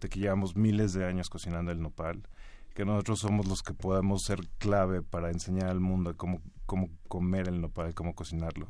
de 0.00 0.08
que 0.08 0.20
llevamos 0.20 0.56
miles 0.56 0.94
de 0.94 1.04
años 1.04 1.28
cocinando 1.28 1.70
el 1.70 1.82
nopal, 1.82 2.26
que 2.74 2.84
nosotros 2.84 3.20
somos 3.20 3.46
los 3.46 3.62
que 3.62 3.74
podemos 3.74 4.22
ser 4.22 4.48
clave 4.58 5.02
para 5.02 5.30
enseñar 5.30 5.68
al 5.68 5.80
mundo 5.80 6.16
cómo, 6.16 6.40
cómo 6.64 6.88
comer 7.08 7.46
el 7.46 7.60
nopal, 7.60 7.94
cómo 7.94 8.14
cocinarlo. 8.14 8.68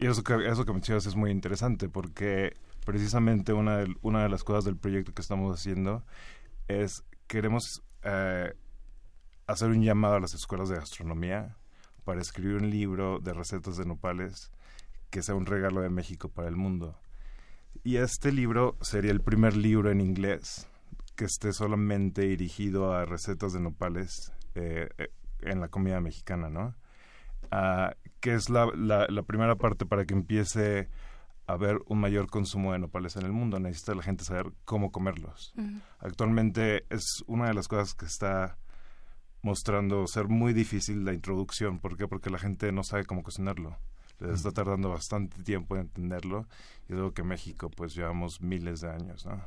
Y 0.00 0.06
eso 0.06 0.24
que, 0.24 0.48
eso 0.48 0.64
que 0.64 0.72
mencionas 0.72 1.06
es 1.06 1.14
muy 1.14 1.30
interesante 1.30 1.88
porque 1.88 2.54
precisamente 2.86 3.52
una 3.52 3.78
de, 3.78 3.94
una 4.02 4.22
de 4.22 4.28
las 4.30 4.44
cosas 4.44 4.64
del 4.64 4.76
proyecto 4.76 5.12
que 5.12 5.22
estamos 5.22 5.54
haciendo 5.54 6.04
es 6.68 7.04
queremos 7.26 7.82
eh, 8.02 8.54
hacer 9.46 9.68
un 9.68 9.82
llamado 9.82 10.14
a 10.14 10.20
las 10.20 10.34
escuelas 10.34 10.68
de 10.70 10.76
gastronomía 10.76 11.56
para 12.04 12.20
escribir 12.20 12.56
un 12.56 12.70
libro 12.70 13.18
de 13.20 13.32
recetas 13.32 13.76
de 13.76 13.86
nopales 13.86 14.52
que 15.10 15.22
sea 15.22 15.34
un 15.34 15.46
regalo 15.46 15.80
de 15.80 15.90
México 15.90 16.28
para 16.28 16.48
el 16.48 16.56
mundo. 16.56 16.98
Y 17.82 17.96
este 17.96 18.32
libro 18.32 18.76
sería 18.80 19.10
el 19.10 19.20
primer 19.20 19.56
libro 19.56 19.90
en 19.90 20.00
inglés 20.00 20.68
que 21.16 21.24
esté 21.24 21.52
solamente 21.52 22.22
dirigido 22.22 22.92
a 22.92 23.04
recetas 23.04 23.52
de 23.52 23.60
nopales 23.60 24.32
eh, 24.54 24.88
eh, 24.98 25.08
en 25.42 25.60
la 25.60 25.68
comida 25.68 26.00
mexicana, 26.00 26.48
¿no? 26.48 26.74
Ah, 27.50 27.94
que 28.20 28.34
es 28.34 28.48
la, 28.48 28.66
la, 28.74 29.22
primera 29.22 29.56
parte 29.56 29.86
para 29.86 30.06
que 30.06 30.14
empiece 30.14 30.88
a 31.46 31.52
haber 31.52 31.78
un 31.86 32.00
mayor 32.00 32.28
consumo 32.28 32.72
de 32.72 32.78
nopales 32.78 33.16
en 33.16 33.26
el 33.26 33.32
mundo. 33.32 33.60
Necesita 33.60 33.94
la 33.94 34.02
gente 34.02 34.24
saber 34.24 34.46
cómo 34.64 34.90
comerlos. 34.90 35.54
Actualmente 35.98 36.86
es 36.88 37.22
una 37.26 37.48
de 37.48 37.54
las 37.54 37.68
cosas 37.68 37.94
que 37.94 38.06
está 38.06 38.56
mostrando 39.44 40.06
ser 40.06 40.26
muy 40.26 40.54
difícil 40.54 41.04
la 41.04 41.12
introducción. 41.12 41.78
¿Por 41.78 41.96
qué? 41.96 42.08
Porque 42.08 42.30
la 42.30 42.38
gente 42.38 42.72
no 42.72 42.82
sabe 42.82 43.04
cómo 43.04 43.22
cocinarlo. 43.22 43.76
Les 44.18 44.30
está 44.36 44.52
tardando 44.52 44.88
bastante 44.88 45.42
tiempo 45.42 45.74
en 45.74 45.82
entenderlo 45.82 46.46
y 46.88 46.92
es 46.92 46.98
algo 46.98 47.12
que 47.12 47.22
en 47.22 47.28
México 47.28 47.68
pues 47.68 47.94
llevamos 47.94 48.40
miles 48.40 48.80
de 48.80 48.90
años, 48.90 49.26
¿no? 49.26 49.44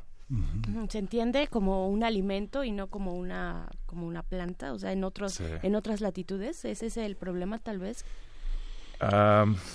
Se 0.90 0.98
entiende 0.98 1.48
como 1.48 1.88
un 1.88 2.04
alimento 2.04 2.62
y 2.62 2.70
no 2.70 2.88
como 2.88 3.14
una 3.14 3.70
como 3.86 4.06
una 4.06 4.22
planta, 4.22 4.74
o 4.74 4.78
sea, 4.78 4.92
en 4.92 5.02
otros 5.02 5.40
en 5.40 5.74
otras 5.74 6.02
latitudes, 6.02 6.64
ese 6.66 6.86
es 6.86 6.96
el 6.98 7.16
problema 7.16 7.58
tal 7.58 7.78
vez. 7.78 8.04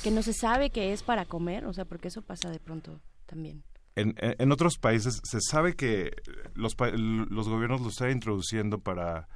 que 0.03 0.11
no 0.11 0.21
se 0.21 0.33
sabe 0.33 0.69
que 0.69 0.93
es 0.93 1.01
para 1.01 1.25
comer, 1.25 1.65
o 1.65 1.73
sea, 1.73 1.85
porque 1.85 2.09
eso 2.09 2.21
pasa 2.21 2.49
de 2.51 2.59
pronto 2.59 3.01
también. 3.25 3.63
En, 3.95 4.15
en, 4.17 4.51
otros 4.51 4.77
países 4.77 5.21
se 5.23 5.39
sabe 5.41 5.75
que 5.75 6.11
los, 6.55 6.75
los 6.79 7.49
gobiernos 7.49 7.81
lo 7.81 7.89
están 7.89 8.11
introduciendo 8.11 8.79
para, 8.79 9.27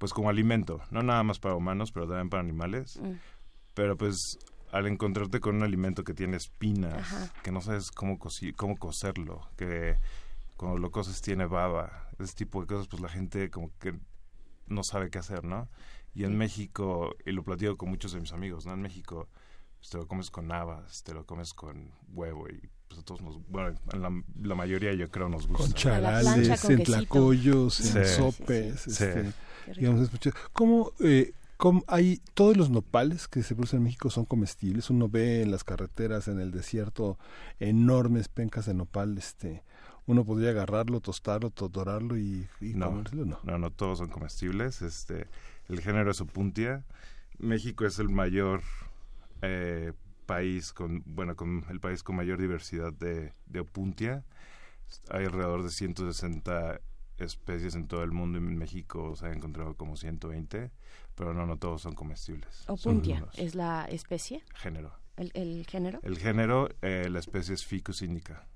pues 0.00 0.14
como 0.14 0.30
alimento, 0.30 0.80
no 0.90 1.02
nada 1.02 1.22
más 1.22 1.38
para 1.38 1.54
humanos, 1.54 1.92
pero 1.92 2.06
también 2.08 2.30
para 2.30 2.40
animales. 2.40 2.96
Mm. 2.96 3.16
Pero 3.74 3.98
pues 3.98 4.38
al 4.72 4.86
encontrarte 4.86 5.40
con 5.40 5.56
un 5.56 5.62
alimento 5.62 6.04
que 6.04 6.14
tiene 6.14 6.38
espinas, 6.38 7.30
que 7.42 7.52
no 7.52 7.60
sabes 7.60 7.90
cómo, 7.90 8.18
cómo 8.56 8.78
cocerlo, 8.78 9.46
que 9.58 9.98
cuando 10.56 10.78
lo 10.78 10.90
cosas 10.90 11.20
tiene 11.20 11.44
baba, 11.44 12.08
ese 12.18 12.34
tipo 12.34 12.62
de 12.62 12.66
cosas, 12.66 12.88
pues 12.88 13.02
la 13.02 13.10
gente 13.10 13.50
como 13.50 13.76
que 13.78 13.94
no 14.68 14.82
sabe 14.84 15.10
qué 15.10 15.18
hacer, 15.18 15.44
¿no? 15.44 15.68
Y 16.14 16.24
en 16.24 16.34
México, 16.38 17.14
y 17.26 17.32
lo 17.32 17.44
platico 17.44 17.76
con 17.76 17.90
muchos 17.90 18.12
de 18.12 18.20
mis 18.20 18.32
amigos, 18.32 18.64
¿no? 18.64 18.72
En 18.72 18.80
México 18.80 19.28
pues, 19.80 19.90
te 19.90 19.98
lo 19.98 20.08
comes 20.08 20.30
con 20.30 20.50
habas, 20.50 21.02
te 21.02 21.12
lo 21.12 21.26
comes 21.26 21.52
con 21.52 21.92
huevo 22.08 22.48
y 22.48 22.70
pues 22.90 23.00
a 23.00 23.04
todos 23.04 23.22
nos, 23.22 23.38
bueno, 23.48 23.78
en 23.92 24.48
la, 24.48 24.54
mayoría 24.56 24.92
yo 24.94 25.08
creo 25.10 25.28
nos 25.28 25.46
gusta. 25.46 25.64
Con 25.64 25.72
charales, 25.74 26.64
en 26.64 26.82
tlacoyos, 26.82 27.94
en 27.94 28.04
sopes, 28.04 28.88
este, 28.88 29.32
digamos, 29.76 30.10
¿cómo, 30.52 30.90
eh, 30.98 31.32
¿cómo, 31.56 31.84
hay 31.86 32.20
todos 32.34 32.56
los 32.56 32.68
nopales 32.68 33.28
que 33.28 33.44
se 33.44 33.54
producen 33.54 33.78
en 33.78 33.84
México 33.84 34.10
son 34.10 34.24
comestibles? 34.24 34.90
Uno 34.90 35.08
ve 35.08 35.42
en 35.42 35.52
las 35.52 35.62
carreteras, 35.62 36.26
en 36.26 36.40
el 36.40 36.50
desierto, 36.50 37.16
enormes 37.60 38.28
pencas 38.28 38.66
de 38.66 38.74
nopal, 38.74 39.16
este, 39.16 39.62
uno 40.06 40.24
podría 40.24 40.50
agarrarlo, 40.50 40.98
tostarlo, 41.00 41.50
dorarlo 41.50 42.18
y, 42.18 42.48
no, 42.60 43.04
no, 43.44 43.58
no, 43.58 43.70
todos 43.70 43.98
son 43.98 44.08
comestibles. 44.08 44.82
Este, 44.82 45.28
el 45.68 45.80
género 45.80 46.10
es 46.10 46.20
opuntia. 46.20 46.82
México 47.38 47.86
es 47.86 48.00
el 48.00 48.08
mayor 48.08 48.62
eh, 49.42 49.92
país 50.30 50.72
con, 50.72 51.02
bueno, 51.06 51.34
con 51.34 51.64
el 51.70 51.80
país 51.80 52.04
con 52.04 52.14
mayor 52.14 52.40
diversidad 52.40 52.92
de, 52.92 53.32
de 53.46 53.60
opuntia. 53.60 54.24
Hay 55.10 55.24
alrededor 55.24 55.64
de 55.64 55.70
160 55.70 56.80
especies 57.18 57.74
en 57.74 57.88
todo 57.88 58.04
el 58.04 58.12
mundo 58.12 58.38
y 58.38 58.42
en 58.42 58.56
México 58.56 59.16
se 59.16 59.26
han 59.26 59.34
encontrado 59.34 59.74
como 59.74 59.96
120, 59.96 60.70
pero 61.16 61.34
no, 61.34 61.46
no 61.46 61.56
todos 61.56 61.82
son 61.82 61.94
comestibles. 61.94 62.64
Opuntia 62.68 63.26
es 63.34 63.56
la 63.56 63.86
especie. 63.86 64.44
Género. 64.54 64.92
¿El, 65.16 65.66
género? 65.66 65.98
El 66.04 66.16
género, 66.16 66.68
eh, 66.80 67.08
la 67.10 67.18
especie 67.18 67.52
es 67.54 67.66
Ficus 67.66 68.00
indica. 68.00 68.46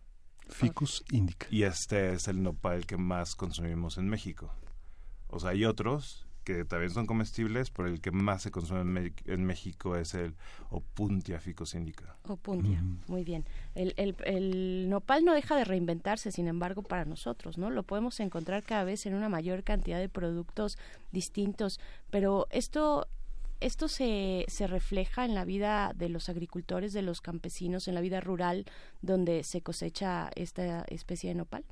Ficus 0.49 1.05
indica. 1.11 1.49
Y 1.51 1.65
este 1.65 2.13
es 2.13 2.29
el 2.29 2.41
nopal 2.41 2.87
que 2.87 2.97
más 2.97 3.35
consumimos 3.35 3.99
en 3.99 4.09
México. 4.09 4.55
O 5.27 5.41
sea, 5.41 5.51
hay 5.51 5.65
otros 5.65 6.24
que 6.45 6.65
también 6.65 6.91
son 6.91 7.07
comestibles, 7.07 7.71
pero 7.71 7.89
el 7.89 8.01
que 8.01 8.11
más 8.11 8.43
se 8.43 8.51
consume 8.51 9.13
en, 9.25 9.45
México 9.45 9.97
es 9.97 10.15
el 10.15 10.35
Opuntia 10.71 11.41
ficus 11.41 11.75
indica. 11.75 12.17
Opuntia, 12.29 12.83
muy 13.09 13.25
bien. 13.25 13.45
El, 13.75 13.95
el, 13.97 14.15
el, 14.25 14.89
nopal 14.89 15.25
no 15.25 15.35
deja 15.35 15.57
de 15.57 15.65
reinventarse, 15.65 16.31
sin 16.31 16.47
embargo, 16.47 16.83
para 16.83 17.05
nosotros, 17.05 17.59
¿no? 17.59 17.71
Lo 17.71 17.83
podemos 17.83 18.21
encontrar 18.21 18.63
cada 18.63 18.85
vez 18.85 19.07
en 19.07 19.15
una 19.15 19.29
mayor 19.29 19.65
cantidad 19.65 19.99
de 19.99 20.09
productos 20.09 20.79
distintos, 21.11 21.81
pero 22.11 22.47
esto 22.51 23.09
esto 23.61 23.89
se, 23.89 24.45
se 24.49 24.67
refleja 24.67 25.25
en 25.25 25.35
la 25.35 25.45
vida 25.45 25.93
de 25.95 26.11
los 26.11 26.29
agricultores, 26.29 26.93
de 26.93 27.03
los 27.03 27.21
campesinos, 27.21 27.89
en 27.89 27.95
la 27.95 28.03
vida 28.03 28.21
rural 28.21 28.67
donde 29.01 29.43
se 29.43 29.63
cosecha 29.63 30.31
esta 30.35 30.83
especie 30.83 31.31
de 31.31 31.37
nopal? 31.37 31.65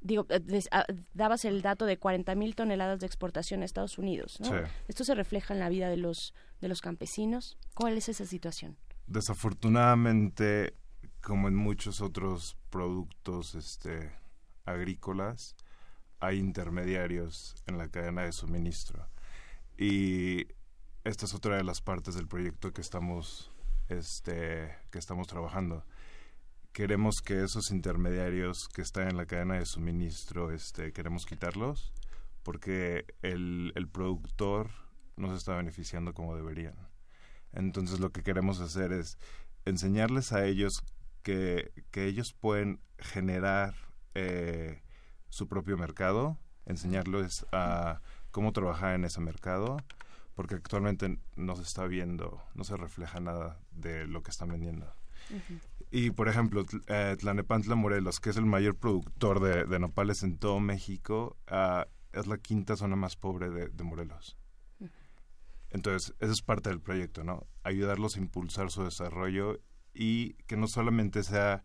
Digo, 0.00 0.26
eh, 0.30 0.62
ah, 0.70 0.86
dabas 1.12 1.44
el 1.44 1.60
dato 1.62 1.84
de 1.84 1.98
40 1.98 2.34
mil 2.34 2.54
toneladas 2.54 3.00
de 3.00 3.06
exportación 3.06 3.62
a 3.62 3.64
Estados 3.64 3.98
Unidos. 3.98 4.40
¿no? 4.40 4.50
¿Esto 4.88 5.04
se 5.04 5.14
refleja 5.14 5.52
en 5.52 5.60
la 5.60 5.68
vida 5.68 5.88
de 5.88 5.96
los, 5.96 6.34
de 6.60 6.68
los 6.68 6.80
campesinos? 6.80 7.58
¿Cuál 7.74 7.98
es 7.98 8.08
esa 8.08 8.24
situación? 8.24 8.76
Desafortunadamente, 9.06 10.74
como 11.20 11.48
en 11.48 11.54
muchos 11.54 12.00
otros 12.00 12.56
productos 12.70 13.54
este, 13.54 14.12
agrícolas, 14.64 15.54
hay 16.20 16.38
intermediarios 16.38 17.54
en 17.66 17.78
la 17.78 17.88
cadena 17.88 18.22
de 18.22 18.32
suministro. 18.32 19.08
Y 19.76 20.46
esta 21.04 21.24
es 21.24 21.34
otra 21.34 21.56
de 21.56 21.64
las 21.64 21.80
partes 21.80 22.14
del 22.14 22.28
proyecto 22.28 22.72
que 22.72 22.80
estamos, 22.80 23.50
este, 23.88 24.76
que 24.90 24.98
estamos 24.98 25.26
trabajando. 25.26 25.84
Queremos 26.72 27.20
que 27.20 27.42
esos 27.42 27.70
intermediarios 27.70 28.68
que 28.68 28.82
están 28.82 29.08
en 29.08 29.16
la 29.16 29.26
cadena 29.26 29.58
de 29.58 29.66
suministro, 29.66 30.52
este, 30.52 30.92
queremos 30.92 31.26
quitarlos 31.26 31.92
porque 32.42 33.04
el, 33.22 33.72
el 33.74 33.88
productor 33.88 34.70
no 35.16 35.30
se 35.30 35.36
está 35.36 35.56
beneficiando 35.56 36.14
como 36.14 36.36
deberían. 36.36 36.74
Entonces 37.52 38.00
lo 38.00 38.10
que 38.10 38.22
queremos 38.22 38.60
hacer 38.60 38.92
es 38.92 39.18
enseñarles 39.64 40.32
a 40.32 40.46
ellos 40.46 40.82
que, 41.22 41.72
que 41.90 42.06
ellos 42.06 42.32
pueden 42.32 42.80
generar 42.98 43.74
eh, 44.14 44.82
su 45.28 45.48
propio 45.48 45.76
mercado, 45.76 46.38
enseñarles 46.66 47.46
a 47.52 48.00
cómo 48.30 48.52
trabajar 48.52 48.94
en 48.94 49.04
ese 49.04 49.20
mercado, 49.20 49.78
porque 50.34 50.54
actualmente 50.54 51.18
no 51.36 51.56
se 51.56 51.62
está 51.62 51.86
viendo, 51.86 52.42
no 52.54 52.64
se 52.64 52.76
refleja 52.76 53.20
nada 53.20 53.60
de 53.72 54.06
lo 54.06 54.22
que 54.22 54.30
están 54.30 54.48
vendiendo. 54.48 54.92
Y, 55.90 56.10
por 56.10 56.28
ejemplo, 56.28 56.64
eh, 56.86 57.16
Tlanepantla 57.18 57.74
Morelos, 57.74 58.20
que 58.20 58.30
es 58.30 58.36
el 58.36 58.46
mayor 58.46 58.76
productor 58.76 59.40
de, 59.40 59.78
nopales 59.78 60.22
en 60.22 60.38
todo 60.38 60.60
México, 60.60 61.36
uh, 61.50 61.82
es 62.12 62.26
la 62.26 62.38
quinta 62.38 62.76
zona 62.76 62.94
más 62.96 63.16
pobre 63.16 63.50
de, 63.50 63.84
Morelos. 63.84 64.36
Entonces, 65.70 66.14
eso 66.20 66.32
es 66.32 66.42
parte 66.42 66.70
del 66.70 66.80
proyecto, 66.80 67.24
¿no? 67.24 67.46
Ayudarlos 67.62 68.16
a 68.16 68.20
impulsar 68.20 68.70
su 68.70 68.84
desarrollo 68.84 69.60
y 69.94 70.34
que 70.46 70.56
no 70.56 70.66
solamente 70.66 71.22
sea 71.22 71.62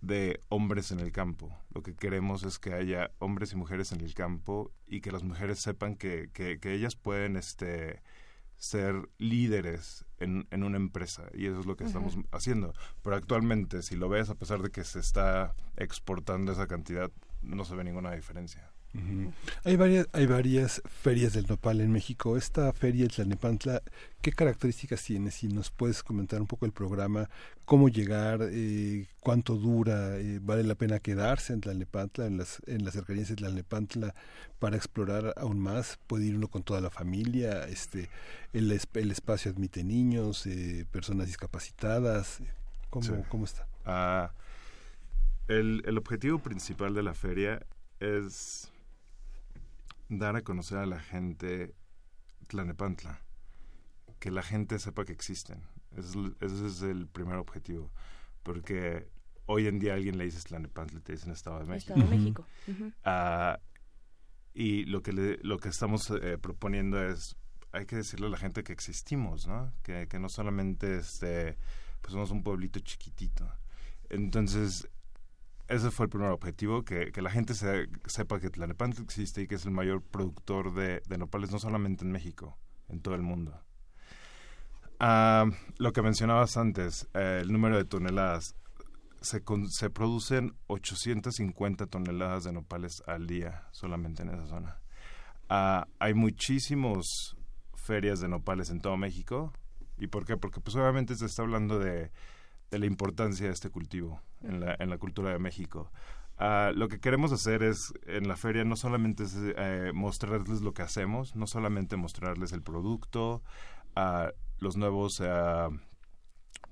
de 0.00 0.40
hombres 0.48 0.90
en 0.90 1.00
el 1.00 1.12
campo. 1.12 1.54
Lo 1.74 1.82
que 1.82 1.94
queremos 1.94 2.44
es 2.44 2.58
que 2.58 2.72
haya 2.72 3.10
hombres 3.18 3.52
y 3.52 3.56
mujeres 3.56 3.92
en 3.92 4.00
el 4.00 4.14
campo 4.14 4.72
y 4.86 5.00
que 5.00 5.12
las 5.12 5.22
mujeres 5.22 5.60
sepan 5.60 5.96
que, 5.96 6.30
que, 6.32 6.58
ellas 6.72 6.96
pueden 6.96 7.36
este, 7.36 8.02
ser 8.56 9.08
líderes 9.18 10.04
en, 10.18 10.46
en, 10.50 10.62
una 10.62 10.76
empresa 10.76 11.24
y 11.34 11.46
eso 11.46 11.60
es 11.60 11.66
lo 11.66 11.76
que 11.76 11.84
estamos 11.84 12.16
haciendo. 12.32 12.72
Pero 13.02 13.16
actualmente, 13.16 13.82
si 13.82 13.96
lo 13.96 14.08
ves, 14.08 14.30
a 14.30 14.34
pesar 14.34 14.62
de 14.62 14.70
que 14.70 14.84
se 14.84 14.98
está 14.98 15.54
exportando 15.76 16.52
esa 16.52 16.66
cantidad, 16.66 17.10
no 17.42 17.64
se 17.64 17.74
ve 17.74 17.84
ninguna 17.84 18.12
diferencia. 18.12 18.72
Hay 19.64 19.76
varias, 19.76 20.08
hay 20.12 20.26
varias 20.26 20.80
ferias 20.86 21.34
del 21.34 21.46
nopal 21.46 21.80
en 21.80 21.92
México. 21.92 22.36
Esta 22.36 22.72
feria 22.72 23.02
de 23.04 23.10
Tlalnepantla, 23.10 23.82
¿qué 24.22 24.32
características 24.32 25.02
tiene? 25.02 25.30
Si 25.30 25.48
nos 25.48 25.70
puedes 25.70 26.02
comentar 26.02 26.40
un 26.40 26.46
poco 26.46 26.64
el 26.64 26.72
programa, 26.72 27.28
cómo 27.66 27.88
llegar, 27.88 28.40
eh, 28.42 29.06
cuánto 29.20 29.56
dura, 29.56 30.16
eh, 30.16 30.38
vale 30.40 30.62
la 30.62 30.76
pena 30.76 30.98
quedarse 30.98 31.52
en 31.52 31.60
Tlalnepantla, 31.60 32.26
en 32.26 32.38
las, 32.38 32.62
en 32.66 32.84
las 32.84 32.94
cercanías 32.94 33.28
de 33.28 33.36
Tlalnepantla 33.36 34.14
para 34.58 34.76
explorar 34.76 35.34
aún 35.36 35.60
más. 35.60 35.98
Puede 36.06 36.24
ir 36.24 36.36
uno 36.36 36.48
con 36.48 36.62
toda 36.62 36.80
la 36.80 36.90
familia, 36.90 37.66
este, 37.68 38.08
el, 38.54 38.72
el 38.94 39.10
espacio 39.10 39.50
admite 39.50 39.84
niños, 39.84 40.46
eh, 40.46 40.86
personas 40.90 41.26
discapacitadas. 41.26 42.38
¿Cómo, 42.88 43.26
¿cómo 43.28 43.44
está? 43.44 43.66
Ah, 43.84 44.30
el, 45.48 45.82
el 45.84 45.98
objetivo 45.98 46.38
principal 46.38 46.94
de 46.94 47.02
la 47.02 47.12
feria 47.12 47.66
es 48.00 48.70
dar 50.08 50.36
a 50.36 50.42
conocer 50.42 50.78
a 50.78 50.86
la 50.86 51.00
gente 51.00 51.74
Tlanepantla, 52.48 53.20
que 54.18 54.30
la 54.30 54.42
gente 54.42 54.78
sepa 54.78 55.04
que 55.04 55.12
existen. 55.12 55.62
Ese 55.96 56.66
es, 56.66 56.82
el 56.82 57.06
primer 57.06 57.36
objetivo, 57.36 57.90
porque 58.42 59.08
hoy 59.46 59.66
en 59.66 59.78
día 59.78 59.94
alguien 59.94 60.18
le 60.18 60.24
dice 60.24 60.42
Tlanepantla 60.42 60.98
y 60.98 61.02
te 61.02 61.12
dicen 61.12 61.32
Estado 61.32 61.60
de 61.60 61.66
México. 61.66 61.94
Estado 61.94 62.10
de 62.10 62.16
México. 62.16 62.46
Ah, 63.04 63.60
y 64.54 64.84
lo 64.84 65.02
que, 65.02 65.38
lo 65.42 65.58
que 65.58 65.68
estamos 65.68 66.10
eh, 66.10 66.38
proponiendo 66.38 67.02
es, 67.02 67.36
hay 67.72 67.86
que 67.86 67.96
decirle 67.96 68.26
a 68.26 68.30
la 68.30 68.38
gente 68.38 68.64
que 68.64 68.72
existimos, 68.72 69.46
¿no? 69.46 69.72
Que, 69.82 70.08
que 70.08 70.18
no 70.18 70.28
solamente 70.28 70.98
este, 70.98 71.58
pues 72.00 72.12
somos 72.12 72.30
un 72.30 72.42
pueblito 72.42 72.80
chiquitito. 72.80 73.46
Entonces, 74.08 74.88
ese 75.68 75.90
fue 75.90 76.06
el 76.06 76.10
primer 76.10 76.30
objetivo, 76.30 76.84
que, 76.84 77.10
que 77.12 77.22
la 77.22 77.30
gente 77.30 77.54
sepa 77.54 78.40
que 78.40 78.50
Tlanepantla 78.50 79.02
existe 79.02 79.42
y 79.42 79.46
que 79.46 79.56
es 79.56 79.64
el 79.64 79.72
mayor 79.72 80.02
productor 80.02 80.74
de, 80.74 81.02
nopales, 81.18 81.50
no 81.50 81.58
solamente 81.58 82.04
en 82.04 82.12
México, 82.12 82.56
en 82.88 83.00
todo 83.00 83.14
el 83.14 83.22
mundo. 83.22 83.60
Ah, 85.00 85.46
lo 85.78 85.92
que 85.92 86.02
mencionabas 86.02 86.56
antes, 86.56 87.08
eh, 87.14 87.40
el 87.42 87.52
número 87.52 87.76
de 87.76 87.84
toneladas. 87.84 88.54
Se, 89.20 89.42
se 89.70 89.90
producen 89.90 90.54
850 90.68 91.86
toneladas 91.86 92.44
de 92.44 92.52
nopales 92.52 93.02
al 93.06 93.26
día 93.26 93.66
solamente 93.72 94.22
en 94.22 94.28
esa 94.28 94.46
zona. 94.46 94.78
Ah, 95.48 95.88
hay 95.98 96.14
muchísimos 96.14 97.36
ferias 97.74 98.20
de 98.20 98.28
nopales 98.28 98.70
en 98.70 98.80
todo 98.80 98.96
México. 98.96 99.52
¿Y 99.98 100.06
por 100.06 100.26
qué? 100.26 100.36
Porque 100.36 100.60
pues 100.60 100.76
obviamente 100.76 101.16
se 101.16 101.26
está 101.26 101.42
hablando 101.42 101.78
de 101.78 102.12
de 102.70 102.78
la 102.78 102.86
importancia 102.86 103.46
de 103.46 103.52
este 103.52 103.70
cultivo 103.70 104.20
en 104.42 104.60
la, 104.60 104.76
en 104.78 104.90
la 104.90 104.98
cultura 104.98 105.30
de 105.30 105.38
México. 105.38 105.90
Uh, 106.38 106.72
lo 106.74 106.88
que 106.88 107.00
queremos 107.00 107.32
hacer 107.32 107.62
es 107.62 107.94
en 108.06 108.28
la 108.28 108.36
feria 108.36 108.64
no 108.64 108.76
solamente 108.76 109.24
es, 109.24 109.34
eh, 109.38 109.92
mostrarles 109.94 110.60
lo 110.60 110.74
que 110.74 110.82
hacemos, 110.82 111.34
no 111.34 111.46
solamente 111.46 111.96
mostrarles 111.96 112.52
el 112.52 112.62
producto, 112.62 113.42
uh, 113.96 114.30
los 114.58 114.76
nuevos 114.76 115.20
uh, 115.20 115.74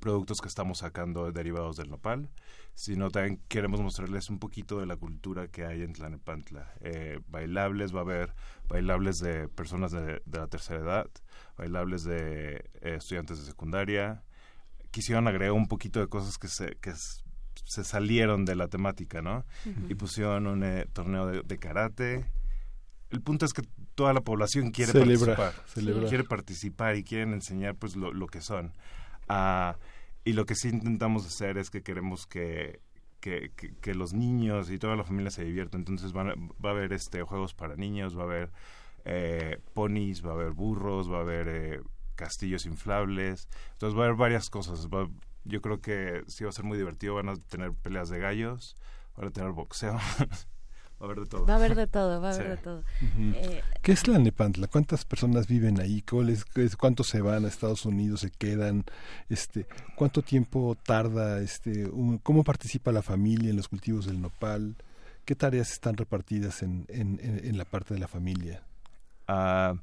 productos 0.00 0.42
que 0.42 0.48
estamos 0.48 0.78
sacando 0.78 1.32
derivados 1.32 1.76
del 1.76 1.88
nopal, 1.88 2.28
sino 2.74 3.10
también 3.10 3.40
queremos 3.48 3.80
mostrarles 3.80 4.28
un 4.28 4.38
poquito 4.38 4.78
de 4.78 4.86
la 4.86 4.96
cultura 4.96 5.48
que 5.48 5.64
hay 5.64 5.82
en 5.82 5.94
Tlanepantla. 5.94 6.74
Eh, 6.80 7.20
bailables, 7.28 7.94
va 7.94 8.00
a 8.00 8.02
haber 8.02 8.34
bailables 8.68 9.20
de 9.20 9.48
personas 9.48 9.92
de, 9.92 10.22
de 10.24 10.38
la 10.38 10.48
tercera 10.48 10.80
edad, 10.80 11.10
bailables 11.56 12.04
de 12.04 12.70
eh, 12.82 12.96
estudiantes 12.96 13.38
de 13.38 13.46
secundaria, 13.46 14.24
quisieron 14.94 15.26
agregar 15.26 15.52
un 15.52 15.66
poquito 15.66 15.98
de 15.98 16.06
cosas 16.06 16.38
que 16.38 16.46
se, 16.46 16.76
que 16.76 16.92
se 16.94 17.82
salieron 17.82 18.44
de 18.44 18.54
la 18.54 18.68
temática, 18.68 19.22
¿no? 19.22 19.44
Y 19.88 19.96
pusieron 19.96 20.46
un 20.46 20.62
eh, 20.62 20.86
torneo 20.92 21.26
de, 21.42 21.58
karate. 21.58 22.24
El 23.10 23.20
punto 23.20 23.44
es 23.44 23.52
que 23.52 23.62
toda 23.96 24.12
la 24.12 24.20
población 24.20 24.70
quiere 24.70 24.92
participar. 24.92 25.52
Quiere 26.08 26.24
participar 26.24 26.96
y 26.96 27.02
quieren 27.02 27.32
enseñar 27.32 27.74
pues 27.74 27.96
lo, 27.96 28.12
lo 28.12 28.28
que 28.28 28.40
son. 28.40 28.72
Uh, 29.28 29.74
y 30.24 30.34
lo 30.34 30.46
que 30.46 30.54
sí 30.54 30.68
intentamos 30.68 31.26
hacer 31.26 31.58
es 31.58 31.70
que 31.70 31.82
queremos 31.82 32.28
que, 32.28 32.80
que, 33.18 33.50
que, 33.80 33.94
los 33.94 34.12
niños 34.12 34.70
y 34.70 34.78
toda 34.78 34.94
la 34.94 35.02
familia 35.02 35.32
se 35.32 35.44
diviertan. 35.44 35.80
Entonces 35.80 36.12
van 36.12 36.50
va 36.64 36.68
a 36.68 36.72
haber 36.72 36.92
este 36.92 37.20
juegos 37.24 37.52
para 37.52 37.74
niños, 37.74 38.16
va 38.16 38.22
a 38.22 38.26
haber 38.26 38.50
eh, 39.04 39.58
ponis, 39.74 40.24
va 40.24 40.30
a 40.30 40.34
haber 40.34 40.52
burros, 40.52 41.10
va 41.10 41.18
a 41.18 41.22
haber 41.22 41.48
eh, 41.48 41.80
castillos 42.14 42.66
inflables. 42.66 43.48
Entonces 43.72 43.98
va 43.98 44.02
a 44.02 44.06
haber 44.06 44.18
varias 44.18 44.50
cosas. 44.50 44.88
yo 45.44 45.60
creo 45.60 45.80
que 45.80 46.24
sí 46.26 46.44
va 46.44 46.50
a 46.50 46.52
ser 46.52 46.64
muy 46.64 46.78
divertido. 46.78 47.14
Van 47.14 47.28
a 47.28 47.36
tener 47.36 47.72
peleas 47.72 48.08
de 48.08 48.18
gallos, 48.18 48.76
van 49.16 49.28
a 49.28 49.30
tener 49.30 49.50
boxeo, 49.52 49.98
Va 51.00 51.06
a 51.06 51.10
haber 51.10 51.24
de 51.24 51.26
todo. 51.26 51.44
Va 51.44 51.54
a 51.54 51.56
haber 51.56 51.74
de 51.74 51.86
todo, 51.88 52.20
va 52.20 52.30
a 52.30 52.34
haber 52.34 52.50
de 52.50 52.56
todo. 52.56 52.84
Eh, 53.34 53.62
¿Qué 53.82 53.92
es 53.92 54.06
la 54.06 54.18
Nepantla? 54.18 54.68
¿Cuántas 54.68 55.04
personas 55.04 55.48
viven 55.48 55.80
ahí? 55.80 56.02
¿Cuántos 56.78 57.08
se 57.08 57.20
van 57.20 57.44
a 57.44 57.48
Estados 57.48 57.84
Unidos, 57.84 58.20
se 58.20 58.30
quedan? 58.30 58.84
Este, 59.28 59.66
¿Cuánto 59.96 60.22
tiempo 60.22 60.76
tarda? 60.82 61.40
Este, 61.40 61.90
¿Cómo 62.22 62.44
participa 62.44 62.92
la 62.92 63.02
familia 63.02 63.50
en 63.50 63.56
los 63.56 63.68
cultivos 63.68 64.06
del 64.06 64.20
nopal? 64.20 64.76
¿Qué 65.24 65.34
tareas 65.34 65.72
están 65.72 65.96
repartidas 65.96 66.62
en, 66.62 66.86
en, 66.88 67.18
en 67.20 67.58
la 67.58 67.64
parte 67.64 67.94
de 67.94 68.00
la 68.00 68.08
familia? 68.08 68.62
Uh, 69.28 69.78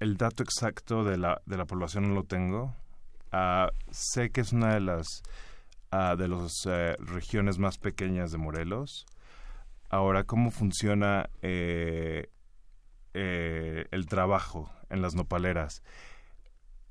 el 0.00 0.16
dato 0.16 0.42
exacto 0.42 1.04
de 1.04 1.18
la, 1.18 1.40
de 1.46 1.56
la 1.56 1.66
población 1.66 2.08
no 2.08 2.14
lo 2.14 2.24
tengo. 2.24 2.74
Uh, 3.32 3.70
sé 3.90 4.30
que 4.30 4.40
es 4.40 4.52
una 4.52 4.74
de 4.74 4.80
las 4.80 5.22
uh, 5.92 6.16
de 6.16 6.26
las 6.26 6.66
eh, 6.66 6.96
regiones 6.98 7.58
más 7.58 7.78
pequeñas 7.78 8.32
de 8.32 8.38
Morelos. 8.38 9.06
Ahora, 9.88 10.24
¿cómo 10.24 10.50
funciona 10.50 11.28
eh, 11.42 12.28
eh, 13.14 13.86
el 13.90 14.06
trabajo 14.06 14.72
en 14.88 15.02
las 15.02 15.14
nopaleras? 15.14 15.82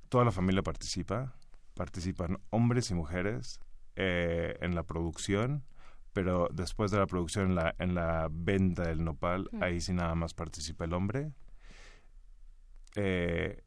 Toda 0.10 0.26
la 0.26 0.31
familia 0.31 0.61
participa, 0.64 1.34
participan 1.76 2.40
hombres 2.49 2.91
y 2.91 2.94
mujeres 2.94 3.60
en 3.95 4.76
la 4.76 4.84
producción, 4.84 5.65
pero 6.14 6.48
después 6.53 6.90
de 6.90 6.99
la 6.99 7.06
producción, 7.06 7.49
en 7.49 7.56
la, 7.56 7.76
en 7.80 7.95
la 7.95 8.30
venta 8.31 8.84
del 8.84 9.03
nopal, 9.03 9.49
ahí 9.61 9.81
sí 9.81 9.91
nada 9.91 10.15
más 10.15 10.34
participa 10.34 10.86
el 10.86 10.94
hombre. 10.94 11.34
Eh, 12.95 13.64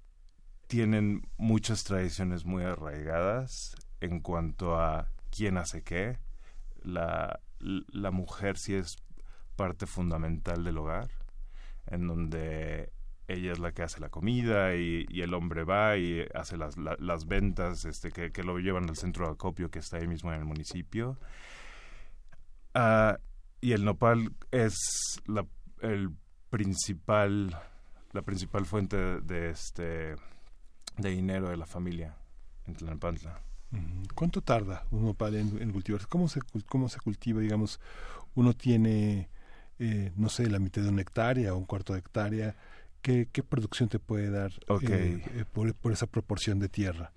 tienen 0.67 1.29
muchas 1.37 1.85
tradiciones 1.85 2.45
muy 2.45 2.65
arraigadas 2.65 3.77
en 4.01 4.21
cuanto 4.21 4.79
a 4.79 5.09
quién 5.31 5.59
hace 5.59 5.83
qué. 5.83 6.19
La, 6.83 7.41
la 7.61 8.11
mujer 8.11 8.57
sí 8.59 8.75
es 8.75 8.97
parte 9.57 9.87
fundamental 9.87 10.65
del 10.65 10.79
hogar, 10.79 11.11
en 11.87 12.07
donde 12.07 12.93
ella 13.29 13.53
es 13.53 13.59
la 13.59 13.73
que 13.73 13.83
hace 13.83 14.01
la 14.01 14.09
comida 14.09 14.75
y, 14.75 15.07
el 15.21 15.35
hombre 15.35 15.65
va 15.65 15.97
y 15.97 16.27
hace 16.35 16.57
las, 16.57 16.77
las 16.77 17.27
ventas 17.27 17.85
este, 17.85 18.11
que, 18.11 18.33
que, 18.33 18.43
lo 18.43 18.59
llevan 18.59 18.89
al 18.89 18.97
centro 18.97 19.27
de 19.27 19.33
acopio 19.33 19.71
que 19.71 19.79
está 19.79 19.99
ahí 19.99 20.07
mismo 20.07 20.33
en 20.33 20.41
el 20.41 20.45
municipio. 20.45 21.19
Ah, 22.75 23.19
y 23.61 23.73
el 23.73 23.85
nopal 23.85 24.33
es 24.51 25.21
la, 25.27 25.47
el 25.81 26.11
principal 26.51 27.57
la 28.13 28.23
principal 28.23 28.67
fuente 28.67 28.97
de, 28.97 29.51
este 29.51 30.15
de 30.97 31.11
dinero 31.11 31.49
de 31.49 31.57
la 31.57 31.67
familia 31.67 32.17
en 32.67 32.75
Tlalnepantla. 32.75 33.41
¿Cuánto 34.15 34.43
tarda 34.43 34.87
un 34.91 35.07
nopal 35.07 35.35
en, 35.35 35.73
cultivar? 35.73 36.07
¿Cómo 36.07 36.29
se, 36.29 36.41
¿Cómo 36.67 36.91
se 36.91 37.01
cultiva? 37.01 37.41
Digamos, 37.41 37.81
uno 38.35 38.53
tiene, 38.53 39.31
eh, 39.79 40.13
no 40.17 40.29
sé, 40.29 40.51
la 40.51 40.59
mitad 40.59 40.83
de 40.83 40.91
una 40.91 41.01
hectárea 41.01 41.55
o 41.55 41.57
un 41.57 41.65
cuarto 41.65 41.95
de 41.95 42.01
hectárea. 42.01 42.55
¿Qué, 43.01 43.29
qué 43.33 43.43
producción 43.43 43.89
te 43.89 43.99
puede 43.99 44.31
dar 44.31 44.53
eh, 44.83 45.25
eh, 45.35 45.45
por, 45.51 45.75
por, 45.75 45.93
esa 45.93 46.07
proporción 46.07 46.59
de 46.59 46.69
tierra? 46.69 47.13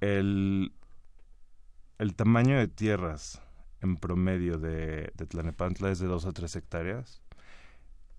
El, 0.00 0.72
el 1.98 2.14
tamaño 2.16 2.58
de 2.58 2.66
tierras 2.66 3.40
en 3.80 3.96
promedio 3.96 4.58
de, 4.58 5.12
de 5.14 5.26
Tlanepantla 5.26 5.92
es 5.92 6.00
de 6.00 6.06
2 6.08 6.26
a 6.26 6.32
3 6.32 6.56
hectáreas 6.56 7.22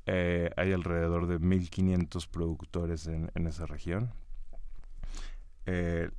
eh, 0.06 0.52
hay 0.56 0.72
alrededor 0.72 1.28
de 1.28 1.40
1.500 1.40 2.30
productores 2.30 3.08
en, 3.08 3.48
esa 3.48 3.66
región. 3.66 4.14
Eh, 5.66 6.10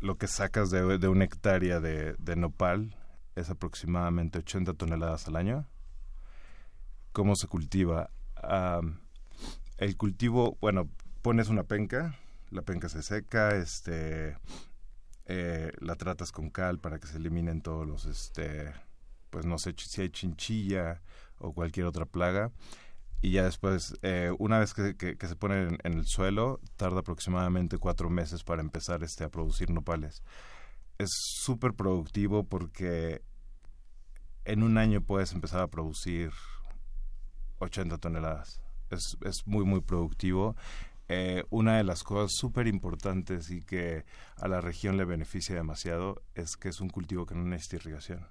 lo 0.00 0.16
que 0.16 0.28
sacas 0.28 0.70
de, 0.70 1.08
una 1.08 1.24
hectárea 1.24 1.80
de, 1.80 2.36
nopal 2.36 2.96
es 3.34 3.50
aproximadamente 3.50 4.38
80 4.38 4.74
toneladas 4.74 5.26
al 5.26 5.36
año. 5.36 5.66
¿Cómo 7.12 7.34
se 7.36 7.48
cultiva? 7.48 8.10
el 9.78 9.96
cultivo, 9.96 10.56
bueno, 10.60 10.88
pones 11.22 11.48
una 11.48 11.64
penca, 11.64 12.16
la 12.50 12.62
penca 12.62 12.88
se 12.88 13.02
seca, 13.02 13.56
este, 13.56 14.36
eh, 15.24 15.72
la 15.80 15.96
tratas 15.96 16.30
con 16.30 16.50
cal 16.50 16.78
para 16.78 17.00
que 17.00 17.08
se 17.08 17.16
eliminen 17.16 17.62
todos 17.62 17.86
los, 17.88 18.04
este, 18.04 18.72
pues 19.30 19.46
no 19.46 19.58
sé 19.58 19.74
si 19.76 20.02
hay 20.02 20.10
chinchilla 20.10 21.02
o 21.38 21.52
cualquier 21.52 21.86
otra 21.86 22.04
plaga 22.04 22.52
y 23.22 23.32
ya 23.32 23.44
después, 23.44 23.96
eh, 24.02 24.30
una 24.38 24.58
vez 24.58 24.74
que, 24.74 25.16
se 25.18 25.36
pone 25.36 25.78
en, 25.82 25.92
el 25.92 26.06
suelo, 26.06 26.60
tarda 26.76 27.00
aproximadamente 27.00 27.78
cuatro 27.78 28.10
meses 28.10 28.44
para 28.44 28.62
empezar 28.62 29.02
este, 29.02 29.24
a 29.24 29.30
producir 29.30 29.70
nopales. 29.70 30.22
Es 30.98 31.10
súper 31.12 31.74
productivo 31.74 32.44
porque 32.44 33.22
en 34.44 34.62
un 34.62 34.78
año 34.78 35.00
puedes 35.00 35.32
empezar 35.32 35.60
a 35.60 35.68
producir 35.68 36.30
80 37.58 37.98
toneladas. 37.98 38.62
Es, 38.90 39.16
es 39.22 39.46
muy, 39.46 39.64
muy 39.64 39.80
productivo. 39.80 40.54
Eh, 41.08 41.44
una 41.50 41.78
de 41.78 41.84
las 41.84 42.02
cosas 42.02 42.32
súper 42.36 42.66
importantes 42.66 43.50
y 43.50 43.62
que 43.62 44.04
a 44.36 44.48
la 44.48 44.60
región 44.60 44.96
le 44.96 45.04
beneficia 45.04 45.54
demasiado 45.54 46.22
es 46.34 46.56
que 46.56 46.68
es 46.68 46.80
un 46.80 46.90
cultivo 46.90 47.26
que 47.26 47.34
no 47.34 47.44
necesita 47.44 47.76
irrigación. 47.76 48.26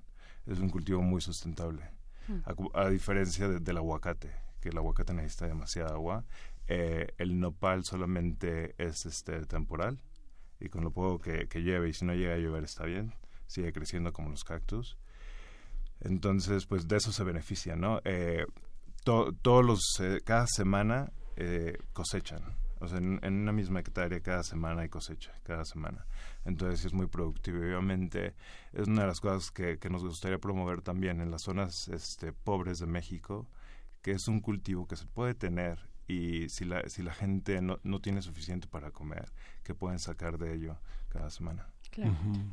Es 0.45 0.59
un 0.59 0.69
cultivo 0.69 1.01
muy 1.01 1.21
sustentable, 1.21 1.89
mm. 2.27 2.67
a, 2.73 2.89
diferencia 2.89 3.47
del 3.49 3.77
aguacate 3.77 4.44
que 4.65 4.69
el 4.69 4.77
aguacate 4.79 5.13
necesita 5.13 5.45
demasiada 5.45 5.93
agua. 5.93 6.25
Eh, 6.67 7.13
el 7.19 7.39
nopal 7.39 7.83
solamente 7.83 8.73
es 8.79 9.05
este 9.05 9.45
temporal 9.45 10.01
y 10.59 10.69
con 10.69 10.83
lo 10.83 10.89
poco 10.89 11.19
que, 11.19 11.47
que 11.47 11.61
llueve 11.61 11.89
y 11.89 11.93
si 11.93 12.03
no 12.03 12.15
llega 12.15 12.33
a 12.33 12.37
llover 12.37 12.63
está 12.63 12.85
bien, 12.85 13.13
sigue 13.45 13.71
creciendo 13.71 14.11
como 14.11 14.29
los 14.29 14.43
cactus. 14.43 14.97
Entonces, 16.01 16.65
pues 16.65 16.87
de 16.87 16.97
eso 16.97 17.11
se 17.11 17.23
beneficia, 17.23 17.75
¿no? 17.75 18.01
Eh, 18.05 18.47
todos 19.03 19.63
los, 19.63 19.81
eh, 19.99 20.21
cada 20.25 20.47
semana 20.47 21.11
cosechan. 21.93 22.41
O 22.79 22.87
sea, 22.87 22.97
en, 22.97 23.19
una 23.21 23.51
misma 23.51 23.81
hectárea 23.81 24.19
cada 24.21 24.41
semana 24.41 24.81
hay 24.81 24.89
cosecha, 24.89 25.31
cada 25.43 25.63
semana. 25.63 26.07
Entonces 26.43 26.85
es 26.85 26.93
muy 26.93 27.05
productivo. 27.05 27.59
Obviamente 27.59 28.33
es 28.73 28.87
una 28.87 29.01
de 29.01 29.07
las 29.09 29.19
cosas 29.19 29.51
que, 29.51 29.77
que 29.77 29.89
nos 29.91 30.03
gustaría 30.03 30.39
promover 30.39 30.81
también 30.81 31.21
en 31.21 31.29
las 31.29 31.43
zonas 31.43 31.87
este, 31.89 32.33
pobres 32.33 32.79
de 32.79 32.87
México 32.87 33.47
que 34.05 34.11
es 34.11 34.27
un 34.27 34.39
cultivo 34.39 34.87
que 34.87 34.97
se 34.97 35.07
puede 35.07 35.33
tener 35.33 35.89
y 36.07 36.47
si 36.49 36.63
la, 36.63 36.87
si 36.89 37.01
la 37.01 37.11
gente 37.11 37.59
no, 37.59 37.79
no 37.81 38.01
tiene 38.01 38.21
suficiente 38.21 38.67
para 38.67 38.91
comer, 38.91 39.33
que 39.63 39.73
pueden 39.73 39.97
sacar 39.97 40.37
de 40.37 40.53
ello 40.53 40.79
cada 41.09 41.31
semana. 41.31 41.71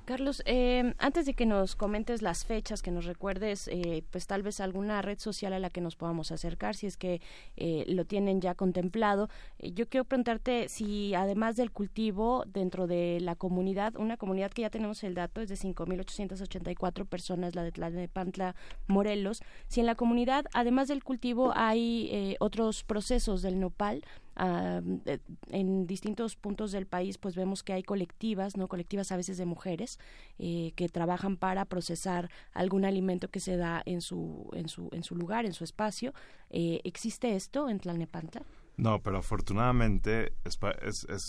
Carlos, 0.05 0.43
eh, 0.47 0.94
antes 0.98 1.27
de 1.27 1.35
que 1.35 1.47
nos 1.47 1.74
comentes 1.74 2.23
las 2.23 2.44
fechas, 2.44 2.82
que 2.82 2.90
nos 2.90 3.06
recuerdes, 3.06 3.69
eh, 3.69 4.05
pues 4.10 4.27
tal 4.27 4.43
vez 4.43 4.60
alguna 4.60 5.02
red 5.02 5.19
social 5.19 5.52
a 5.52 5.59
la 5.59 5.70
que 5.70 5.81
nos 5.81 5.97
podamos 5.97 6.31
acercar, 6.32 6.77
si 6.77 6.86
es 6.86 6.97
que 6.97 7.20
eh, 7.56 7.85
lo 7.89 8.05
tienen 8.05 8.40
ya 8.40 8.55
contemplado. 8.55 9.28
yo 9.59 9.89
quiero 9.89 10.05
preguntarte 10.05 10.69
si 10.69 11.14
además 11.14 11.56
del 11.56 11.73
cultivo 11.73 12.44
dentro 12.47 12.86
de 12.86 13.19
la 13.20 13.35
comunidad, 13.35 13.97
una 13.97 14.16
comunidad 14.16 14.51
que 14.52 14.62
ya 14.62 14.70
tenemos 14.70 15.02
el 15.05 15.14
dato, 15.14 15.40
es 15.40 15.48
de 15.48 15.56
5.884 15.56 17.06
personas, 17.06 17.55
la 17.55 17.62
de 17.62 17.73
Tlalnepantla, 17.73 18.55
Morelos, 18.86 19.43
si 19.69 19.81
en 19.81 19.86
la 19.86 19.94
comunidad, 19.94 20.47
además 20.52 20.89
del 20.89 21.02
cultivo, 21.02 21.52
hay 21.55 22.36
otros 22.40 22.85
procesos 22.85 23.43
del 23.43 23.59
nopal, 23.60 24.05
eh, 24.38 25.18
en 25.50 25.86
distintos 25.86 26.36
puntos 26.36 26.72
del 26.72 26.86
país 26.86 27.18
pues 27.18 27.36
vemos 27.36 27.62
que 27.62 27.74
hay 27.74 27.82
colectivas 27.82 28.56
no 28.56 28.66
colectivas 28.66 29.12
a 29.12 29.16
veces 29.16 29.36
de 29.36 29.44
mujeres 29.44 29.98
eh, 30.38 30.72
que 30.74 30.88
trabajan 30.88 31.36
para 31.36 31.66
procesar 31.66 32.30
algún 32.54 32.86
alimento 32.86 33.28
que 33.28 33.40
se 33.40 33.59
da 33.59 33.82
en 33.84 34.00
su 34.00 34.48
en 34.54 34.68
su 34.68 34.88
en 34.92 35.04
su 35.04 35.16
lugar 35.16 35.44
en 35.44 35.52
su 35.52 35.64
espacio. 35.64 36.14
Eh, 36.48 36.80
existe 36.84 37.34
esto 37.34 37.68
en 37.68 37.78
Tlalnepantla 37.78 38.42
no 38.78 39.02
pero 39.02 39.18
afortunadamente 39.18 40.32
es, 40.44 40.59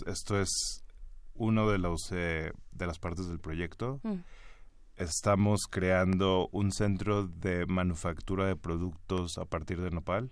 esto 0.07 0.39
es 0.39 0.84
uno 1.35 1.69
de 1.69 1.80
los 1.80 2.09
de 2.09 2.53
las 2.88 2.99
partes 2.99 3.27
del 3.27 3.39
proyecto. 3.39 3.99
Mm. 4.03 4.19
estamos 4.95 5.61
creando 5.69 6.47
un 6.53 6.71
centro 6.71 7.27
de 7.27 7.65
manufactura 7.65 8.47
de 8.47 8.55
productos 8.55 9.38
a 9.38 9.45
partir 9.45 9.81
de 9.81 9.89
nopal 9.89 10.31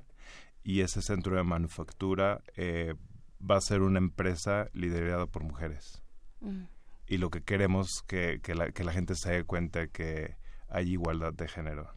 y 0.63 0.81
ese 0.81 1.01
centro 1.01 1.35
de 1.35 1.43
manufactura 1.43 2.41
eh, 2.55 2.93
va 3.41 3.57
a 3.57 3.61
ser 3.61 3.81
una 3.81 3.99
empresa 3.99 4.69
liderada 4.73 5.25
por 5.25 5.43
mujeres. 5.43 6.03
Mm. 6.41 6.63
Y 7.07 7.17
lo 7.17 7.29
que 7.29 7.41
queremos 7.41 8.03
que, 8.07 8.39
que, 8.41 8.55
la, 8.55 8.71
que 8.71 8.83
la 8.83 8.93
gente 8.93 9.15
se 9.15 9.31
dé 9.31 9.43
cuenta 9.43 9.87
que 9.87 10.37
hay 10.69 10.91
igualdad 10.91 11.33
de 11.33 11.47
género. 11.47 11.93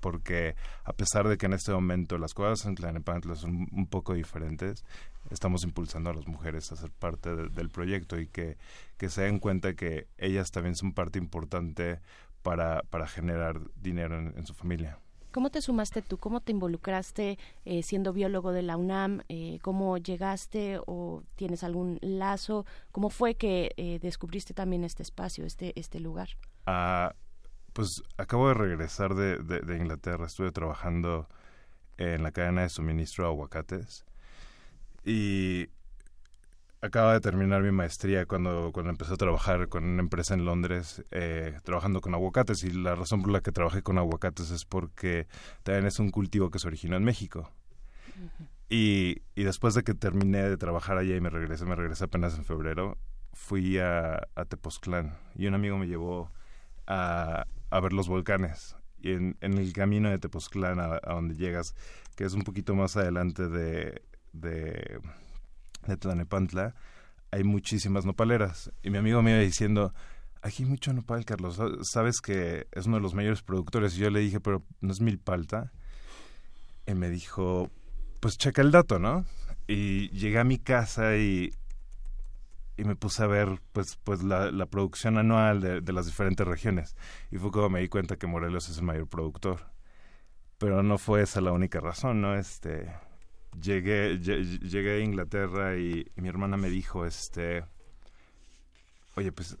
Porque 0.00 0.54
a 0.84 0.92
pesar 0.92 1.26
de 1.26 1.36
que 1.36 1.46
en 1.46 1.52
este 1.52 1.72
momento 1.72 2.18
las 2.18 2.34
cosas 2.34 2.66
en 2.66 2.74
Tlanepantla 2.74 3.34
son 3.34 3.66
un 3.72 3.86
poco 3.88 4.14
diferentes, 4.14 4.84
estamos 5.30 5.64
impulsando 5.64 6.10
a 6.10 6.14
las 6.14 6.26
mujeres 6.28 6.70
a 6.70 6.76
ser 6.76 6.90
parte 6.92 7.34
del 7.34 7.70
proyecto 7.70 8.18
y 8.18 8.28
que, 8.28 8.56
que 8.96 9.08
se 9.08 9.22
den 9.22 9.40
cuenta 9.40 9.74
que 9.74 10.06
ellas 10.18 10.50
también 10.50 10.76
son 10.76 10.92
parte 10.92 11.18
importante 11.18 12.00
para, 12.42 12.82
para 12.82 13.08
generar 13.08 13.60
dinero 13.76 14.18
en 14.18 14.46
su 14.46 14.54
familia. 14.54 15.00
¿Cómo 15.36 15.50
te 15.50 15.60
sumaste 15.60 16.00
tú? 16.00 16.16
¿Cómo 16.16 16.40
te 16.40 16.52
involucraste 16.52 17.38
eh, 17.66 17.82
siendo 17.82 18.14
biólogo 18.14 18.52
de 18.52 18.62
la 18.62 18.78
UNAM? 18.78 19.20
Eh, 19.28 19.58
¿Cómo 19.60 19.98
llegaste 19.98 20.80
o 20.86 21.24
tienes 21.34 21.62
algún 21.62 21.98
lazo? 22.00 22.64
¿Cómo 22.90 23.10
fue 23.10 23.34
que 23.34 23.74
eh, 23.76 23.98
descubriste 24.00 24.54
también 24.54 24.82
este 24.82 25.02
espacio, 25.02 25.44
este, 25.44 25.78
este 25.78 26.00
lugar? 26.00 26.30
Ah, 26.64 27.14
pues 27.74 28.02
acabo 28.16 28.48
de 28.48 28.54
regresar 28.54 29.14
de, 29.14 29.36
de, 29.36 29.76
Inglaterra. 29.76 30.24
Estuve 30.24 30.52
trabajando 30.52 31.28
en 31.98 32.22
la 32.22 32.32
cadena 32.32 32.62
de 32.62 32.70
suministro 32.70 33.24
de 33.24 33.30
aguacates. 33.32 34.06
Y 35.04 35.68
acaba 36.86 37.12
de 37.12 37.20
terminar 37.20 37.62
mi 37.62 37.70
maestría 37.70 38.26
cuando, 38.26 38.70
cuando 38.72 38.90
empecé 38.90 39.14
a 39.14 39.16
trabajar 39.16 39.68
con 39.68 39.84
una 39.84 40.02
empresa 40.02 40.34
en 40.34 40.44
Londres 40.44 41.04
eh, 41.10 41.58
trabajando 41.64 42.00
con 42.00 42.14
aguacates 42.14 42.64
y 42.64 42.70
la 42.70 42.94
razón 42.94 43.22
por 43.22 43.30
la 43.30 43.40
que 43.40 43.52
trabajé 43.52 43.82
con 43.82 43.98
aguacates 43.98 44.50
es 44.50 44.64
porque 44.64 45.26
también 45.62 45.86
es 45.86 45.98
un 45.98 46.10
cultivo 46.10 46.50
que 46.50 46.58
se 46.58 46.66
originó 46.66 46.96
en 46.96 47.04
México. 47.04 47.52
y, 48.68 49.22
y, 49.34 49.44
después 49.44 49.74
de 49.74 49.82
que 49.82 49.94
terminé 49.94 50.42
de 50.42 50.56
trabajar 50.56 50.98
allá 50.98 51.14
y 51.14 51.20
me 51.20 51.30
regresé, 51.30 51.64
me 51.66 51.76
regresé 51.76 52.04
apenas 52.04 52.36
en 52.36 52.44
febrero, 52.44 52.96
fui 53.32 53.78
a, 53.78 54.26
a 54.34 54.44
Tepoztlán 54.46 55.16
y 55.36 55.46
un 55.46 55.54
amigo 55.54 55.76
me 55.76 55.86
llevó 55.86 56.32
a, 56.86 57.46
a 57.70 57.80
ver 57.80 57.92
los 57.92 58.08
volcanes. 58.08 58.76
Y 58.98 59.12
en, 59.12 59.36
en 59.40 59.58
el 59.58 59.72
camino 59.72 60.10
de 60.10 60.18
Tepoztlán 60.18 60.80
a, 60.80 60.98
a, 61.02 61.14
donde 61.14 61.36
llegas, 61.36 61.74
que 62.16 62.24
es 62.24 62.32
un 62.32 62.42
poquito 62.42 62.74
más 62.74 62.96
adelante 62.96 63.48
de, 63.48 64.02
de 64.32 65.00
de 65.92 65.98
Tlanepantla, 65.98 66.74
hay 67.30 67.44
muchísimas 67.44 68.04
nopaleras. 68.04 68.70
Y 68.82 68.90
mi 68.90 68.98
amigo 68.98 69.22
me 69.22 69.32
iba 69.32 69.40
diciendo, 69.40 69.92
aquí 70.42 70.62
hay 70.62 70.68
mucho 70.68 70.92
nopal, 70.92 71.24
Carlos. 71.24 71.60
Sabes 71.82 72.20
que 72.20 72.66
es 72.72 72.86
uno 72.86 72.96
de 72.96 73.02
los 73.02 73.14
mayores 73.14 73.42
productores. 73.42 73.96
Y 73.96 74.00
yo 74.00 74.10
le 74.10 74.20
dije, 74.20 74.40
pero 74.40 74.62
¿no 74.80 74.92
es 74.92 75.00
milpalta? 75.00 75.72
Y 76.86 76.94
me 76.94 77.10
dijo, 77.10 77.70
pues 78.20 78.38
checa 78.38 78.62
el 78.62 78.70
dato, 78.70 78.98
¿no? 78.98 79.24
Y 79.66 80.08
llegué 80.10 80.38
a 80.38 80.44
mi 80.44 80.58
casa 80.58 81.16
y, 81.16 81.52
y 82.76 82.84
me 82.84 82.94
puse 82.94 83.22
a 83.22 83.26
ver 83.26 83.60
pues, 83.72 83.98
pues 84.04 84.22
la, 84.22 84.52
la 84.52 84.66
producción 84.66 85.18
anual 85.18 85.60
de, 85.60 85.80
de, 85.80 85.92
las 85.92 86.06
diferentes 86.06 86.46
regiones. 86.46 86.94
Y 87.30 87.38
fue 87.38 87.50
como 87.50 87.70
me 87.70 87.80
di 87.80 87.88
cuenta 87.88 88.16
que 88.16 88.26
Morelos 88.26 88.68
es 88.68 88.78
el 88.78 88.84
mayor 88.84 89.08
productor. 89.08 89.72
Pero 90.58 90.82
no 90.82 90.96
fue 90.96 91.22
esa 91.22 91.40
la 91.40 91.52
única 91.52 91.80
razón, 91.80 92.20
¿no? 92.20 92.34
Este, 92.34 92.90
llegué, 93.60 94.18
llegué 94.18 94.96
a 94.96 95.00
Inglaterra 95.00 95.76
y, 95.76 96.06
y, 96.16 96.20
mi 96.20 96.28
hermana 96.28 96.56
me 96.56 96.70
dijo, 96.70 97.06
este, 97.06 97.64
oye, 99.16 99.32
pues 99.32 99.56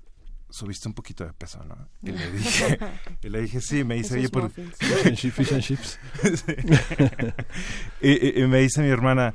subiste 0.50 0.88
un 0.88 0.94
poquito 0.94 1.24
de 1.24 1.32
peso, 1.32 1.62
¿no? 1.64 1.88
Y 2.02 2.12
le 2.12 2.32
dije, 2.32 2.78
y 3.22 3.28
le 3.28 3.42
dije 3.42 3.60
sí, 3.60 3.84
me 3.84 3.96
dice, 3.96 4.18
oye, 4.18 4.28
por... 4.28 4.50
Fish 4.50 5.52
and 5.52 5.62
chips. 5.62 5.98
y, 8.00 8.42
y, 8.42 8.46
me 8.46 8.60
dice 8.60 8.82
mi 8.82 8.88
hermana, 8.88 9.34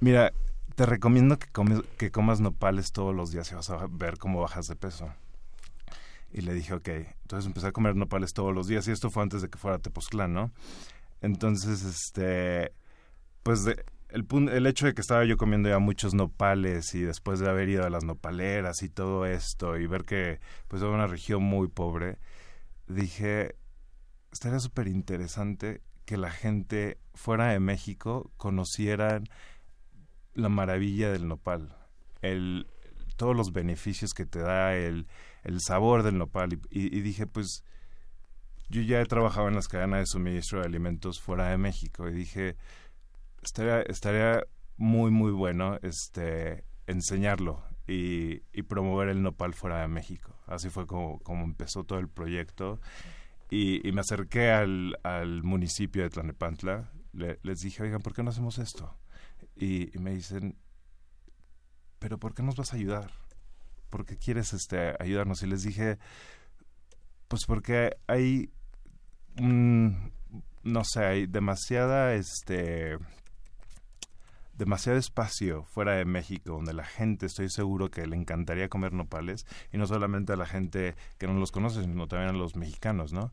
mira, 0.00 0.32
te 0.74 0.86
recomiendo 0.86 1.38
que, 1.38 1.48
comes, 1.48 1.82
que 1.98 2.10
comas 2.10 2.40
nopales 2.40 2.92
todos 2.92 3.14
los 3.14 3.30
días 3.30 3.50
y 3.50 3.54
vas 3.54 3.70
a 3.70 3.86
ver 3.88 4.18
cómo 4.18 4.40
bajas 4.40 4.66
de 4.66 4.76
peso. 4.76 5.12
Y 6.32 6.42
le 6.42 6.52
dije, 6.52 6.74
ok. 6.74 6.88
Entonces 6.88 7.46
empecé 7.46 7.68
a 7.68 7.72
comer 7.72 7.96
nopales 7.96 8.32
todos 8.32 8.54
los 8.54 8.66
días 8.66 8.86
y 8.88 8.90
esto 8.90 9.10
fue 9.10 9.22
antes 9.22 9.42
de 9.42 9.48
que 9.48 9.58
fuera 9.58 9.76
a 9.76 9.80
Tepoztlán, 9.80 10.34
¿no? 10.34 10.52
Entonces, 11.22 11.82
este, 11.82 12.72
pues 13.42 13.64
de, 13.64 13.84
el, 14.08 14.26
el 14.48 14.66
hecho 14.66 14.86
de 14.86 14.94
que 14.94 15.00
estaba 15.00 15.24
yo 15.24 15.36
comiendo 15.36 15.68
ya 15.68 15.78
muchos 15.78 16.14
nopales 16.14 16.94
y 16.94 17.00
después 17.00 17.40
de 17.40 17.48
haber 17.48 17.68
ido 17.68 17.84
a 17.84 17.90
las 17.90 18.04
nopaleras 18.04 18.82
y 18.82 18.88
todo 18.88 19.26
esto 19.26 19.76
y 19.76 19.86
ver 19.86 20.04
que 20.04 20.40
pues 20.68 20.82
era 20.82 20.90
una 20.90 21.06
región 21.06 21.42
muy 21.42 21.68
pobre, 21.68 22.18
dije, 22.86 23.56
estaría 24.32 24.60
súper 24.60 24.88
interesante 24.88 25.82
que 26.04 26.16
la 26.16 26.30
gente 26.30 26.98
fuera 27.14 27.48
de 27.48 27.60
México 27.60 28.30
conocieran 28.36 29.24
la 30.34 30.48
maravilla 30.48 31.10
del 31.10 31.26
nopal, 31.26 31.74
el, 32.22 32.68
todos 33.16 33.34
los 33.34 33.52
beneficios 33.52 34.14
que 34.14 34.26
te 34.26 34.38
da 34.38 34.76
el, 34.76 35.08
el 35.42 35.60
sabor 35.60 36.02
del 36.02 36.18
nopal 36.18 36.52
y, 36.52 36.56
y, 36.70 36.96
y 36.96 37.00
dije 37.00 37.26
pues 37.26 37.64
yo 38.68 38.82
ya 38.82 39.00
he 39.00 39.06
trabajado 39.06 39.48
en 39.48 39.54
las 39.54 39.68
cadenas 39.68 40.00
de 40.00 40.06
suministro 40.06 40.60
de 40.60 40.66
alimentos 40.66 41.20
fuera 41.20 41.48
de 41.48 41.56
México 41.56 42.08
y 42.08 42.12
dije 42.12 42.56
estaría, 43.46 43.82
estaría 43.82 44.44
muy, 44.76 45.10
muy 45.10 45.32
bueno 45.32 45.78
este, 45.82 46.64
enseñarlo 46.86 47.64
y, 47.86 48.42
y, 48.52 48.62
promover 48.62 49.08
el 49.08 49.22
nopal 49.22 49.54
fuera 49.54 49.80
de 49.80 49.88
México. 49.88 50.36
Así 50.46 50.68
fue 50.68 50.86
como, 50.86 51.18
como 51.20 51.44
empezó 51.44 51.84
todo 51.84 51.98
el 51.98 52.08
proyecto. 52.08 52.80
Y, 53.48 53.80
me 53.92 54.00
acerqué 54.00 54.50
al, 54.50 54.98
al, 55.04 55.42
municipio 55.42 56.02
de 56.02 56.10
Tlanepantla. 56.10 56.90
Le, 57.12 57.38
les 57.42 57.60
dije, 57.60 57.82
oigan, 57.84 58.02
¿por 58.02 58.12
qué 58.12 58.22
no 58.22 58.30
hacemos 58.30 58.58
esto? 58.58 58.98
Y, 59.56 59.90
me 60.00 60.12
dicen, 60.12 60.56
¿pero 61.98 62.18
por 62.18 62.34
qué 62.34 62.42
nos 62.42 62.56
vas 62.56 62.72
a 62.72 62.76
ayudar? 62.76 63.12
¿Por 63.88 64.04
qué 64.04 64.16
quieres 64.16 64.52
este, 64.52 64.94
ayudarnos? 64.98 65.42
Y 65.42 65.46
les 65.46 65.62
dije, 65.62 65.98
pues 67.28 67.44
porque 67.46 67.96
hay 68.08 68.50
un, 69.38 70.12
no 70.64 70.82
sé, 70.84 71.04
hay 71.04 71.26
demasiada, 71.26 72.14
este, 72.14 72.98
demasiado 74.56 74.98
espacio 74.98 75.64
fuera 75.64 75.92
de 75.92 76.04
México 76.04 76.52
donde 76.52 76.72
la 76.72 76.84
gente 76.84 77.26
estoy 77.26 77.48
seguro 77.48 77.90
que 77.90 78.06
le 78.06 78.16
encantaría 78.16 78.68
comer 78.68 78.92
nopales 78.92 79.46
y 79.72 79.78
no 79.78 79.86
solamente 79.86 80.32
a 80.32 80.36
la 80.36 80.46
gente 80.46 80.94
que 81.18 81.26
no 81.26 81.34
los 81.34 81.52
conoce 81.52 81.82
sino 81.82 82.08
también 82.08 82.30
a 82.30 82.38
los 82.38 82.56
mexicanos 82.56 83.12
no 83.12 83.32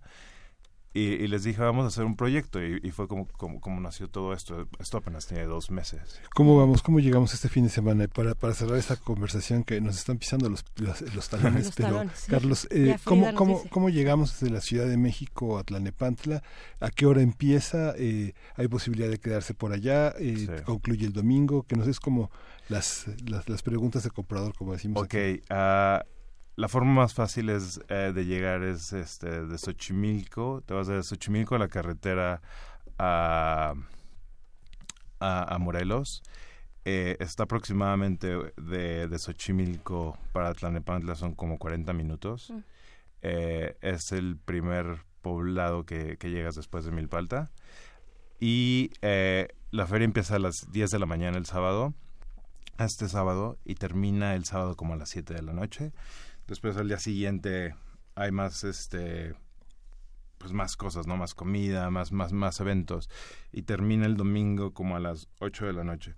y, 0.94 1.02
y, 1.02 1.28
les 1.28 1.44
dije, 1.44 1.60
vamos 1.60 1.86
a 1.86 1.88
hacer 1.88 2.06
un 2.06 2.16
proyecto. 2.16 2.64
Y, 2.64 2.80
y 2.84 2.92
fue 2.92 3.08
como, 3.08 3.28
como, 3.28 3.60
como, 3.60 3.82
nació 3.82 4.10
todo 4.10 4.32
esto. 4.34 4.68
Esto 4.80 4.98
apenas 4.98 5.26
tiene 5.26 5.46
dos 5.46 5.72
meses. 5.72 6.22
¿Cómo 6.36 6.58
vamos? 6.58 6.84
¿Cómo 6.84 7.00
llegamos 7.00 7.34
este 7.34 7.50
fin 7.50 7.64
de 7.64 7.70
semana? 7.70 8.08
Para, 8.08 8.36
para 8.36 8.54
cerrar 8.54 8.78
esta 8.78 8.96
conversación 8.96 9.64
que 9.64 9.82
nos 9.82 9.98
están 9.98 10.20
pisando 10.20 10.50
los, 10.50 10.64
los, 10.76 11.02
los 11.16 11.30
talones. 11.30 11.66
los 11.66 11.76
pero, 11.76 11.90
talones, 11.90 12.20
sí. 12.20 12.32
Carlos, 12.32 12.68
eh, 12.70 12.98
¿cómo, 13.04 13.34
cómo, 13.34 13.64
¿cómo 13.70 13.90
llegamos 13.90 14.40
desde 14.40 14.54
la 14.54 14.62
Ciudad 14.62 14.86
de 14.86 14.98
México 14.98 15.58
a 15.58 15.64
Tlanepantla? 15.64 16.44
¿A 16.80 16.92
qué 16.92 17.08
hora 17.08 17.22
empieza? 17.22 17.94
Eh, 17.98 18.34
¿Hay 18.56 18.68
posibilidad 18.68 19.10
de 19.10 19.20
quedarse 19.20 19.56
por 19.56 19.74
allá? 19.74 20.10
Eh, 20.20 20.38
sí. 20.38 20.64
¿Concluye 20.64 21.08
el 21.08 21.14
domingo? 21.14 21.64
Que 21.64 21.76
no 21.76 21.86
sé, 21.86 21.92
es 21.92 22.00
como 22.00 22.30
las, 22.70 23.06
las, 23.26 23.50
las 23.50 23.64
preguntas 23.64 24.04
de 24.04 24.12
comprador, 24.12 24.56
como 24.56 24.74
decimos. 24.74 25.02
Ok. 25.02 25.16
Aquí. 25.16 25.42
Uh, 25.50 26.13
la 26.56 26.68
forma 26.68 26.94
más 26.94 27.14
fácil 27.14 27.50
es 27.50 27.82
eh, 27.90 28.12
de 28.14 28.26
llegar 28.26 28.64
es 28.64 28.94
este 28.94 29.46
de 29.46 29.58
Xochimilco, 29.58 30.62
te 30.66 30.74
vas 30.74 30.88
de 30.88 31.02
Xochimilco 31.02 31.56
a 31.56 31.60
la 31.60 31.68
carretera 31.68 32.42
a, 32.98 33.74
a, 35.20 35.56
a 35.56 35.58
Morelos. 35.58 36.24
Eh, 36.86 37.16
está 37.22 37.44
aproximadamente 37.44 38.28
de, 38.58 39.08
de 39.08 39.20
Xochimilco 39.20 40.18
para 40.34 40.54
Tlanepantla 40.54 41.16
son 41.16 41.34
como 41.34 41.58
40 41.58 41.94
minutos. 41.94 42.50
Mm. 42.50 42.60
Eh, 43.22 43.78
es 43.82 44.12
el 44.12 44.38
primer 44.38 45.06
poblado 45.22 45.86
que, 45.86 46.18
que, 46.18 46.30
llegas 46.30 46.56
después 46.56 46.84
de 46.84 46.92
Milpalta. 46.92 47.52
Y 48.40 48.92
eh, 49.02 49.48
la 49.72 49.88
feria 49.88 50.04
empieza 50.04 50.36
a 50.36 50.40
las 50.40 50.72
10 50.72 50.92
de 50.92 51.00
la 51.00 51.06
mañana 51.06 51.38
el 51.38 51.46
sábado, 51.46 51.94
este 52.78 53.08
sábado, 53.08 53.58
y 53.64 53.76
termina 53.76 54.36
el 54.36 54.44
sábado 54.44 54.76
como 54.76 54.94
a 54.94 54.98
las 54.98 55.10
7 55.10 55.34
de 55.34 55.42
la 55.42 55.54
noche. 55.54 55.94
Después 56.48 56.76
al 56.78 56.88
día 56.88 57.00
siguiente 57.00 57.76
hay 58.16 58.32
más 58.32 58.64
este 58.64 59.36
pues 60.38 60.52
más 60.52 60.76
cosas, 60.76 61.08
¿no? 61.08 61.16
Más 61.16 61.34
comida, 61.34 61.90
más 61.90 62.12
más 62.12 62.34
más 62.34 62.60
eventos 62.60 63.10
y 63.52 63.64
termina 63.64 64.06
el 64.06 64.18
domingo 64.18 64.74
como 64.74 64.96
a 64.96 65.00
las 65.00 65.30
8 65.40 65.68
de 65.68 65.74
la 65.74 65.84
noche. 65.84 66.16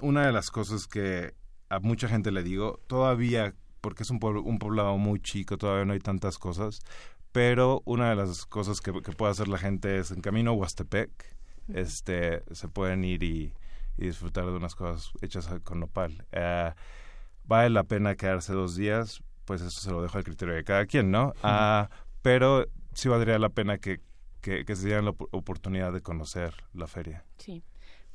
Una 0.00 0.26
de 0.26 0.32
las 0.32 0.50
cosas 0.50 0.88
que 0.88 1.34
a 1.68 1.78
mucha 1.78 2.08
gente 2.08 2.32
le 2.32 2.42
digo, 2.42 2.80
todavía 2.86 3.54
porque 3.80 4.02
es 4.02 4.10
un 4.10 4.18
pueblo 4.18 4.42
un 4.42 4.58
poblado 4.58 4.98
muy 4.98 5.20
chico, 5.20 5.58
todavía 5.58 5.84
no 5.84 5.92
hay 5.92 6.00
tantas 6.00 6.38
cosas, 6.38 6.80
pero 7.30 7.82
una 7.84 8.10
de 8.10 8.16
las 8.16 8.46
cosas 8.46 8.80
que, 8.80 8.92
que 9.00 9.12
puede 9.12 9.30
hacer 9.30 9.46
la 9.46 9.58
gente 9.58 9.98
es 9.98 10.10
en 10.10 10.22
camino 10.22 10.50
a 10.50 10.54
Huastepec, 10.54 11.10
este 11.68 12.42
se 12.52 12.68
pueden 12.68 13.04
ir 13.04 13.22
y, 13.22 13.54
y 13.96 14.06
disfrutar 14.06 14.46
de 14.46 14.52
unas 14.52 14.74
cosas 14.74 15.12
hechas 15.22 15.48
con 15.62 15.80
nopal. 15.80 16.26
Uh, 16.32 16.74
vale 17.44 17.70
la 17.70 17.84
pena 17.84 18.16
quedarse 18.16 18.52
dos 18.52 18.74
días 18.74 19.22
pues 19.46 19.62
eso 19.62 19.80
se 19.80 19.90
lo 19.90 20.02
dejo 20.02 20.18
al 20.18 20.24
criterio 20.24 20.54
de 20.54 20.64
cada 20.64 20.84
quien, 20.84 21.10
¿no? 21.10 21.32
Uh, 21.42 21.86
pero 22.20 22.66
sí 22.92 23.08
valdría 23.08 23.38
la 23.38 23.48
pena 23.48 23.78
que, 23.78 24.00
que, 24.42 24.64
que 24.64 24.76
se 24.76 24.86
dieran 24.86 25.06
la 25.06 25.14
oportunidad 25.30 25.92
de 25.92 26.02
conocer 26.02 26.54
la 26.74 26.86
feria. 26.86 27.24
Sí. 27.38 27.62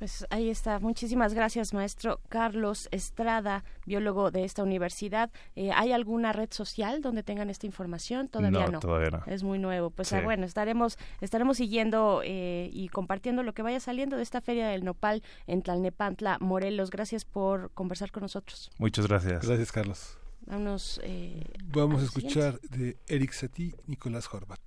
Pues 0.02 0.26
ahí 0.30 0.50
está. 0.50 0.80
Muchísimas 0.80 1.32
gracias, 1.32 1.72
maestro 1.72 2.20
Carlos 2.28 2.88
Estrada, 2.90 3.62
biólogo 3.86 4.32
de 4.32 4.42
esta 4.42 4.64
universidad. 4.64 5.30
Eh, 5.54 5.70
¿Hay 5.72 5.92
alguna 5.92 6.32
red 6.32 6.48
social 6.50 7.02
donde 7.02 7.22
tengan 7.22 7.50
esta 7.50 7.66
información? 7.66 8.26
Todavía 8.26 8.64
no. 8.66 8.72
no. 8.72 8.80
Todavía 8.80 9.10
no. 9.10 9.22
Es 9.26 9.44
muy 9.44 9.60
nuevo. 9.60 9.90
Pues 9.90 10.08
sí. 10.08 10.16
ah, 10.16 10.22
bueno, 10.22 10.44
estaremos 10.44 10.98
estaremos 11.20 11.56
siguiendo 11.56 12.20
eh, 12.24 12.68
y 12.72 12.88
compartiendo 12.88 13.44
lo 13.44 13.54
que 13.54 13.62
vaya 13.62 13.78
saliendo 13.78 14.16
de 14.16 14.24
esta 14.24 14.40
feria 14.40 14.66
del 14.66 14.84
nopal 14.84 15.22
en 15.46 15.62
Tlalnepantla, 15.62 16.38
Morelos. 16.40 16.90
Gracias 16.90 17.24
por 17.24 17.70
conversar 17.70 18.10
con 18.10 18.22
nosotros. 18.22 18.72
Muchas 18.78 19.06
gracias. 19.06 19.46
Gracias, 19.46 19.70
Carlos. 19.70 20.18
Vámonos, 20.46 21.00
eh, 21.02 21.44
Vamos 21.64 22.02
a 22.02 22.04
escuchar 22.04 22.58
siguiente. 22.60 22.78
de 22.78 23.14
Eric 23.14 23.32
Satie, 23.32 23.74
Nicolás 23.86 24.28
Horvat. 24.32 24.60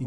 Y... 0.00 0.06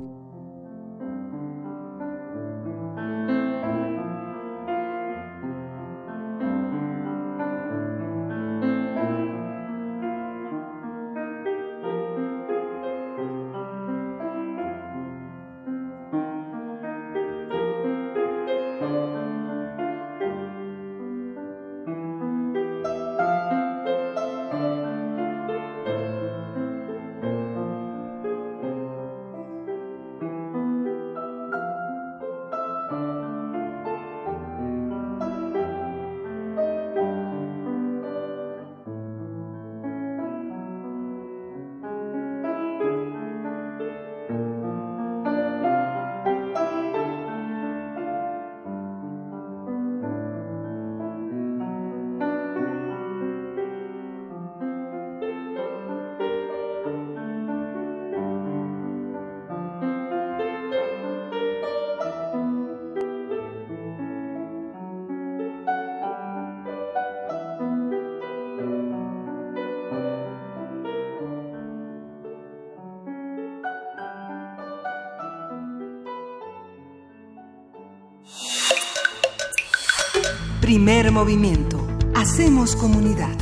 movimiento. 81.15 81.77
Hacemos 82.13 82.75
comunidad. 82.75 83.33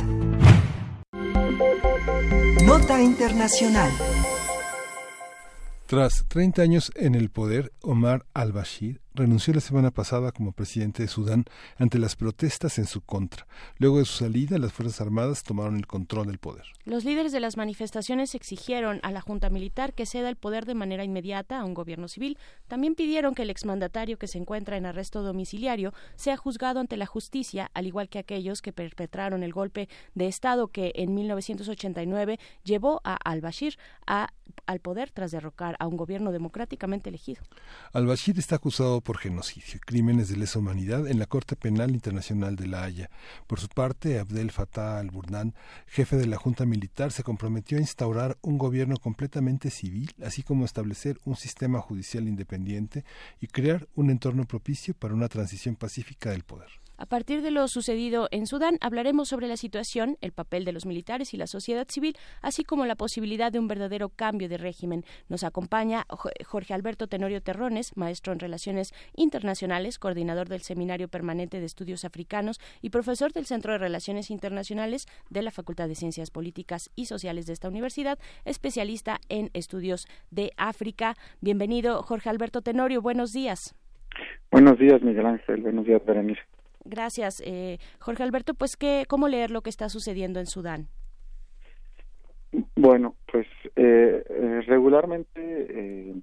Nota 2.64 3.02
Internacional. 3.02 3.90
Tras 5.86 6.24
30 6.28 6.62
años 6.62 6.92
en 6.94 7.16
el 7.16 7.30
poder, 7.30 7.72
Omar 7.82 8.26
al-Bashir 8.32 9.00
renunció 9.14 9.54
la 9.54 9.60
semana 9.60 9.90
pasada 9.90 10.32
como 10.32 10.52
presidente 10.52 11.02
de 11.02 11.08
Sudán 11.08 11.44
ante 11.78 11.98
las 11.98 12.16
protestas 12.16 12.78
en 12.78 12.86
su 12.86 13.00
contra. 13.00 13.46
Luego 13.78 13.98
de 13.98 14.04
su 14.04 14.24
salida, 14.24 14.58
las 14.58 14.72
Fuerzas 14.72 15.00
Armadas 15.00 15.42
tomaron 15.42 15.76
el 15.76 15.86
control 15.86 16.26
del 16.26 16.38
poder. 16.38 16.64
Los 16.84 17.04
líderes 17.04 17.32
de 17.32 17.40
las 17.40 17.56
manifestaciones 17.56 18.34
exigieron 18.34 19.00
a 19.02 19.12
la 19.12 19.20
Junta 19.20 19.50
Militar 19.50 19.94
que 19.94 20.06
ceda 20.06 20.28
el 20.28 20.36
poder 20.36 20.66
de 20.66 20.74
manera 20.74 21.04
inmediata 21.04 21.60
a 21.60 21.64
un 21.64 21.74
gobierno 21.74 22.08
civil. 22.08 22.38
También 22.68 22.94
pidieron 22.94 23.34
que 23.34 23.42
el 23.42 23.50
exmandatario 23.50 24.18
que 24.18 24.26
se 24.26 24.38
encuentra 24.38 24.76
en 24.76 24.86
arresto 24.86 25.22
domiciliario 25.22 25.94
sea 26.16 26.36
juzgado 26.36 26.80
ante 26.80 26.96
la 26.96 27.06
justicia, 27.06 27.70
al 27.74 27.86
igual 27.86 28.08
que 28.08 28.18
aquellos 28.18 28.62
que 28.62 28.72
perpetraron 28.72 29.42
el 29.42 29.52
golpe 29.52 29.88
de 30.14 30.26
Estado 30.26 30.68
que 30.68 30.92
en 30.96 31.14
1989 31.14 32.38
llevó 32.64 33.00
a 33.04 33.14
al-Bashir 33.14 33.78
al 34.66 34.80
poder 34.80 35.10
tras 35.10 35.30
derrocar 35.30 35.76
a 35.78 35.86
un 35.86 35.96
gobierno 35.96 36.32
democráticamente 36.32 37.10
elegido. 37.10 37.42
Al-Bashir 37.92 38.38
está 38.38 38.56
acusado 38.56 39.00
por 39.00 39.18
genocidio, 39.18 39.80
crímenes 39.84 40.28
de 40.28 40.36
lesa 40.36 40.58
humanidad 40.58 41.06
en 41.08 41.18
la 41.18 41.26
Corte 41.26 41.56
Penal 41.56 41.90
Internacional 41.90 42.56
de 42.56 42.66
La 42.66 42.84
Haya. 42.84 43.10
Por 43.46 43.60
su 43.60 43.68
parte, 43.68 44.18
Abdel 44.18 44.50
Fattah 44.50 44.98
al-Burhan, 44.98 45.54
jefe 45.86 46.16
de 46.16 46.26
la 46.26 46.36
Junta 46.36 46.66
Militar, 46.66 47.12
se 47.12 47.22
comprometió 47.22 47.78
a 47.78 47.80
instaurar 47.80 48.38
un 48.42 48.58
gobierno 48.58 48.96
completamente 48.96 49.70
civil, 49.70 50.10
así 50.24 50.42
como 50.42 50.64
establecer 50.64 51.18
un 51.24 51.36
sistema 51.36 51.80
judicial 51.80 52.28
independiente 52.28 53.04
y 53.40 53.48
crear 53.48 53.88
un 53.94 54.10
entorno 54.10 54.44
propicio 54.44 54.94
para 54.94 55.14
una 55.14 55.28
transición 55.28 55.76
pacífica 55.76 56.30
del 56.30 56.44
poder. 56.44 56.83
A 57.04 57.06
partir 57.06 57.42
de 57.42 57.50
lo 57.50 57.68
sucedido 57.68 58.28
en 58.30 58.46
Sudán, 58.46 58.78
hablaremos 58.80 59.28
sobre 59.28 59.46
la 59.46 59.58
situación, 59.58 60.16
el 60.22 60.32
papel 60.32 60.64
de 60.64 60.72
los 60.72 60.86
militares 60.86 61.34
y 61.34 61.36
la 61.36 61.46
sociedad 61.46 61.86
civil, 61.86 62.16
así 62.40 62.64
como 62.64 62.86
la 62.86 62.96
posibilidad 62.96 63.52
de 63.52 63.58
un 63.58 63.68
verdadero 63.68 64.08
cambio 64.08 64.48
de 64.48 64.56
régimen. 64.56 65.04
Nos 65.28 65.44
acompaña 65.44 66.06
Jorge 66.08 66.72
Alberto 66.72 67.06
Tenorio 67.06 67.42
Terrones, 67.42 67.94
maestro 67.94 68.32
en 68.32 68.38
Relaciones 68.38 68.94
Internacionales, 69.14 69.98
coordinador 69.98 70.48
del 70.48 70.62
Seminario 70.62 71.08
Permanente 71.08 71.60
de 71.60 71.66
Estudios 71.66 72.06
Africanos 72.06 72.58
y 72.80 72.88
profesor 72.88 73.34
del 73.34 73.44
Centro 73.44 73.72
de 73.72 73.80
Relaciones 73.80 74.30
Internacionales 74.30 75.04
de 75.28 75.42
la 75.42 75.50
Facultad 75.50 75.88
de 75.88 75.96
Ciencias 75.96 76.30
Políticas 76.30 76.88
y 76.96 77.04
Sociales 77.04 77.44
de 77.44 77.52
esta 77.52 77.68
universidad, 77.68 78.18
especialista 78.46 79.20
en 79.28 79.50
estudios 79.52 80.06
de 80.30 80.52
África. 80.56 81.16
Bienvenido, 81.42 82.02
Jorge 82.02 82.30
Alberto 82.30 82.62
Tenorio. 82.62 83.02
Buenos 83.02 83.34
días. 83.34 83.74
Buenos 84.50 84.78
días, 84.78 85.02
Miguel 85.02 85.26
Ángel. 85.26 85.60
Buenos 85.60 85.84
días, 85.84 86.02
Berenice. 86.06 86.40
Gracias, 86.84 87.42
eh, 87.44 87.78
Jorge 87.98 88.22
Alberto. 88.22 88.54
Pues, 88.54 88.76
¿qué, 88.76 89.04
¿cómo 89.08 89.28
leer 89.28 89.50
lo 89.50 89.62
que 89.62 89.70
está 89.70 89.88
sucediendo 89.88 90.40
en 90.40 90.46
Sudán? 90.46 90.88
Bueno, 92.76 93.16
pues 93.30 93.46
eh, 93.74 94.24
eh 94.28 94.60
regularmente 94.66 95.40
eh, 95.40 96.14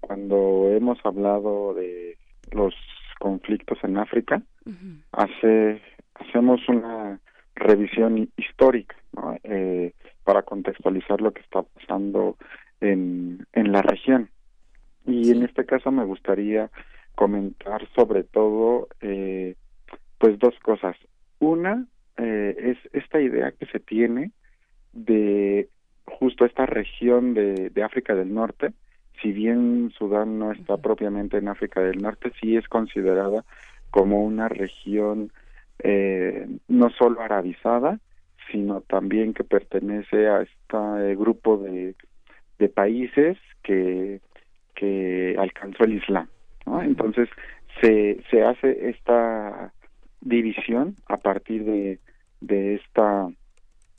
cuando 0.00 0.70
hemos 0.70 0.98
hablado 1.04 1.74
de 1.74 2.18
los 2.50 2.74
conflictos 3.18 3.78
en 3.82 3.96
África, 3.96 4.42
hace, 5.12 5.80
hacemos 6.14 6.60
una 6.68 7.20
revisión 7.54 8.28
histórica 8.36 8.96
¿no? 9.12 9.36
eh, 9.44 9.92
para 10.24 10.42
contextualizar 10.42 11.20
lo 11.20 11.32
que 11.32 11.40
está 11.42 11.62
pasando 11.62 12.36
en, 12.80 13.46
en 13.52 13.72
la 13.72 13.82
región. 13.82 14.28
Y 15.06 15.30
en 15.30 15.44
este 15.44 15.64
caso 15.64 15.90
me 15.90 16.04
gustaría 16.04 16.70
comentar 17.14 17.88
sobre 17.94 18.24
todo 18.24 18.88
eh, 19.00 19.56
pues 20.22 20.38
dos 20.38 20.56
cosas. 20.60 20.96
Una 21.40 21.84
eh, 22.16 22.54
es 22.56 22.78
esta 22.92 23.20
idea 23.20 23.50
que 23.50 23.66
se 23.66 23.80
tiene 23.80 24.30
de 24.92 25.68
justo 26.04 26.44
esta 26.44 26.64
región 26.64 27.34
de, 27.34 27.70
de 27.70 27.82
África 27.82 28.14
del 28.14 28.32
Norte, 28.32 28.72
si 29.20 29.32
bien 29.32 29.92
Sudán 29.98 30.38
no 30.38 30.52
está 30.52 30.76
propiamente 30.76 31.38
en 31.38 31.48
África 31.48 31.80
del 31.80 32.00
Norte, 32.00 32.30
sí 32.40 32.56
es 32.56 32.68
considerada 32.68 33.44
como 33.90 34.22
una 34.22 34.48
región 34.48 35.32
eh, 35.80 36.46
no 36.68 36.90
solo 36.90 37.20
arabizada, 37.20 37.98
sino 38.52 38.80
también 38.82 39.34
que 39.34 39.42
pertenece 39.42 40.28
a 40.28 40.42
este 40.42 41.16
grupo 41.16 41.56
de, 41.56 41.96
de 42.60 42.68
países 42.68 43.38
que, 43.64 44.20
que 44.76 45.34
alcanzó 45.36 45.82
el 45.82 45.94
Islam. 45.94 46.28
¿no? 46.64 46.80
Entonces 46.80 47.28
se, 47.80 48.22
se 48.30 48.44
hace 48.44 48.88
esta 48.88 49.72
división 50.22 50.96
a 51.06 51.18
partir 51.18 51.64
de, 51.64 51.98
de 52.40 52.76
esta, 52.76 53.28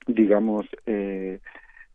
digamos, 0.07 0.65
eh, 0.87 1.39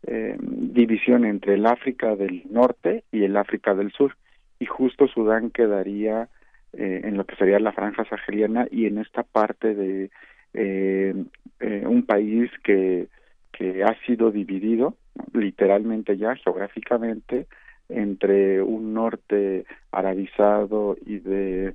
eh, 0.07 0.37
división 0.41 1.25
entre 1.25 1.55
el 1.55 1.67
África 1.67 2.15
del 2.15 2.45
Norte 2.51 3.05
y 3.11 3.25
el 3.25 3.37
África 3.37 3.75
del 3.75 3.91
Sur. 3.93 4.17
Y 4.61 4.67
justo 4.67 5.09
Sudán 5.09 5.51
quedaría 5.51 6.29
eh, 6.75 7.01
en 7.05 7.17
lo 7.17 7.25
que 7.25 7.35
sería 7.37 7.59
la 7.59 7.73
franja 7.73 8.05
sahariana 8.05 8.69
y 8.71 8.85
en 8.87 8.99
esta 8.99 9.23
parte 9.23 9.75
de 9.75 10.11
eh, 10.53 11.15
eh, 11.61 11.85
un 11.87 12.05
país 12.05 12.51
que, 12.63 13.09
que 13.53 13.83
ha 13.83 13.97
sido 14.05 14.31
dividido 14.31 14.95
literalmente 15.33 16.19
ya 16.19 16.35
geográficamente 16.37 17.47
entre 17.89 18.61
un 18.61 18.93
norte 18.93 19.65
arabizado 19.93 20.99
y 21.07 21.21
de 21.21 21.75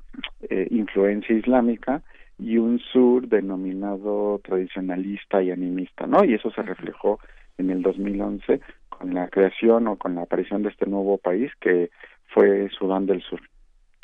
influencia 0.69 1.35
islámica 1.35 2.03
y 2.43 2.57
un 2.57 2.79
sur 2.79 3.27
denominado 3.27 4.39
tradicionalista 4.43 5.41
y 5.41 5.51
animista, 5.51 6.05
¿no? 6.05 6.25
Y 6.25 6.33
eso 6.33 6.51
se 6.51 6.61
reflejó 6.61 7.19
en 7.57 7.69
el 7.69 7.81
2011 7.81 8.59
con 8.89 9.13
la 9.13 9.29
creación 9.29 9.87
o 9.87 9.95
con 9.95 10.15
la 10.15 10.23
aparición 10.23 10.61
de 10.63 10.69
este 10.69 10.85
nuevo 10.85 11.17
país 11.17 11.51
que 11.61 11.89
fue 12.27 12.69
Sudán 12.77 13.05
del 13.05 13.21
Sur. 13.21 13.41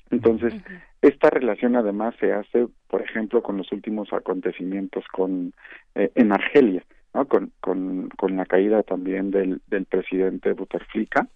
Entonces, 0.09 0.53
esta 1.01 1.29
relación 1.29 1.75
además 1.75 2.15
se 2.19 2.31
hace, 2.31 2.67
por 2.87 3.01
ejemplo, 3.01 3.43
con 3.43 3.57
los 3.57 3.71
últimos 3.71 4.11
acontecimientos 4.13 5.03
con 5.11 5.53
eh, 5.95 6.11
en 6.15 6.31
Argelia, 6.31 6.83
¿no? 7.13 7.27
Con, 7.27 7.51
con, 7.59 8.09
con 8.09 8.37
la 8.37 8.45
caída 8.45 8.83
también 8.83 9.31
del, 9.31 9.61
del 9.67 9.85
presidente 9.85 10.53
Bouteflika, 10.53 11.27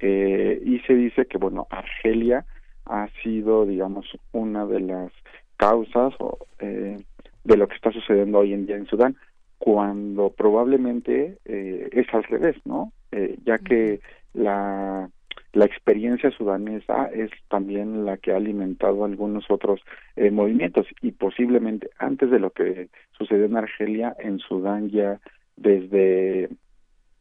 eh, 0.00 0.60
y 0.64 0.80
se 0.80 0.94
dice 0.94 1.26
que, 1.26 1.38
bueno, 1.38 1.68
Argelia 1.70 2.44
ha 2.86 3.08
sido, 3.22 3.64
digamos, 3.64 4.06
una 4.32 4.66
de 4.66 4.80
las 4.80 5.12
causas 5.62 6.12
o, 6.18 6.38
eh, 6.58 6.96
de 7.44 7.56
lo 7.56 7.68
que 7.68 7.76
está 7.76 7.92
sucediendo 7.92 8.38
hoy 8.40 8.52
en 8.52 8.66
día 8.66 8.76
en 8.76 8.86
Sudán, 8.86 9.14
cuando 9.58 10.30
probablemente 10.30 11.38
eh, 11.44 11.88
es 11.92 12.06
al 12.12 12.24
revés, 12.24 12.56
¿no? 12.64 12.92
Eh, 13.12 13.36
ya 13.44 13.58
que 13.58 14.00
la, 14.34 15.08
la 15.52 15.64
experiencia 15.64 16.32
sudanesa 16.32 17.06
es 17.14 17.30
también 17.48 18.04
la 18.04 18.16
que 18.16 18.32
ha 18.32 18.38
alimentado 18.38 19.04
algunos 19.04 19.44
otros 19.50 19.80
eh, 20.16 20.32
movimientos 20.32 20.86
y 21.00 21.12
posiblemente 21.12 21.90
antes 21.98 22.28
de 22.32 22.40
lo 22.40 22.50
que 22.50 22.88
sucedió 23.16 23.44
en 23.44 23.56
Argelia, 23.56 24.16
en 24.18 24.40
Sudán 24.40 24.90
ya 24.90 25.20
desde 25.56 26.48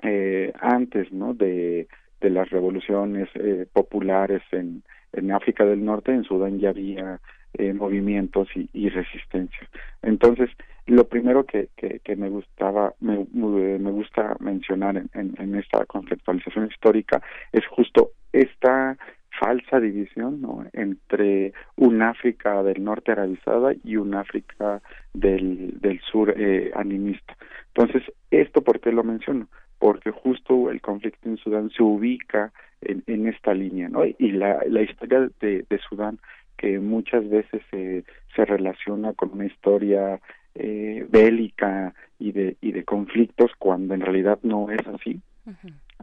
eh, 0.01 0.51
antes, 0.59 1.11
¿no? 1.11 1.35
De, 1.35 1.87
de 2.21 2.29
las 2.31 2.49
revoluciones 2.49 3.29
eh, 3.35 3.67
populares 3.71 4.41
en, 4.51 4.81
en 5.13 5.31
África 5.31 5.63
del 5.63 5.85
Norte, 5.85 6.11
en 6.11 6.23
Sudán 6.23 6.57
ya 6.57 6.69
había 6.69 7.19
eh, 7.57 7.73
movimientos 7.73 8.47
y, 8.55 8.69
y, 8.73 8.89
resistencia. 8.89 9.67
Entonces, 10.01 10.49
lo 10.87 11.07
primero 11.07 11.45
que, 11.45 11.69
que, 11.75 11.99
que 11.99 12.15
me 12.15 12.29
gustaba, 12.29 12.93
me, 13.01 13.25
me, 13.33 13.91
gusta 13.91 14.35
mencionar 14.39 14.97
en, 14.97 15.09
en, 15.13 15.55
esta 15.55 15.85
conceptualización 15.85 16.67
histórica 16.67 17.21
es 17.51 17.65
justo 17.67 18.11
esta 18.31 18.97
falsa 19.39 19.79
división 19.79 20.41
¿no? 20.41 20.65
entre 20.73 21.53
un 21.75 22.01
África 22.01 22.63
del 22.63 22.83
norte 22.83 23.11
arabizada 23.11 23.73
y 23.83 23.95
un 23.97 24.15
África 24.15 24.81
del, 25.13 26.01
sur 26.11 26.33
eh, 26.37 26.71
animista. 26.75 27.35
Entonces, 27.75 28.03
¿esto 28.29 28.61
por 28.61 28.79
qué 28.79 28.91
lo 28.91 29.03
menciono? 29.03 29.47
Porque 29.77 30.11
justo 30.11 30.69
el 30.69 30.81
conflicto 30.81 31.27
en 31.27 31.37
Sudán 31.37 31.69
se 31.69 31.83
ubica 31.83 32.51
en, 32.81 33.03
en 33.07 33.27
esta 33.27 33.53
línea, 33.53 33.89
¿no? 33.89 34.05
Y 34.05 34.31
la, 34.31 34.63
historia 34.81 35.29
de 35.39 35.79
Sudán 35.89 36.19
que 36.61 36.77
muchas 36.77 37.27
veces 37.27 37.63
se, 37.71 38.03
se 38.35 38.45
relaciona 38.45 39.13
con 39.13 39.31
una 39.31 39.47
historia 39.47 40.21
eh, 40.53 41.07
bélica 41.09 41.95
y 42.19 42.33
de, 42.33 42.55
y 42.61 42.71
de 42.71 42.83
conflictos 42.83 43.49
cuando 43.57 43.95
en 43.95 44.01
realidad 44.01 44.37
no 44.43 44.69
es 44.69 44.85
así, 44.87 45.19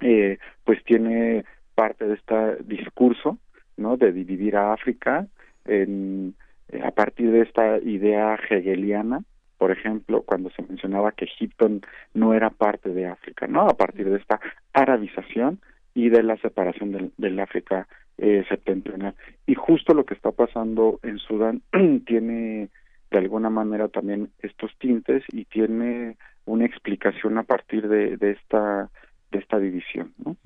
eh, 0.01 0.39
pues 0.65 0.83
tiene 0.83 1.45
parte 1.77 2.09
de 2.09 2.15
este 2.15 2.57
discurso, 2.65 3.39
¿no? 3.77 3.97
De 3.97 4.11
dividir 4.11 4.57
a 4.57 4.73
África 4.73 5.29
en, 5.65 6.35
eh, 6.71 6.81
a 6.83 6.91
partir 6.91 7.31
de 7.31 7.43
esta 7.43 7.79
idea 7.79 8.37
hegeliana, 8.51 9.23
por 9.59 9.71
ejemplo, 9.71 10.23
cuando 10.23 10.51
se 10.51 10.63
mencionaba 10.63 11.13
que 11.13 11.27
Egipto 11.27 11.71
no 12.15 12.35
era 12.35 12.51
parte 12.51 12.89
de 12.89 13.07
África, 13.07 13.47
¿no? 13.47 13.61
A 13.69 13.77
partir 13.77 14.11
de 14.11 14.17
esta 14.17 14.41
arabización 14.73 15.61
y 15.95 16.09
de 16.09 16.25
la 16.25 16.37
separación 16.39 16.91
del, 16.91 17.13
del 17.17 17.39
África 17.39 17.87
eh, 18.19 18.45
septentrional. 18.49 19.15
Y 19.47 19.55
justo 19.55 19.95
lo 19.95 20.05
que 20.05 20.15
está 20.15 20.33
pasando 20.33 21.01
en 21.03 21.19
Sudán 21.19 21.63
tiene 22.07 22.69
de 23.11 23.19
alguna 23.19 23.49
manera 23.49 23.89
también 23.89 24.31
estos 24.41 24.71
tintes 24.79 25.25
y 25.33 25.45
tiene 25.47 26.17
una 26.45 26.67
explicación 26.67 27.39
a 27.39 27.43
partir 27.43 27.89
de, 27.89 28.17
de 28.17 28.33
esta 28.33 28.91
de 29.31 29.39
esta 29.39 29.59
división. 29.59 30.15
¿no? 30.25 30.37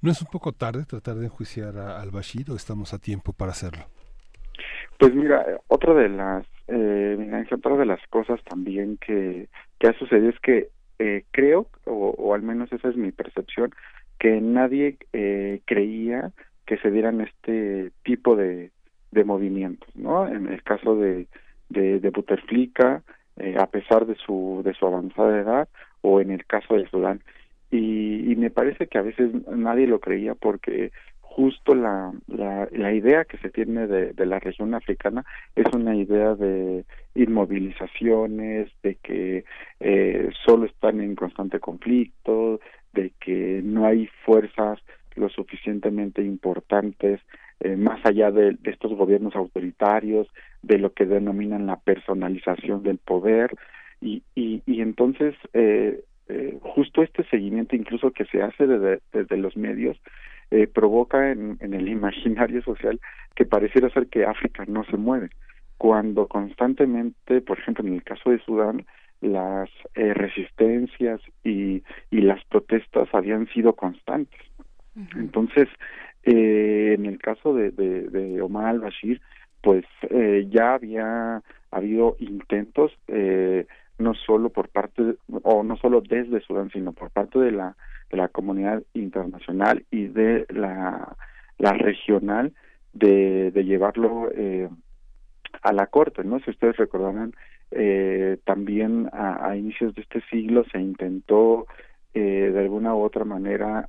¿No 0.00 0.10
es 0.10 0.20
un 0.22 0.28
poco 0.28 0.52
tarde 0.52 0.84
tratar 0.84 1.16
de 1.16 1.26
enjuiciar 1.26 1.76
a, 1.76 2.00
al 2.00 2.10
Bashir 2.10 2.50
o 2.50 2.56
estamos 2.56 2.94
a 2.94 2.98
tiempo 2.98 3.32
para 3.32 3.52
hacerlo? 3.52 3.84
Pues 4.98 5.14
mira, 5.14 5.44
otra 5.68 5.94
de 5.94 6.08
las 6.08 6.46
eh, 6.68 7.44
otra 7.52 7.76
de 7.76 7.86
las 7.86 8.00
cosas 8.08 8.42
también 8.44 8.98
que, 8.98 9.48
que 9.78 9.88
ha 9.88 9.98
sucedido 9.98 10.30
es 10.30 10.40
que 10.40 10.68
eh, 10.98 11.24
creo, 11.30 11.68
o, 11.84 12.14
o, 12.16 12.34
al 12.34 12.42
menos 12.42 12.72
esa 12.72 12.88
es 12.88 12.96
mi 12.96 13.10
percepción, 13.12 13.74
que 14.18 14.40
nadie 14.40 14.96
eh, 15.12 15.60
creía 15.66 16.32
que 16.66 16.78
se 16.78 16.90
dieran 16.90 17.20
este 17.20 17.92
tipo 18.02 18.36
de, 18.36 18.70
de 19.10 19.24
movimientos, 19.24 19.88
¿no? 19.94 20.26
En 20.26 20.48
el 20.48 20.62
caso 20.62 20.96
de, 20.96 21.26
de, 21.68 22.00
de 22.00 22.12
eh, 23.36 23.56
a 23.58 23.66
pesar 23.66 24.06
de 24.06 24.14
su, 24.14 24.62
de 24.64 24.74
su 24.74 24.86
avanzada 24.86 25.40
edad, 25.40 25.68
o 26.02 26.20
en 26.20 26.30
el 26.30 26.44
caso 26.46 26.74
de 26.74 26.88
Sudán. 26.88 27.22
Y, 27.70 28.30
y 28.30 28.36
me 28.36 28.50
parece 28.50 28.86
que 28.86 28.98
a 28.98 29.02
veces 29.02 29.32
nadie 29.48 29.86
lo 29.86 29.98
creía 29.98 30.34
porque 30.34 30.92
justo 31.34 31.74
la, 31.74 32.12
la, 32.28 32.68
la 32.70 32.92
idea 32.92 33.24
que 33.24 33.38
se 33.38 33.50
tiene 33.50 33.88
de, 33.88 34.12
de, 34.12 34.26
la 34.26 34.38
región 34.38 34.72
africana 34.74 35.24
es 35.56 35.66
una 35.74 35.96
idea 35.96 36.36
de 36.36 36.84
inmovilizaciones, 37.16 38.70
de 38.84 38.94
que 39.02 39.44
eh, 39.80 40.30
solo 40.46 40.66
están 40.66 41.00
en 41.00 41.16
constante 41.16 41.58
conflicto, 41.58 42.60
de 42.92 43.12
que 43.18 43.60
no 43.64 43.84
hay 43.84 44.08
fuerzas 44.24 44.78
lo 45.16 45.28
suficientemente 45.28 46.22
importantes 46.22 47.20
eh, 47.60 47.76
más 47.76 48.04
allá 48.04 48.30
de, 48.30 48.56
estos 48.64 48.92
gobiernos 48.94 49.34
autoritarios, 49.36 50.28
de 50.62 50.78
lo 50.78 50.92
que 50.92 51.06
denominan 51.06 51.66
la 51.66 51.76
personalización 51.76 52.82
del 52.82 52.98
poder 52.98 53.54
y, 54.00 54.22
y, 54.34 54.80
entonces 54.80 55.34
eh, 55.52 56.02
eh, 56.28 56.58
justo 56.60 57.02
este 57.02 57.24
seguimiento 57.24 57.76
incluso 57.76 58.10
que 58.10 58.24
se 58.26 58.42
hace 58.42 58.66
desde, 58.66 59.00
desde 59.12 59.36
los 59.36 59.56
medios 59.56 59.98
eh, 60.50 60.66
provoca 60.66 61.30
en, 61.30 61.56
en, 61.60 61.74
el 61.74 61.88
imaginario 61.98 62.62
social 62.62 63.00
que 63.34 63.46
pareciera 63.46 63.88
ser 63.90 64.08
que 64.08 64.26
África 64.26 64.64
no 64.66 64.84
se 64.84 64.96
mueve, 64.96 65.30
cuando 65.78 66.28
constantemente, 66.28 67.40
por 67.40 67.58
ejemplo, 67.58 67.86
en 67.86 67.94
el 67.94 68.02
caso 68.02 68.30
de 68.30 68.38
Sudán, 68.40 68.84
las 69.20 69.70
resistencias 69.94 71.20
y, 71.42 71.82
y, 72.10 72.20
las 72.20 72.44
protestas 72.44 73.08
habían 73.12 73.48
sido 73.48 73.72
constantes. 73.72 74.40
Entonces, 75.16 75.68
eh, 76.22 76.94
en 76.96 77.06
el 77.06 77.18
caso 77.18 77.54
de, 77.54 77.70
de, 77.70 78.40
Omar 78.40 78.66
al-Bashir, 78.66 79.20
pues 79.62 79.84
eh, 80.10 80.46
ya 80.50 80.74
había 80.74 81.42
habido 81.70 82.16
intentos, 82.18 82.92
eh, 83.08 83.66
no 83.98 84.14
solo 84.14 84.50
por 84.50 84.68
parte, 84.68 85.16
o 85.42 85.62
no 85.62 85.76
solo 85.76 86.00
desde 86.00 86.40
Sudán, 86.40 86.70
sino 86.70 86.92
por 86.92 87.10
parte 87.10 87.38
de 87.38 87.52
la 87.52 87.76
de 88.10 88.16
la 88.16 88.28
comunidad 88.28 88.82
internacional 88.94 89.84
y 89.90 90.06
de 90.06 90.46
la, 90.50 91.16
regional 91.58 92.52
de, 92.92 93.50
de 93.50 93.64
llevarlo 93.64 94.30
eh, 94.34 94.68
a 95.62 95.72
la 95.72 95.86
corte, 95.86 96.24
¿no? 96.24 96.38
Si 96.40 96.50
ustedes 96.50 96.76
recordarán, 96.76 97.32
eh, 97.70 98.38
también 98.44 99.08
a, 99.12 99.48
a, 99.48 99.56
inicios 99.56 99.94
de 99.94 100.02
este 100.02 100.20
siglo 100.30 100.64
se 100.70 100.78
intentó 100.78 101.66
eh, 102.12 102.50
de 102.52 102.60
alguna 102.60 102.94
u 102.94 103.02
otra 103.02 103.24
manera 103.24 103.88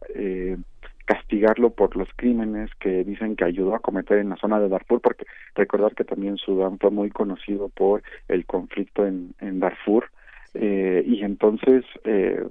castigarlo 1.06 1.70
por 1.72 1.96
los 1.96 2.10
crímenes 2.16 2.70
que 2.80 3.04
dicen 3.04 3.36
que 3.36 3.46
ayudó 3.46 3.76
a 3.76 3.80
cometer 3.80 4.18
en 4.18 4.30
la 4.30 4.38
zona 4.38 4.60
de 4.60 4.70
Darfur, 4.70 5.02
porque 5.02 5.26
recordar 5.54 5.94
que 5.96 6.04
también 6.04 6.38
Sudán 6.38 6.80
fue 6.80 6.92
muy 6.92 7.10
conocido 7.10 7.70
por 7.70 8.04
el 8.28 8.46
conflicto 8.46 9.06
en, 9.06 9.34
en 9.40 9.60
Darfur, 9.60 10.10
eh, 10.56 11.04
y 11.06 11.24
entonces 11.24 11.84
eh, 12.06 12.44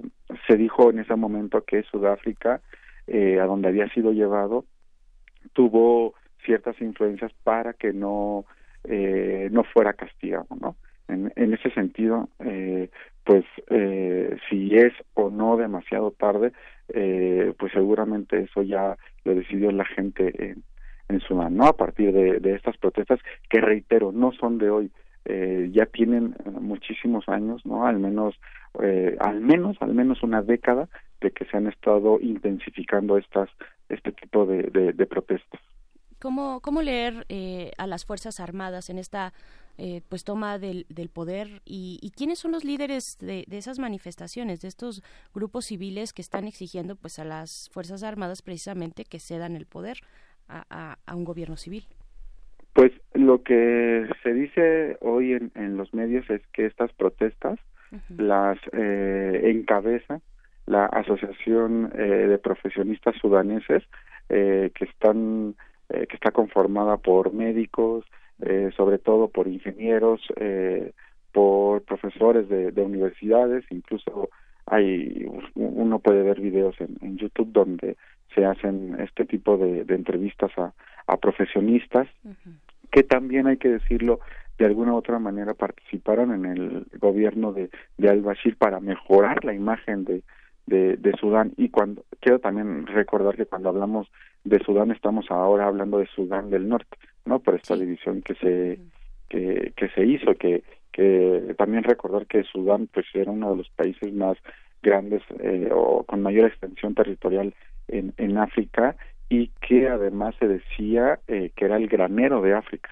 se 0.47 0.57
dijo 0.57 0.89
en 0.89 0.99
ese 0.99 1.15
momento 1.15 1.63
que 1.63 1.83
Sudáfrica, 1.83 2.61
eh, 3.07 3.39
a 3.39 3.45
donde 3.45 3.67
había 3.67 3.89
sido 3.89 4.13
llevado, 4.13 4.65
tuvo 5.53 6.13
ciertas 6.45 6.79
influencias 6.81 7.31
para 7.43 7.73
que 7.73 7.93
no 7.93 8.45
eh, 8.83 9.49
no 9.51 9.63
fuera 9.63 9.93
castigado, 9.93 10.47
¿no? 10.61 10.75
En, 11.07 11.31
en 11.35 11.53
ese 11.53 11.69
sentido, 11.71 12.29
eh, 12.39 12.89
pues 13.23 13.45
eh, 13.69 14.37
si 14.49 14.75
es 14.75 14.93
o 15.13 15.29
no 15.29 15.57
demasiado 15.57 16.11
tarde, 16.11 16.51
eh, 16.89 17.53
pues 17.57 17.71
seguramente 17.73 18.41
eso 18.41 18.61
ya 18.63 18.97
lo 19.23 19.35
decidió 19.35 19.71
la 19.71 19.85
gente 19.85 20.33
en, 20.37 20.63
en 21.09 21.19
Sudán, 21.21 21.55
¿no? 21.55 21.65
A 21.65 21.73
partir 21.73 22.11
de, 22.11 22.55
estas 22.55 22.77
protestas 22.77 23.19
que 23.49 23.61
reitero, 23.61 24.11
no 24.11 24.31
son 24.33 24.57
de 24.57 24.69
hoy, 24.69 24.91
eh, 25.25 25.69
ya 25.73 25.85
tienen 25.85 26.35
muchísimos 26.59 27.27
años, 27.27 27.65
¿no? 27.65 27.85
Al 27.85 27.99
menos, 27.99 28.35
eh, 28.81 29.15
al 29.19 29.41
menos, 29.41 29.77
al 29.81 29.93
menos 29.93 30.23
una 30.23 30.41
década 30.41 30.87
de 31.21 31.31
que 31.31 31.45
se 31.45 31.57
han 31.57 31.67
estado 31.67 32.19
intensificando 32.19 33.17
estas, 33.17 33.49
este 33.89 34.11
tipo 34.11 34.45
de 34.45 35.05
protestas. 35.07 35.61
¿Cómo, 36.25 36.59
cómo 36.61 36.81
leer 36.81 37.25
eh, 37.29 37.71
a 37.77 37.87
las 37.87 38.05
fuerzas 38.05 38.39
armadas 38.39 38.89
en 38.89 38.97
esta 38.97 39.33
eh, 39.77 40.01
pues 40.09 40.23
toma 40.23 40.59
del, 40.59 40.85
del 40.89 41.09
poder 41.09 41.61
y, 41.65 41.99
y, 42.01 42.11
quiénes 42.11 42.39
son 42.39 42.51
los 42.51 42.63
líderes 42.63 43.17
de, 43.19 43.43
de, 43.47 43.57
esas 43.57 43.79
manifestaciones, 43.79 44.61
de 44.61 44.67
estos 44.67 45.03
grupos 45.33 45.65
civiles 45.65 46.13
que 46.13 46.21
están 46.21 46.45
exigiendo 46.47 46.95
pues 46.95 47.19
a 47.19 47.25
las 47.25 47.69
fuerzas 47.73 48.03
armadas 48.03 48.41
precisamente 48.41 49.03
que 49.03 49.19
cedan 49.19 49.55
el 49.55 49.65
poder 49.65 49.97
a, 50.47 50.65
a, 50.69 50.97
a 51.05 51.15
un 51.15 51.25
gobierno 51.25 51.57
civil? 51.57 51.85
Pues 52.73 52.91
lo 53.13 53.41
que 53.43 54.07
se 54.23 54.33
dice 54.33 54.97
hoy 55.01 55.33
en, 55.33 55.51
en 55.55 55.77
los 55.77 55.93
medios 55.93 56.29
es 56.29 56.41
que 56.53 56.65
estas 56.65 56.91
protestas 56.93 57.59
uh 57.91 57.95
-huh. 57.95 58.21
las 58.21 58.57
eh, 58.73 59.41
encabeza 59.45 60.21
la 60.65 60.85
Asociación 60.85 61.91
eh, 61.95 62.01
de 62.01 62.37
Profesionistas 62.37 63.15
Sudaneses 63.21 63.83
eh, 64.29 64.71
que 64.73 64.85
están 64.85 65.55
eh, 65.89 66.07
que 66.07 66.15
está 66.15 66.31
conformada 66.31 66.97
por 66.97 67.31
médicos, 67.33 68.05
eh, 68.41 68.69
sobre 68.75 68.97
todo 68.97 69.29
por 69.29 69.47
ingenieros, 69.47 70.21
eh, 70.35 70.91
por 71.31 71.83
profesores 71.83 72.47
de, 72.49 72.71
de, 72.71 72.81
universidades, 72.81 73.65
incluso 73.69 74.29
hay 74.65 75.25
uno 75.55 75.99
puede 75.99 76.23
ver 76.23 76.39
videos 76.39 76.75
en, 76.79 76.97
en 77.01 77.17
YouTube 77.17 77.51
donde 77.51 77.97
se 78.33 78.45
hacen 78.45 78.97
este 78.99 79.25
tipo 79.25 79.57
de, 79.57 79.83
de 79.83 79.95
entrevistas 79.95 80.51
a, 80.57 80.73
a 81.07 81.17
profesionistas 81.17 82.07
uh 82.23 82.29
-huh. 82.29 82.55
que 82.91 83.03
también 83.03 83.47
hay 83.47 83.57
que 83.57 83.69
decirlo 83.69 84.19
de 84.57 84.65
alguna 84.65 84.93
u 84.93 84.97
otra 84.97 85.19
manera 85.19 85.53
participaron 85.53 86.33
en 86.33 86.45
el 86.45 86.87
gobierno 86.99 87.51
de, 87.51 87.69
de 87.97 88.09
al-Bashir 88.09 88.55
para 88.57 88.79
mejorar 88.79 89.43
la 89.43 89.53
imagen 89.53 90.05
de, 90.05 90.23
de, 90.65 90.97
de, 90.97 91.11
Sudán. 91.19 91.51
Y 91.57 91.69
cuando 91.69 92.03
quiero 92.21 92.39
también 92.39 92.87
recordar 92.87 93.35
que 93.35 93.45
cuando 93.45 93.69
hablamos 93.69 94.07
de 94.43 94.59
Sudán 94.59 94.91
estamos 94.91 95.29
ahora 95.29 95.67
hablando 95.67 95.97
de 95.97 96.07
Sudán 96.07 96.49
del 96.49 96.67
Norte, 96.69 96.97
¿no? 97.25 97.39
Por 97.39 97.55
esta 97.55 97.75
división 97.75 98.21
que 98.21 98.35
se 98.35 98.79
que, 99.29 99.73
que 99.75 99.89
se 99.89 100.05
hizo, 100.05 100.35
que 100.35 100.63
que 100.91 101.53
también 101.57 101.83
recordar 101.83 102.25
que 102.25 102.43
Sudán 102.43 102.87
pues 102.87 103.05
era 103.13 103.29
uno 103.29 103.51
de 103.51 103.57
los 103.57 103.69
países 103.71 104.13
más 104.13 104.37
grandes 104.81 105.21
eh, 105.39 105.69
o 105.73 106.03
con 106.03 106.21
mayor 106.21 106.47
extensión 106.47 106.95
territorial 106.95 107.53
en, 107.89 108.13
en 108.15 108.37
África 108.37 108.95
y 109.29 109.49
que 109.67 109.89
además 109.89 110.35
se 110.39 110.47
decía 110.47 111.19
eh, 111.27 111.51
que 111.55 111.65
era 111.65 111.77
el 111.77 111.87
granero 111.87 112.41
de 112.41 112.53
África. 112.53 112.89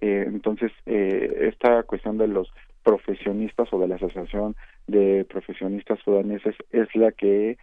Eh, 0.00 0.24
entonces, 0.26 0.72
eh, 0.86 1.48
esta 1.50 1.82
cuestión 1.84 2.18
de 2.18 2.28
los 2.28 2.52
profesionistas 2.82 3.72
o 3.72 3.78
de 3.78 3.88
la 3.88 3.96
Asociación 3.96 4.56
de 4.86 5.24
Profesionistas 5.28 5.98
Sudaneses 6.04 6.54
es 6.70 6.94
la 6.94 7.12
que 7.12 7.58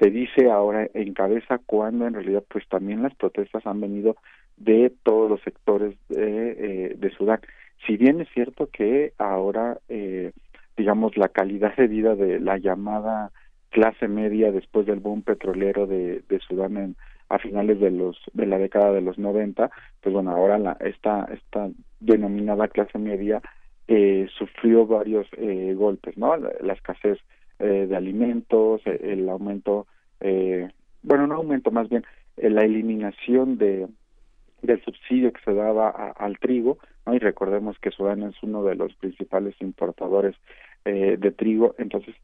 se 0.00 0.10
dice 0.10 0.50
ahora 0.50 0.88
en 0.94 1.12
cabeza 1.12 1.58
cuando 1.64 2.06
en 2.06 2.14
realidad 2.14 2.44
pues 2.48 2.68
también 2.68 3.02
las 3.02 3.14
protestas 3.14 3.66
han 3.66 3.80
venido 3.80 4.16
de 4.56 4.92
todos 5.02 5.30
los 5.30 5.40
sectores 5.42 5.94
de, 6.08 6.50
eh, 6.52 6.94
de 6.96 7.10
Sudán. 7.10 7.40
Si 7.86 7.96
bien 7.96 8.20
es 8.20 8.28
cierto 8.32 8.68
que 8.72 9.12
ahora, 9.18 9.78
eh, 9.88 10.32
digamos, 10.76 11.16
la 11.16 11.28
calidad 11.28 11.74
de 11.76 11.88
vida 11.88 12.14
de 12.14 12.40
la 12.40 12.58
llamada 12.58 13.32
clase 13.70 14.06
media 14.06 14.52
después 14.52 14.86
del 14.86 15.00
boom 15.00 15.22
petrolero 15.22 15.86
de, 15.86 16.22
de 16.28 16.38
Sudán 16.40 16.76
en, 16.76 16.96
a 17.28 17.38
finales 17.38 17.80
de 17.80 17.90
los 17.90 18.18
de 18.34 18.46
la 18.46 18.58
década 18.58 18.92
de 18.92 19.00
los 19.00 19.18
90, 19.18 19.70
pues 20.02 20.12
bueno, 20.12 20.30
ahora 20.32 20.58
la, 20.58 20.76
esta 20.80 21.26
esta 21.32 21.70
denominada 21.98 22.68
clase 22.68 22.98
media 22.98 23.40
eh, 23.88 24.28
sufrió 24.38 24.86
varios 24.86 25.26
eh, 25.38 25.74
golpes, 25.74 26.16
¿no? 26.18 26.36
La, 26.36 26.52
la 26.60 26.74
escasez 26.74 27.18
eh, 27.58 27.86
de 27.88 27.96
alimentos, 27.96 28.82
eh, 28.86 28.98
el 29.02 29.28
aumento, 29.28 29.86
eh, 30.20 30.68
bueno, 31.02 31.26
no 31.26 31.36
aumento, 31.36 31.70
más 31.70 31.88
bien 31.88 32.04
la 32.36 32.62
eliminación 32.62 33.56
de 33.56 33.86
del 34.62 34.82
subsidio 34.84 35.32
que 35.32 35.42
se 35.44 35.54
daba 35.54 35.88
a, 35.88 36.10
al 36.12 36.38
trigo, 36.38 36.78
¿no? 37.06 37.14
Y 37.14 37.18
recordemos 37.18 37.78
que 37.78 37.90
Sudán 37.90 38.22
es 38.22 38.34
uno 38.42 38.62
de 38.64 38.76
los 38.76 38.94
principales 38.94 39.54
importadores 39.60 40.36
eh, 40.84 41.16
de 41.18 41.30
trigo, 41.32 41.74
entonces 41.78 42.14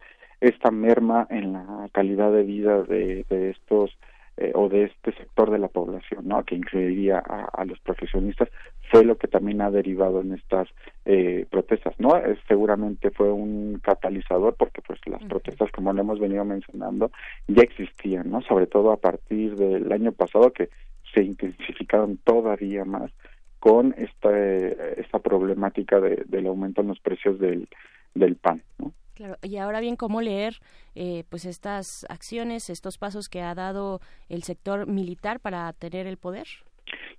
esta 0.41 0.71
merma 0.71 1.27
en 1.31 1.53
la 1.53 1.89
calidad 1.93 2.33
de 2.33 2.45
vida 2.45 2.83
de, 2.83 3.25
de 3.29 3.51
estos 3.51 3.97
eh, 4.41 4.53
o 4.55 4.69
de 4.69 4.85
este 4.85 5.13
sector 5.15 5.51
de 5.51 5.59
la 5.59 5.67
población, 5.67 6.29
¿no? 6.29 6.45
Que 6.45 6.55
incluiría 6.55 7.19
a, 7.19 7.65
los 7.65 7.81
profesionistas, 7.81 8.49
fue 8.89 9.05
lo 9.05 9.19
que 9.19 9.27
también 9.27 9.61
ha 9.61 9.71
derivado 9.73 10.21
en 10.21 10.33
estas 10.33 10.69
eh, 11.07 11.45
protestas, 11.51 11.95
¿no? 11.99 12.15
seguramente 12.47 13.11
fue 13.11 13.33
un 13.33 13.81
catalizador 13.83 14.55
porque 14.55 14.81
pues 14.81 15.01
las 15.07 15.25
protestas, 15.25 15.73
como 15.73 15.93
lo 15.93 16.03
hemos 16.03 16.21
venido 16.21 16.45
mencionando, 16.45 17.11
ya 17.49 17.63
existían, 17.65 18.31
¿no? 18.31 18.41
Sobre 18.43 18.69
todo 18.69 18.93
a 18.93 18.99
partir 18.99 19.57
del 19.57 19.91
año 19.91 20.13
pasado 20.13 20.53
que 20.53 20.69
se 21.19 21.25
intensificaron 21.25 22.17
todavía 22.19 22.85
más 22.85 23.11
con 23.59 23.93
esta, 23.99 24.31
esta 24.39 25.19
problemática 25.19 25.99
de, 26.01 26.23
del 26.27 26.47
aumento 26.47 26.81
en 26.81 26.89
los 26.89 27.01
precios 27.01 27.41
del, 27.41 27.69
del 28.15 28.37
pan, 28.37 28.63
¿no? 28.79 28.93
Claro, 29.15 29.37
y 29.43 29.57
ahora 29.57 29.81
bien, 29.81 29.97
¿cómo 29.97 30.21
leer 30.21 30.59
eh, 30.95 31.25
pues 31.29 31.45
estas 31.45 32.07
acciones, 32.09 32.71
estos 32.71 32.99
pasos 32.99 33.29
que 33.29 33.41
ha 33.41 33.53
dado 33.57 34.01
el 34.29 34.45
sector 34.45 34.87
militar 34.87 35.41
para 35.41 35.73
tener 35.73 36.07
el 36.07 36.19
poder? 36.19 36.47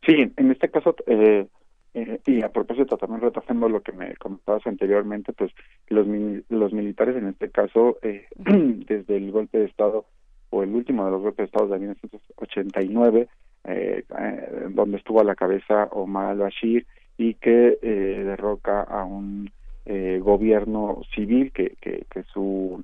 Sí, 0.05 0.31
en 0.37 0.51
este 0.51 0.69
caso, 0.69 0.95
eh, 1.07 1.45
eh, 1.93 2.21
y 2.25 2.41
a 2.41 2.53
propósito 2.53 2.95
también 2.95 3.19
retrasando 3.19 3.67
lo 3.67 3.81
que 3.81 3.91
me 3.91 4.15
comentabas 4.15 4.65
anteriormente, 4.65 5.33
pues 5.33 5.51
los, 5.89 6.07
los 6.47 6.71
militares 6.71 7.17
en 7.17 7.27
este 7.27 7.51
caso, 7.51 7.97
desde 8.35 9.17
el 9.17 9.29
golpe 9.33 9.57
de 9.57 9.65
Estado 9.65 10.05
o 10.51 10.63
el 10.63 10.73
último 10.73 11.03
de 11.03 11.11
los 11.11 11.21
golpes 11.21 11.37
de 11.37 11.45
Estado 11.45 11.67
de 11.67 11.79
1989, 11.79 13.27
eh, 13.63 14.03
donde 14.69 14.97
estuvo 14.97 15.21
a 15.21 15.25
la 15.25 15.35
cabeza 15.35 15.89
Omar 15.91 16.27
al-Bashir 16.27 16.85
y 17.17 17.33
que 17.35 17.77
derroca 17.81 18.81
a 18.81 19.03
un 19.03 19.49
eh, 19.85 20.19
gobierno 20.21 21.01
civil 21.15 21.51
que, 21.51 21.75
que, 21.81 22.05
que 22.11 22.23
su 22.23 22.83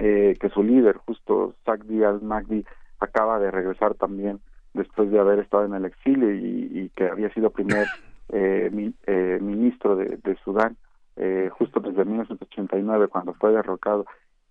eh, 0.00 0.36
que 0.40 0.48
su 0.48 0.64
líder 0.64 0.96
justo 0.96 1.54
Sagdi 1.64 2.02
al-Magdi 2.02 2.64
acaba 2.98 3.38
de 3.38 3.52
regresar 3.52 3.94
también 3.94 4.40
después 4.72 5.12
de 5.12 5.20
haber 5.20 5.38
estado 5.38 5.64
en 5.64 5.74
el 5.74 5.84
exilio 5.84 6.34
y, 6.34 6.90
que 6.96 7.06
había 7.06 7.32
sido 7.32 7.50
primer 7.50 7.86
eh, 8.30 8.68
eh, 9.06 9.38
ministro 9.40 9.94
de, 9.94 10.18
de 10.24 10.36
Sudán 10.42 10.76
eh, 11.14 11.48
justo 11.52 11.78
desde 11.78 12.04
1989 12.04 13.06
cuando 13.06 13.34
fue 13.34 13.52
derrocado. 13.52 14.04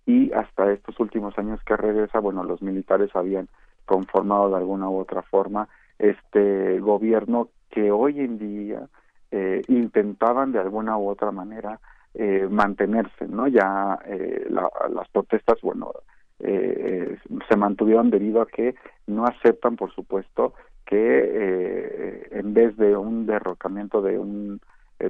Y 0.06 0.32
hasta 0.32 0.72
estos 0.72 0.98
últimos 1.00 1.38
años 1.38 1.60
que 1.66 1.76
regresa 1.76 2.18
bueno 2.18 2.44
los 2.44 2.62
militares 2.62 3.10
habían 3.14 3.48
conformado 3.84 4.50
de 4.50 4.56
alguna 4.56 4.88
u 4.88 4.98
otra 4.98 5.22
forma 5.22 5.68
este 5.98 6.80
gobierno 6.80 7.48
que 7.70 7.90
hoy 7.90 8.20
en 8.20 8.38
día 8.38 8.88
eh, 9.30 9.62
intentaban 9.68 10.52
de 10.52 10.60
alguna 10.60 10.96
u 10.96 11.08
otra 11.08 11.30
manera 11.30 11.80
eh, 12.16 12.46
mantenerse, 12.48 13.26
¿no? 13.26 13.48
Ya 13.48 13.98
eh, 14.06 14.46
las 14.48 15.08
protestas, 15.08 15.60
bueno, 15.62 15.90
eh, 16.38 17.18
se 17.48 17.56
mantuvieron 17.56 18.08
debido 18.10 18.40
a 18.40 18.46
que 18.46 18.76
no 19.08 19.24
aceptan, 19.24 19.74
por 19.74 19.92
supuesto, 19.92 20.54
que 20.86 22.28
en 22.30 22.54
vez 22.54 22.76
de 22.76 22.96
un 22.96 23.26
derrocamiento 23.26 24.00
de 24.00 24.18
un 24.20 24.60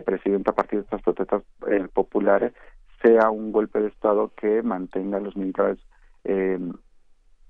presidente 0.06 0.48
a 0.48 0.54
partir 0.54 0.78
de 0.78 0.84
estas 0.84 1.02
protestas 1.02 1.42
populares, 1.92 2.54
sea 3.02 3.28
un 3.28 3.52
golpe 3.52 3.80
de 3.80 3.88
Estado 3.88 4.32
que 4.34 4.62
mantenga 4.62 5.18
a 5.18 5.20
los 5.20 5.36
militares 5.36 5.78
en 6.24 6.72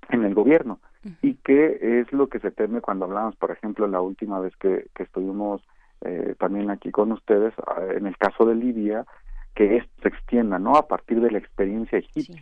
el 0.09 0.33
gobierno. 0.33 0.79
Y 1.21 1.35
que 1.35 1.99
es 2.01 2.11
lo 2.11 2.27
que 2.27 2.39
se 2.39 2.51
teme 2.51 2.81
cuando 2.81 3.05
hablamos, 3.05 3.35
por 3.35 3.51
ejemplo, 3.51 3.87
la 3.87 4.01
última 4.01 4.39
vez 4.39 4.55
que, 4.57 4.87
que 4.95 5.03
estuvimos 5.03 5.61
eh, 6.01 6.35
también 6.39 6.69
aquí 6.71 6.91
con 6.91 7.11
ustedes, 7.11 7.53
en 7.95 8.07
el 8.07 8.17
caso 8.17 8.45
de 8.45 8.55
Libia, 8.55 9.05
que 9.53 9.77
esto 9.77 9.91
se 10.01 10.09
extienda, 10.09 10.59
¿no? 10.59 10.75
A 10.75 10.87
partir 10.87 11.21
de 11.21 11.31
la 11.31 11.37
experiencia 11.37 11.99
egipcia. 11.99 12.41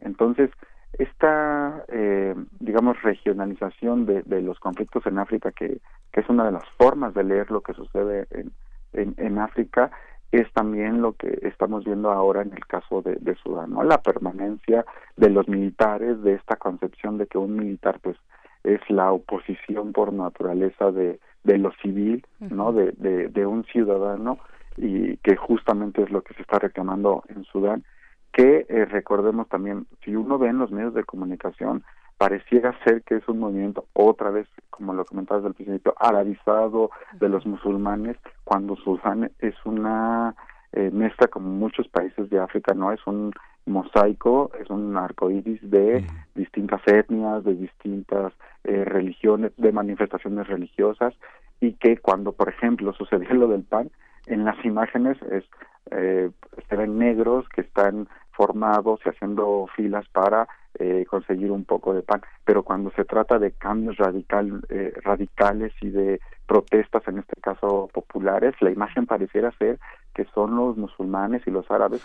Entonces, 0.00 0.50
esta, 0.98 1.84
eh, 1.88 2.34
digamos, 2.58 3.00
regionalización 3.02 4.06
de, 4.06 4.22
de, 4.22 4.42
los 4.42 4.58
conflictos 4.58 5.06
en 5.06 5.18
África, 5.18 5.52
que, 5.52 5.80
que, 6.12 6.20
es 6.20 6.28
una 6.28 6.44
de 6.44 6.52
las 6.52 6.68
formas 6.76 7.14
de 7.14 7.24
leer 7.24 7.50
lo 7.50 7.60
que 7.60 7.74
sucede 7.74 8.26
en, 8.30 8.52
en, 8.92 9.14
en, 9.16 9.38
África, 9.38 9.90
es 10.32 10.50
también 10.52 11.02
lo 11.02 11.12
que 11.14 11.40
estamos 11.42 11.84
viendo 11.84 12.10
ahora 12.10 12.42
en 12.42 12.52
el 12.52 12.64
caso 12.66 13.02
de, 13.02 13.16
de 13.16 13.34
Sudán, 13.36 13.70
¿no? 13.70 13.82
La 13.82 13.98
permanencia 13.98 14.84
de 15.16 15.30
los 15.30 15.48
militares, 15.48 16.22
de 16.22 16.34
esta 16.34 16.56
concepción 16.56 17.18
de 17.18 17.26
que 17.26 17.38
un 17.38 17.56
militar, 17.56 17.98
pues, 18.00 18.16
es 18.62 18.80
la 18.88 19.10
oposición 19.12 19.92
por 19.92 20.12
naturaleza 20.12 20.92
de, 20.92 21.18
de 21.44 21.58
lo 21.58 21.72
civil, 21.82 22.24
¿no? 22.38 22.72
De, 22.72 22.92
de, 22.92 23.28
de, 23.28 23.46
un 23.46 23.64
ciudadano 23.64 24.38
y 24.76 25.16
que 25.18 25.36
justamente 25.36 26.02
es 26.02 26.10
lo 26.10 26.22
que 26.22 26.34
se 26.34 26.42
está 26.42 26.58
reclamando 26.58 27.24
en 27.28 27.44
Sudán, 27.44 27.84
que 28.32 28.66
eh, 28.68 28.84
recordemos 28.84 29.48
también, 29.48 29.86
si 30.04 30.14
uno 30.14 30.38
ve 30.38 30.48
en 30.48 30.58
los 30.58 30.70
medios 30.70 30.94
de 30.94 31.04
comunicación, 31.04 31.82
pareciera 32.20 32.78
ser 32.84 33.00
que 33.00 33.14
es 33.14 33.26
un 33.28 33.38
movimiento 33.38 33.86
otra 33.94 34.28
vez, 34.28 34.46
como 34.68 34.92
lo 34.92 35.06
comentabas 35.06 35.42
del 35.42 35.54
principio, 35.54 35.94
arabizado 35.98 36.90
de 37.18 37.30
los 37.30 37.46
musulmanes, 37.46 38.18
cuando 38.44 38.76
Sudán 38.76 39.30
es 39.38 39.54
una 39.64 40.34
eh, 40.72 40.90
mezcla 40.92 41.28
como 41.28 41.48
muchos 41.48 41.88
países 41.88 42.28
de 42.28 42.38
África, 42.38 42.74
¿no? 42.74 42.92
Es 42.92 43.00
un 43.06 43.32
mosaico, 43.64 44.50
es 44.60 44.68
un 44.68 44.98
arcoíris 44.98 45.62
de 45.62 46.06
distintas 46.34 46.82
etnias, 46.86 47.42
de 47.42 47.54
distintas 47.54 48.34
eh, 48.64 48.84
religiones, 48.84 49.52
de 49.56 49.72
manifestaciones 49.72 50.46
religiosas, 50.46 51.14
y 51.58 51.72
que 51.72 51.96
cuando, 51.96 52.32
por 52.32 52.50
ejemplo, 52.50 52.92
sucedió 52.92 53.32
lo 53.32 53.48
del 53.48 53.62
pan, 53.62 53.90
en 54.26 54.44
las 54.44 54.62
imágenes 54.62 55.16
es, 55.22 55.44
eh, 55.90 56.30
se 56.68 56.76
ven 56.76 56.98
negros 56.98 57.48
que 57.48 57.62
están 57.62 58.08
formados 58.32 59.00
y 59.06 59.08
haciendo 59.08 59.68
filas 59.74 60.06
para 60.10 60.48
eh, 60.78 61.04
conseguir 61.08 61.50
un 61.50 61.64
poco 61.64 61.94
de 61.94 62.02
pan, 62.02 62.22
pero 62.44 62.62
cuando 62.62 62.90
se 62.92 63.04
trata 63.04 63.38
de 63.38 63.52
cambios 63.52 63.96
radical, 63.96 64.62
eh, 64.68 64.92
radicales 65.02 65.72
y 65.80 65.90
de 65.90 66.20
protestas, 66.46 67.06
en 67.08 67.18
este 67.18 67.40
caso 67.40 67.88
populares, 67.92 68.54
la 68.60 68.70
imagen 68.70 69.06
pareciera 69.06 69.50
ser 69.58 69.78
que 70.14 70.24
son 70.34 70.56
los 70.56 70.76
musulmanes 70.76 71.42
y 71.46 71.50
los 71.50 71.70
árabes 71.70 72.02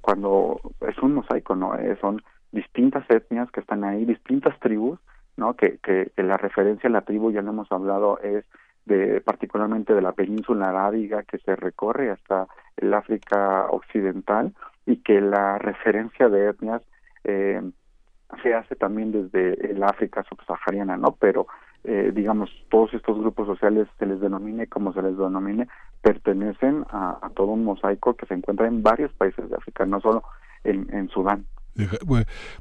cuando 0.00 0.60
es 0.80 0.98
un 0.98 1.14
mosaico, 1.14 1.56
¿no? 1.56 1.74
Eh, 1.76 1.96
son 2.00 2.22
distintas 2.50 3.08
etnias 3.08 3.50
que 3.50 3.60
están 3.60 3.84
ahí, 3.84 4.04
distintas 4.04 4.58
tribus, 4.60 4.98
¿no? 5.36 5.54
Que, 5.54 5.78
que, 5.78 6.10
que 6.14 6.22
la 6.22 6.36
referencia 6.36 6.88
a 6.88 6.92
la 6.92 7.02
tribu, 7.02 7.30
ya 7.30 7.40
lo 7.42 7.50
hemos 7.50 7.70
hablado, 7.72 8.18
es 8.20 8.44
de 8.84 9.20
particularmente 9.20 9.94
de 9.94 10.02
la 10.02 10.12
península 10.12 10.70
arábiga 10.70 11.22
que 11.22 11.38
se 11.38 11.54
recorre 11.56 12.10
hasta 12.10 12.48
el 12.76 12.92
África 12.92 13.66
occidental 13.70 14.52
y 14.86 14.96
que 14.96 15.20
la 15.20 15.58
referencia 15.58 16.28
de 16.28 16.48
etnias 16.48 16.82
eh, 17.24 17.62
se 18.42 18.54
hace 18.54 18.76
también 18.76 19.12
desde 19.12 19.72
el 19.72 19.82
África 19.82 20.24
subsahariana, 20.28 20.96
¿no? 20.96 21.16
Pero 21.18 21.46
eh, 21.84 22.12
digamos 22.14 22.50
todos 22.70 22.94
estos 22.94 23.18
grupos 23.18 23.46
sociales 23.46 23.88
se 23.98 24.06
les 24.06 24.20
denomine 24.20 24.68
como 24.68 24.92
se 24.92 25.02
les 25.02 25.16
denomine 25.16 25.66
pertenecen 26.00 26.84
a, 26.90 27.30
todo 27.34 27.48
un 27.48 27.64
mosaico 27.64 28.14
que 28.14 28.26
se 28.26 28.34
encuentra 28.34 28.66
en 28.66 28.82
varios 28.82 29.12
países 29.14 29.48
de 29.50 29.56
África, 29.56 29.84
no 29.86 30.00
solo 30.00 30.22
en, 30.64 30.88
en 30.94 31.08
Sudán. 31.08 31.46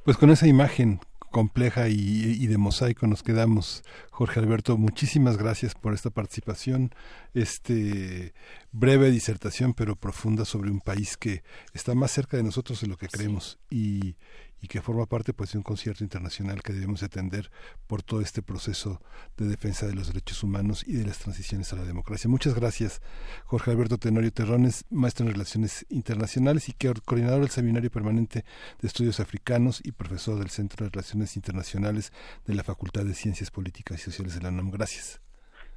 Pues 0.04 0.18
con 0.18 0.30
esa 0.30 0.48
imagen 0.48 1.00
compleja 1.32 1.88
y, 1.88 2.46
de 2.46 2.58
mosaico 2.58 3.08
nos 3.08 3.24
quedamos. 3.24 3.84
Jorge 4.12 4.40
Alberto, 4.40 4.78
muchísimas 4.78 5.38
gracias 5.38 5.74
por 5.74 5.94
esta 5.94 6.10
participación, 6.12 6.92
este 7.34 8.34
breve 8.72 9.10
disertación 9.10 9.74
pero 9.74 9.96
profunda 9.96 10.46
sobre 10.46 10.70
un 10.70 10.82
país 10.82 11.18
que 11.18 11.42
está 11.74 11.96
más 11.96 12.12
cerca 12.12 12.38
de 12.38 12.44
nosotros 12.44 12.82
de 12.82 12.88
lo 12.88 12.98
que 12.98 13.08
creemos 13.08 13.60
y, 13.70 14.16
y 14.62 14.68
que 14.68 14.82
forma 14.82 15.06
parte 15.06 15.34
pues 15.34 15.52
de 15.52 15.58
un 15.58 15.64
concierto 15.64 16.04
internacional 16.04 16.62
que 16.62 16.74
debemos 16.74 17.04
atender 17.04 17.52
por 17.88 18.04
todo 18.04 18.22
este 18.22 18.42
proceso 18.42 19.02
de 19.38 19.48
defensa 19.48 19.88
de 19.88 19.94
los 19.94 20.08
derechos 20.08 20.44
humanos 20.44 20.84
y 20.86 20.94
de 20.94 21.06
las 21.06 21.20
transiciones 21.20 21.74
a 21.74 21.78
la 21.78 21.84
democracia. 21.84 22.30
Muchas 22.30 22.54
gracias, 22.54 23.02
Jorge 23.46 23.72
Alberto 23.72 23.98
Tenorio 23.98 24.32
Terrones, 24.32 24.86
maestro 24.90 25.26
en 25.26 25.34
Relaciones 25.34 25.86
Internacionales 25.90 26.70
y 26.70 26.74
coordinador 26.74 27.42
del 27.42 27.50
Seminario 27.50 27.90
Permanente 27.92 28.46
de 28.80 28.88
Estudios 28.88 29.20
Africanos 29.20 29.82
y 29.84 29.92
profesor 29.92 30.38
del 30.40 30.50
Centro 30.50 30.86
de 30.86 30.92
Relaciones 30.92 31.36
Internacionales 31.36 32.14
de 32.46 32.56
la 32.56 32.64
Facultad 32.64 33.06
de 33.06 33.16
Ciencias 33.16 33.52
Políticas 33.52 34.00
y 34.00 34.04
Sociales 34.04 34.36
de 34.36 34.42
la 34.42 34.50
UNAM. 34.50 34.72
Gracias. 34.72 35.22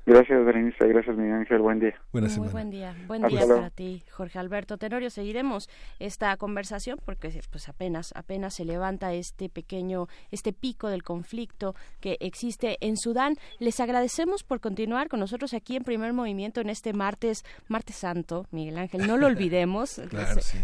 Gracias, 0.06 0.44
Berenice. 0.44 0.86
Gracias, 0.86 1.16
Miguel 1.16 1.32
Ángel. 1.32 1.62
Buen 1.62 1.80
día. 1.80 1.94
Muy 2.12 2.48
buen 2.48 2.70
día. 2.70 2.94
Buen 3.06 3.22
día 3.22 3.46
para 3.46 3.70
ti, 3.70 4.02
Jorge 4.10 4.38
Alberto 4.38 4.76
Tenorio. 4.76 5.08
Seguiremos 5.08 5.70
esta 5.98 6.36
conversación 6.36 6.98
porque 7.06 7.40
pues 7.50 7.70
apenas 7.70 8.12
apenas 8.14 8.52
se 8.52 8.66
levanta 8.66 9.14
este 9.14 9.48
pequeño 9.48 10.08
este 10.30 10.52
pico 10.52 10.88
del 10.88 11.02
conflicto 11.02 11.74
que 12.00 12.18
existe 12.20 12.76
en 12.80 12.98
Sudán. 12.98 13.36
Les 13.58 13.80
agradecemos 13.80 14.44
por 14.44 14.60
continuar 14.60 15.08
con 15.08 15.20
nosotros 15.20 15.54
aquí 15.54 15.74
en 15.74 15.84
Primer 15.84 16.12
Movimiento 16.12 16.60
en 16.60 16.68
este 16.68 16.92
martes 16.92 17.42
martes 17.68 17.96
santo, 17.96 18.46
Miguel 18.50 18.76
Ángel. 18.76 19.06
No 19.06 19.16
lo 19.16 19.26
olvidemos. 19.34 20.02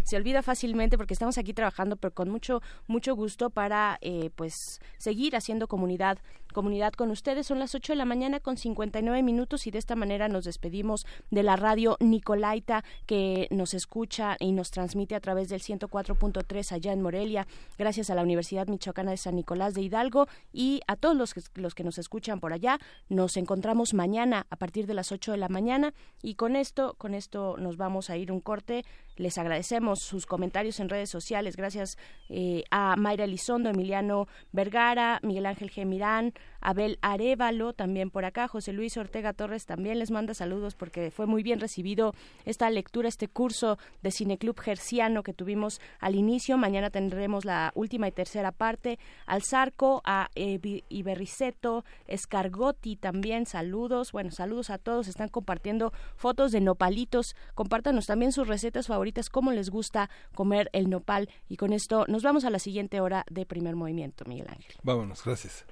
se, 0.05 0.15
olvida 0.15 0.43
fácilmente 0.43 0.97
porque 0.97 1.15
estamos 1.15 1.39
aquí 1.39 1.53
trabajando 1.53 1.95
pero 1.95 2.13
con 2.13 2.29
mucho 2.29 2.61
mucho 2.85 3.15
gusto 3.15 3.49
para 3.49 3.97
eh, 4.01 4.29
pues 4.35 4.79
seguir 4.99 5.35
haciendo 5.35 5.67
comunidad 5.67 6.19
comunidad 6.51 6.93
con 6.93 7.11
ustedes. 7.11 7.47
Son 7.47 7.59
las 7.59 7.75
8 7.75 7.93
de 7.93 7.97
la 7.97 8.05
mañana 8.05 8.39
con 8.39 8.57
59 8.57 9.23
minutos 9.23 9.67
y 9.67 9.71
de 9.71 9.79
esta 9.79 9.95
manera 9.95 10.27
nos 10.27 10.45
despedimos 10.45 11.05
de 11.29 11.43
la 11.43 11.55
radio 11.55 11.97
Nicolaita 11.99 12.83
que 13.05 13.47
nos 13.51 13.73
escucha 13.73 14.37
y 14.39 14.51
nos 14.51 14.71
transmite 14.71 15.15
a 15.15 15.19
través 15.19 15.49
del 15.49 15.61
104.3 15.61 16.71
allá 16.71 16.93
en 16.93 17.01
Morelia, 17.01 17.47
gracias 17.77 18.09
a 18.09 18.15
la 18.15 18.23
Universidad 18.23 18.67
Michoacana 18.67 19.11
de 19.11 19.17
San 19.17 19.35
Nicolás 19.35 19.73
de 19.73 19.81
Hidalgo 19.81 20.27
y 20.53 20.81
a 20.87 20.95
todos 20.95 21.15
los 21.15 21.33
que, 21.33 21.41
los 21.55 21.75
que 21.75 21.83
nos 21.83 21.97
escuchan 21.97 22.39
por 22.39 22.53
allá. 22.53 22.79
Nos 23.09 23.37
encontramos 23.37 23.93
mañana 23.93 24.45
a 24.49 24.55
partir 24.55 24.87
de 24.87 24.93
las 24.93 25.11
8 25.11 25.31
de 25.31 25.37
la 25.37 25.49
mañana 25.49 25.93
y 26.21 26.35
con 26.35 26.55
esto, 26.55 26.95
con 26.97 27.13
esto 27.13 27.57
nos 27.57 27.77
vamos 27.77 28.09
a 28.09 28.17
ir 28.17 28.31
un 28.31 28.41
corte. 28.41 28.85
Les 29.21 29.37
agradecemos 29.37 29.99
sus 29.99 30.25
comentarios 30.25 30.79
en 30.79 30.89
redes 30.89 31.11
sociales. 31.11 31.55
Gracias 31.55 31.99
eh, 32.27 32.63
a 32.71 32.95
Mayra 32.95 33.25
Elizondo, 33.25 33.69
Emiliano 33.69 34.27
Vergara, 34.51 35.19
Miguel 35.21 35.45
Ángel 35.45 35.69
Gemirán, 35.69 36.33
Abel 36.59 36.97
Arevalo 37.03 37.73
también 37.73 38.09
por 38.09 38.25
acá, 38.25 38.47
José 38.47 38.73
Luis 38.73 38.97
Ortega 38.97 39.33
Torres 39.33 39.67
también 39.67 39.99
les 39.99 40.09
manda 40.09 40.33
saludos 40.33 40.73
porque 40.73 41.11
fue 41.11 41.27
muy 41.27 41.43
bien 41.43 41.59
recibido 41.59 42.15
esta 42.45 42.69
lectura, 42.71 43.09
este 43.09 43.27
curso 43.27 43.77
de 44.01 44.11
Cineclub 44.11 44.59
Gerciano 44.59 45.21
que 45.21 45.33
tuvimos 45.33 45.81
al 45.99 46.15
inicio. 46.15 46.57
Mañana 46.57 46.89
tendremos 46.89 47.45
la 47.45 47.71
última 47.75 48.07
y 48.07 48.11
tercera 48.11 48.51
parte. 48.51 48.97
Al 49.27 49.43
Zarco, 49.43 50.01
a 50.03 50.29
Iberriceto, 50.35 51.85
Escargotti 52.07 52.95
también, 52.95 53.45
saludos. 53.45 54.11
Bueno, 54.13 54.31
saludos 54.31 54.71
a 54.71 54.79
todos. 54.79 55.07
Están 55.07 55.29
compartiendo 55.29 55.93
fotos 56.15 56.51
de 56.51 56.61
nopalitos. 56.61 57.35
Compártanos 57.53 58.07
también 58.07 58.31
sus 58.31 58.47
recetas 58.47 58.87
favoritas, 58.87 59.10
cómo 59.29 59.51
les 59.51 59.69
gusta 59.69 60.09
comer 60.33 60.69
el 60.73 60.89
nopal. 60.89 61.29
Y 61.49 61.57
con 61.57 61.73
esto 61.73 62.05
nos 62.07 62.23
vamos 62.23 62.45
a 62.45 62.49
la 62.49 62.59
siguiente 62.59 63.01
hora 63.01 63.25
de 63.29 63.45
primer 63.45 63.75
movimiento, 63.75 64.25
Miguel 64.25 64.47
Ángel. 64.49 64.75
Vámonos, 64.83 65.23
gracias. 65.23 65.65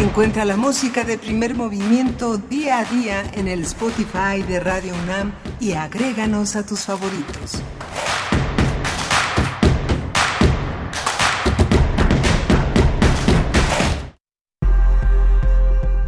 Encuentra 0.00 0.46
la 0.46 0.56
música 0.56 1.04
de 1.04 1.18
primer 1.18 1.54
movimiento 1.54 2.38
día 2.38 2.78
a 2.78 2.84
día 2.84 3.30
en 3.34 3.48
el 3.48 3.60
Spotify 3.62 4.42
de 4.48 4.58
Radio 4.58 4.94
UNAM 4.94 5.34
y 5.60 5.72
agréganos 5.72 6.56
a 6.56 6.64
tus 6.64 6.86
favoritos. 6.86 7.62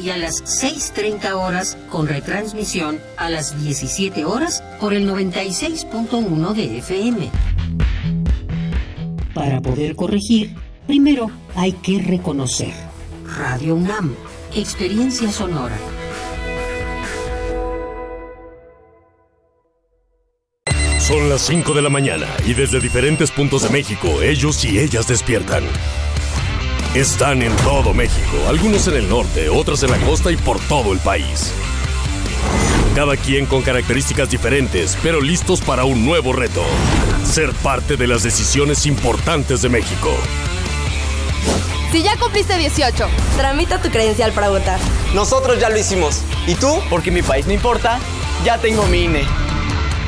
y 0.00 0.10
a 0.10 0.16
las 0.16 0.42
6.30 0.42 1.32
horas 1.32 1.76
con 1.90 2.06
retransmisión 2.06 3.00
a 3.16 3.30
las 3.30 3.62
17 3.62 4.24
horas 4.24 4.62
por 4.80 4.94
el 4.94 5.08
96.1 5.08 6.52
de 6.54 6.78
FM. 6.78 7.30
Para 9.34 9.60
poder 9.60 9.96
corregir, 9.96 10.54
primero 10.86 11.30
hay 11.54 11.72
que 11.72 11.98
reconocer. 12.00 12.72
Radio 13.38 13.74
UNAM, 13.76 14.14
experiencia 14.54 15.30
sonora. 15.30 15.76
Son 20.98 21.28
las 21.28 21.42
5 21.42 21.74
de 21.74 21.82
la 21.82 21.88
mañana 21.88 22.26
y 22.46 22.54
desde 22.54 22.78
diferentes 22.78 23.30
puntos 23.30 23.62
de 23.64 23.70
México 23.70 24.22
ellos 24.22 24.64
y 24.64 24.78
ellas 24.78 25.08
despiertan. 25.08 25.64
Están 26.94 27.40
en 27.40 27.56
todo 27.64 27.94
México, 27.94 28.36
algunos 28.46 28.86
en 28.86 28.96
el 28.96 29.08
norte, 29.08 29.48
otros 29.48 29.82
en 29.82 29.92
la 29.92 29.96
costa 29.96 30.30
y 30.30 30.36
por 30.36 30.60
todo 30.60 30.92
el 30.92 30.98
país. 30.98 31.50
Cada 32.94 33.16
quien 33.16 33.46
con 33.46 33.62
características 33.62 34.28
diferentes, 34.28 34.98
pero 35.02 35.22
listos 35.22 35.62
para 35.62 35.86
un 35.86 36.04
nuevo 36.04 36.34
reto. 36.34 36.62
Ser 37.24 37.54
parte 37.54 37.96
de 37.96 38.06
las 38.06 38.22
decisiones 38.22 38.84
importantes 38.84 39.62
de 39.62 39.70
México. 39.70 40.10
Si 41.92 42.02
ya 42.02 42.14
cumpliste 42.18 42.58
18, 42.58 43.08
tramita 43.38 43.80
tu 43.80 43.88
credencial 43.88 44.32
para 44.32 44.50
votar. 44.50 44.78
Nosotros 45.14 45.58
ya 45.58 45.70
lo 45.70 45.78
hicimos. 45.78 46.20
¿Y 46.46 46.56
tú? 46.56 46.74
Porque 46.90 47.10
mi 47.10 47.22
país 47.22 47.46
no 47.46 47.54
importa, 47.54 48.00
ya 48.44 48.58
tengo 48.58 48.84
mi 48.88 49.04
INE. 49.04 49.24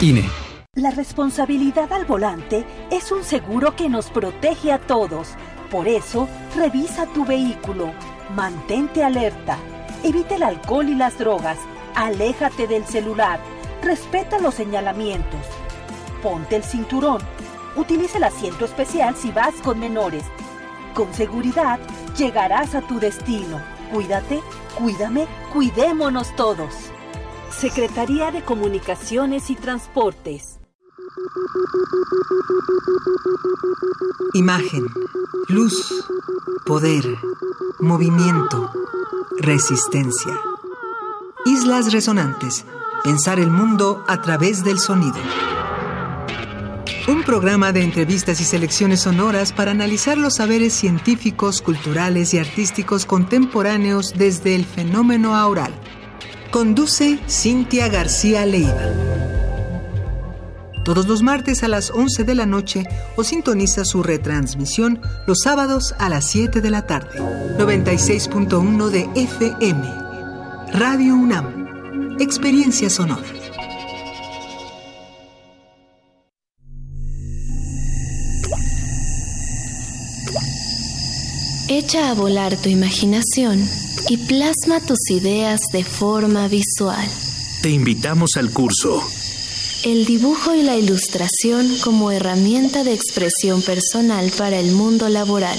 INE. 0.03 0.29
La 0.75 0.91
responsabilidad 0.91 1.91
al 1.95 2.05
volante 2.05 2.67
es 2.91 3.11
un 3.11 3.25
seguro 3.25 3.75
que 3.75 3.89
nos 3.89 4.11
protege 4.11 4.71
a 4.71 4.79
todos. 4.79 5.29
Por 5.75 5.89
eso, 5.89 6.29
revisa 6.55 7.05
tu 7.07 7.25
vehículo, 7.25 7.93
mantente 8.37 9.03
alerta, 9.03 9.59
evita 10.05 10.37
el 10.37 10.45
alcohol 10.45 10.89
y 10.89 10.95
las 10.95 11.19
drogas, 11.19 11.59
aléjate 11.97 12.69
del 12.69 12.87
celular, 12.87 13.41
respeta 13.83 14.39
los 14.39 14.55
señalamientos, 14.55 15.41
ponte 16.23 16.55
el 16.55 16.63
cinturón, 16.63 17.21
utiliza 17.75 18.19
el 18.19 18.25
asiento 18.25 18.65
especial 18.65 19.17
si 19.17 19.33
vas 19.33 19.55
con 19.65 19.81
menores 19.81 20.23
con 20.95 21.13
seguridad 21.13 21.81
llegarás 22.17 22.77
a 22.77 22.81
tu 22.81 23.01
destino. 23.01 23.61
Cuídate, 23.93 24.41
cuídame, 24.79 25.27
cuidémonos 25.53 26.35
todos. 26.37 26.73
Secretaría 27.51 28.31
de 28.31 28.43
Comunicaciones 28.43 29.51
y 29.51 29.57
Transportes. 29.57 30.61
Imagen, 34.35 34.87
luz, 35.49 36.07
poder, 36.67 37.05
movimiento, 37.81 38.71
resistencia. 39.39 40.33
Islas 41.47 41.93
Resonantes. 41.93 42.65
Pensar 43.03 43.39
el 43.39 43.51
mundo 43.51 44.03
a 44.09 44.23
través 44.23 44.65
del 44.65 44.79
sonido 44.79 45.19
un 47.07 47.23
programa 47.23 47.71
de 47.73 47.83
entrevistas 47.83 48.41
y 48.41 48.45
selecciones 48.45 49.01
sonoras 49.01 49.53
para 49.53 49.73
analizar 49.73 50.17
los 50.17 50.37
saberes 50.37 50.73
científicos, 50.73 51.61
culturales 51.61 52.33
y 52.33 52.39
artísticos 52.39 53.05
contemporáneos 53.05 54.15
desde 54.17 54.55
el 54.55 54.65
fenómeno 54.65 55.37
aural. 55.37 55.73
Conduce 56.51 57.19
Cintia 57.29 57.89
García 57.89 58.47
Leiva. 58.47 59.44
Todos 60.85 61.07
los 61.07 61.23
martes 61.23 61.63
a 61.63 61.69
las 61.69 61.91
11 61.91 62.25
de 62.25 62.35
la 62.35 62.45
noche 62.45 62.85
o 63.17 63.25
sintoniza 63.25 63.87
su 63.87 64.03
retransmisión 64.03 65.01
los 65.27 65.39
sábados 65.43 65.95
a 65.99 66.11
las 66.11 66.27
7 66.27 66.61
de 66.61 66.71
la 66.71 66.87
tarde. 66.87 67.19
96.1 67.59 68.91
de 68.91 69.09
FM. 69.15 69.83
Radio 70.73 71.15
UNAM. 71.15 72.19
Experiencia 72.21 72.91
sonora. 72.91 73.25
Echa 81.69 82.11
a 82.11 82.15
volar 82.15 82.57
tu 82.57 82.69
imaginación 82.69 83.59
y 84.11 84.19
plasma 84.19 84.81
tus 84.81 85.11
ideas 85.11 85.63
de 85.73 85.83
forma 85.83 86.47
visual. 86.47 87.09
Te 87.63 87.71
invitamos 87.71 88.37
al 88.37 88.53
curso. 88.53 89.03
El 89.85 90.07
dibujo 90.07 90.55
y 90.55 90.63
la 90.63 90.77
ilustración 90.77 91.69
como 91.85 92.11
herramienta 92.11 92.85
de 92.85 92.95
expresión 92.95 93.61
personal 93.61 94.33
para 94.39 94.59
el 94.59 94.73
mundo 94.73 95.11
laboral. 95.11 95.59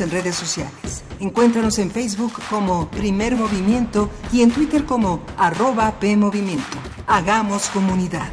En 0.00 0.10
redes 0.10 0.34
sociales. 0.34 1.04
Encuéntranos 1.20 1.78
en 1.78 1.88
Facebook 1.88 2.32
como 2.50 2.90
Primer 2.90 3.36
Movimiento 3.36 4.10
y 4.32 4.42
en 4.42 4.50
Twitter 4.50 4.84
como 4.84 5.24
arroba 5.36 6.00
PMovimiento. 6.00 6.78
Hagamos 7.06 7.68
comunidad. 7.68 8.28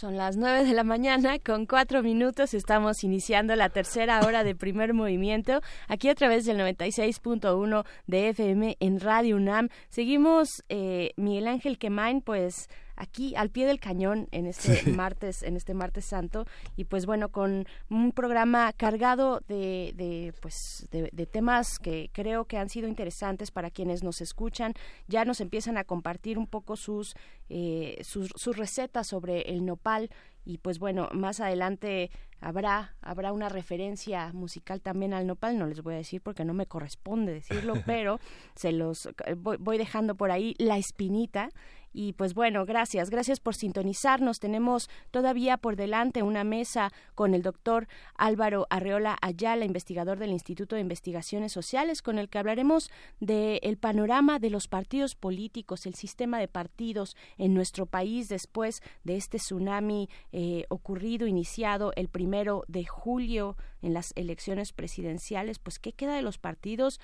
Son 0.00 0.16
las 0.16 0.38
9 0.38 0.64
de 0.64 0.72
la 0.72 0.82
mañana, 0.82 1.38
con 1.38 1.66
4 1.66 2.02
minutos 2.02 2.54
estamos 2.54 3.04
iniciando 3.04 3.54
la 3.54 3.68
tercera 3.68 4.20
hora 4.26 4.44
de 4.44 4.54
primer 4.56 4.94
movimiento, 4.94 5.60
aquí 5.88 6.08
a 6.08 6.14
través 6.14 6.46
del 6.46 6.58
96.1 6.58 7.84
de 8.06 8.30
FM 8.30 8.78
en 8.80 8.98
Radio 8.98 9.36
UNAM. 9.36 9.68
Seguimos, 9.90 10.64
eh, 10.70 11.12
Miguel 11.16 11.48
Ángel 11.48 11.78
Quemain, 11.78 12.22
pues 12.22 12.70
aquí 13.00 13.34
al 13.34 13.50
pie 13.50 13.66
del 13.66 13.80
cañón 13.80 14.28
en 14.30 14.46
este 14.46 14.90
martes, 14.92 15.42
en 15.42 15.56
este 15.56 15.74
martes 15.74 16.04
santo, 16.04 16.44
y 16.76 16.84
pues 16.84 17.06
bueno, 17.06 17.30
con 17.30 17.66
un 17.88 18.12
programa 18.12 18.72
cargado 18.74 19.40
de, 19.48 19.92
de 19.96 20.34
pues 20.40 20.86
de, 20.90 21.26
temas 21.26 21.78
que 21.78 22.10
creo 22.12 22.44
que 22.44 22.58
han 22.58 22.68
sido 22.68 22.88
interesantes 22.88 23.50
para 23.50 23.70
quienes 23.70 24.02
nos 24.02 24.20
escuchan, 24.20 24.74
ya 25.08 25.24
nos 25.24 25.40
empiezan 25.40 25.78
a 25.78 25.84
compartir 25.84 26.38
un 26.38 26.46
poco 26.46 26.76
sus, 26.76 27.14
eh, 27.48 27.98
sus, 28.02 28.32
sus 28.36 28.56
recetas 28.56 29.06
sobre 29.06 29.42
el 29.42 29.64
nopal. 29.64 30.10
Y 30.44 30.58
pues 30.58 30.78
bueno, 30.78 31.08
más 31.12 31.40
adelante 31.40 32.10
habrá 32.40 32.96
habrá 33.02 33.32
una 33.32 33.48
referencia 33.48 34.32
musical 34.32 34.80
también 34.80 35.12
al 35.12 35.26
nopal, 35.26 35.58
no 35.58 35.66
les 35.66 35.82
voy 35.82 35.94
a 35.94 35.98
decir 35.98 36.22
porque 36.22 36.44
no 36.44 36.54
me 36.54 36.66
corresponde 36.66 37.32
decirlo, 37.32 37.74
pero 37.86 38.18
se 38.54 38.72
los 38.72 39.06
eh, 39.06 39.34
voy 39.36 39.78
dejando 39.78 40.14
por 40.14 40.30
ahí 40.30 40.54
la 40.58 40.78
espinita 40.78 41.50
y 41.92 42.12
pues 42.12 42.34
bueno, 42.34 42.64
gracias, 42.64 43.10
gracias 43.10 43.40
por 43.40 43.54
sintonizarnos. 43.54 44.38
Tenemos 44.38 44.88
todavía 45.10 45.56
por 45.56 45.76
delante 45.76 46.22
una 46.22 46.44
mesa 46.44 46.92
con 47.14 47.34
el 47.34 47.42
doctor 47.42 47.88
Álvaro 48.14 48.66
Arreola 48.70 49.16
Ayala, 49.20 49.64
investigador 49.64 50.18
del 50.18 50.30
Instituto 50.30 50.76
de 50.76 50.82
Investigaciones 50.82 51.52
Sociales, 51.52 52.02
con 52.02 52.18
el 52.18 52.28
que 52.28 52.38
hablaremos 52.38 52.90
del 53.18 53.76
panorama 53.78 54.38
de 54.38 54.50
los 54.50 54.68
partidos 54.68 55.14
políticos, 55.14 55.86
el 55.86 55.94
sistema 55.94 56.38
de 56.38 56.48
partidos 56.48 57.16
en 57.38 57.54
nuestro 57.54 57.86
país 57.86 58.28
después 58.28 58.82
de 59.04 59.16
este 59.16 59.38
tsunami 59.38 60.08
eh, 60.32 60.66
ocurrido, 60.68 61.26
iniciado 61.26 61.92
el 61.96 62.08
primero 62.08 62.64
de 62.68 62.84
julio 62.84 63.56
en 63.82 63.94
las 63.94 64.12
elecciones 64.16 64.72
presidenciales. 64.72 65.58
Pues, 65.58 65.78
¿qué 65.78 65.92
queda 65.92 66.14
de 66.14 66.22
los 66.22 66.38
partidos? 66.38 67.00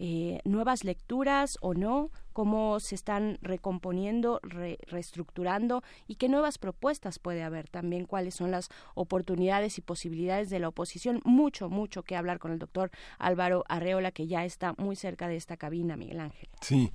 Eh, 0.00 0.40
nuevas 0.44 0.84
lecturas 0.84 1.58
o 1.60 1.74
no, 1.74 2.10
cómo 2.32 2.78
se 2.78 2.94
están 2.94 3.36
recomponiendo, 3.42 4.38
reestructurando 4.42 5.82
y 6.06 6.14
qué 6.14 6.28
nuevas 6.28 6.56
propuestas 6.56 7.18
puede 7.18 7.42
haber 7.42 7.68
también, 7.68 8.04
cuáles 8.06 8.36
son 8.36 8.52
las 8.52 8.68
oportunidades 8.94 9.76
y 9.76 9.80
posibilidades 9.80 10.50
de 10.50 10.60
la 10.60 10.68
oposición. 10.68 11.20
Mucho, 11.24 11.68
mucho 11.68 12.04
que 12.04 12.14
hablar 12.14 12.38
con 12.38 12.52
el 12.52 12.60
doctor 12.60 12.92
Álvaro 13.18 13.64
Arreola, 13.68 14.12
que 14.12 14.28
ya 14.28 14.44
está 14.44 14.72
muy 14.78 14.94
cerca 14.94 15.26
de 15.26 15.34
esta 15.34 15.56
cabina, 15.56 15.96
Miguel 15.96 16.20
Ángel. 16.20 16.48
Sí, 16.60 16.92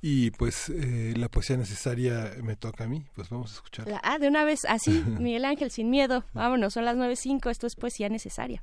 y 0.00 0.30
pues 0.30 0.70
eh, 0.70 1.12
la 1.14 1.28
poesía 1.28 1.58
necesaria 1.58 2.32
me 2.42 2.56
toca 2.56 2.84
a 2.84 2.88
mí, 2.88 3.04
pues 3.14 3.28
vamos 3.28 3.52
a 3.52 3.54
escuchar. 3.56 4.00
ah, 4.02 4.18
de 4.18 4.28
una 4.28 4.44
vez, 4.44 4.64
así, 4.64 5.04
Miguel 5.20 5.44
Ángel, 5.44 5.70
sin 5.70 5.90
miedo. 5.90 6.24
Vámonos, 6.32 6.72
son 6.72 6.86
las 6.86 6.96
9.05, 6.96 7.50
esto 7.50 7.66
es 7.66 7.76
poesía 7.76 8.08
necesaria. 8.08 8.62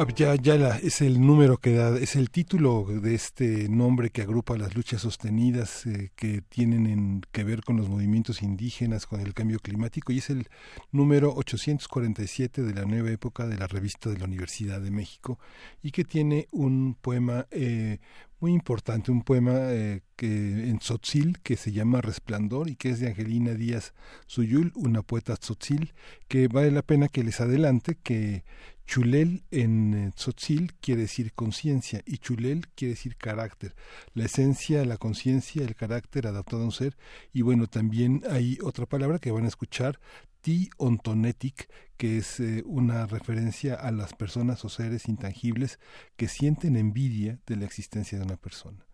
Ah, 0.00 0.06
ya, 0.14 0.36
ya 0.36 0.76
es 0.76 1.00
el 1.00 1.20
número 1.20 1.56
que 1.56 1.72
da, 1.72 1.98
es 1.98 2.14
el 2.14 2.30
título 2.30 2.84
de 2.84 3.16
este 3.16 3.68
nombre 3.68 4.10
que 4.10 4.22
agrupa 4.22 4.56
las 4.56 4.76
luchas 4.76 5.02
sostenidas 5.02 5.86
eh, 5.86 6.12
que 6.14 6.40
tienen 6.40 6.86
en, 6.86 7.22
que 7.32 7.42
ver 7.42 7.62
con 7.62 7.78
los 7.78 7.88
movimientos 7.88 8.40
indígenas, 8.40 9.06
con 9.06 9.20
el 9.20 9.34
cambio 9.34 9.58
climático, 9.58 10.12
y 10.12 10.18
es 10.18 10.30
el 10.30 10.46
número 10.92 11.34
847 11.34 12.62
de 12.62 12.74
la 12.74 12.84
nueva 12.84 13.10
época 13.10 13.48
de 13.48 13.58
la 13.58 13.66
revista 13.66 14.08
de 14.08 14.18
la 14.18 14.26
Universidad 14.26 14.80
de 14.80 14.92
México, 14.92 15.40
y 15.82 15.90
que 15.90 16.04
tiene 16.04 16.46
un 16.52 16.94
poema 16.94 17.48
eh, 17.50 17.98
muy 18.38 18.52
importante, 18.52 19.10
un 19.10 19.22
poema 19.22 19.72
eh, 19.72 20.02
que 20.14 20.26
en 20.68 20.78
tzotzil 20.78 21.40
que 21.42 21.56
se 21.56 21.72
llama 21.72 22.00
Resplandor 22.02 22.70
y 22.70 22.76
que 22.76 22.90
es 22.90 23.00
de 23.00 23.08
Angelina 23.08 23.54
Díaz 23.54 23.94
Suyul, 24.28 24.70
una 24.76 25.02
poeta 25.02 25.36
tzotzil, 25.36 25.92
que 26.28 26.46
vale 26.46 26.70
la 26.70 26.82
pena 26.82 27.08
que 27.08 27.24
les 27.24 27.40
adelante 27.40 27.98
que 28.00 28.44
Chulel 28.88 29.44
en 29.50 29.92
eh, 29.92 30.12
tzotzil 30.16 30.72
quiere 30.80 31.02
decir 31.02 31.34
conciencia 31.34 32.02
y 32.06 32.16
chulel 32.16 32.68
quiere 32.68 32.94
decir 32.94 33.16
carácter, 33.16 33.74
la 34.14 34.24
esencia, 34.24 34.82
la 34.86 34.96
conciencia, 34.96 35.62
el 35.62 35.74
carácter 35.74 36.26
adaptado 36.26 36.62
a 36.62 36.64
un 36.64 36.72
ser 36.72 36.96
y 37.34 37.42
bueno, 37.42 37.66
también 37.66 38.22
hay 38.30 38.56
otra 38.62 38.86
palabra 38.86 39.18
que 39.18 39.30
van 39.30 39.44
a 39.44 39.48
escuchar, 39.48 40.00
ti 40.40 40.70
ontonetic, 40.78 41.68
que 41.98 42.16
es 42.16 42.40
eh, 42.40 42.62
una 42.64 43.06
referencia 43.06 43.74
a 43.74 43.90
las 43.90 44.14
personas 44.14 44.64
o 44.64 44.70
seres 44.70 45.06
intangibles 45.06 45.78
que 46.16 46.26
sienten 46.26 46.74
envidia 46.74 47.40
de 47.46 47.56
la 47.56 47.66
existencia 47.66 48.16
de 48.16 48.24
una 48.24 48.38
persona. 48.38 48.86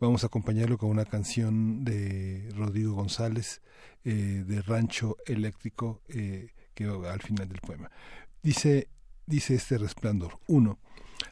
Vamos 0.00 0.24
a 0.24 0.28
acompañarlo 0.28 0.78
con 0.78 0.88
una 0.88 1.04
canción 1.04 1.84
de 1.84 2.48
Rodrigo 2.56 2.94
González 2.94 3.60
eh, 4.02 4.44
de 4.46 4.62
Rancho 4.62 5.18
Eléctrico 5.26 6.00
que 6.08 6.84
al 6.86 7.20
final 7.20 7.50
del 7.50 7.60
poema. 7.60 7.90
Dice 8.42 8.88
dice 9.26 9.54
este 9.54 9.78
resplandor. 9.78 10.38
1. 10.46 10.78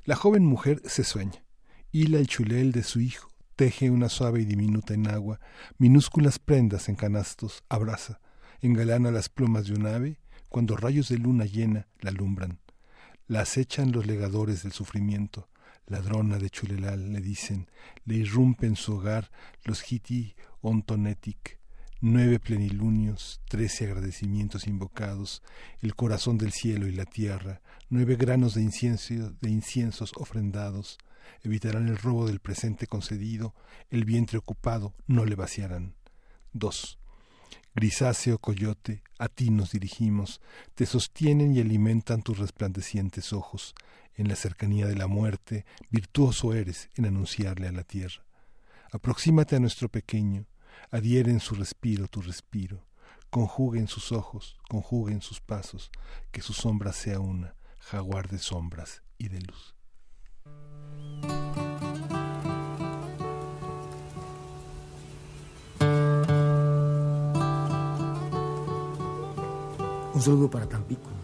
La 0.05 0.17
joven 0.17 0.45
mujer 0.45 0.83
se 0.85 1.05
sueña. 1.05 1.45
Hila 1.93 2.19
el 2.19 2.27
chulel 2.27 2.73
de 2.73 2.83
su 2.83 3.01
hijo, 3.01 3.33
teje 3.57 3.91
una 3.91 4.09
suave 4.09 4.41
y 4.41 4.45
diminuta 4.45 4.95
enagua, 4.95 5.41
minúsculas 5.79 6.39
prendas 6.39 6.89
en 6.89 6.97
canastos, 6.97 7.65
abraza, 7.69 8.21
engalana 8.61 9.11
las 9.11 9.29
plumas 9.29 9.67
de 9.67 9.75
un 9.75 9.87
ave, 9.87 10.21
cuando 10.49 10.77
rayos 10.77 11.09
de 11.09 11.19
luna 11.19 11.45
llena 11.45 11.89
la 12.01 12.11
alumbran. 12.11 12.61
La 13.27 13.41
acechan 13.41 13.93
los 13.93 14.07
legadores 14.07 14.63
del 14.63 14.73
sufrimiento, 14.73 15.49
ladrona 15.87 16.39
de 16.39 16.51
chulelal, 16.51 17.13
le 17.13 17.21
dicen, 17.21 17.71
le 18.05 18.17
irrumpen 18.17 18.77
su 18.77 18.97
hogar 18.97 19.31
los 19.65 19.91
hiti 19.91 20.35
ontonetic, 20.61 21.58
nueve 22.01 22.39
plenilunios, 22.39 23.41
trece 23.49 23.87
agradecimientos 23.87 24.67
invocados, 24.67 25.43
el 25.81 25.95
corazón 25.97 26.39
del 26.39 26.53
cielo 26.53 26.87
y 26.87 26.93
la 26.93 27.05
tierra, 27.05 27.61
nueve 27.89 28.17
granos 28.17 28.55
de 28.55 28.63
incienso, 28.63 29.33
de 29.41 29.51
inciensos 29.51 30.13
ofrendados, 30.17 30.99
evitarán 31.43 31.89
el 31.89 31.99
robo 31.99 32.27
del 32.27 32.41
presente 32.41 32.87
concedido, 32.87 33.55
el 33.91 34.05
vientre 34.05 34.39
ocupado 34.39 34.95
no 35.07 35.25
le 35.25 35.35
vaciarán. 35.35 35.95
2. 36.53 36.99
Grisáceo 37.75 38.39
coyote, 38.39 39.03
a 39.19 39.29
ti 39.29 39.51
nos 39.51 39.73
dirigimos, 39.73 40.41
te 40.75 40.87
sostienen 40.87 41.55
y 41.55 41.61
alimentan 41.61 42.23
tus 42.23 42.39
resplandecientes 42.39 43.33
ojos. 43.33 43.75
En 44.15 44.29
la 44.29 44.35
cercanía 44.37 44.87
de 44.87 44.97
la 44.97 45.07
muerte, 45.07 45.65
virtuoso 45.91 46.55
eres 46.55 46.91
en 46.97 47.07
anunciarle 47.07 47.69
a 47.69 47.73
la 47.73 47.85
tierra. 47.85 48.25
Aproxímate 48.91 49.55
a 49.55 49.61
nuestro 49.61 49.89
pequeño, 49.89 50.47
adhieren 50.91 51.41
su 51.41 51.55
respiro 51.55 52.09
tu 52.09 52.23
respiro, 52.23 52.87
conjuguen 53.31 53.89
sus 53.89 54.13
ojos, 54.13 54.59
conjuguen 54.69 55.21
sus 55.21 55.41
pasos, 55.41 55.91
que 56.31 56.41
su 56.41 56.53
sombra 56.53 56.93
sea 56.93 57.21
una, 57.21 57.55
jaguar 57.79 58.29
de 58.29 58.39
sombras 58.39 59.03
y 59.19 59.29
de 59.29 59.41
luz. 59.41 59.75
Un 70.15 70.23
saludo 70.23 70.51
para 70.51 70.69
Tampico. 70.69 71.18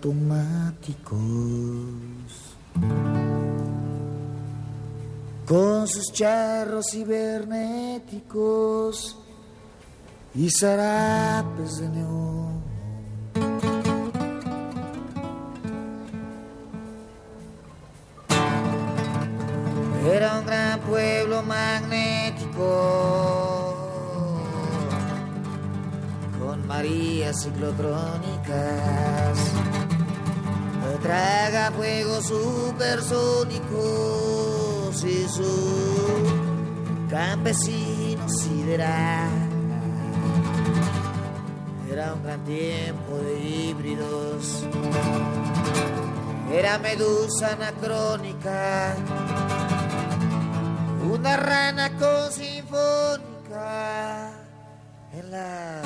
Automáticos, 0.00 1.12
con 5.46 5.86
sus 5.86 6.10
charros 6.12 6.86
cibernéticos 6.90 9.18
y 10.34 10.48
sarapes 10.48 11.80
de 11.80 11.88
neón. 11.90 12.60
Era 20.10 20.38
un 20.38 20.46
gran 20.46 20.80
pueblo 20.80 21.42
magnético 21.42 22.64
con 26.38 26.66
Marías 26.66 27.42
ciclotrónicas. 27.42 29.49
Traga 31.10 31.72
fuego 31.72 32.22
supersónicos 32.22 35.02
y 35.02 35.28
su 35.28 36.28
campesino 37.10 38.28
sideral. 38.28 39.28
Era 41.90 42.14
un 42.14 42.22
gran 42.22 42.44
tiempo 42.44 43.16
de 43.16 43.40
híbridos. 43.40 44.64
Era 46.52 46.78
medusa 46.78 47.54
anacrónica 47.54 48.94
una 51.12 51.36
rana 51.36 51.90
con 51.98 52.30
sinfónica 52.30 54.30
en 55.12 55.30
la 55.32 55.82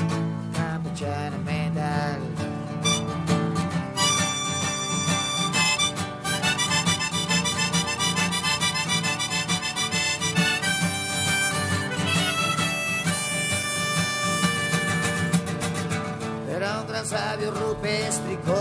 rupéstrico 17.75 18.55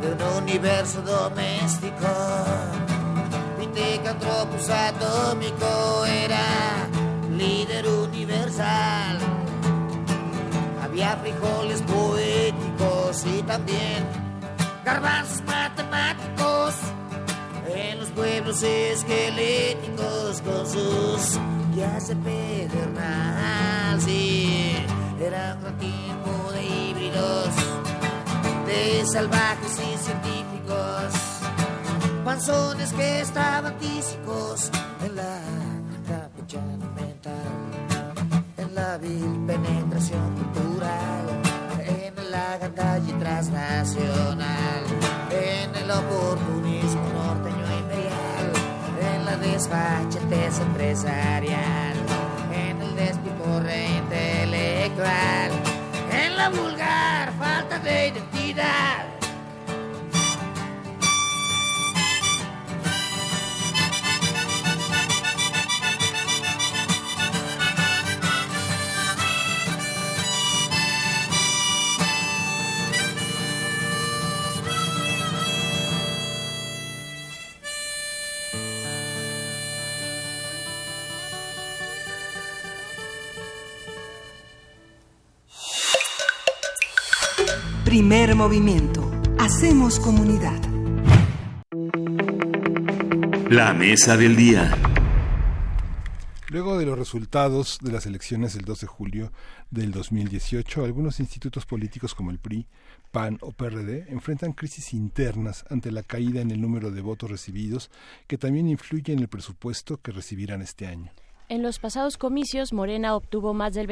de 0.00 0.12
un 0.12 0.42
universo 0.42 1.02
doméstico 1.02 2.08
Nicantropus 4.00 4.68
atómico 4.68 6.04
era 6.06 6.88
líder 7.36 7.86
universal. 7.86 9.18
Había 10.82 11.16
frijoles 11.16 11.82
poéticos 11.82 13.24
y 13.26 13.42
también 13.42 14.04
garbanzos 14.84 15.42
matemáticos 15.42 16.74
en 17.74 18.00
los 18.00 18.08
pueblos 18.10 18.62
esqueléticos 18.62 20.40
con 20.42 20.66
sus 20.66 21.38
guías 21.74 22.08
de 22.08 22.16
pedernal. 22.16 24.00
Sí, 24.00 24.76
era 25.20 25.58
un 25.64 25.76
tipo 25.78 26.52
de 26.52 26.89
de 28.66 29.04
salvajes 29.06 29.72
y 29.72 29.98
científicos. 29.98 31.12
Panzones 32.24 32.92
que 32.92 33.20
estaban 33.20 33.76
tísicos 33.78 34.70
en 35.04 35.16
la 35.16 35.40
capuchana 36.06 36.86
mental, 36.94 38.12
en 38.56 38.74
la 38.74 38.98
vil 38.98 39.44
penetración 39.46 40.34
cultural, 40.34 41.26
en 41.84 42.30
la 42.30 42.58
gandalla 42.58 43.18
transnacional, 43.18 44.84
en 45.30 45.74
el 45.74 45.90
oportunismo 45.90 47.02
norteño 47.12 47.78
imperial, 47.80 48.52
en 49.14 49.24
la 49.24 49.36
desfachatez 49.36 50.60
empresarial, 50.60 51.96
en 52.52 52.80
el 52.82 52.94
despiporre 52.94 53.88
intelectual, 53.98 55.49
en 56.40 56.52
la 56.52 56.62
vulgar 56.62 57.32
falta 57.38 57.78
de 57.78 58.08
identidad 58.08 59.09
Primer 88.10 88.34
movimiento. 88.34 89.08
Hacemos 89.38 90.00
comunidad. 90.00 90.60
La 93.48 93.72
mesa 93.72 94.16
del 94.16 94.34
día. 94.34 94.76
Luego 96.48 96.76
de 96.76 96.86
los 96.86 96.98
resultados 96.98 97.78
de 97.80 97.92
las 97.92 98.06
elecciones 98.06 98.54
del 98.54 98.64
2 98.64 98.80
de 98.80 98.86
julio 98.88 99.32
del 99.70 99.92
2018, 99.92 100.84
algunos 100.84 101.20
institutos 101.20 101.66
políticos 101.66 102.16
como 102.16 102.32
el 102.32 102.40
PRI, 102.40 102.66
PAN 103.12 103.38
o 103.42 103.52
PRD 103.52 104.06
enfrentan 104.08 104.54
crisis 104.54 104.92
internas 104.92 105.64
ante 105.70 105.92
la 105.92 106.02
caída 106.02 106.40
en 106.40 106.50
el 106.50 106.60
número 106.60 106.90
de 106.90 107.02
votos 107.02 107.30
recibidos 107.30 107.92
que 108.26 108.38
también 108.38 108.68
influye 108.68 109.12
en 109.12 109.20
el 109.20 109.28
presupuesto 109.28 110.00
que 110.02 110.10
recibirán 110.10 110.62
este 110.62 110.88
año. 110.88 111.12
En 111.50 111.64
los 111.64 111.80
pasados 111.80 112.16
comicios, 112.16 112.72
Morena 112.72 113.16
obtuvo 113.16 113.54
más, 113.54 113.74
del 113.74 113.88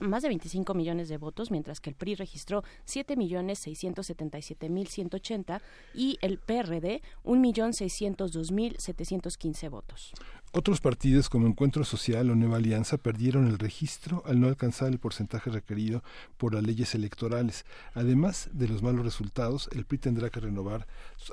más 0.00 0.22
de 0.22 0.28
25 0.30 0.74
millones 0.74 1.08
de 1.08 1.16
votos, 1.16 1.52
mientras 1.52 1.78
que 1.78 1.90
el 1.90 1.94
PRI 1.94 2.16
registró 2.16 2.64
7 2.86 3.14
millones 3.14 3.60
677 3.60 4.68
mil 4.68 4.88
180 4.88 5.62
y 5.94 6.18
el 6.22 6.38
PRD 6.38 7.00
1 7.22 7.40
millón 7.40 7.72
602 7.72 8.50
mil 8.50 8.74
715 8.80 9.68
votos. 9.68 10.12
Otros 10.52 10.80
partidos 10.80 11.28
como 11.28 11.46
Encuentro 11.46 11.84
Social 11.84 12.30
o 12.30 12.34
Nueva 12.34 12.56
Alianza 12.56 12.96
perdieron 12.96 13.48
el 13.48 13.58
registro 13.58 14.22
al 14.24 14.40
no 14.40 14.48
alcanzar 14.48 14.88
el 14.88 14.98
porcentaje 14.98 15.50
requerido 15.50 16.02
por 16.38 16.54
las 16.54 16.62
leyes 16.62 16.94
electorales. 16.94 17.66
Además 17.92 18.48
de 18.52 18.66
los 18.66 18.82
malos 18.82 19.04
resultados, 19.04 19.68
el 19.72 19.84
PRI 19.84 19.98
tendrá 19.98 20.30
que 20.30 20.40
renovar 20.40 20.86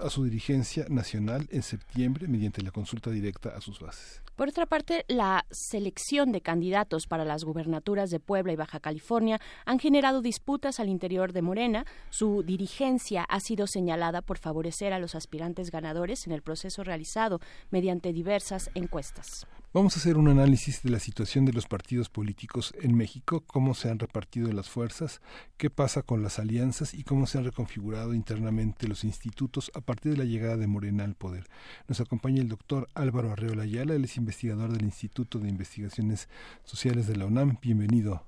a 0.03 0.09
su 0.09 0.25
dirigencia 0.25 0.85
nacional 0.89 1.47
en 1.51 1.63
septiembre 1.63 2.27
mediante 2.27 2.61
la 2.61 2.71
consulta 2.71 3.09
directa 3.09 3.53
a 3.55 3.61
sus 3.61 3.79
bases. 3.79 4.21
Por 4.35 4.49
otra 4.49 4.65
parte, 4.65 5.05
la 5.07 5.45
selección 5.49 6.33
de 6.33 6.41
candidatos 6.41 7.07
para 7.07 7.23
las 7.23 7.45
gubernaturas 7.45 8.09
de 8.09 8.19
Puebla 8.19 8.51
y 8.51 8.57
Baja 8.57 8.81
California 8.81 9.39
han 9.63 9.79
generado 9.79 10.21
disputas 10.21 10.81
al 10.81 10.89
interior 10.89 11.31
de 11.31 11.41
Morena. 11.41 11.85
Su 12.09 12.43
dirigencia 12.43 13.23
ha 13.23 13.39
sido 13.39 13.65
señalada 13.65 14.21
por 14.21 14.39
favorecer 14.39 14.91
a 14.91 14.99
los 14.99 15.15
aspirantes 15.15 15.71
ganadores 15.71 16.27
en 16.27 16.33
el 16.33 16.41
proceso 16.41 16.83
realizado 16.83 17.39
mediante 17.71 18.11
diversas 18.11 18.69
encuestas. 18.75 19.04
Vamos 19.75 19.97
a 19.97 19.99
hacer 19.99 20.15
un 20.15 20.29
análisis 20.29 20.83
de 20.83 20.89
la 20.89 20.99
situación 20.99 21.43
de 21.43 21.51
los 21.51 21.67
partidos 21.67 22.07
políticos 22.07 22.73
en 22.79 22.95
México, 22.95 23.43
cómo 23.45 23.73
se 23.73 23.89
han 23.89 23.99
repartido 23.99 24.49
las 24.53 24.69
fuerzas, 24.69 25.19
qué 25.57 25.69
pasa 25.69 26.01
con 26.01 26.23
las 26.23 26.39
alianzas 26.39 26.93
y 26.93 27.03
cómo 27.03 27.27
se 27.27 27.37
han 27.37 27.43
reconfigurado 27.43 28.13
internamente 28.13 28.87
los 28.87 29.03
institutos 29.03 29.71
a 29.75 29.81
partir 29.81 30.13
de 30.13 30.19
la 30.19 30.23
llegada 30.23 30.55
de 30.55 30.67
Morena 30.67 31.03
al 31.03 31.15
poder. 31.15 31.43
Nos 31.89 31.99
acompaña 31.99 32.41
el 32.41 32.47
doctor 32.47 32.87
Álvaro 32.93 33.33
Arreola 33.33 33.63
Ayala, 33.63 33.95
él 33.95 34.05
es 34.05 34.15
investigador 34.15 34.71
del 34.71 34.85
Instituto 34.85 35.39
de 35.39 35.49
Investigaciones 35.49 36.29
Sociales 36.63 37.05
de 37.05 37.17
la 37.17 37.25
UNAM. 37.25 37.57
Bienvenido. 37.61 38.23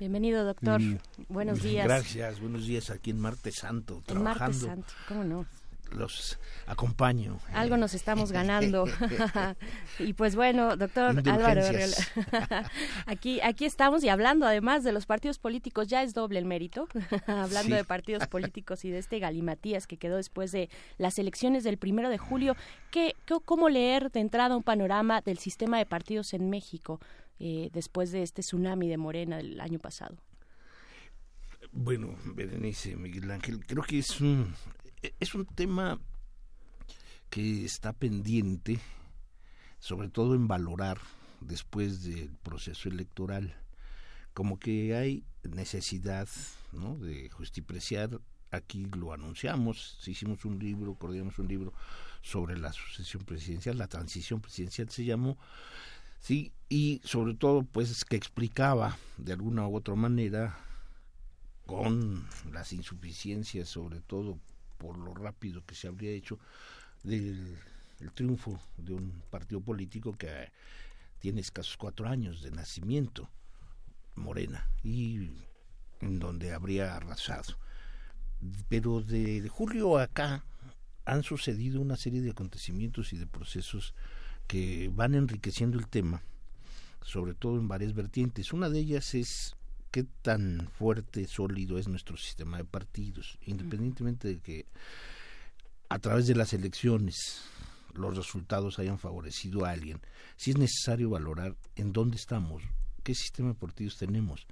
Bienvenido, 0.00 0.44
doctor. 0.44 0.80
Buenos 1.28 1.62
días. 1.62 1.84
Gracias, 1.84 2.40
buenos 2.40 2.66
días 2.66 2.90
aquí 2.90 3.10
en 3.10 3.20
Martes 3.20 3.54
Santo, 3.54 4.02
trabajando. 4.04 4.40
Martes 4.40 4.60
Santo, 4.60 4.92
¿cómo 5.06 5.22
no? 5.22 5.46
Los 5.92 6.38
acompaño. 6.66 7.38
Algo 7.52 7.76
nos 7.76 7.94
estamos 7.94 8.32
ganando. 8.40 8.86
y 9.98 10.12
pues 10.12 10.36
bueno, 10.36 10.76
doctor 10.76 11.16
Álvaro, 11.28 11.62
aquí, 13.06 13.40
aquí 13.40 13.64
estamos 13.64 14.04
y 14.04 14.08
hablando 14.08 14.46
además 14.46 14.84
de 14.84 14.92
los 14.92 15.06
partidos 15.06 15.38
políticos, 15.38 15.88
ya 15.88 16.02
es 16.02 16.14
doble 16.14 16.38
el 16.38 16.44
mérito, 16.44 16.88
hablando 17.26 17.76
de 17.76 17.84
partidos 17.84 18.26
políticos 18.28 18.84
y 18.84 18.90
de 18.90 18.98
este 18.98 19.18
galimatías 19.18 19.86
que 19.86 19.96
quedó 19.96 20.16
después 20.16 20.52
de 20.52 20.70
las 20.98 21.18
elecciones 21.18 21.64
del 21.64 21.78
primero 21.78 22.08
de 22.08 22.18
julio. 22.18 22.56
¿Qué, 22.90 23.14
cómo 23.44 23.68
leer 23.68 24.10
de 24.10 24.20
entrada 24.20 24.56
un 24.56 24.62
panorama 24.62 25.20
del 25.20 25.38
sistema 25.38 25.78
de 25.78 25.86
partidos 25.86 26.34
en 26.34 26.50
México 26.50 27.00
eh, 27.38 27.70
después 27.72 28.12
de 28.12 28.22
este 28.22 28.42
tsunami 28.42 28.88
de 28.88 28.96
Morena 28.96 29.40
el 29.40 29.60
año 29.60 29.78
pasado? 29.78 30.16
Bueno, 31.72 32.16
Berenice, 32.24 32.96
Miguel 32.96 33.30
Ángel, 33.30 33.64
creo 33.64 33.82
que 33.82 33.98
es 33.98 34.20
un, 34.20 34.54
es 35.02 35.34
un 35.34 35.46
tema 35.46 36.00
que 37.28 37.64
está 37.64 37.92
pendiente, 37.92 38.80
sobre 39.78 40.08
todo 40.08 40.34
en 40.34 40.48
valorar 40.48 40.98
después 41.40 42.02
del 42.02 42.30
proceso 42.42 42.88
electoral, 42.88 43.54
como 44.34 44.58
que 44.58 44.94
hay 44.94 45.24
necesidad 45.42 46.28
¿no? 46.72 46.96
de 46.96 47.30
justipreciar, 47.30 48.20
aquí 48.50 48.86
lo 48.96 49.12
anunciamos, 49.12 49.98
hicimos 50.06 50.44
un 50.44 50.58
libro, 50.58 50.94
coordinamos 50.94 51.38
un 51.38 51.48
libro 51.48 51.72
sobre 52.20 52.58
la 52.58 52.72
sucesión 52.72 53.24
presidencial, 53.24 53.78
la 53.78 53.88
transición 53.88 54.40
presidencial 54.40 54.90
se 54.90 55.04
llamó, 55.04 55.38
Sí, 56.20 56.52
y 56.68 57.00
sobre 57.02 57.34
todo 57.34 57.62
pues 57.62 58.04
que 58.04 58.16
explicaba 58.16 58.98
de 59.16 59.32
alguna 59.32 59.66
u 59.66 59.74
otra 59.76 59.94
manera 59.94 60.58
con 61.64 62.26
las 62.52 62.74
insuficiencias 62.74 63.70
sobre 63.70 64.00
todo 64.00 64.38
por 64.80 64.98
lo 64.98 65.14
rápido 65.14 65.64
que 65.64 65.74
se 65.74 65.86
habría 65.86 66.10
hecho 66.10 66.38
del 67.04 67.58
el 68.00 68.12
triunfo 68.12 68.58
de 68.78 68.94
un 68.94 69.22
partido 69.30 69.60
político 69.60 70.16
que 70.16 70.50
tiene 71.18 71.42
escasos 71.42 71.76
cuatro 71.76 72.08
años 72.08 72.42
de 72.42 72.50
nacimiento, 72.50 73.28
Morena, 74.16 74.66
y 74.82 75.30
en 76.00 76.18
donde 76.18 76.52
habría 76.52 76.96
arrasado. 76.96 77.58
Pero 78.68 79.02
de, 79.02 79.46
julio 79.50 79.98
acá 79.98 80.44
han 81.04 81.22
sucedido 81.22 81.80
una 81.80 81.96
serie 81.96 82.22
de 82.22 82.30
acontecimientos 82.30 83.12
y 83.12 83.18
de 83.18 83.26
procesos 83.26 83.94
que 84.46 84.90
van 84.94 85.14
enriqueciendo 85.14 85.78
el 85.78 85.86
tema, 85.88 86.22
sobre 87.02 87.34
todo 87.34 87.58
en 87.58 87.68
varias 87.68 87.94
vertientes. 87.94 88.54
Una 88.54 88.70
de 88.70 88.78
ellas 88.78 89.14
es 89.14 89.56
qué 89.90 90.04
tan 90.22 90.68
fuerte, 90.72 91.26
sólido 91.26 91.78
es 91.78 91.88
nuestro 91.88 92.16
sistema 92.16 92.58
de 92.58 92.64
partidos, 92.64 93.38
independientemente 93.46 94.28
de 94.28 94.38
que 94.38 94.66
a 95.88 95.98
través 95.98 96.26
de 96.26 96.36
las 96.36 96.52
elecciones 96.52 97.42
los 97.94 98.16
resultados 98.16 98.78
hayan 98.78 98.98
favorecido 98.98 99.64
a 99.64 99.70
alguien, 99.70 100.00
si 100.36 100.52
es 100.52 100.58
necesario 100.58 101.10
valorar 101.10 101.56
en 101.74 101.92
dónde 101.92 102.16
estamos, 102.16 102.62
qué 103.02 103.14
sistema 103.14 103.48
de 103.48 103.54
partidos 103.54 103.96
tenemos. 103.96 104.46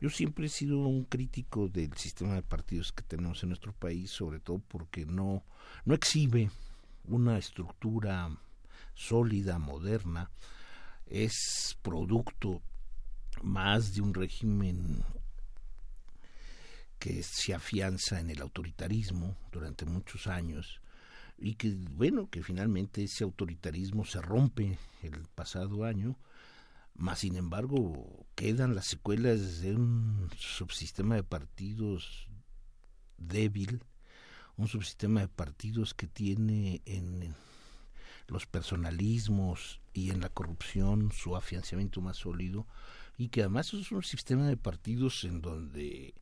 Yo 0.00 0.08
siempre 0.08 0.46
he 0.46 0.48
sido 0.48 0.78
un 0.78 1.04
crítico 1.04 1.68
del 1.68 1.92
sistema 1.96 2.34
de 2.34 2.42
partidos 2.42 2.92
que 2.92 3.02
tenemos 3.02 3.42
en 3.42 3.50
nuestro 3.50 3.72
país, 3.72 4.10
sobre 4.10 4.40
todo 4.40 4.62
porque 4.66 5.04
no, 5.04 5.44
no 5.84 5.94
exhibe 5.94 6.50
una 7.04 7.36
estructura 7.36 8.30
sólida, 8.94 9.58
moderna, 9.58 10.30
es 11.06 11.76
producto 11.82 12.62
más 13.42 13.94
de 13.94 14.02
un 14.02 14.14
régimen 14.14 15.04
que 16.98 17.22
se 17.22 17.54
afianza 17.54 18.20
en 18.20 18.30
el 18.30 18.42
autoritarismo 18.42 19.36
durante 19.50 19.86
muchos 19.86 20.26
años 20.26 20.80
y 21.38 21.54
que 21.54 21.74
bueno 21.92 22.28
que 22.28 22.42
finalmente 22.42 23.02
ese 23.02 23.24
autoritarismo 23.24 24.04
se 24.04 24.20
rompe 24.20 24.78
el 25.02 25.26
pasado 25.34 25.84
año 25.84 26.18
más 26.94 27.20
sin 27.20 27.36
embargo 27.36 28.26
quedan 28.34 28.74
las 28.74 28.86
secuelas 28.86 29.60
de 29.60 29.74
un 29.74 30.28
subsistema 30.36 31.14
de 31.14 31.22
partidos 31.22 32.28
débil 33.16 33.82
un 34.56 34.68
subsistema 34.68 35.20
de 35.20 35.28
partidos 35.28 35.94
que 35.94 36.06
tiene 36.06 36.82
en 36.84 37.34
los 38.26 38.46
personalismos 38.46 39.80
y 39.94 40.10
en 40.10 40.20
la 40.20 40.28
corrupción 40.28 41.10
su 41.12 41.34
afianzamiento 41.34 42.02
más 42.02 42.18
sólido 42.18 42.66
y 43.20 43.28
que 43.28 43.42
además 43.42 43.74
es 43.74 43.92
un 43.92 44.02
sistema 44.02 44.48
de 44.48 44.56
partidos 44.56 45.24
en 45.24 45.42
donde 45.42 46.14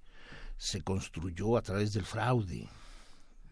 se 0.56 0.82
construyó 0.82 1.56
a 1.56 1.62
través 1.62 1.92
del 1.92 2.04
fraude 2.04 2.68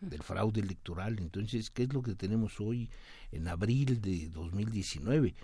del 0.00 0.24
fraude 0.24 0.60
electoral. 0.60 1.20
Entonces, 1.20 1.70
¿qué 1.70 1.84
es 1.84 1.92
lo 1.92 2.02
que 2.02 2.16
tenemos 2.16 2.60
hoy 2.60 2.90
en 3.30 3.46
abril 3.46 4.00
de 4.00 4.30
2019? 4.30 5.36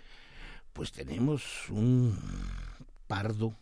Pues 0.73 0.91
tenemos 0.91 1.69
un 1.69 2.19
pardo, 3.07 3.55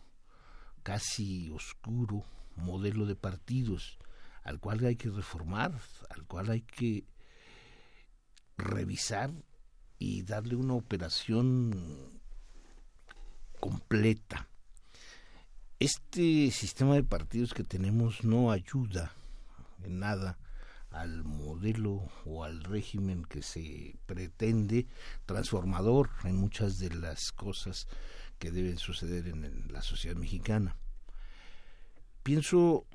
casi 0.82 1.52
oscuro 1.52 2.24
modelo 2.56 3.06
de 3.06 3.16
partidos 3.16 4.00
al 4.44 4.60
cual 4.60 4.84
hay 4.84 4.96
que 4.96 5.12
reformar, 5.12 5.80
al 6.10 6.26
cual 6.26 6.50
hay 6.50 6.62
que 6.62 7.06
revisar 8.58 9.32
y 10.00 10.24
darle 10.24 10.56
una 10.56 10.74
operación 10.74 12.11
completa. 13.62 14.50
Este 15.80 16.52
sistema 16.52 16.96
de 16.96 17.04
partidos 17.04 17.54
que 17.54 17.64
tenemos 17.64 18.26
no 18.26 18.52
ayuda 18.52 19.14
en 19.84 20.00
nada 20.00 20.38
al 20.90 21.24
modelo 21.24 22.10
o 22.26 22.44
al 22.44 22.64
régimen 22.64 23.24
que 23.24 23.42
se 23.42 23.96
pretende 24.06 24.88
transformador 25.26 26.10
en 26.26 26.36
muchas 26.36 26.80
de 26.80 26.94
las 26.94 27.32
cosas 27.32 27.88
que 28.40 28.52
deben 28.52 28.78
suceder 28.78 29.28
en 29.28 29.72
la 29.72 29.82
sociedad 29.82 30.18
mexicana. 30.18 30.76
Pienso 32.24 32.86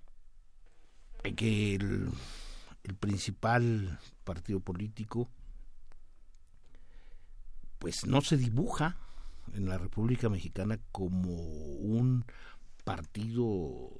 que 1.37 1.77
el, 1.77 2.11
el 2.85 2.95
principal 2.97 3.99
partido 4.25 4.61
político 4.61 5.29
pues 7.79 8.05
no 8.07 8.21
se 8.21 8.37
dibuja 8.37 8.97
en 9.55 9.69
la 9.69 9.79
República 9.79 10.29
Mexicana 10.29 10.79
como 10.93 11.33
un 11.33 12.25
partido 12.85 13.91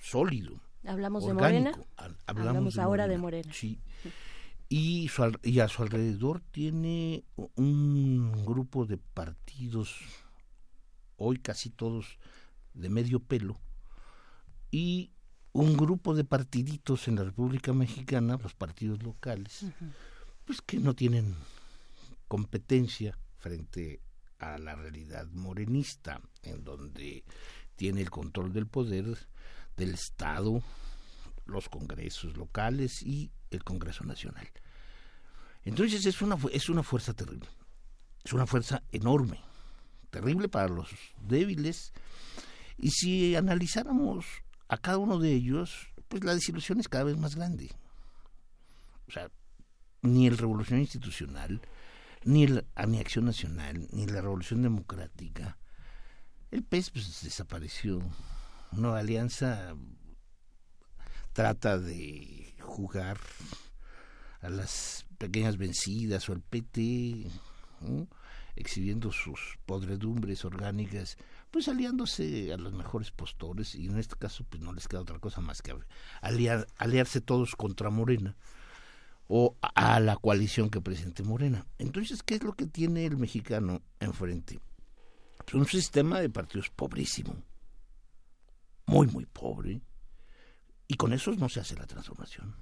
sólido 0.00 0.60
Hablamos 0.86 1.26
de 1.26 1.34
Morena. 1.34 1.72
Hablamos, 2.26 2.78
ahora 2.78 3.08
de 3.08 3.18
Morena. 3.18 3.52
Sí. 3.52 3.78
Y, 4.68 5.10
y 5.42 5.60
a 5.60 5.68
su 5.68 5.82
alrededor 5.82 6.40
tiene 6.50 7.24
un 7.56 8.44
grupo 8.44 8.86
de 8.86 8.98
partidos, 8.98 9.96
hoy 11.16 11.38
casi 11.38 11.70
todos 11.70 12.18
de 12.74 12.88
medio 12.88 13.20
pelo, 13.20 13.58
y 14.70 15.10
un 15.52 15.76
grupo 15.76 16.14
de 16.14 16.24
partiditos 16.24 17.08
en 17.08 17.16
la 17.16 17.24
República 17.24 17.72
Mexicana, 17.72 18.38
los 18.42 18.54
partidos 18.54 19.02
locales, 19.02 19.66
pues 20.44 20.60
que 20.60 20.78
no 20.78 20.94
tienen 20.94 21.34
competencia 22.28 23.18
frente 23.38 24.00
a 24.38 24.58
la 24.58 24.74
realidad 24.74 25.26
morenista, 25.32 26.20
en 26.42 26.64
donde 26.64 27.24
tiene 27.76 28.00
el 28.00 28.10
control 28.10 28.52
del 28.52 28.66
poder 28.66 29.04
del 29.76 29.94
Estado, 29.94 30.62
los 31.46 31.68
congresos 31.68 32.36
locales 32.36 33.02
y 33.02 33.30
el 33.50 33.64
Congreso 33.64 34.04
Nacional. 34.04 34.48
Entonces 35.64 36.04
es 36.06 36.22
una, 36.22 36.36
es 36.52 36.68
una 36.68 36.82
fuerza 36.82 37.14
terrible, 37.14 37.48
es 38.24 38.32
una 38.32 38.46
fuerza 38.46 38.82
enorme, 38.92 39.40
terrible 40.10 40.48
para 40.48 40.68
los 40.68 40.90
débiles. 41.20 41.92
Y 42.76 42.90
si 42.90 43.34
analizáramos 43.36 44.26
a 44.68 44.78
cada 44.78 44.98
uno 44.98 45.18
de 45.18 45.32
ellos, 45.32 45.88
pues 46.08 46.24
la 46.24 46.34
desilusión 46.34 46.80
es 46.80 46.88
cada 46.88 47.04
vez 47.04 47.16
más 47.16 47.36
grande. 47.36 47.70
O 49.08 49.10
sea, 49.10 49.30
ni 50.02 50.26
el 50.26 50.38
revolución 50.38 50.80
institucional, 50.80 51.60
ni 52.28 52.46
la 52.46 52.62
ni 52.86 53.00
Acción 53.00 53.24
Nacional, 53.24 53.88
ni 53.90 54.06
la 54.06 54.20
Revolución 54.20 54.60
Democrática, 54.60 55.56
el 56.50 56.62
PES 56.62 56.90
pues, 56.90 57.22
desapareció. 57.22 58.02
Nueva 58.72 58.98
Alianza 58.98 59.74
trata 61.32 61.78
de 61.78 62.54
jugar 62.60 63.18
a 64.42 64.50
las 64.50 65.06
pequeñas 65.16 65.56
vencidas 65.56 66.28
o 66.28 66.34
al 66.34 66.42
PT, 66.42 67.28
exhibiendo 68.56 69.10
sus 69.10 69.58
podredumbres 69.64 70.44
orgánicas, 70.44 71.16
pues 71.50 71.66
aliándose 71.66 72.52
a 72.52 72.58
los 72.58 72.74
mejores 72.74 73.10
postores 73.10 73.74
y 73.74 73.86
en 73.86 73.98
este 73.98 74.16
caso 74.16 74.44
pues 74.44 74.62
no 74.62 74.74
les 74.74 74.86
queda 74.86 75.00
otra 75.00 75.18
cosa 75.18 75.40
más 75.40 75.62
que 75.62 75.74
aliarse 76.76 77.22
todos 77.22 77.56
contra 77.56 77.88
Morena 77.88 78.36
o 79.28 79.56
a 79.60 80.00
la 80.00 80.16
coalición 80.16 80.70
que 80.70 80.80
presente 80.80 81.22
Morena. 81.22 81.66
Entonces, 81.78 82.22
¿qué 82.22 82.36
es 82.36 82.42
lo 82.42 82.54
que 82.54 82.66
tiene 82.66 83.04
el 83.04 83.18
mexicano 83.18 83.82
enfrente? 84.00 84.58
Pues 85.36 85.54
un 85.54 85.66
sistema 85.66 86.20
de 86.20 86.30
partidos 86.30 86.70
pobrísimo, 86.70 87.36
muy, 88.86 89.06
muy 89.06 89.26
pobre, 89.26 89.80
y 90.88 90.94
con 90.94 91.12
eso 91.12 91.30
no 91.32 91.48
se 91.50 91.60
hace 91.60 91.76
la 91.76 91.86
transformación. 91.86 92.56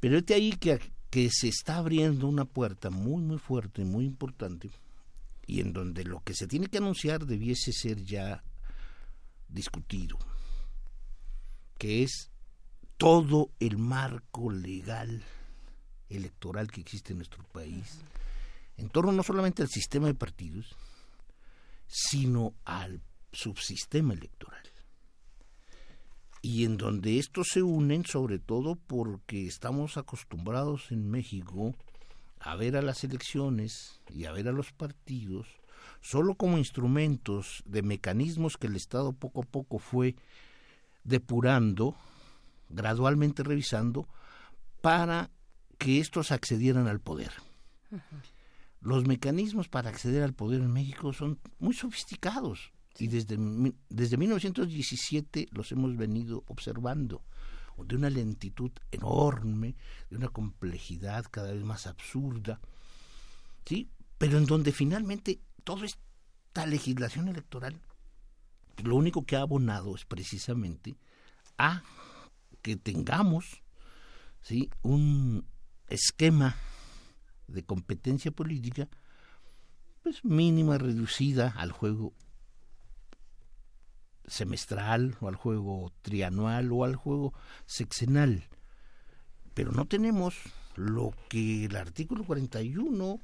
Pero 0.00 0.20
de 0.20 0.34
ahí 0.34 0.52
que, 0.52 0.78
que 1.10 1.30
se 1.30 1.48
está 1.48 1.78
abriendo 1.78 2.28
una 2.28 2.44
puerta 2.44 2.90
muy, 2.90 3.22
muy 3.22 3.38
fuerte, 3.38 3.84
muy 3.84 4.04
importante, 4.04 4.70
y 5.46 5.60
en 5.60 5.72
donde 5.72 6.04
lo 6.04 6.20
que 6.20 6.34
se 6.34 6.46
tiene 6.46 6.66
que 6.66 6.76
anunciar 6.76 7.24
debiese 7.24 7.72
ser 7.72 8.04
ya 8.04 8.44
discutido, 9.48 10.18
que 11.78 12.02
es 12.02 12.30
todo 12.98 13.50
el 13.60 13.78
marco 13.78 14.50
legal 14.50 15.22
electoral 16.10 16.70
que 16.70 16.80
existe 16.80 17.12
en 17.12 17.18
nuestro 17.18 17.42
país, 17.44 18.00
en 18.76 18.90
torno 18.90 19.12
no 19.12 19.22
solamente 19.22 19.62
al 19.62 19.68
sistema 19.68 20.08
de 20.08 20.14
partidos, 20.14 20.76
sino 21.86 22.54
al 22.64 23.00
subsistema 23.32 24.14
electoral. 24.14 24.62
Y 26.42 26.64
en 26.64 26.76
donde 26.76 27.18
estos 27.18 27.48
se 27.52 27.62
unen 27.62 28.04
sobre 28.04 28.38
todo 28.38 28.76
porque 28.76 29.46
estamos 29.46 29.96
acostumbrados 29.96 30.92
en 30.92 31.10
México 31.10 31.74
a 32.40 32.54
ver 32.56 32.76
a 32.76 32.82
las 32.82 33.02
elecciones 33.04 34.00
y 34.14 34.26
a 34.26 34.32
ver 34.32 34.48
a 34.48 34.52
los 34.52 34.72
partidos 34.72 35.46
solo 36.00 36.34
como 36.34 36.58
instrumentos 36.58 37.62
de 37.64 37.82
mecanismos 37.82 38.56
que 38.56 38.68
el 38.68 38.76
Estado 38.76 39.12
poco 39.12 39.42
a 39.42 39.46
poco 39.46 39.78
fue 39.78 40.14
depurando, 41.04 41.96
gradualmente 42.68 43.42
revisando, 43.42 44.08
para 44.80 45.30
que 45.78 46.00
estos 46.00 46.32
accedieran 46.32 46.86
al 46.88 47.00
poder. 47.00 47.32
los 48.80 49.06
mecanismos 49.06 49.68
para 49.68 49.90
acceder 49.90 50.22
al 50.22 50.34
poder 50.34 50.60
en 50.60 50.72
México 50.72 51.12
son 51.12 51.38
muy 51.58 51.74
sofisticados 51.74 52.72
y 52.98 53.06
desde, 53.08 53.36
desde 53.88 54.16
1917 54.16 55.48
los 55.52 55.72
hemos 55.72 55.96
venido 55.96 56.44
observando 56.48 57.22
de 57.84 57.94
una 57.94 58.10
lentitud 58.10 58.72
enorme, 58.90 59.76
de 60.10 60.16
una 60.16 60.28
complejidad 60.28 61.24
cada 61.30 61.52
vez 61.52 61.62
más 61.62 61.86
absurda, 61.86 62.60
¿sí? 63.64 63.88
Pero 64.18 64.38
en 64.38 64.46
donde 64.46 64.72
finalmente 64.72 65.40
toda 65.62 65.86
esta 65.86 66.66
legislación 66.66 67.28
electoral, 67.28 67.80
lo 68.82 68.96
único 68.96 69.24
que 69.24 69.36
ha 69.36 69.42
abonado 69.42 69.94
es 69.94 70.04
precisamente 70.04 70.96
a 71.56 71.82
que 72.62 72.76
tengamos, 72.76 73.62
¿sí? 74.40 74.70
Un 74.82 75.46
esquema 75.88 76.56
de 77.46 77.64
competencia 77.64 78.30
política, 78.30 78.88
pues 80.02 80.24
mínima, 80.24 80.78
reducida 80.78 81.54
al 81.56 81.72
juego 81.72 82.12
semestral 84.26 85.16
o 85.20 85.28
al 85.28 85.36
juego 85.36 85.92
trianual 86.02 86.70
o 86.72 86.84
al 86.84 86.96
juego 86.96 87.32
sexenal. 87.66 88.44
Pero 89.54 89.72
no 89.72 89.86
tenemos 89.86 90.36
lo 90.76 91.12
que 91.28 91.64
el 91.64 91.76
artículo 91.76 92.24
41 92.24 93.20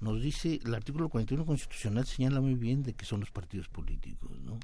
nos 0.00 0.22
dice, 0.22 0.60
el 0.64 0.74
artículo 0.74 1.08
41 1.08 1.44
constitucional 1.44 2.06
señala 2.06 2.40
muy 2.40 2.54
bien 2.54 2.82
de 2.82 2.94
que 2.94 3.04
son 3.04 3.20
los 3.20 3.30
partidos 3.30 3.68
políticos, 3.68 4.30
¿no? 4.40 4.58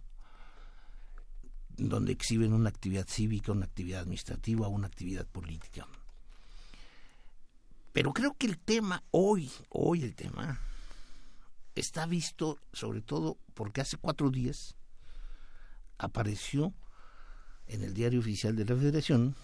Donde 1.77 2.13
exhiben 2.13 2.53
una 2.53 2.69
actividad 2.69 3.07
cívica, 3.09 3.53
una 3.53 3.65
actividad 3.65 4.01
administrativa, 4.01 4.69
una 4.69 4.87
actividad 4.87 5.27
política. 5.27 5.87
Pero 7.93 8.13
creo 8.13 8.35
que 8.39 8.47
el 8.47 8.59
tema 8.59 9.03
hoy, 9.11 9.51
hoy 9.69 10.03
el 10.03 10.15
tema, 10.15 10.61
está 11.75 12.07
visto 12.07 12.59
sobre 12.73 13.01
todo 13.01 13.37
porque 13.55 13.81
hace 13.81 13.97
cuatro 13.97 14.31
días 14.31 14.77
apareció 15.99 16.73
en 17.67 17.85
el 17.85 17.95
diario 17.95 18.21
oficial 18.21 18.57
de 18.57 18.65
la 18.65 18.77
Federación 18.77 19.35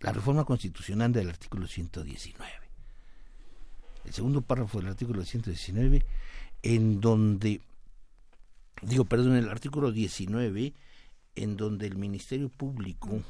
la 0.00 0.12
reforma 0.12 0.44
constitucional 0.44 1.12
del 1.12 1.28
artículo 1.28 1.66
119. 1.66 2.50
El 4.04 4.12
segundo 4.12 4.40
párrafo 4.40 4.78
del 4.78 4.88
artículo 4.88 5.24
119, 5.24 6.04
en 6.62 7.00
donde, 7.00 7.60
digo, 8.80 9.04
perdón, 9.04 9.36
el 9.36 9.50
artículo 9.50 9.92
19, 9.92 10.72
en 11.42 11.56
donde 11.56 11.86
el 11.86 11.96
Ministerio 11.96 12.48
Público 12.50 13.22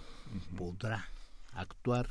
podrá 0.57 1.09
actuar 1.53 2.11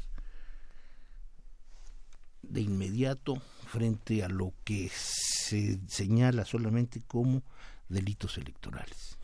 de 2.41 2.61
inmediato 2.61 3.41
frente 3.67 4.23
a 4.23 4.29
lo 4.29 4.53
que 4.63 4.89
se 4.89 5.79
señala 5.87 6.45
solamente 6.45 7.01
como 7.01 7.43
delitos 7.89 8.37
electorales. 8.37 9.17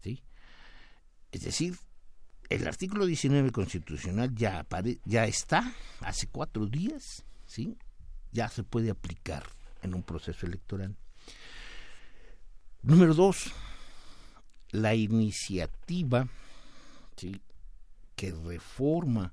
¿Sí? 0.00 0.22
Es 1.32 1.42
decir, 1.42 1.76
el 2.48 2.66
artículo 2.68 3.06
19 3.06 3.50
constitucional 3.50 4.34
ya, 4.34 4.66
ya 5.04 5.26
está 5.26 5.74
hace 6.00 6.28
cuatro 6.28 6.66
días, 6.66 7.24
¿sí? 7.46 7.76
ya 8.30 8.48
se 8.48 8.62
puede 8.62 8.90
aplicar 8.90 9.44
en 9.82 9.94
un 9.94 10.02
proceso 10.02 10.46
electoral. 10.46 10.96
Número 12.82 13.14
dos, 13.14 13.52
la 14.72 14.94
iniciativa 14.94 16.28
¿sí? 17.16 17.40
que 18.16 18.32
reforma 18.32 19.32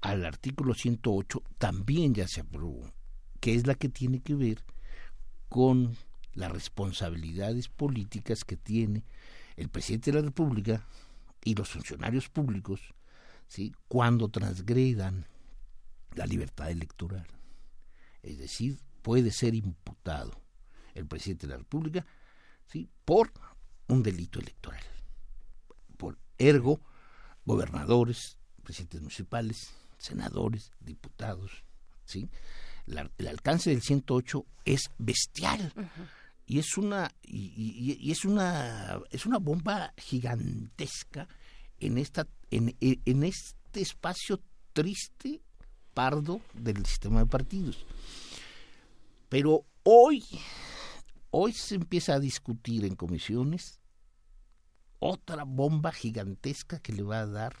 al 0.00 0.24
artículo 0.24 0.74
108 0.74 1.42
también 1.58 2.14
ya 2.14 2.28
se 2.28 2.42
aprobó, 2.42 2.92
que 3.40 3.54
es 3.54 3.66
la 3.66 3.74
que 3.74 3.88
tiene 3.88 4.20
que 4.20 4.34
ver 4.34 4.62
con 5.48 5.96
las 6.34 6.52
responsabilidades 6.52 7.68
políticas 7.68 8.44
que 8.44 8.56
tiene 8.56 9.04
el 9.56 9.68
presidente 9.68 10.12
de 10.12 10.20
la 10.20 10.24
República 10.24 10.86
y 11.44 11.54
los 11.54 11.70
funcionarios 11.70 12.28
públicos 12.28 12.94
¿sí? 13.48 13.74
cuando 13.88 14.28
transgredan 14.28 15.26
la 16.14 16.26
libertad 16.26 16.70
electoral. 16.70 17.26
Es 18.22 18.38
decir, 18.38 18.78
puede 19.02 19.30
ser 19.30 19.54
imputado 19.54 20.40
el 20.94 21.06
presidente 21.06 21.46
de 21.46 21.52
la 21.52 21.58
República 21.58 22.06
¿sí? 22.66 22.88
por 23.04 23.32
un 23.90 24.02
delito 24.02 24.40
electoral. 24.40 24.82
Por 25.96 26.18
ergo, 26.38 26.80
gobernadores, 27.44 28.36
presidentes 28.62 29.00
municipales, 29.00 29.72
senadores, 29.98 30.72
diputados, 30.80 31.64
¿sí? 32.04 32.28
el 32.86 33.28
alcance 33.28 33.70
del 33.70 33.82
108 33.82 34.44
es 34.64 34.90
bestial. 34.98 35.72
Y 36.46 36.58
es 36.58 36.76
una 36.76 37.12
y, 37.22 38.10
es 38.10 38.24
una 38.24 39.00
es 39.10 39.24
una 39.26 39.38
bomba 39.38 39.94
gigantesca 39.96 41.28
en 41.78 41.98
esta 41.98 42.26
en, 42.50 42.76
en 42.80 43.22
este 43.22 43.80
espacio 43.80 44.40
triste 44.72 45.40
pardo 45.94 46.40
del 46.54 46.84
sistema 46.86 47.20
de 47.20 47.26
partidos. 47.26 47.86
Pero 49.28 49.64
hoy 49.84 50.24
hoy 51.30 51.52
se 51.52 51.76
empieza 51.76 52.14
a 52.14 52.20
discutir 52.20 52.84
en 52.84 52.96
comisiones 52.96 53.79
otra 55.00 55.44
bomba 55.44 55.92
gigantesca 55.92 56.78
que 56.78 56.92
le 56.92 57.02
va 57.02 57.20
a 57.20 57.26
dar 57.26 57.56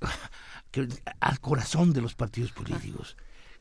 al 1.20 1.40
corazón 1.40 1.92
de 1.92 2.00
los 2.00 2.14
partidos 2.14 2.52
políticos, 2.52 3.16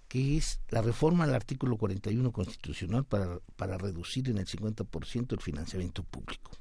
que 0.07 0.37
es 0.37 0.59
la 0.69 0.81
reforma 0.81 1.23
al 1.23 1.33
artículo 1.33 1.77
41 1.77 2.31
constitucional 2.31 3.05
para, 3.05 3.39
para 3.55 3.77
reducir 3.77 4.29
en 4.29 4.37
el 4.37 4.45
50% 4.45 5.33
el 5.33 5.41
financiamiento 5.41 6.03
público. 6.03 6.51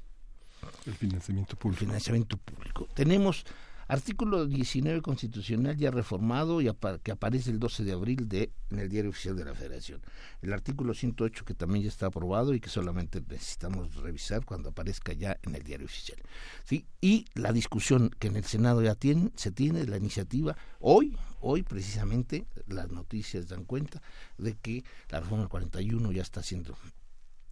El 0.85 0.95
financiamiento 0.95 1.55
público. 1.57 1.83
El 1.83 1.87
financiamiento 1.87 2.37
público. 2.37 2.87
Tenemos 2.93 3.45
Artículo 3.87 4.45
19 4.45 5.01
constitucional 5.01 5.75
ya 5.77 5.91
reformado 5.91 6.61
y 6.61 6.69
que 7.03 7.11
aparece 7.11 7.51
el 7.51 7.59
12 7.59 7.83
de 7.83 7.91
abril 7.91 8.29
de, 8.29 8.51
en 8.69 8.79
el 8.79 8.89
Diario 8.89 9.09
Oficial 9.11 9.35
de 9.35 9.45
la 9.45 9.53
Federación. 9.53 10.01
El 10.41 10.53
artículo 10.53 10.93
108 10.93 11.45
que 11.45 11.53
también 11.53 11.83
ya 11.83 11.89
está 11.89 12.07
aprobado 12.07 12.53
y 12.53 12.59
que 12.59 12.69
solamente 12.69 13.21
necesitamos 13.21 13.95
revisar 13.95 14.45
cuando 14.45 14.69
aparezca 14.69 15.13
ya 15.13 15.37
en 15.43 15.55
el 15.55 15.63
Diario 15.63 15.85
Oficial. 15.85 16.19
¿sí? 16.63 16.85
Y 17.01 17.25
la 17.35 17.51
discusión 17.51 18.09
que 18.19 18.27
en 18.27 18.37
el 18.37 18.45
Senado 18.45 18.81
ya 18.81 18.95
tiene, 18.95 19.31
se 19.35 19.51
tiene, 19.51 19.85
la 19.85 19.97
iniciativa, 19.97 20.55
hoy, 20.79 21.17
hoy 21.41 21.63
precisamente 21.63 22.45
las 22.67 22.91
noticias 22.91 23.47
dan 23.47 23.65
cuenta 23.65 24.01
de 24.37 24.55
que 24.55 24.83
la 25.09 25.19
reforma 25.19 25.47
41 25.47 26.11
ya 26.11 26.21
está 26.21 26.41
siendo 26.41 26.75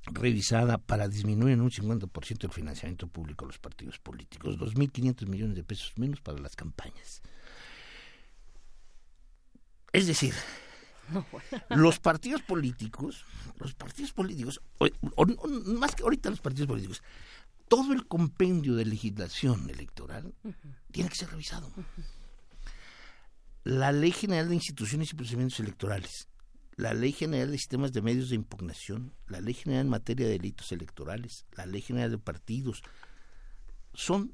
revisada 0.05 0.77
para 0.77 1.07
disminuir 1.07 1.53
en 1.53 1.61
un 1.61 1.69
50% 1.69 2.43
el 2.43 2.51
financiamiento 2.51 3.07
público 3.07 3.45
a 3.45 3.47
los 3.47 3.59
partidos 3.59 3.99
políticos, 3.99 4.57
2.500 4.57 5.27
millones 5.27 5.55
de 5.55 5.63
pesos 5.63 5.93
menos 5.97 6.21
para 6.21 6.39
las 6.39 6.55
campañas. 6.55 7.21
Es 9.93 10.07
decir, 10.07 10.33
los 11.69 11.99
partidos 11.99 12.41
políticos, 12.41 13.25
los 13.59 13.73
partidos 13.73 14.11
políticos, 14.11 14.61
más 15.65 15.95
que 15.95 16.03
ahorita 16.03 16.29
los 16.29 16.41
partidos 16.41 16.67
políticos, 16.67 17.03
todo 17.67 17.93
el 17.93 18.07
compendio 18.07 18.75
de 18.75 18.85
legislación 18.85 19.69
electoral 19.69 20.33
tiene 20.91 21.09
que 21.09 21.15
ser 21.15 21.29
revisado. 21.29 21.71
La 23.63 23.91
Ley 23.91 24.11
General 24.11 24.49
de 24.49 24.55
Instituciones 24.55 25.11
y 25.11 25.15
Procedimientos 25.15 25.59
Electorales, 25.59 26.27
la 26.81 26.95
Ley 26.95 27.11
General 27.11 27.51
de 27.51 27.59
Sistemas 27.59 27.93
de 27.93 28.01
Medios 28.01 28.29
de 28.29 28.35
Impugnación, 28.35 29.13
la 29.27 29.39
Ley 29.39 29.53
General 29.53 29.85
en 29.85 29.89
materia 29.89 30.25
de 30.25 30.31
delitos 30.31 30.71
electorales, 30.71 31.45
la 31.51 31.67
Ley 31.67 31.81
General 31.81 32.09
de 32.09 32.17
Partidos, 32.17 32.81
son 33.93 34.33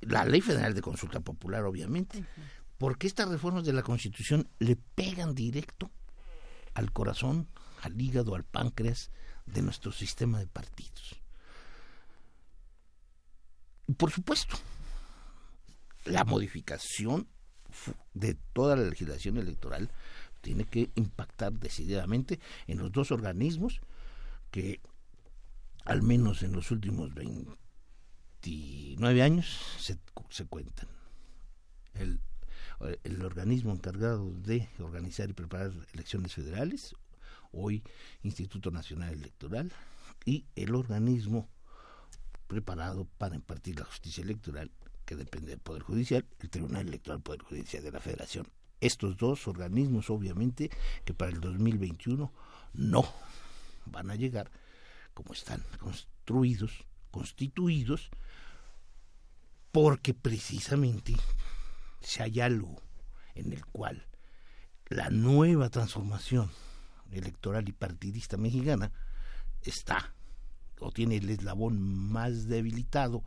la 0.00 0.24
Ley 0.24 0.40
Federal 0.40 0.74
de 0.74 0.82
Consulta 0.82 1.20
Popular, 1.20 1.62
obviamente, 1.62 2.24
porque 2.76 3.06
estas 3.06 3.28
reformas 3.28 3.64
de 3.64 3.72
la 3.72 3.84
Constitución 3.84 4.48
le 4.58 4.74
pegan 4.74 5.36
directo 5.36 5.92
al 6.74 6.92
corazón, 6.92 7.46
al 7.82 8.00
hígado, 8.00 8.34
al 8.34 8.42
páncreas 8.42 9.12
de 9.46 9.62
nuestro 9.62 9.92
sistema 9.92 10.40
de 10.40 10.48
partidos. 10.48 11.20
Por 13.96 14.10
supuesto, 14.10 14.56
la 16.04 16.24
modificación 16.24 17.28
de 18.12 18.34
toda 18.34 18.74
la 18.74 18.88
legislación 18.88 19.36
electoral 19.36 19.92
tiene 20.40 20.64
que 20.64 20.90
impactar 20.94 21.52
decididamente 21.52 22.40
en 22.66 22.78
los 22.78 22.92
dos 22.92 23.12
organismos 23.12 23.80
que 24.50 24.80
al 25.84 26.02
menos 26.02 26.42
en 26.42 26.52
los 26.52 26.70
últimos 26.70 27.14
29 27.14 29.22
años 29.22 29.46
se, 29.78 29.98
se 30.28 30.46
cuentan. 30.46 30.88
El, 31.94 32.20
el 33.04 33.24
organismo 33.24 33.72
encargado 33.72 34.32
de 34.32 34.68
organizar 34.78 35.28
y 35.28 35.32
preparar 35.32 35.72
elecciones 35.92 36.34
federales, 36.34 36.94
hoy 37.52 37.82
Instituto 38.22 38.70
Nacional 38.70 39.14
Electoral, 39.14 39.72
y 40.24 40.46
el 40.54 40.74
organismo 40.74 41.48
preparado 42.46 43.06
para 43.18 43.36
impartir 43.36 43.78
la 43.78 43.84
justicia 43.84 44.22
electoral, 44.22 44.70
que 45.04 45.16
depende 45.16 45.50
del 45.50 45.60
Poder 45.60 45.82
Judicial, 45.82 46.26
el 46.40 46.50
Tribunal 46.50 46.88
Electoral 46.88 47.20
Poder 47.20 47.42
Judicial 47.42 47.82
de 47.82 47.92
la 47.92 48.00
Federación 48.00 48.46
estos 48.80 49.16
dos 49.16 49.46
organismos, 49.46 50.10
obviamente, 50.10 50.70
que 51.04 51.14
para 51.14 51.30
el 51.30 51.40
2021 51.40 52.32
no 52.74 53.04
van 53.86 54.10
a 54.10 54.16
llegar 54.16 54.50
como 55.14 55.32
están 55.32 55.62
construidos, 55.78 56.84
constituidos, 57.10 58.10
porque 59.72 60.14
precisamente 60.14 61.14
si 62.00 62.22
hay 62.22 62.40
algo 62.40 62.80
en 63.34 63.52
el 63.52 63.64
cual 63.66 64.06
la 64.88 65.10
nueva 65.10 65.68
transformación 65.70 66.50
electoral 67.12 67.68
y 67.68 67.72
partidista 67.72 68.36
mexicana 68.36 68.92
está 69.62 70.14
o 70.80 70.90
tiene 70.90 71.16
el 71.16 71.28
eslabón 71.28 71.80
más 71.80 72.48
debilitado 72.48 73.22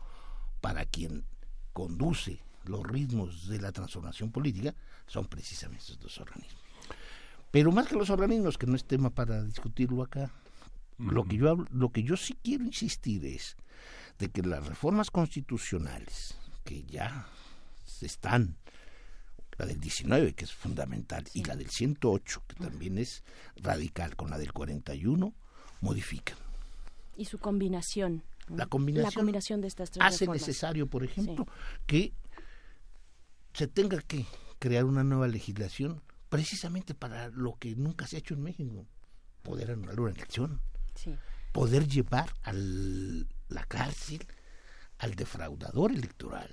para 0.60 0.84
quien 0.84 1.24
conduce 1.72 2.42
los 2.64 2.82
ritmos 2.82 3.48
de 3.48 3.60
la 3.60 3.72
transformación 3.72 4.30
política 4.30 4.74
son 5.06 5.26
precisamente 5.26 5.82
estos 5.82 6.00
dos 6.00 6.18
organismos. 6.18 6.62
Pero 7.50 7.70
más 7.70 7.86
que 7.86 7.94
los 7.94 8.10
organismos, 8.10 8.58
que 8.58 8.66
no 8.66 8.74
es 8.74 8.84
tema 8.84 9.10
para 9.10 9.42
discutirlo 9.42 10.02
acá, 10.02 10.30
lo 10.98 11.24
que 11.24 11.36
yo 11.36 11.64
lo 11.70 11.90
que 11.90 12.02
yo 12.02 12.16
sí 12.16 12.36
quiero 12.42 12.64
insistir 12.64 13.24
es 13.24 13.56
de 14.18 14.28
que 14.28 14.42
las 14.42 14.66
reformas 14.66 15.10
constitucionales 15.10 16.36
que 16.64 16.84
ya 16.84 17.26
se 17.84 18.06
están 18.06 18.56
la 19.56 19.66
del 19.66 19.80
19 19.80 20.34
que 20.34 20.44
es 20.44 20.52
fundamental 20.52 21.24
y 21.32 21.44
la 21.44 21.56
del 21.56 21.70
108 21.70 22.42
que 22.46 22.56
también 22.56 22.98
es 22.98 23.22
radical 23.56 24.16
con 24.16 24.30
la 24.30 24.38
del 24.38 24.52
41 24.52 25.32
modifican. 25.80 26.38
Y 27.16 27.26
su 27.26 27.38
combinación 27.38 28.22
la 28.48 28.66
combinación, 28.66 29.10
la 29.10 29.14
combinación 29.14 29.60
de 29.60 29.68
estas 29.68 29.90
tres 29.90 30.04
hace 30.04 30.26
necesario 30.26 30.86
por 30.86 31.04
ejemplo 31.04 31.46
que 31.86 32.12
se 33.52 33.68
tenga 33.68 34.00
que 34.02 34.26
crear 34.64 34.86
una 34.86 35.04
nueva 35.04 35.28
legislación 35.28 36.00
precisamente 36.30 36.94
para 36.94 37.28
lo 37.28 37.58
que 37.58 37.76
nunca 37.76 38.06
se 38.06 38.16
ha 38.16 38.18
hecho 38.20 38.32
en 38.32 38.42
México 38.42 38.86
poder 39.42 39.72
anular 39.72 40.00
una 40.00 40.12
elección 40.12 40.58
poder 41.52 41.86
llevar 41.86 42.32
a 42.44 42.54
la 42.54 43.64
cárcel 43.68 44.26
al 45.00 45.16
defraudador 45.16 45.92
electoral 45.92 46.48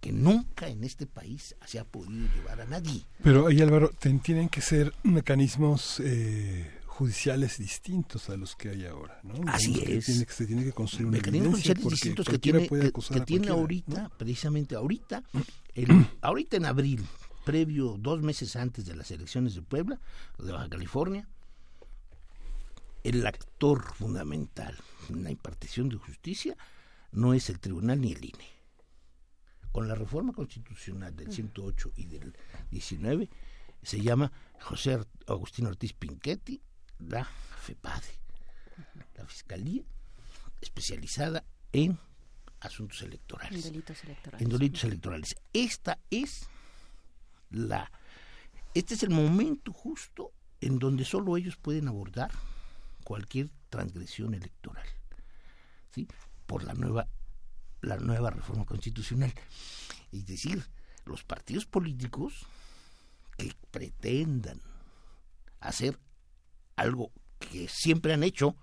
que 0.00 0.10
nunca 0.10 0.68
en 0.68 0.84
este 0.84 1.06
país 1.06 1.54
se 1.66 1.78
ha 1.78 1.84
podido 1.84 2.26
llevar 2.34 2.62
a 2.62 2.64
nadie. 2.64 3.04
Pero 3.22 3.46
ahí 3.46 3.60
Álvaro, 3.60 3.90
tienen 4.22 4.48
que 4.48 4.62
ser 4.62 4.94
mecanismos 5.02 6.00
eh, 6.00 6.66
judiciales 6.86 7.58
distintos 7.58 8.30
a 8.30 8.36
los 8.36 8.56
que 8.56 8.70
hay 8.70 8.86
ahora, 8.86 9.20
¿no? 9.22 9.34
Así 9.48 9.82
es. 9.86 10.06
Que 10.06 10.32
se 10.32 10.46
tiene 10.46 10.64
que 10.64 10.72
construir 10.72 11.06
un 11.06 11.12
mecanismos 11.12 11.52
judiciales 11.52 11.84
distintos 11.84 12.26
que 12.26 12.38
tiene, 12.38 12.68
que, 12.68 13.20
tiene 13.20 13.48
ahorita, 13.48 14.10
precisamente 14.18 14.74
ahorita, 14.74 15.22
ahorita 16.20 16.56
en 16.56 16.66
abril, 16.66 17.06
previo 17.44 17.96
dos 17.98 18.22
meses 18.22 18.56
antes 18.56 18.84
de 18.84 18.94
las 18.94 19.10
elecciones 19.10 19.54
de 19.54 19.62
Puebla, 19.62 20.00
de 20.38 20.52
Baja 20.52 20.68
California, 20.68 21.28
el 23.02 23.26
actor 23.26 23.94
fundamental 23.94 24.76
en 25.08 25.24
la 25.24 25.30
impartición 25.30 25.88
de 25.88 25.96
justicia 25.96 26.56
no 27.10 27.34
es 27.34 27.50
el 27.50 27.58
tribunal 27.58 28.00
ni 28.00 28.12
el 28.12 28.24
INE. 28.24 28.46
Con 29.72 29.88
la 29.88 29.94
reforma 29.94 30.32
constitucional 30.32 31.16
del 31.16 31.32
108 31.32 31.92
y 31.96 32.06
del 32.06 32.36
19 32.70 33.28
se 33.82 34.00
llama 34.00 34.30
José 34.60 35.00
Agustín 35.26 35.66
Ortiz 35.66 35.94
Pinchetti, 35.94 36.60
la 36.98 37.24
FEPADE, 37.24 38.20
la 39.16 39.26
Fiscalía 39.26 39.82
especializada 40.60 41.44
en 41.72 41.98
asuntos 42.64 43.02
electorales. 43.02 43.66
En 43.66 43.72
delitos 43.72 44.04
electorales. 44.04 44.42
En 44.42 44.48
delitos 44.48 44.84
electorales. 44.84 45.36
Esta 45.52 45.98
es 46.10 46.48
la 47.50 47.90
este 48.74 48.94
es 48.94 49.02
el 49.02 49.10
momento 49.10 49.72
justo 49.72 50.32
en 50.60 50.78
donde 50.78 51.04
solo 51.04 51.36
ellos 51.36 51.56
pueden 51.56 51.88
abordar 51.88 52.30
cualquier 53.04 53.50
transgresión 53.68 54.34
electoral, 54.34 54.86
¿sí? 55.90 56.08
Por 56.46 56.64
la 56.64 56.72
nueva 56.74 57.08
la 57.82 57.96
nueva 57.96 58.30
reforma 58.30 58.64
constitucional. 58.64 59.32
Es 60.12 60.24
decir, 60.24 60.64
los 61.04 61.24
partidos 61.24 61.66
políticos 61.66 62.46
que 63.36 63.52
pretendan 63.70 64.60
hacer 65.60 65.98
algo 66.76 67.12
que 67.38 67.68
siempre 67.68 68.12
han 68.14 68.22
hecho 68.22 68.56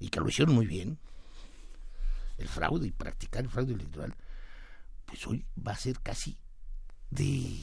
y 0.00 0.08
que 0.08 0.20
lo 0.20 0.28
hicieron 0.28 0.54
muy 0.54 0.66
bien, 0.66 0.98
el 2.38 2.48
fraude 2.48 2.86
y 2.86 2.92
practicar 2.92 3.44
el 3.44 3.50
fraude 3.50 3.74
electoral, 3.74 4.14
pues 5.04 5.26
hoy 5.26 5.44
va 5.66 5.72
a 5.72 5.76
ser 5.76 6.00
casi 6.00 6.36
de 7.10 7.62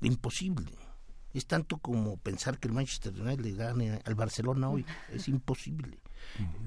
imposible 0.00 0.72
es 1.34 1.46
tanto 1.46 1.78
como 1.78 2.16
pensar 2.16 2.58
que 2.58 2.68
el 2.68 2.74
Manchester 2.74 3.12
United 3.20 3.44
le 3.44 3.52
gane 3.52 4.00
al 4.04 4.14
Barcelona 4.14 4.68
hoy. 4.68 4.84
Es 5.12 5.28
imposible. 5.28 6.00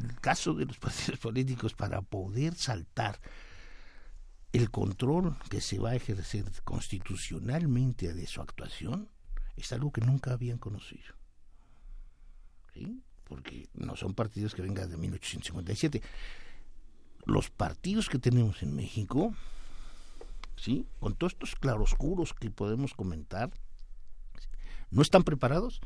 El 0.01 0.19
caso 0.19 0.53
de 0.53 0.65
los 0.65 0.77
partidos 0.79 1.19
políticos 1.19 1.73
para 1.73 2.01
poder 2.01 2.55
saltar 2.55 3.19
el 4.53 4.69
control 4.69 5.37
que 5.49 5.61
se 5.61 5.79
va 5.79 5.91
a 5.91 5.95
ejercer 5.95 6.45
constitucionalmente 6.63 8.13
de 8.13 8.27
su 8.27 8.41
actuación 8.41 9.09
es 9.55 9.71
algo 9.71 9.91
que 9.91 10.01
nunca 10.01 10.33
habían 10.33 10.57
conocido. 10.57 11.15
¿Sí? 12.73 13.01
Porque 13.23 13.69
no 13.73 13.95
son 13.95 14.13
partidos 14.13 14.53
que 14.53 14.61
vengan 14.61 14.89
de 14.89 14.97
1857. 14.97 16.01
Los 17.25 17.49
partidos 17.49 18.09
que 18.09 18.19
tenemos 18.19 18.63
en 18.63 18.75
México, 18.75 19.33
¿sí? 20.55 20.85
con 20.99 21.15
todos 21.15 21.33
estos 21.33 21.55
claroscuros 21.55 22.33
que 22.33 22.49
podemos 22.49 22.93
comentar, 22.93 23.51
no 24.89 25.01
están 25.01 25.23
preparados 25.23 25.81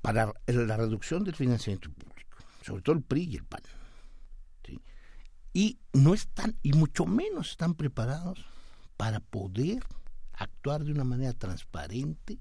para 0.00 0.32
la 0.46 0.76
reducción 0.76 1.24
del 1.24 1.34
financiamiento 1.34 1.90
público, 1.90 2.38
sobre 2.62 2.82
todo 2.82 2.96
el 2.96 3.02
PRI 3.02 3.24
y 3.24 3.36
el 3.36 3.44
PAN. 3.44 3.62
Y 5.54 5.78
no 5.92 6.14
están, 6.14 6.56
y 6.62 6.72
mucho 6.72 7.04
menos 7.04 7.50
están 7.50 7.74
preparados 7.74 8.46
para 8.96 9.20
poder 9.20 9.84
actuar 10.32 10.84
de 10.84 10.92
una 10.92 11.04
manera 11.04 11.34
transparente 11.34 12.38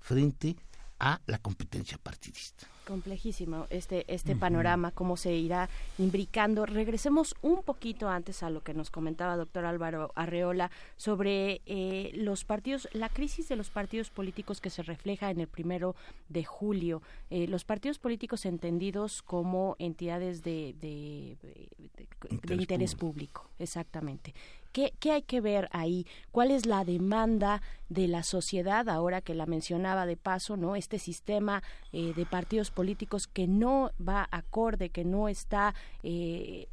frente 0.00 0.56
a 0.98 1.20
la 1.26 1.38
competencia 1.38 1.98
partidista. 1.98 2.66
Complejísimo 2.86 3.66
este, 3.70 4.04
este 4.06 4.36
panorama, 4.36 4.92
cómo 4.92 5.16
se 5.16 5.34
irá 5.34 5.68
imbricando. 5.98 6.66
Regresemos 6.66 7.34
un 7.42 7.64
poquito 7.64 8.08
antes 8.08 8.44
a 8.44 8.50
lo 8.50 8.62
que 8.62 8.74
nos 8.74 8.90
comentaba 8.90 9.36
doctor 9.36 9.64
Álvaro 9.64 10.12
Arreola 10.14 10.70
sobre 10.96 11.62
eh, 11.66 12.12
los 12.14 12.44
partidos, 12.44 12.88
la 12.92 13.08
crisis 13.08 13.48
de 13.48 13.56
los 13.56 13.70
partidos 13.70 14.10
políticos 14.10 14.60
que 14.60 14.70
se 14.70 14.84
refleja 14.84 15.32
en 15.32 15.40
el 15.40 15.48
primero 15.48 15.96
de 16.28 16.44
julio. 16.44 17.02
Eh, 17.28 17.48
los 17.48 17.64
partidos 17.64 17.98
políticos 17.98 18.46
entendidos 18.46 19.20
como 19.22 19.74
entidades 19.80 20.44
de, 20.44 20.76
de, 20.80 21.36
de 22.30 22.54
interés 22.54 22.94
público, 22.94 23.50
exactamente. 23.58 24.32
¿Qué, 24.76 25.10
hay 25.10 25.22
que 25.22 25.40
ver 25.40 25.70
ahí? 25.72 26.06
¿Cuál 26.32 26.50
es 26.50 26.66
la 26.66 26.84
demanda 26.84 27.62
de 27.88 28.08
la 28.08 28.22
sociedad, 28.22 28.90
ahora 28.90 29.22
que 29.22 29.34
la 29.34 29.46
mencionaba 29.46 30.04
de 30.04 30.18
paso, 30.18 30.58
¿no? 30.58 30.76
Este 30.76 30.98
sistema 30.98 31.62
eh, 31.92 32.12
de 32.14 32.26
partidos 32.26 32.70
políticos 32.70 33.26
que 33.26 33.46
no 33.46 33.92
va 34.06 34.28
acorde, 34.30 34.90
que 34.90 35.06
no 35.06 35.28
está 35.28 35.74
eh, 36.02 36.66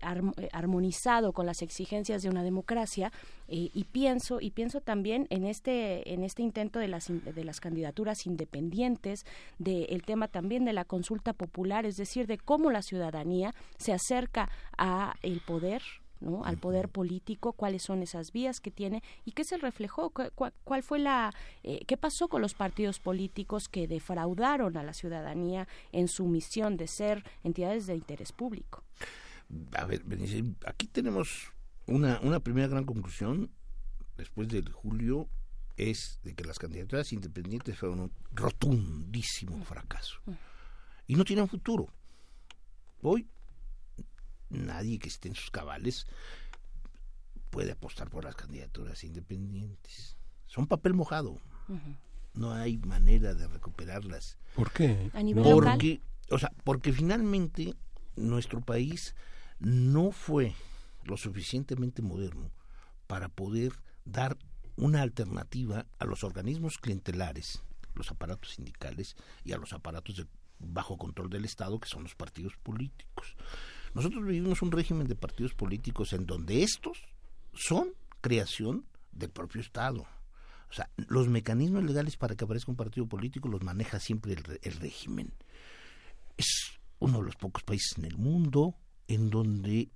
armonizado 0.51 1.31
con 1.31 1.45
las 1.45 1.61
exigencias 1.61 2.23
de 2.23 2.29
una 2.29 2.43
democracia. 2.43 3.13
Eh, 3.47 3.69
y 3.73 3.85
pienso, 3.85 4.41
y 4.41 4.51
pienso 4.51 4.81
también 4.81 5.25
en 5.29 5.45
este, 5.45 6.13
en 6.13 6.25
este 6.25 6.41
intento 6.41 6.79
de 6.79 6.89
las, 6.89 7.07
de 7.07 7.43
las 7.45 7.61
candidaturas 7.61 8.25
independientes, 8.25 9.25
del 9.59 10.03
tema 10.03 10.27
también 10.27 10.65
de 10.65 10.73
la 10.73 10.83
consulta 10.83 11.31
popular, 11.31 11.85
es 11.85 11.95
decir, 11.95 12.27
de 12.27 12.37
cómo 12.37 12.69
la 12.69 12.81
ciudadanía 12.81 13.55
se 13.77 13.93
acerca 13.93 14.49
a 14.77 15.15
el 15.21 15.39
poder 15.39 15.81
al 16.45 16.57
poder 16.57 16.89
político, 16.89 17.53
cuáles 17.53 17.83
son 17.83 18.01
esas 18.01 18.31
vías 18.31 18.59
que 18.59 18.71
tiene 18.71 19.03
y 19.25 19.31
qué 19.31 19.43
se 19.43 19.57
reflejó, 19.57 20.11
cuál, 20.11 20.83
fue 20.83 20.99
la, 20.99 21.33
eh, 21.63 21.83
qué 21.85 21.97
pasó 21.97 22.27
con 22.27 22.41
los 22.41 22.53
partidos 22.53 22.99
políticos 22.99 23.69
que 23.69 23.87
defraudaron 23.87 24.77
a 24.77 24.83
la 24.83 24.93
ciudadanía 24.93 25.67
en 25.91 26.07
su 26.07 26.25
misión 26.25 26.77
de 26.77 26.87
ser 26.87 27.23
entidades 27.43 27.87
de 27.87 27.95
interés 27.95 28.31
público. 28.31 28.83
A 29.73 29.85
ver, 29.85 30.03
aquí 30.65 30.87
tenemos 30.87 31.51
una, 31.87 32.19
una 32.21 32.39
primera 32.39 32.67
gran 32.67 32.85
conclusión 32.85 33.51
después 34.17 34.47
del 34.47 34.71
julio 34.71 35.29
es 35.77 36.19
de 36.23 36.33
que 36.33 36.43
las 36.43 36.59
candidaturas 36.59 37.11
independientes 37.13 37.77
fueron 37.77 37.99
un 38.01 38.11
rotundísimo 38.31 39.63
fracaso 39.65 40.19
y 41.07 41.15
no 41.15 41.25
tienen 41.25 41.47
futuro. 41.47 41.87
Hoy 43.01 43.27
nadie 44.53 44.99
que 44.99 45.09
esté 45.09 45.27
en 45.27 45.35
sus 45.35 45.51
cabales 45.51 46.07
puede 47.49 47.71
apostar 47.71 48.09
por 48.09 48.23
las 48.23 48.35
candidaturas 48.35 49.03
independientes. 49.03 50.17
Son 50.47 50.67
papel 50.67 50.93
mojado. 50.93 51.37
No 52.33 52.51
hay 52.51 52.77
manera 52.77 53.33
de 53.33 53.47
recuperarlas. 53.47 54.37
¿Por 54.55 54.71
qué? 54.71 55.11
A 55.13 55.21
nivel 55.21 55.43
porque, 55.43 56.01
o 56.29 56.39
sea, 56.39 56.51
porque 56.63 56.91
finalmente 56.91 57.75
nuestro 58.15 58.61
país 58.61 59.15
no 59.59 60.11
fue 60.11 60.55
lo 61.03 61.17
suficientemente 61.17 62.01
moderno 62.01 62.51
para 63.07 63.29
poder 63.29 63.73
dar 64.05 64.37
una 64.75 65.01
alternativa 65.01 65.85
a 65.99 66.05
los 66.05 66.23
organismos 66.23 66.77
clientelares, 66.77 67.61
los 67.93 68.09
aparatos 68.09 68.55
sindicales 68.55 69.15
y 69.43 69.53
a 69.53 69.57
los 69.57 69.73
aparatos 69.73 70.17
de 70.17 70.27
bajo 70.59 70.97
control 70.97 71.29
del 71.29 71.45
Estado, 71.45 71.79
que 71.79 71.89
son 71.89 72.03
los 72.03 72.15
partidos 72.15 72.55
políticos. 72.57 73.35
Nosotros 73.93 74.25
vivimos 74.25 74.61
un 74.61 74.71
régimen 74.71 75.07
de 75.07 75.15
partidos 75.15 75.53
políticos 75.53 76.13
en 76.13 76.25
donde 76.25 76.63
estos 76.63 76.97
son 77.53 77.89
creación 78.21 78.85
del 79.11 79.29
propio 79.29 79.61
Estado. 79.61 80.07
O 80.69 80.73
sea, 80.73 80.89
los 80.97 81.27
mecanismos 81.27 81.83
legales 81.83 82.17
para 82.17 82.35
que 82.35 82.45
aparezca 82.45 82.71
un 82.71 82.77
partido 82.77 83.05
político 83.07 83.47
los 83.47 83.61
maneja 83.61 83.99
siempre 83.99 84.33
el, 84.33 84.59
el 84.61 84.73
régimen. 84.73 85.31
Es 86.35 86.79
uno 86.99 87.19
de 87.19 87.25
los 87.25 87.35
pocos 87.35 87.63
países 87.63 87.97
en 87.97 88.05
el 88.05 88.17
mundo 88.17 88.75
en 89.07 89.29
donde 89.29 89.91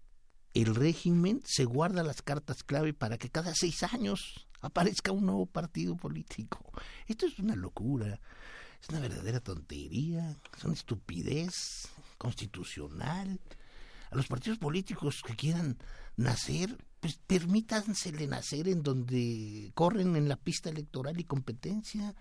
el 0.53 0.76
régimen 0.76 1.42
se 1.45 1.66
guarda 1.66 2.03
las 2.03 2.22
cartas 2.22 2.64
clave 2.64 2.93
para 2.93 3.17
que 3.17 3.30
cada 3.30 3.53
seis 3.56 3.82
años 3.84 4.48
aparezca 4.61 5.11
un 5.11 5.26
nuevo 5.26 5.45
partido 5.45 5.95
político. 5.95 6.72
Esto 7.08 7.26
es 7.26 7.40
una 7.40 7.56
locura, 7.56 8.19
es 8.82 8.90
una 8.90 9.00
verdadera 9.00 9.40
tontería, 9.40 10.35
es 10.56 10.64
una 10.64 10.74
estupidez 10.74 11.90
constitucional. 12.17 13.40
A 14.11 14.15
los 14.15 14.27
partidos 14.27 14.57
políticos 14.57 15.21
que 15.25 15.35
quieran 15.35 15.77
nacer, 16.15 16.77
pues 16.99 17.19
permítansele 17.27 18.27
nacer 18.27 18.67
en 18.67 18.83
donde 18.83 19.71
corren 19.73 20.15
en 20.15 20.27
la 20.27 20.35
pista 20.35 20.69
electoral 20.69 21.19
y 21.19 21.23
competencia. 21.23 22.15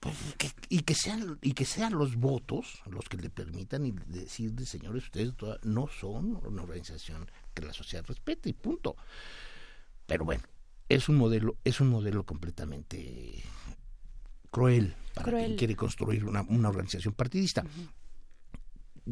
Pues, 0.00 0.16
y 0.70 0.80
que 0.80 0.94
sean 0.94 1.38
y 1.42 1.52
que 1.52 1.66
sean 1.66 1.92
los 1.92 2.16
votos 2.16 2.80
los 2.86 3.04
que 3.04 3.18
le 3.18 3.28
permitan 3.28 3.84
y 3.84 3.92
decir 3.92 4.54
señores 4.66 5.04
ustedes 5.04 5.34
no 5.62 5.88
son 5.88 6.40
una 6.42 6.62
organización 6.62 7.30
que 7.52 7.60
la 7.60 7.74
sociedad 7.74 8.06
respete 8.06 8.48
y 8.48 8.54
punto. 8.54 8.96
Pero 10.06 10.24
bueno 10.24 10.42
es 10.90 11.08
un 11.08 11.16
modelo 11.16 11.56
es 11.64 11.80
un 11.80 11.88
modelo 11.88 12.24
completamente 12.24 13.42
cruel 14.50 14.94
para 15.14 15.30
quien 15.30 15.56
quiere 15.56 15.76
construir 15.76 16.24
una, 16.24 16.40
organización 16.68 17.14
partidista 17.14 17.64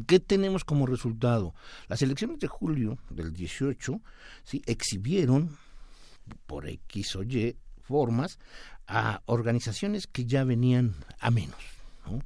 ¿Qué 0.05 0.19
tenemos 0.19 0.63
como 0.63 0.85
resultado? 0.85 1.53
Las 1.87 2.01
elecciones 2.01 2.39
de 2.39 2.47
julio 2.47 2.97
del 3.09 3.33
18 3.33 4.01
¿sí? 4.43 4.61
exhibieron 4.65 5.57
por 6.45 6.67
X 6.67 7.15
o 7.15 7.23
Y 7.23 7.55
formas 7.81 8.39
a 8.87 9.21
organizaciones 9.25 10.07
que 10.07 10.25
ya 10.25 10.43
venían 10.43 10.95
a 11.19 11.31
menos. 11.31 11.59
¿no? 12.05 12.21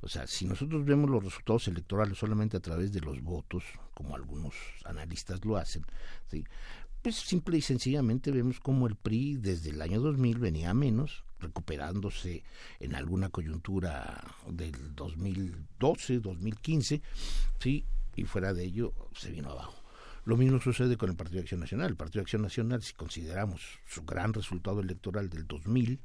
O 0.00 0.08
sea, 0.08 0.26
si 0.26 0.46
nosotros 0.46 0.84
vemos 0.84 1.10
los 1.10 1.22
resultados 1.22 1.68
electorales 1.68 2.18
solamente 2.18 2.56
a 2.56 2.60
través 2.60 2.92
de 2.92 3.00
los 3.00 3.22
votos, 3.22 3.64
como 3.94 4.16
algunos 4.16 4.54
analistas 4.84 5.44
lo 5.44 5.56
hacen, 5.56 5.84
¿sí? 6.30 6.44
pues 7.02 7.16
simple 7.16 7.58
y 7.58 7.62
sencillamente 7.62 8.30
vemos 8.30 8.60
como 8.60 8.86
el 8.86 8.96
PRI 8.96 9.36
desde 9.36 9.70
el 9.70 9.82
año 9.82 10.00
2000 10.00 10.38
venía 10.38 10.70
a 10.70 10.74
menos, 10.74 11.24
recuperándose 11.42 12.42
en 12.80 12.94
alguna 12.94 13.28
coyuntura 13.28 14.24
del 14.48 14.94
2012, 14.94 16.20
2015, 16.20 17.02
¿sí? 17.58 17.84
y 18.16 18.24
fuera 18.24 18.52
de 18.52 18.64
ello 18.64 18.92
se 19.14 19.30
vino 19.30 19.50
abajo. 19.50 19.82
Lo 20.24 20.36
mismo 20.36 20.60
sucede 20.60 20.96
con 20.96 21.10
el 21.10 21.16
Partido 21.16 21.36
de 21.36 21.42
Acción 21.42 21.60
Nacional. 21.60 21.88
El 21.90 21.96
Partido 21.96 22.20
de 22.20 22.26
Acción 22.26 22.42
Nacional, 22.42 22.82
si 22.82 22.94
consideramos 22.94 23.60
su 23.88 24.04
gran 24.04 24.32
resultado 24.32 24.80
electoral 24.80 25.28
del 25.28 25.46
2000 25.46 26.00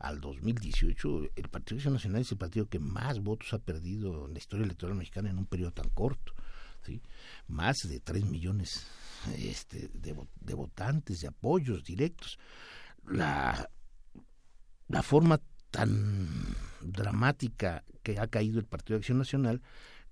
al 0.00 0.20
2018, 0.20 1.30
el 1.36 1.48
Partido 1.48 1.76
de 1.76 1.80
Acción 1.80 1.94
Nacional 1.94 2.22
es 2.22 2.32
el 2.32 2.38
partido 2.38 2.68
que 2.68 2.80
más 2.80 3.20
votos 3.20 3.52
ha 3.52 3.58
perdido 3.58 4.26
en 4.26 4.32
la 4.32 4.38
historia 4.38 4.64
electoral 4.64 4.96
mexicana 4.96 5.30
en 5.30 5.38
un 5.38 5.46
periodo 5.46 5.72
tan 5.72 5.88
corto. 5.90 6.32
¿sí? 6.84 7.00
Más 7.46 7.76
de 7.88 8.00
3 8.00 8.24
millones 8.24 8.86
este, 9.36 9.88
de, 9.94 10.16
de 10.40 10.54
votantes, 10.54 11.20
de 11.20 11.28
apoyos 11.28 11.84
directos. 11.84 12.40
La, 13.06 13.70
la 14.90 15.02
forma 15.02 15.40
tan 15.70 16.28
dramática 16.80 17.84
que 18.02 18.18
ha 18.18 18.26
caído 18.26 18.58
el 18.58 18.66
Partido 18.66 18.96
de 18.96 19.02
Acción 19.02 19.18
Nacional 19.18 19.62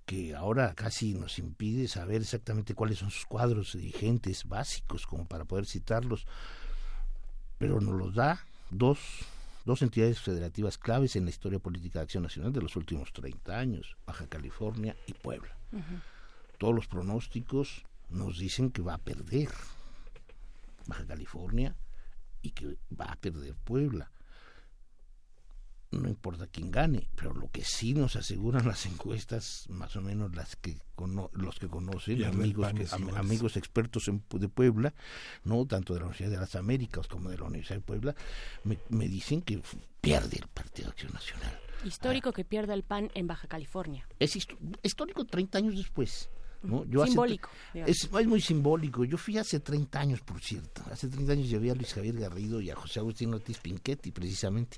que 0.05 0.33
ahora 0.33 0.73
casi 0.73 1.13
nos 1.13 1.37
impide 1.37 1.87
saber 1.87 2.21
exactamente 2.21 2.73
cuáles 2.73 2.99
son 2.99 3.11
sus 3.11 3.25
cuadros 3.25 3.73
dirigentes 3.73 4.45
básicos 4.45 5.05
como 5.05 5.27
para 5.27 5.45
poder 5.45 5.67
citarlos, 5.67 6.25
pero 7.59 7.79
nos 7.79 7.93
los 7.93 8.15
da 8.15 8.43
dos, 8.71 8.99
dos 9.65 9.81
entidades 9.81 10.19
federativas 10.19 10.77
claves 10.77 11.15
en 11.15 11.25
la 11.25 11.29
historia 11.29 11.59
política 11.59 11.99
de 11.99 12.03
acción 12.03 12.23
nacional 12.23 12.53
de 12.53 12.61
los 12.61 12.75
últimos 12.75 13.11
30 13.13 13.59
años, 13.59 13.97
Baja 14.07 14.27
California 14.27 14.95
y 15.05 15.13
Puebla. 15.13 15.55
Todos 16.57 16.73
los 16.73 16.87
pronósticos 16.87 17.85
nos 18.09 18.39
dicen 18.39 18.71
que 18.71 18.81
va 18.81 18.95
a 18.95 18.97
perder 18.97 19.49
Baja 20.87 21.05
California 21.05 21.75
y 22.41 22.51
que 22.51 22.77
va 22.99 23.11
a 23.11 23.15
perder 23.17 23.53
Puebla 23.63 24.09
no 25.91 26.07
importa 26.07 26.47
quién 26.47 26.71
gane, 26.71 27.07
pero 27.15 27.33
lo 27.33 27.49
que 27.49 27.63
sí 27.63 27.93
nos 27.93 28.15
aseguran 28.15 28.67
las 28.67 28.85
encuestas, 28.85 29.65
más 29.69 29.95
o 29.95 30.01
menos 30.01 30.35
las 30.35 30.55
que 30.55 30.77
los 31.33 31.59
que 31.59 31.67
conocen, 31.67 32.23
amigos, 32.25 32.67
amigos 33.15 33.57
expertos 33.57 34.11
de 34.33 34.49
Puebla, 34.49 34.93
no 35.45 35.65
tanto 35.65 35.93
de 35.93 36.01
la 36.01 36.07
Universidad 36.07 36.31
de 36.31 36.37
las 36.37 36.55
Américas 36.55 37.07
como 37.07 37.29
de 37.29 37.37
la 37.37 37.45
Universidad 37.45 37.77
de 37.77 37.85
Puebla, 37.85 38.15
me, 38.63 39.07
dicen 39.07 39.41
que 39.41 39.61
pierde 40.01 40.37
el 40.37 40.47
Partido 40.47 40.89
Acción 40.89 41.13
Nacional. 41.13 41.59
Histórico 41.85 42.33
que 42.33 42.43
pierda 42.43 42.73
el 42.73 42.83
PAN 42.83 43.09
en 43.15 43.27
Baja 43.27 43.47
California. 43.47 44.05
Es 44.19 44.35
histórico 44.35 45.25
30 45.25 45.57
años 45.57 45.75
después. 45.77 46.29
¿no? 46.61 46.83
simbólico. 47.05 47.49
es, 47.73 48.09
es, 48.13 48.27
muy 48.27 48.41
simbólico. 48.41 49.05
Yo 49.05 49.17
fui 49.17 49.37
hace 49.37 49.61
30 49.61 49.97
años, 49.97 50.19
por 50.19 50.41
cierto. 50.41 50.83
Hace 50.91 51.07
30 51.07 51.31
años 51.31 51.49
llevé 51.49 51.71
a 51.71 51.75
Luis 51.75 51.93
Javier 51.93 52.19
Garrido 52.19 52.59
y 52.59 52.69
a 52.69 52.75
José 52.75 52.99
Agustín 52.99 53.33
Ortiz 53.33 53.59
Pinchetti, 53.59 54.11
precisamente 54.11 54.77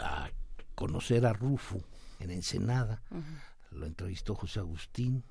a 0.00 0.30
conocer 0.74 1.26
a 1.26 1.32
Rufo 1.32 1.82
en 2.20 2.30
Ensenada. 2.30 3.02
Lo 3.70 3.86
entrevistó 3.86 4.34
José 4.34 4.60
Agustín. 4.60 5.24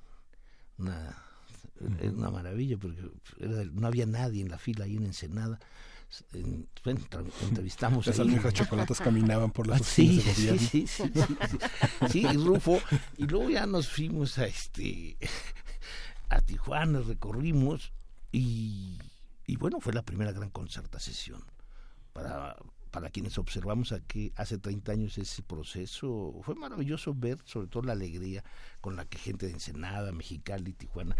Una, 0.77 1.15
una 1.79 2.31
maravilla 2.31 2.77
porque 2.77 3.01
no 3.71 3.87
había 3.87 4.05
nadie 4.05 4.41
en 4.41 4.49
la 4.49 4.57
fila 4.57 4.85
ahí 4.85 4.97
en 4.97 5.05
Ensenada. 5.05 5.59
entrevistamos 7.41 8.07
Las 8.07 8.19
almejas 8.19 8.53
chocolatas 8.53 8.99
caminaban 8.99 9.51
por 9.51 9.67
las 9.67 9.81
sí, 9.85 10.21
sí, 10.21 10.57
sí, 10.59 10.87
sí, 10.87 11.07
sí, 12.09 12.19
y 12.19 12.37
Rufo 12.37 12.79
y 13.17 13.25
luego 13.25 13.49
ya 13.49 13.65
nos 13.65 13.89
fuimos 13.89 14.37
a 14.37 14.45
este 14.45 15.17
a 16.29 16.39
Tijuana 16.41 16.99
recorrimos 16.99 17.93
y, 18.31 18.99
y 19.47 19.55
bueno 19.55 19.79
fue 19.79 19.93
la 19.93 20.03
primera 20.03 20.31
gran 20.31 20.51
concerta 20.51 20.99
sesión 20.99 21.43
para 22.13 22.55
para 22.93 23.09
quienes 23.09 23.39
observamos 23.39 23.91
aquí 23.91 24.31
hace 24.35 24.59
30 24.59 24.91
años 24.91 25.17
ese 25.17 25.41
proceso, 25.41 26.39
fue 26.43 26.53
maravilloso 26.53 27.15
ver 27.15 27.39
sobre 27.43 27.67
todo 27.67 27.81
la 27.81 27.93
alegría 27.93 28.43
con 28.81 28.95
la 28.95 29.05
que 29.05 29.17
gente 29.17 29.47
de 29.47 29.53
Ensenada, 29.53 30.11
Mexicali 30.11 30.73
Tijuana 30.73 31.15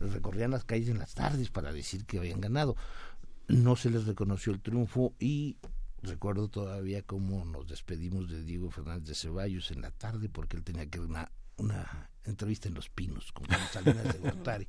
recorrían 0.00 0.50
las 0.50 0.64
calles 0.64 0.88
en 0.88 0.98
las 0.98 1.14
tardes 1.14 1.48
para 1.48 1.72
decir 1.72 2.06
que 2.06 2.18
habían 2.18 2.40
ganado. 2.40 2.74
No 3.46 3.76
se 3.76 3.88
les 3.88 4.04
reconoció 4.04 4.52
el 4.52 4.60
triunfo 4.60 5.14
y 5.20 5.58
recuerdo 6.02 6.48
todavía 6.48 7.02
cómo 7.02 7.44
nos 7.44 7.68
despedimos 7.68 8.28
de 8.28 8.42
Diego 8.42 8.72
Fernández 8.72 9.06
de 9.06 9.14
Ceballos 9.14 9.70
en 9.70 9.80
la 9.80 9.92
tarde 9.92 10.28
porque 10.28 10.56
él 10.56 10.64
tenía 10.64 10.86
que 10.86 10.98
dar 10.98 11.06
una, 11.06 11.32
una 11.56 12.10
entrevista 12.24 12.66
en 12.66 12.74
Los 12.74 12.88
Pinos 12.88 13.30
con 13.30 13.46
Salinas 13.70 14.12
de 14.12 14.18
Gortari 14.28 14.66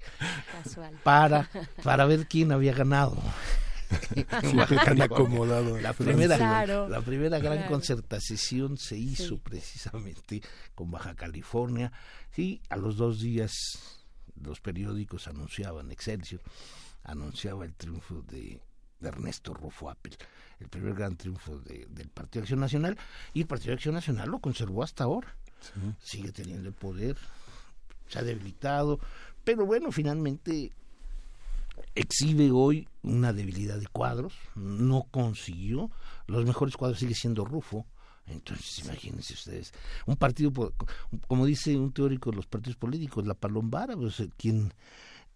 para, 1.03 1.49
para 1.81 2.05
ver 2.05 2.27
quién 2.27 2.51
había 2.51 2.75
ganado. 2.75 3.17
acomodado. 5.03 5.79
La 5.79 5.93
primera, 5.93 6.65
la 6.65 7.01
primera 7.01 7.39
gran 7.39 7.67
concertación 7.67 8.77
se 8.77 8.97
hizo 8.97 9.39
precisamente 9.39 10.41
con 10.75 10.91
Baja 10.91 11.15
California. 11.15 11.91
y 12.35 12.61
a 12.69 12.77
los 12.77 12.97
dos 12.97 13.19
días 13.19 13.53
los 14.41 14.59
periódicos 14.59 15.27
anunciaban, 15.27 15.91
Excelsior 15.91 16.41
anunciaba 17.03 17.65
el 17.65 17.73
triunfo 17.73 18.21
de, 18.23 18.61
Ernesto 19.01 19.53
Rufo 19.53 19.89
Apple, 19.89 20.15
el 20.59 20.69
primer 20.69 20.93
gran 20.93 21.17
triunfo 21.17 21.59
del 21.59 22.09
Partido 22.09 22.41
de 22.41 22.43
Acción 22.45 22.59
Nacional, 22.61 22.97
y 23.33 23.41
el 23.41 23.47
Partido 23.47 23.71
de 23.71 23.73
Acción 23.73 23.95
Nacional 23.95 24.29
lo 24.29 24.39
conservó 24.39 24.83
hasta 24.83 25.03
ahora. 25.03 25.35
Sigue 26.01 26.31
teniendo 26.31 26.67
el 26.67 26.73
poder, 26.73 27.17
se 28.07 28.19
ha 28.19 28.23
debilitado, 28.23 28.99
pero 29.43 29.65
bueno, 29.65 29.91
finalmente 29.91 30.71
exhibe 31.95 32.51
hoy 32.51 32.87
una 33.01 33.33
debilidad 33.33 33.77
de 33.79 33.87
cuadros, 33.87 34.33
no 34.55 35.03
consiguió, 35.11 35.91
los 36.27 36.45
mejores 36.45 36.75
cuadros 36.77 36.99
sigue 36.99 37.15
siendo 37.15 37.45
Rufo, 37.45 37.85
entonces 38.25 38.79
imagínense 38.85 39.33
ustedes, 39.33 39.73
un 40.05 40.15
partido, 40.15 40.51
como 41.27 41.45
dice 41.45 41.77
un 41.77 41.91
teórico 41.91 42.31
de 42.31 42.37
los 42.37 42.47
partidos 42.47 42.77
políticos, 42.77 43.27
la 43.27 43.33
palombara, 43.33 43.95
pues, 43.95 44.19
eh, 44.21 44.29
quien, 44.37 44.73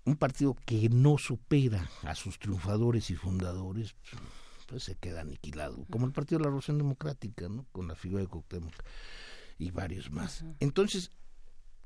un 0.05 0.15
partido 0.15 0.55
que 0.65 0.89
no 0.89 1.17
supera 1.17 1.89
a 2.03 2.15
sus 2.15 2.39
triunfadores 2.39 3.09
y 3.09 3.15
fundadores, 3.15 3.95
pues 4.67 4.83
se 4.83 4.95
queda 4.95 5.21
aniquilado, 5.21 5.85
como 5.89 6.05
el 6.05 6.11
Partido 6.11 6.39
de 6.39 6.43
la 6.43 6.47
Revolución 6.47 6.77
Democrática, 6.77 7.47
¿no? 7.49 7.65
con 7.71 7.87
la 7.87 7.95
figura 7.95 8.21
de 8.21 8.27
Cuauhtémoc 8.27 8.73
y 9.57 9.71
varios 9.71 10.11
más. 10.11 10.43
Entonces, 10.59 11.11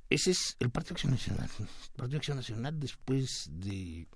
ese 0.09 0.31
es 0.31 0.57
el 0.59 0.69
Partido 0.71 0.93
Acción 0.93 1.13
Nacional. 1.13 1.49
El 1.59 1.67
Partido 1.95 2.17
Acción 2.17 2.37
Nacional 2.37 2.79
después 2.79 3.49
de 3.51 4.07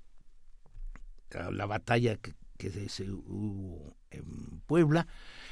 la 1.52 1.66
batalla 1.66 2.18
que 2.18 2.90
se 2.90 3.10
hubo 3.12 3.96
en 4.12 4.62
Puebla, 4.66 5.08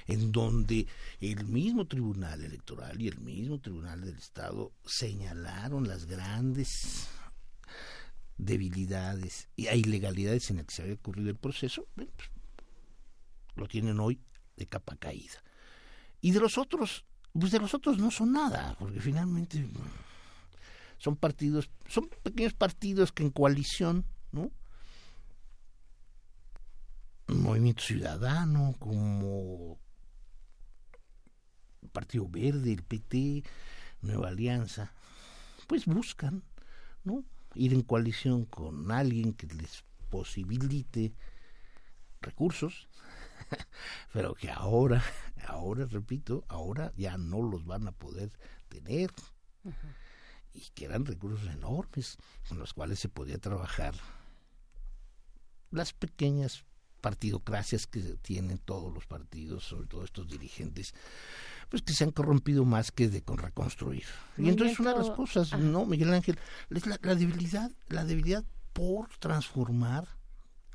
en 0.07 0.31
donde 0.31 0.87
el 1.19 1.45
mismo 1.45 1.85
Tribunal 1.85 2.43
Electoral 2.43 3.01
y 3.01 3.07
el 3.07 3.19
mismo 3.19 3.59
Tribunal 3.59 4.01
del 4.01 4.17
Estado 4.17 4.71
señalaron 4.85 5.87
las 5.87 6.05
grandes 6.05 7.07
debilidades 8.37 9.49
y 9.55 9.67
ilegalidades 9.69 10.49
en 10.49 10.57
las 10.57 10.65
que 10.65 10.73
se 10.73 10.81
había 10.81 10.95
ocurrido 10.95 11.29
el 11.29 11.35
proceso, 11.35 11.87
pues, 11.95 12.07
lo 13.55 13.67
tienen 13.67 13.99
hoy 13.99 14.19
de 14.57 14.65
capa 14.65 14.95
caída. 14.95 15.43
Y 16.21 16.31
de 16.31 16.39
los 16.39 16.57
otros, 16.57 17.05
pues 17.33 17.51
de 17.51 17.59
los 17.59 17.73
otros 17.73 17.97
no 17.97 18.11
son 18.11 18.31
nada, 18.31 18.75
porque 18.79 18.99
finalmente 18.99 19.65
son 20.97 21.15
partidos, 21.15 21.69
son 21.87 22.09
pequeños 22.23 22.53
partidos 22.53 23.11
que 23.11 23.23
en 23.23 23.29
coalición, 23.29 24.05
¿no? 24.31 24.51
Movimiento 27.27 27.83
Ciudadano, 27.83 28.75
como 28.79 29.79
Partido 31.91 32.27
Verde, 32.27 32.73
el 32.73 32.83
PT, 32.83 33.43
Nueva 34.01 34.29
Alianza, 34.29 34.93
pues 35.67 35.85
buscan, 35.85 36.43
¿no? 37.03 37.23
Ir 37.55 37.73
en 37.73 37.81
coalición 37.81 38.45
con 38.45 38.91
alguien 38.91 39.33
que 39.33 39.47
les 39.47 39.83
posibilite 40.09 41.13
recursos, 42.21 42.87
pero 44.13 44.33
que 44.33 44.49
ahora, 44.51 45.03
ahora 45.47 45.85
repito, 45.85 46.43
ahora 46.47 46.91
ya 46.97 47.17
no 47.17 47.41
los 47.41 47.65
van 47.65 47.87
a 47.87 47.91
poder 47.91 48.31
tener. 48.69 49.11
Y 50.53 50.69
que 50.75 50.85
eran 50.85 51.05
recursos 51.05 51.47
enormes 51.47 52.17
con 52.47 52.59
los 52.59 52.73
cuales 52.73 52.99
se 52.99 53.09
podía 53.09 53.39
trabajar 53.39 53.95
las 55.71 55.93
pequeñas 55.93 56.63
partidocracias 57.03 57.85
que 57.85 57.99
tienen 58.21 58.59
todos 58.59 58.93
los 58.93 59.05
partidos, 59.05 59.65
sobre 59.65 59.87
todo 59.87 60.05
estos 60.05 60.29
dirigentes, 60.29 60.95
pues 61.67 61.81
que 61.81 61.91
se 61.91 62.05
han 62.05 62.11
corrompido 62.11 62.63
más 62.63 62.93
que 62.93 63.09
de 63.09 63.21
con 63.21 63.37
reconstruir. 63.39 64.05
y 64.37 64.47
entonces 64.47 64.79
una 64.79 64.93
de 64.93 64.99
las 64.99 65.09
cosas, 65.09 65.51
no, 65.59 65.85
Miguel 65.85 66.13
Ángel, 66.13 66.39
es 66.69 66.87
la, 66.87 66.97
la 67.01 67.15
debilidad, 67.15 67.69
la 67.89 68.05
debilidad 68.05 68.45
por 68.71 69.09
transformar 69.19 70.07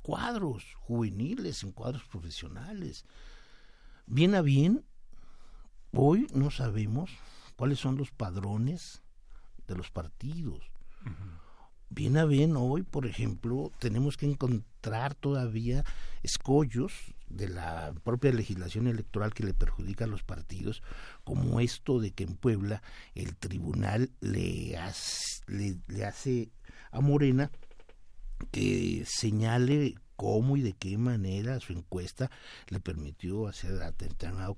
cuadros 0.02 0.64
juveniles 0.80 1.62
en 1.64 1.72
cuadros 1.72 2.04
profesionales. 2.04 3.06
Bien 4.06 4.34
a 4.34 4.42
bien, 4.42 4.84
hoy 5.92 6.26
no 6.34 6.50
sabemos 6.50 7.10
cuáles 7.56 7.78
son 7.78 7.96
los 7.96 8.10
padrones 8.10 9.00
de 9.66 9.76
los 9.76 9.90
partidos. 9.90 10.70
Bien 11.88 12.18
a 12.18 12.26
bien, 12.26 12.54
hoy, 12.54 12.82
por 12.82 13.06
ejemplo, 13.06 13.72
tenemos 13.78 14.18
que 14.18 14.26
encontrar 14.26 14.77
todavía 15.14 15.84
escollos 16.22 16.92
de 17.28 17.48
la 17.48 17.92
propia 18.04 18.32
legislación 18.32 18.86
electoral 18.86 19.34
que 19.34 19.44
le 19.44 19.54
perjudica 19.54 20.04
a 20.04 20.08
los 20.08 20.22
partidos, 20.22 20.82
como 21.24 21.60
esto 21.60 22.00
de 22.00 22.12
que 22.12 22.24
en 22.24 22.36
Puebla 22.36 22.82
el 23.14 23.36
tribunal 23.36 24.10
le 24.20 24.76
hace 24.76 26.50
a 26.90 27.00
Morena 27.00 27.50
que 28.50 29.04
señale 29.06 29.96
cómo 30.16 30.56
y 30.56 30.62
de 30.62 30.72
qué 30.72 30.98
manera 30.98 31.60
su 31.60 31.72
encuesta 31.72 32.30
le 32.68 32.80
permitió 32.80 33.46
hacer 33.46 33.80
a 33.82 33.92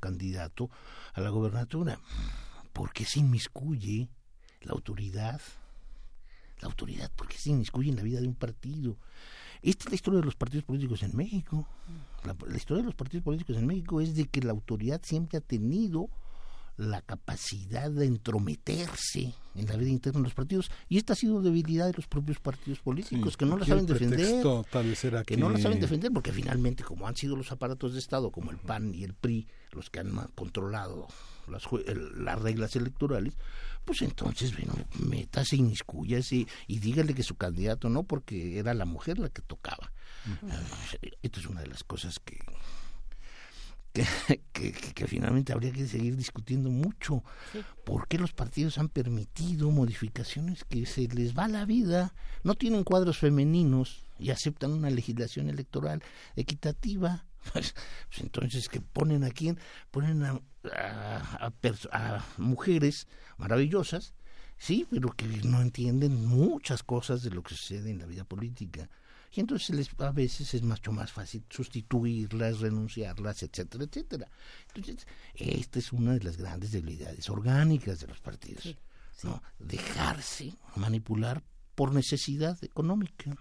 candidato 0.00 0.70
a 1.12 1.20
la 1.20 1.31
gobernatura. 1.31 1.99
Porque 2.73 3.05
se 3.05 3.20
inmiscuye 3.20 4.08
la 4.62 4.73
autoridad. 4.73 5.40
La 6.60 6.68
autoridad, 6.68 7.10
porque 7.16 7.36
se 7.36 7.50
inmiscuye 7.50 7.90
en 7.90 7.97
la 7.97 8.02
vida 8.02 8.20
de 8.20 8.28
un 8.28 8.34
partido. 8.34 8.97
Esta 9.62 9.84
es 9.84 9.90
la 9.90 9.94
historia 9.94 10.20
de 10.20 10.26
los 10.26 10.36
partidos 10.36 10.64
políticos 10.64 11.02
en 11.02 11.16
México. 11.16 11.66
la 12.24 12.56
historia 12.56 12.82
de 12.82 12.86
los 12.86 12.94
partidos 12.94 13.24
políticos 13.24 13.56
en 13.56 13.66
México 13.66 14.00
es 14.00 14.14
de 14.14 14.26
que 14.26 14.40
la 14.42 14.52
autoridad 14.52 15.00
siempre 15.02 15.39
ha 15.39 15.40
tenido 15.40 16.08
la 16.81 17.02
capacidad 17.02 17.91
de 17.91 18.07
entrometerse 18.07 19.34
en 19.55 19.67
la 19.67 19.76
vida 19.76 19.91
interna 19.91 20.20
de 20.20 20.25
los 20.25 20.34
partidos. 20.34 20.70
Y 20.89 20.97
esta 20.97 21.12
ha 21.12 21.17
sido 21.17 21.42
debilidad 21.42 21.86
de 21.86 21.92
los 21.92 22.07
propios 22.07 22.39
partidos 22.39 22.81
políticos 22.81 23.36
que 23.36 23.44
no 23.44 23.59
la 23.59 23.67
saben 23.67 23.84
defender. 23.84 24.42
que, 25.26 25.36
no 25.36 25.50
la 25.50 25.59
saben 25.59 25.78
defender 25.78 26.10
porque 26.10 26.33
finalmente 26.33 26.83
como 26.83 27.07
han 27.07 27.17
sido 27.17 27.36
los 27.36 27.52
aparatos 27.52 27.92
de 27.92 27.99
estado 27.99 28.31
como 28.31 28.50
el 28.50 28.57
PAN 28.57 28.94
y 28.94 29.05
el 29.05 29.12
PRI 29.12 29.47
los 29.73 29.91
que 29.91 30.00
han 30.00 30.12
controlado 30.34 31.07
las, 31.49 31.65
las 32.17 32.41
reglas 32.41 32.75
electorales 32.76 33.34
pues 33.84 34.02
entonces 34.02 34.52
bueno 34.52 34.73
métase 35.00 35.57
inmiscúyase 35.57 36.47
y 36.67 36.78
dígale 36.78 37.15
que 37.15 37.23
su 37.23 37.34
candidato 37.36 37.89
no 37.91 38.05
porque 38.05 38.59
era 38.59 38.73
la 38.73 38.84
mujer 38.86 39.18
la 39.18 39.28
que 39.28 39.42
tocaba. 39.42 39.92
Esto 41.23 41.41
es 41.41 41.47
una 41.47 41.60
de 41.60 41.67
las 41.67 41.84
cosas 41.84 42.18
que 42.20 42.39
que, 44.52 44.73
que, 44.73 45.07
finalmente 45.07 45.52
habría 45.52 45.73
que 45.73 45.86
seguir 45.86 46.17
discutiendo 46.17 46.70
mucho. 46.70 47.25
¿Por 47.85 48.07
qué 48.07 48.19
los 48.19 48.33
partidos 48.33 48.78
han 48.78 48.89
permitido 48.89 49.70
modificaciones 49.70 50.65
que 50.65 50.86
se 50.86 51.09
les 51.09 51.36
va 51.36 51.49
la 51.49 51.65
vida? 51.65 52.15
No 52.44 52.55
tienen 52.55 52.85
cuadros 52.85 53.19
femeninos 53.19 54.05
y 54.19 54.31
aceptan 54.31 54.73
una 54.73 54.91
legislación 54.91 55.49
electoral 55.49 56.02
equitativa. 56.36 57.25
Pues, 57.55 57.75
pues 58.10 58.20
entonces 58.20 58.69
que 58.69 58.83
ponen 58.83 59.25
a 59.25 59.31
quién? 59.31 59.59
Ponen 59.91 60.23
a, 60.25 60.43
a, 60.70 61.52
a 61.91 62.27
mujeres 62.36 63.07
maravillosas 63.39 64.12
sí, 64.59 64.86
pero 64.91 65.09
que 65.12 65.27
no 65.27 65.62
entienden 65.62 66.27
muchas 66.27 66.83
cosas 66.83 67.23
de 67.23 67.31
lo 67.31 67.43
que 67.43 67.55
sucede 67.55 67.91
en 67.91 67.99
la 67.99 68.05
vida 68.05 68.25
política 68.25 68.91
y 69.33 69.41
entonces 69.41 69.70
les, 69.76 69.91
a 69.99 70.10
veces 70.10 70.55
es 70.55 70.62
mucho 70.62 70.91
más 70.92 71.12
fácil 71.12 71.44
sustituirlas, 71.49 72.60
renunciarlas, 72.60 73.42
etcétera, 73.42 73.84
etcétera. 73.84 74.28
Entonces, 74.75 75.07
esta 75.34 75.78
es 75.78 75.92
una 75.92 76.15
de 76.15 76.25
las 76.25 76.36
grandes 76.36 76.73
debilidades 76.73 77.31
orgánicas 77.31 78.00
de 78.00 78.09
los 78.09 78.20
partidos, 78.20 78.76
¿no? 79.23 79.41
Dejarse 79.59 80.55
manipular 80.75 81.44
por 81.76 81.94
necesidad 81.94 82.62
económica. 82.65 83.36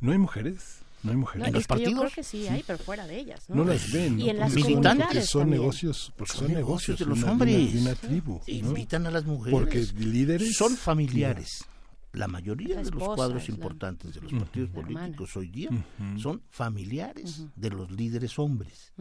¿No 0.00 0.10
hay 0.10 0.18
mujeres? 0.18 0.80
¿No 1.04 1.12
hay 1.12 1.16
mujeres? 1.16 1.46
¿En 1.46 1.54
los 1.54 1.66
partidos? 1.68 1.92
Yo 1.92 2.00
creo 2.00 2.12
que 2.12 2.24
sí, 2.24 2.48
hay, 2.48 2.64
pero 2.66 2.78
fuera 2.78 3.06
de 3.06 3.20
ellas. 3.20 3.48
No, 3.48 3.64
las 3.64 3.92
ven. 3.92 4.20
Y 4.20 4.28
en 4.28 4.38
las 4.38 4.52
comunidades 4.52 5.30
son 5.30 5.50
negocios, 5.50 6.12
porque 6.16 6.36
son, 6.36 6.52
negocios 6.52 6.98
de 6.98 7.06
los 7.06 7.22
hombres. 7.22 7.72
De 7.72 7.80
una, 7.80 7.94
tribu. 7.94 8.40
Invitan 8.48 9.06
a 9.06 9.12
las 9.12 9.24
mujeres. 9.24 9.58
Porque 9.58 9.86
líderes. 9.98 10.56
Son 10.56 10.76
familiares 10.76 11.64
la 12.12 12.26
mayoría 12.26 12.82
de 12.82 12.90
los 12.90 13.14
cuadros 13.14 13.48
importantes 13.48 14.14
de 14.14 14.20
los 14.20 14.32
partidos 14.32 14.70
políticos 14.70 15.36
hoy 15.36 15.48
día 15.48 15.70
son 16.16 16.42
familiares 16.50 17.44
de 17.54 17.70
los 17.70 17.90
líderes 17.90 18.38
hombres. 18.38 18.92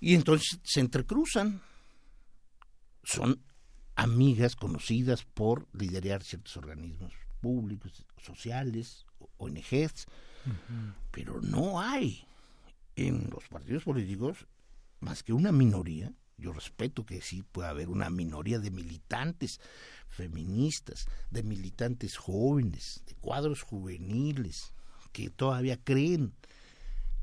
Y 0.00 0.14
entonces 0.14 0.58
se 0.64 0.80
entrecruzan. 0.80 1.60
Son 3.02 3.42
amigas 3.96 4.56
conocidas 4.56 5.24
por 5.24 5.66
liderar 5.72 6.22
ciertos 6.22 6.56
organismos 6.56 7.12
públicos, 7.40 8.04
sociales, 8.18 9.06
ONGs, 9.38 10.06
pero 11.10 11.40
no 11.40 11.80
hay 11.80 12.26
en 12.96 13.30
los 13.30 13.46
partidos 13.48 13.84
políticos 13.84 14.46
más 15.00 15.22
que 15.22 15.32
una 15.32 15.52
minoría 15.52 16.12
yo 16.40 16.52
respeto 16.52 17.06
que 17.06 17.20
sí 17.20 17.42
pueda 17.42 17.70
haber 17.70 17.88
una 17.88 18.10
minoría 18.10 18.58
de 18.58 18.70
militantes 18.70 19.60
feministas, 20.08 21.06
de 21.30 21.42
militantes 21.42 22.16
jóvenes, 22.16 23.02
de 23.06 23.14
cuadros 23.14 23.62
juveniles, 23.62 24.74
que 25.12 25.30
todavía 25.30 25.76
creen 25.82 26.34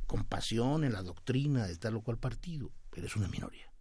con 0.06 0.24
pasión 0.24 0.84
en 0.84 0.94
la 0.94 1.04
doctrina 1.04 1.68
de 1.68 1.76
tal 1.78 1.96
o 1.96 2.02
cual 2.02 2.18
partido, 2.18 2.72
pero 2.90 3.08
es 3.08 3.16
una 3.16 3.28
minoría. 3.28 3.72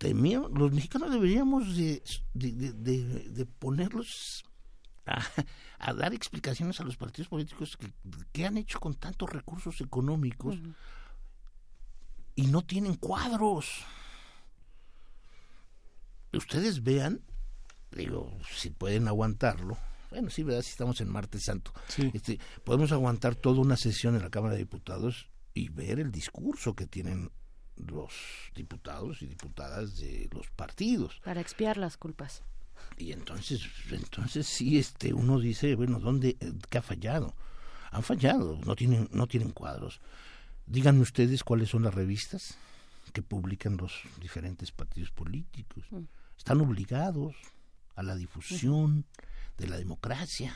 los 0.00 0.72
mexicanos 0.72 1.10
deberíamos 1.10 1.76
de, 1.76 2.02
de, 2.34 3.46
ponerlos 3.58 4.44
a, 5.06 5.92
dar 5.94 6.14
explicaciones 6.14 6.80
a 6.80 6.84
los 6.84 6.96
partidos 6.96 7.28
políticos 7.28 7.76
que, 8.32 8.46
han 8.46 8.56
hecho 8.56 8.80
con 8.80 8.94
tantos 8.94 9.30
recursos 9.30 9.80
económicos 9.80 10.58
y 12.34 12.46
no 12.46 12.62
tienen 12.62 12.94
cuadros. 12.94 13.84
Ustedes 16.32 16.82
vean, 16.82 17.20
digo, 17.92 18.36
si 18.50 18.70
pueden 18.70 19.08
aguantarlo. 19.08 19.78
Bueno, 20.10 20.30
sí, 20.30 20.42
¿verdad? 20.42 20.62
Si 20.62 20.70
estamos 20.70 21.00
en 21.00 21.08
Martes 21.08 21.44
Santo. 21.44 21.72
Este, 22.12 22.38
podemos 22.64 22.92
aguantar 22.92 23.34
toda 23.34 23.60
una 23.60 23.76
sesión 23.76 24.14
en 24.14 24.22
la 24.22 24.30
Cámara 24.30 24.54
de 24.54 24.60
Diputados 24.60 25.28
y 25.54 25.68
ver 25.68 26.00
el 26.00 26.10
discurso 26.10 26.74
que 26.74 26.86
tienen 26.86 27.30
los 27.76 28.12
diputados 28.54 29.22
y 29.22 29.26
diputadas 29.26 29.96
de 29.96 30.28
los 30.32 30.48
partidos. 30.50 31.20
Para 31.24 31.40
expiar 31.40 31.76
las 31.76 31.96
culpas. 31.96 32.42
Y 32.96 33.12
entonces, 33.12 33.62
entonces 33.90 34.46
sí, 34.46 34.78
este, 34.78 35.12
uno 35.12 35.40
dice, 35.40 35.74
bueno, 35.74 35.98
¿dónde, 35.98 36.36
qué 36.68 36.78
ha 36.78 36.82
fallado? 36.82 37.34
Han 37.90 38.02
fallado, 38.02 38.58
no 38.64 38.76
tienen, 38.76 39.08
no 39.12 39.26
tienen 39.26 39.50
cuadros. 39.50 40.00
Díganme 40.66 41.00
ustedes 41.00 41.44
cuáles 41.44 41.70
son 41.70 41.82
las 41.82 41.94
revistas 41.94 42.56
que 43.12 43.22
publican 43.22 43.76
los 43.76 43.92
diferentes 44.20 44.72
partidos 44.72 45.10
políticos. 45.10 45.84
Mm. 45.90 46.04
Están 46.36 46.60
obligados 46.60 47.34
a 47.94 48.02
la 48.02 48.16
difusión 48.16 49.04
de 49.56 49.68
la 49.68 49.76
democracia. 49.76 50.54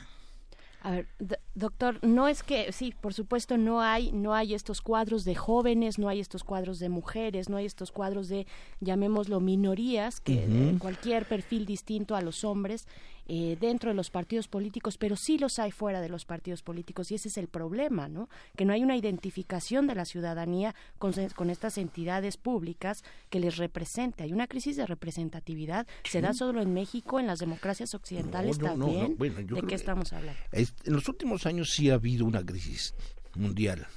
A 0.81 0.91
ver, 0.91 1.07
doctor, 1.55 1.99
no 2.03 2.27
es 2.27 2.41
que 2.41 2.71
sí, 2.71 2.93
por 2.99 3.13
supuesto 3.13 3.57
no 3.57 3.81
hay 3.81 4.11
no 4.13 4.33
hay 4.33 4.53
estos 4.53 4.81
cuadros 4.81 5.25
de 5.25 5.35
jóvenes, 5.35 5.99
no 5.99 6.07
hay 6.07 6.19
estos 6.19 6.43
cuadros 6.43 6.79
de 6.79 6.87
mujeres, 6.87 7.49
no 7.49 7.57
hay 7.57 7.65
estos 7.65 7.91
cuadros 7.91 8.29
de 8.29 8.47
llamémoslo 8.79 9.41
minorías 9.41 10.21
que 10.21 10.47
de 10.47 10.77
cualquier 10.79 11.25
perfil 11.25 11.65
distinto 11.65 12.15
a 12.15 12.21
los 12.21 12.43
hombres 12.45 12.87
eh, 13.31 13.57
dentro 13.61 13.91
de 13.91 13.95
los 13.95 14.09
partidos 14.09 14.47
políticos, 14.47 14.97
pero 14.97 15.15
sí 15.15 15.37
los 15.37 15.59
hay 15.59 15.69
fuera 15.69 16.01
de 16.01 16.09
los 16.09 16.25
partidos 16.25 16.63
políticos 16.63 17.11
y 17.11 17.15
ese 17.15 17.27
es 17.27 17.37
el 17.37 17.47
problema, 17.47 18.07
¿no? 18.07 18.27
Que 18.55 18.65
no 18.65 18.73
hay 18.73 18.81
una 18.81 18.95
identificación 18.95 19.85
de 19.85 19.93
la 19.93 20.05
ciudadanía 20.05 20.73
con, 20.97 21.13
estas 21.51 21.77
entidades 21.77 22.37
públicas 22.37 23.03
que 23.29 23.39
les 23.39 23.57
represente. 23.57 24.23
Hay 24.23 24.33
una 24.33 24.47
crisis 24.47 24.77
de 24.77 24.87
representatividad. 24.87 25.85
¿Se 26.05 26.21
da 26.21 26.33
solo 26.33 26.59
en 26.59 26.73
México, 26.73 27.19
en 27.19 27.27
las 27.27 27.37
democracias 27.37 27.93
occidentales 27.93 28.57
también? 28.57 29.15
¿De 29.19 29.61
qué 29.61 29.75
estamos 29.75 30.11
hablando? 30.11 30.41
En 30.83 30.93
los 30.93 31.07
últimos 31.07 31.45
años 31.45 31.71
sí 31.71 31.89
ha 31.89 31.95
habido 31.95 32.25
una 32.25 32.45
crisis 32.45 32.93
mundial 33.35 33.87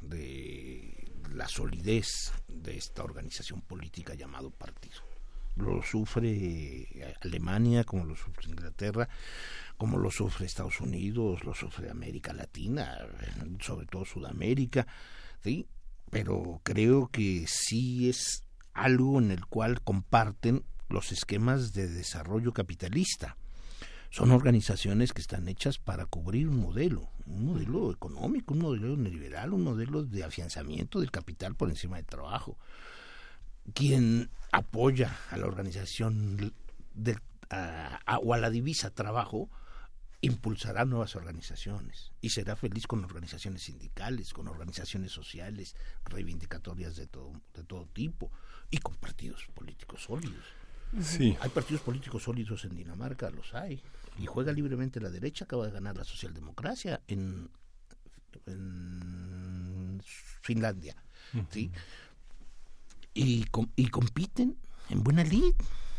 de 0.00 1.08
la 1.34 1.48
solidez 1.48 2.32
de 2.48 2.76
esta 2.76 3.02
organización 3.04 3.60
política 3.62 4.14
llamado 4.14 4.50
partido 4.50 5.12
lo 5.56 5.82
sufre 5.82 7.14
Alemania, 7.22 7.84
como 7.84 8.04
lo 8.04 8.16
sufre 8.16 8.48
Inglaterra, 8.48 9.08
como 9.76 9.98
lo 9.98 10.10
sufre 10.10 10.46
Estados 10.46 10.80
Unidos, 10.80 11.44
lo 11.44 11.54
sufre 11.54 11.90
América 11.90 12.32
Latina, 12.32 12.98
sobre 13.60 13.86
todo 13.86 14.04
Sudamérica, 14.04 14.86
¿sí? 15.42 15.66
Pero 16.10 16.60
creo 16.62 17.08
que 17.08 17.44
sí 17.46 18.08
es 18.08 18.44
algo 18.74 19.18
en 19.18 19.30
el 19.30 19.46
cual 19.46 19.82
comparten 19.82 20.64
los 20.88 21.12
esquemas 21.12 21.72
de 21.72 21.88
desarrollo 21.88 22.52
capitalista. 22.52 23.36
Son 24.12 24.30
organizaciones 24.30 25.12
que 25.12 25.20
están 25.20 25.48
hechas 25.48 25.78
para 25.78 26.06
cubrir 26.06 26.46
un 26.46 26.60
modelo, 26.60 27.10
un 27.26 27.46
modelo 27.46 27.90
económico, 27.90 28.54
un 28.54 28.60
modelo 28.60 28.96
neoliberal, 28.96 29.52
un 29.52 29.64
modelo 29.64 30.04
de 30.04 30.22
afianzamiento 30.22 31.00
del 31.00 31.10
capital 31.10 31.56
por 31.56 31.70
encima 31.70 31.96
del 31.96 32.06
trabajo 32.06 32.56
quien 33.74 34.30
apoya 34.50 35.16
a 35.30 35.36
la 35.36 35.46
organización 35.46 36.52
o 38.22 38.34
a 38.34 38.38
la 38.38 38.50
divisa 38.50 38.90
trabajo 38.90 39.50
impulsará 40.20 40.84
nuevas 40.84 41.16
organizaciones 41.16 42.12
y 42.20 42.30
será 42.30 42.54
feliz 42.54 42.86
con 42.86 43.04
organizaciones 43.04 43.62
sindicales, 43.62 44.32
con 44.32 44.46
organizaciones 44.46 45.10
sociales, 45.10 45.74
reivindicatorias 46.04 46.96
de 46.96 47.06
todo, 47.06 47.32
de 47.54 47.64
todo 47.64 47.86
tipo 47.86 48.30
y 48.70 48.78
con 48.78 48.94
partidos 48.96 49.46
políticos 49.54 50.04
sólidos. 50.04 50.44
Sí. 51.00 51.36
Hay 51.40 51.50
partidos 51.50 51.82
políticos 51.82 52.22
sólidos 52.22 52.64
en 52.64 52.76
Dinamarca, 52.76 53.30
los 53.30 53.54
hay. 53.54 53.82
Y 54.22 54.26
juega 54.26 54.52
libremente 54.52 55.00
la 55.00 55.10
derecha, 55.10 55.44
acaba 55.44 55.66
de 55.66 55.72
ganar 55.72 55.96
la 55.96 56.04
socialdemocracia 56.04 57.02
en, 57.08 57.50
Finlandia. 60.42 60.96
¿sí? 61.50 61.70
y, 63.14 63.44
y 63.76 63.88
compiten 63.88 64.56
en 64.90 65.02
buena 65.02 65.24
lid. 65.24 65.54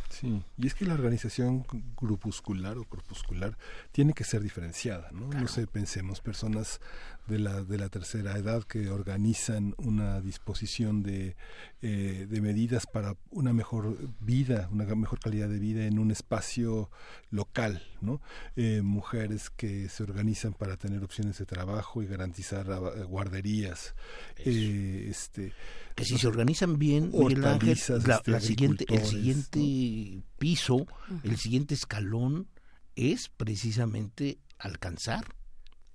Sí, 0.10 0.44
y 0.58 0.68
es 0.68 0.76
que 0.76 0.86
la 0.86 0.94
organización 0.94 1.66
grupuscular 1.98 2.78
o 2.78 2.84
corpuscular 2.84 3.58
tiene 3.92 4.14
que 4.14 4.24
ser 4.24 4.44
diferenciada, 4.44 5.10
¿no? 5.12 5.28
No 5.28 5.48
sé, 5.48 5.66
pensemos 5.66 6.22
personas 6.22 6.82
de 7.28 7.40
la, 7.40 7.64
de 7.64 7.78
la 7.78 7.90
tercera 7.90 8.38
edad 8.38 8.64
que 8.64 8.90
organizan 8.90 9.76
una 9.78 10.20
disposición 10.22 11.04
de, 11.04 11.36
eh, 11.82 12.28
de 12.30 12.42
medidas 12.42 12.86
para 12.86 13.16
una 13.30 13.54
mejor 13.54 13.98
vida, 14.20 14.68
una 14.72 14.86
mejor 14.96 15.20
calidad 15.20 15.48
de 15.48 15.60
vida 15.60 15.86
en 15.86 16.00
un 16.00 16.12
espacio 16.12 16.90
local, 17.30 17.82
¿no? 18.02 18.22
Eh, 18.56 18.82
mujeres 18.84 19.50
que 19.50 19.88
se 19.90 20.04
organizan 20.04 20.54
para 20.54 20.78
tener 20.78 21.04
opciones 21.04 21.38
de 21.38 21.46
trabajo 21.46 22.04
y 22.04 22.08
garantizar 22.08 22.68
eh, 22.68 23.04
guarderías, 23.04 23.96
este 24.38 25.54
que 25.96 26.06
si 26.06 26.18
se 26.18 26.28
organizan 26.28 26.80
bien, 26.80 27.12
la, 27.38 27.56
este, 27.56 28.42
siguiente, 28.42 28.86
el 28.90 29.06
siguiente 29.06 30.24
piso, 30.40 30.88
el 31.24 31.38
siguiente 31.38 31.76
escalón 31.76 32.48
es 32.96 33.30
precisamente 33.30 34.40
alcanzar 34.58 35.24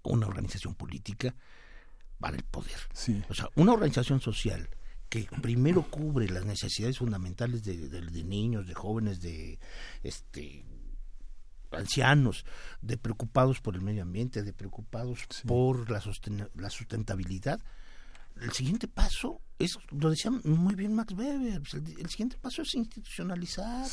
una 0.08 0.26
organización 0.26 0.74
política 0.74 1.34
para 2.18 2.36
el 2.36 2.44
poder. 2.44 2.76
O 3.28 3.34
sea, 3.34 3.48
una 3.54 3.72
organización 3.72 4.20
social 4.20 4.68
que 5.08 5.26
primero 5.40 5.82
cubre 5.90 6.28
las 6.28 6.44
necesidades 6.44 6.98
fundamentales 6.98 7.64
de, 7.64 7.88
de 7.88 8.24
niños, 8.24 8.66
de 8.66 8.74
jóvenes, 8.74 9.20
de 9.20 9.58
este 10.02 10.64
ancianos, 11.70 12.44
de 12.80 12.96
preocupados 12.96 13.60
por 13.60 13.74
el 13.74 13.82
medio 13.82 14.02
ambiente, 14.02 14.42
de 14.42 14.52
preocupados 14.52 15.20
por 15.46 15.90
la, 15.90 16.02
la 16.54 16.70
sustentabilidad, 16.70 17.60
el 18.40 18.52
siguiente 18.52 18.86
paso 18.86 19.40
es, 19.58 19.78
lo 19.90 20.10
decía 20.10 20.30
muy 20.30 20.74
bien 20.74 20.94
Max 20.94 21.12
Weber, 21.12 21.60
pues, 21.60 21.74
el, 21.74 22.08
siguiente 22.08 22.36
paso 22.40 22.62
es 22.62 22.74
institucionalizar, 22.74 23.86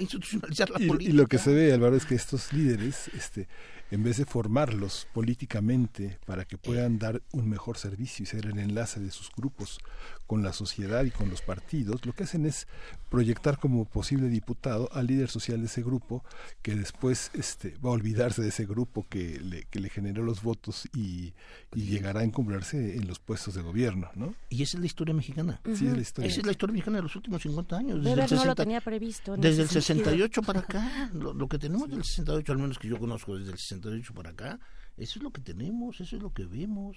institucionalizar 0.00 0.70
la 0.70 0.78
política. 0.78 1.10
Y 1.10 1.12
lo 1.12 1.26
que 1.26 1.38
se 1.38 1.52
ve, 1.52 1.72
Álvaro, 1.72 1.96
es 1.96 2.06
que 2.06 2.14
estos 2.14 2.52
líderes, 2.52 3.08
este, 3.08 3.48
en 3.92 4.02
vez 4.02 4.16
de 4.16 4.24
formarlos 4.24 5.06
políticamente 5.12 6.18
para 6.24 6.46
que 6.46 6.56
puedan 6.56 6.98
dar 6.98 7.20
un 7.30 7.46
mejor 7.46 7.76
servicio 7.76 8.22
y 8.22 8.26
ser 8.26 8.46
el 8.46 8.58
enlace 8.58 9.00
de 9.00 9.10
sus 9.10 9.30
grupos 9.36 9.80
con 10.26 10.42
la 10.42 10.54
sociedad 10.54 11.04
y 11.04 11.10
con 11.10 11.28
los 11.28 11.42
partidos, 11.42 12.06
lo 12.06 12.14
que 12.14 12.22
hacen 12.22 12.46
es 12.46 12.66
proyectar 13.10 13.58
como 13.58 13.84
posible 13.84 14.30
diputado 14.30 14.88
al 14.94 15.08
líder 15.08 15.28
social 15.28 15.60
de 15.60 15.66
ese 15.66 15.82
grupo, 15.82 16.24
que 16.62 16.74
después 16.74 17.30
este, 17.34 17.76
va 17.84 17.90
a 17.90 17.92
olvidarse 17.92 18.40
de 18.40 18.48
ese 18.48 18.64
grupo 18.64 19.06
que 19.10 19.38
le, 19.40 19.64
que 19.64 19.78
le 19.78 19.90
generó 19.90 20.22
los 20.22 20.42
votos 20.42 20.88
y, 20.96 21.34
llegará 21.74 22.20
a 22.20 22.24
encumbrarse 22.24 22.96
en 22.96 23.06
los 23.06 23.18
puestos 23.18 23.54
de 23.54 23.60
gobierno. 23.60 24.08
¿no? 24.14 24.34
Y 24.48 24.62
esa 24.62 24.78
es 24.78 24.80
la 24.80 24.86
historia 24.86 25.12
mexicana. 25.12 25.60
Sí, 25.74 25.86
es 25.86 25.94
la 25.94 26.00
historia. 26.00 26.30
Esa 26.30 26.40
es 26.40 26.46
la 26.46 26.52
historia 26.52 26.72
mexicana 26.72 26.96
de 26.96 27.02
los 27.02 27.16
últimos 27.16 27.42
50 27.42 27.76
años. 27.76 28.02
Desde 28.02 28.24
el 28.24 28.34
no 28.36 28.44
lo 28.46 28.54
tenía 28.54 28.80
previsto. 28.80 29.36
Desde 29.36 29.62
el 29.62 29.68
68 29.68 30.42
para 30.42 30.60
acá, 30.60 31.10
lo, 31.12 31.46
que 31.48 31.58
tenemos 31.58 31.90
del 31.90 32.04
68, 32.04 32.52
al 32.52 32.58
menos 32.58 32.78
que 32.78 32.88
yo 32.88 32.98
conozco 32.98 33.36
desde 33.36 33.52
el 33.52 33.58
68 33.58 33.81
para 34.14 34.30
acá, 34.30 34.60
eso 34.96 35.18
es 35.18 35.22
lo 35.22 35.30
que 35.30 35.40
tenemos, 35.40 36.00
eso 36.00 36.16
es 36.16 36.22
lo 36.22 36.32
que 36.32 36.44
vemos. 36.44 36.96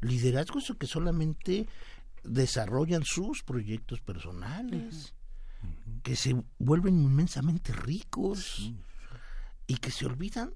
Liderazgos 0.00 0.72
que 0.78 0.86
solamente 0.86 1.66
desarrollan 2.22 3.04
sus 3.04 3.42
proyectos 3.42 4.00
personales, 4.00 5.14
que 6.02 6.16
se 6.16 6.42
vuelven 6.58 7.00
inmensamente 7.00 7.72
ricos 7.72 8.72
y 9.66 9.76
que 9.76 9.90
se 9.90 10.06
olvidan 10.06 10.52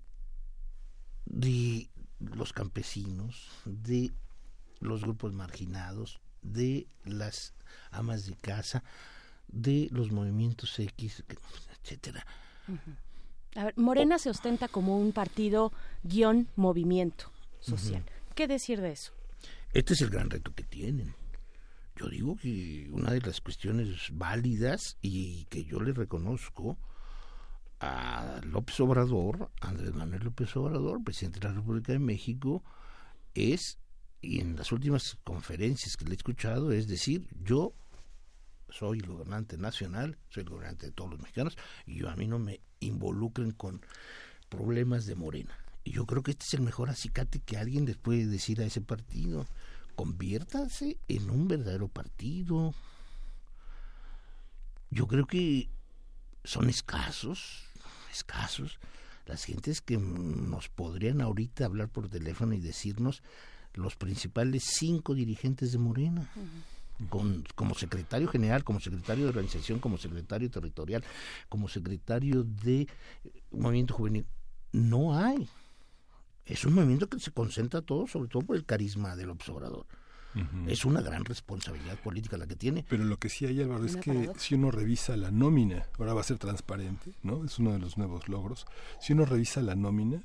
de 1.25 1.89
los 2.21 2.53
campesinos, 2.53 3.49
de 3.65 4.13
los 4.81 5.03
grupos 5.03 5.33
marginados, 5.33 6.21
de 6.43 6.89
las 7.05 7.55
amas 7.91 8.27
de 8.27 8.35
casa, 8.37 8.83
de 9.49 9.89
los 9.91 10.11
movimientos 10.11 10.79
X, 10.79 11.25
etcétera. 11.83 12.27
Morena 13.77 14.19
se 14.19 14.31
ostenta 14.31 14.69
como 14.69 14.99
un 14.99 15.13
partido 15.13 15.73
guion 16.03 16.49
movimiento 16.57 17.31
social. 17.61 18.05
¿Qué 18.35 18.47
decir 18.47 18.81
de 18.81 18.93
eso? 18.93 19.13
Este 19.73 19.95
es 19.95 20.01
el 20.01 20.11
gran 20.11 20.31
reto 20.31 20.55
que 20.55 20.65
tienen. 20.65 21.15
Yo 21.97 22.09
digo 22.09 22.37
que 22.37 22.89
una 22.93 23.11
de 23.11 23.21
las 23.21 23.41
cuestiones 23.41 24.11
válidas 24.13 24.97
y 25.03 25.47
que 25.47 25.65
yo 25.65 25.81
le 25.81 25.93
reconozco 25.93 26.79
a 27.81 28.41
López 28.45 28.79
Obrador, 28.81 29.51
Andrés 29.61 29.95
Manuel 29.95 30.25
López 30.25 30.57
Obrador, 30.57 31.03
presidente 31.03 31.41
de 31.41 31.49
la 31.49 31.55
República 31.55 31.93
de 31.93 31.99
México, 31.99 32.63
es, 33.35 33.79
y 34.21 34.41
en 34.41 34.57
las 34.57 34.73
últimas 34.73 35.17
conferencias 35.25 35.97
que 35.97 36.05
le 36.05 36.13
he 36.13 36.17
escuchado, 36.17 36.73
es 36.73 36.89
decir, 36.89 37.29
yo 37.43 37.73
soy 38.71 38.99
el 38.99 39.07
gobernante 39.07 39.57
nacional, 39.57 40.19
soy 40.31 40.43
el 40.45 40.51
gobernante 40.51 40.87
de 40.87 40.93
todos 40.93 41.11
los 41.11 41.21
mexicanos, 41.21 41.57
y 41.87 41.97
yo 41.97 42.09
a 42.09 42.17
mí 42.17 42.27
no 42.27 42.39
me 42.39 42.61
involucren 42.81 43.53
con 43.53 43.81
problemas 44.49 45.07
de 45.07 45.15
Morena. 45.15 45.59
Y 45.85 45.93
yo 45.93 46.07
creo 46.07 46.23
que 46.23 46.33
este 46.33 46.45
es 46.45 46.55
el 46.55 46.61
mejor 46.61 46.91
acicate 46.91 47.41
que 47.41 47.57
alguien 47.57 47.87
les 47.87 47.97
puede 47.97 48.27
decir 48.27 48.61
a 48.61 48.65
ese 48.65 48.81
partido 48.81 49.47
conviértanse 49.99 50.97
en 51.09 51.29
un 51.29 51.49
verdadero 51.49 51.89
partido. 51.89 52.73
Yo 54.91 55.09
creo 55.09 55.27
que 55.27 55.69
son 56.45 56.71
escasos, 56.71 57.65
escasos, 58.13 58.79
las 59.27 59.43
gentes 59.43 59.81
que 59.81 59.99
nos 59.99 60.69
podrían 60.69 61.21
ahorita 61.21 61.65
hablar 61.65 61.89
por 61.89 62.09
teléfono 62.09 62.55
y 62.55 62.61
decirnos 62.61 63.25
los 63.75 63.97
principales 63.97 64.63
cinco 64.79 65.17
dirigentes 65.17 65.73
de 65.73 65.79
Morena. 65.79 66.31
Con, 67.09 67.45
como 67.55 67.77
secretario 67.77 68.27
general, 68.27 68.65
como 68.65 68.81
secretario 68.81 69.25
de 69.25 69.31
organización, 69.31 69.79
como 69.79 69.99
secretario 69.99 70.51
territorial, 70.51 71.05
como 71.49 71.69
secretario 71.69 72.43
de 72.43 72.89
movimiento 73.53 73.95
juvenil. 73.95 74.27
No 74.73 75.17
hay 75.17 75.49
es 76.49 76.65
un 76.65 76.75
movimiento 76.75 77.09
que 77.09 77.21
se 77.21 77.31
concentra 77.31 77.83
todo, 77.83 78.07
sobre 78.07 78.29
todo 78.29 78.43
por 78.43 78.57
el 78.57 78.65
carisma 78.65 79.17
del 79.17 79.31
observador. 79.31 79.87
Es 80.69 80.85
una 80.85 81.01
gran 81.01 81.25
responsabilidad 81.25 81.99
política 81.99 82.37
la 82.37 82.47
que 82.47 82.55
tiene. 82.55 82.85
Pero 82.89 83.05
lo 83.05 83.19
que 83.19 83.29
sí 83.29 83.45
hay, 83.47 83.61
Álvaro, 83.61 83.85
es 83.85 83.97
que 83.97 84.31
si 84.37 84.55
uno 84.55 84.71
revisa 84.71 85.17
la 85.17 85.33
nómina, 85.33 85.89
ahora 85.99 86.15
va 86.15 86.21
a 86.21 86.25
ser 86.25 86.39
transparente, 86.39 87.13
¿no? 87.25 87.45
Es 87.45 87.59
uno 87.59 87.73
de 87.73 87.81
los 87.81 87.99
nuevos 87.99 88.29
logros. 88.29 88.67
Si 89.01 89.15
uno 89.15 89.25
revisa 89.25 89.63
la 89.63 89.75
nómina, 89.75 90.23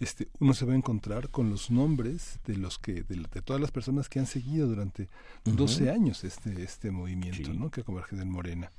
este, 0.00 0.28
uno 0.38 0.54
se 0.54 0.64
va 0.64 0.72
a 0.72 0.76
encontrar 0.76 1.28
con 1.30 1.50
los 1.50 1.70
nombres 1.70 2.38
de 2.46 2.56
los 2.56 2.78
que 2.78 3.02
de, 3.02 3.42
todas 3.42 3.60
las 3.60 3.70
personas 3.70 4.08
que 4.08 4.18
han 4.18 4.26
seguido 4.26 4.68
durante 4.68 5.08
12 5.44 5.90
años 5.90 6.24
este 6.24 6.62
este 6.62 6.90
movimiento, 6.90 7.52
¿no? 7.52 7.70
Que 7.70 7.82
converge 7.82 8.16
en 8.16 8.30
Morena. 8.30 8.70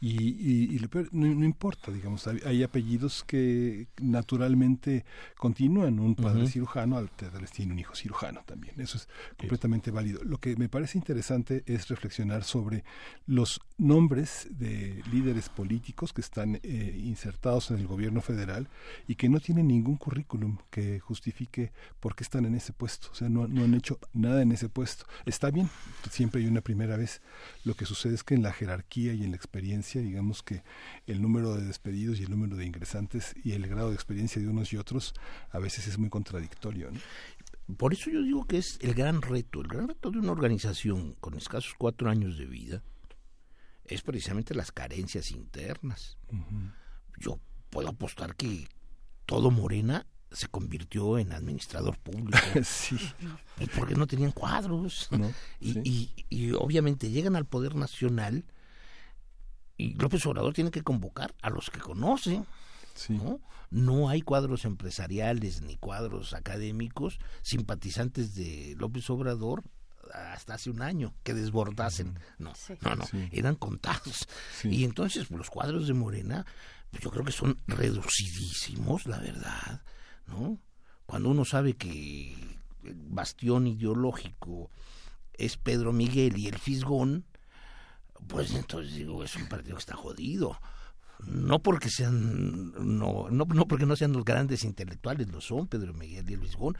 Y, 0.00 0.76
y, 0.76 0.88
no, 1.12 1.44
importa, 1.44 1.90
digamos, 1.90 2.26
hay, 2.26 2.62
apellidos 2.62 3.24
que 3.24 3.88
naturalmente 4.00 5.04
continúan. 5.36 5.98
Un 5.98 6.14
padre 6.14 6.46
cirujano, 6.48 6.96
al 6.96 7.10
vez 7.40 7.50
tiene 7.50 7.72
un 7.72 7.78
hijo 7.78 7.94
cirujano 7.94 8.42
también. 8.44 8.78
Eso 8.80 8.98
es 8.98 9.08
completamente 9.38 9.90
válido. 9.90 10.22
Lo 10.22 10.38
que 10.38 10.54
me 10.56 10.68
parece 10.68 10.98
interesante 10.98 11.62
es 11.66 11.88
reflexionar 11.88 12.44
sobre 12.44 12.84
los 13.26 13.60
nombres 13.78 14.48
de 14.50 15.02
líderes 15.10 15.48
políticos 15.48 16.12
que 16.12 16.20
están 16.20 16.60
eh, 16.62 17.00
insertados 17.02 17.70
en 17.70 17.78
el 17.78 17.86
gobierno 17.86 18.20
federal 18.20 18.68
y 19.08 19.16
que 19.16 19.28
no 19.28 19.40
tienen 19.40 19.68
ningún 19.68 19.96
currículum 19.96 20.58
que 20.70 21.00
justifique 21.00 21.72
por 22.00 22.14
qué 22.14 22.24
están 22.24 22.44
en 22.44 22.54
ese 22.54 22.72
puesto. 22.72 23.08
O 23.12 23.14
sea, 23.14 23.28
no, 23.28 23.48
no 23.48 23.64
han 23.64 23.74
hecho 23.74 23.98
nada 24.12 24.42
en 24.42 24.52
ese 24.52 24.68
puesto. 24.68 25.06
Está 25.24 25.50
bien, 25.50 25.68
siempre 26.10 26.42
hay 26.42 26.46
una 26.46 26.60
primera 26.60 26.96
vez. 26.96 27.22
Lo 27.64 27.74
que 27.74 27.86
sucede 27.86 28.14
es 28.14 28.22
que 28.22 28.34
en 28.34 28.42
la 28.42 28.52
jerarquía 28.52 29.12
y 29.12 29.24
en 29.24 29.30
la 29.30 29.36
experiencia 29.36 29.65
digamos 29.66 30.42
que 30.42 30.62
el 31.06 31.20
número 31.20 31.54
de 31.54 31.66
despedidos 31.66 32.20
y 32.20 32.24
el 32.24 32.30
número 32.30 32.56
de 32.56 32.64
ingresantes 32.64 33.34
y 33.42 33.52
el 33.52 33.66
grado 33.66 33.88
de 33.88 33.94
experiencia 33.94 34.40
de 34.40 34.48
unos 34.48 34.72
y 34.72 34.76
otros 34.76 35.14
a 35.50 35.58
veces 35.58 35.86
es 35.86 35.98
muy 35.98 36.08
contradictorio. 36.08 36.90
Por 37.76 37.92
eso 37.92 38.10
yo 38.10 38.22
digo 38.22 38.46
que 38.46 38.58
es 38.58 38.78
el 38.80 38.94
gran 38.94 39.22
reto, 39.22 39.60
el 39.60 39.68
gran 39.68 39.88
reto 39.88 40.10
de 40.10 40.18
una 40.18 40.32
organización 40.32 41.14
con 41.20 41.34
escasos 41.34 41.74
cuatro 41.76 42.08
años 42.08 42.38
de 42.38 42.46
vida 42.46 42.82
es 43.84 44.02
precisamente 44.02 44.54
las 44.54 44.72
carencias 44.72 45.30
internas. 45.30 46.16
Yo 47.18 47.38
puedo 47.70 47.88
apostar 47.88 48.36
que 48.36 48.68
todo 49.26 49.50
Morena 49.50 50.06
se 50.30 50.48
convirtió 50.48 51.18
en 51.18 51.32
administrador 51.32 51.98
público. 51.98 52.38
sí. 52.64 52.96
Porque 53.76 53.94
no 53.94 54.06
tenían 54.06 54.32
cuadros. 54.32 55.08
y, 55.60 56.10
y, 56.28 56.52
obviamente 56.52 57.10
llegan 57.10 57.36
al 57.36 57.46
poder 57.46 57.74
nacional 57.74 58.44
y 59.76 59.94
López 59.94 60.24
Obrador 60.26 60.54
tiene 60.54 60.70
que 60.70 60.82
convocar 60.82 61.34
a 61.42 61.50
los 61.50 61.70
que 61.70 61.80
conoce. 61.80 62.42
¿no? 63.08 63.40
no 63.70 64.08
hay 64.08 64.22
cuadros 64.22 64.64
empresariales 64.64 65.60
ni 65.60 65.76
cuadros 65.76 66.32
académicos 66.32 67.18
simpatizantes 67.42 68.34
de 68.34 68.74
López 68.78 69.10
Obrador 69.10 69.64
hasta 70.12 70.54
hace 70.54 70.70
un 70.70 70.82
año 70.82 71.14
que 71.22 71.34
desbordasen. 71.34 72.18
No, 72.38 72.52
no, 72.82 72.96
no, 72.96 73.04
eran 73.32 73.56
contados. 73.56 74.28
Y 74.64 74.84
entonces 74.84 75.26
pues, 75.26 75.38
los 75.38 75.50
cuadros 75.50 75.88
de 75.88 75.94
Morena, 75.94 76.46
pues 76.90 77.02
yo 77.02 77.10
creo 77.10 77.24
que 77.24 77.32
son 77.32 77.60
reducidísimos, 77.66 79.06
la 79.06 79.18
verdad, 79.18 79.82
¿no? 80.26 80.58
Cuando 81.06 81.30
uno 81.30 81.44
sabe 81.44 81.74
que 81.74 82.34
el 82.84 82.94
bastión 82.94 83.66
ideológico 83.66 84.70
es 85.34 85.56
Pedro 85.56 85.92
Miguel 85.92 86.38
y 86.38 86.46
el 86.46 86.58
Fisgón, 86.58 87.26
pues 88.26 88.54
entonces 88.54 88.94
digo, 88.94 89.22
es 89.24 89.36
un 89.36 89.48
partido 89.48 89.76
que 89.76 89.80
está 89.80 89.96
jodido. 89.96 90.58
No 91.24 91.60
porque 91.60 91.88
sean, 91.88 92.72
no, 92.72 93.30
no, 93.30 93.44
no 93.46 93.66
porque 93.66 93.86
no 93.86 93.96
sean 93.96 94.12
los 94.12 94.24
grandes 94.24 94.64
intelectuales, 94.64 95.28
lo 95.28 95.40
son 95.40 95.66
Pedro 95.66 95.94
Miguel 95.94 96.28
y 96.30 96.36
Luis 96.36 96.56
Gón, 96.56 96.76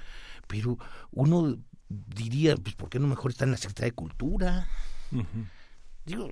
pero 0.47 0.78
uno 1.12 1.56
diría, 1.89 2.55
pues 2.56 2.74
¿por 2.74 2.90
qué 2.90 2.98
no 2.98 3.06
mejor 3.06 3.31
están 3.31 3.48
en 3.48 3.52
la 3.52 3.58
Secretaría 3.58 3.90
de 3.90 3.94
Cultura? 3.94 4.68
Digo, 6.05 6.31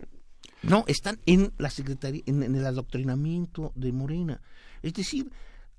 no, 0.63 0.85
están 0.87 1.21
en 1.27 1.53
la 1.59 1.71
Secretaría, 1.71 2.23
en, 2.27 2.43
el 2.43 2.67
adoctrinamiento 2.67 3.73
de 3.75 3.93
Morena. 3.93 4.41
Es 4.83 4.95
decir, 4.95 5.31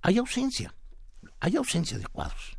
hay 0.02 0.18
ausencia, 0.18 0.74
hay 1.40 1.56
ausencia 1.56 1.98
de 1.98 2.08
cuadros. 2.08 2.58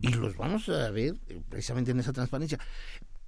Y 0.00 0.08
los 0.08 0.36
vamos 0.36 0.68
a 0.68 0.90
ver 0.90 1.16
eh, 1.28 1.42
precisamente 1.48 1.90
en 1.90 2.00
esa 2.00 2.12
transparencia. 2.12 2.58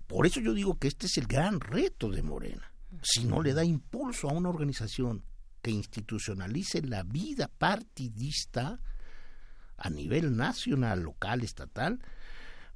Por 0.07 0.27
eso 0.27 0.41
yo 0.41 0.55
digo 0.55 0.79
que 0.79 0.89
este 0.89 1.07
es 1.07 1.17
el 1.19 1.27
gran 1.27 1.61
reto 1.61 2.11
de 2.11 2.23
Morena. 2.23 2.73
Si 3.03 3.25
no 3.25 3.43
le 3.43 3.53
da 3.53 3.65
impulso 3.65 4.29
a 4.29 4.33
una 4.33 4.49
organización 4.49 5.25
que 5.63 5.71
institucionalice 5.71 6.83
la 6.83 7.03
vida 7.03 7.49
partidista 7.49 8.81
a 9.77 9.91
nivel 9.91 10.37
nacional, 10.37 11.03
local, 11.03 11.43
estatal, 11.43 12.01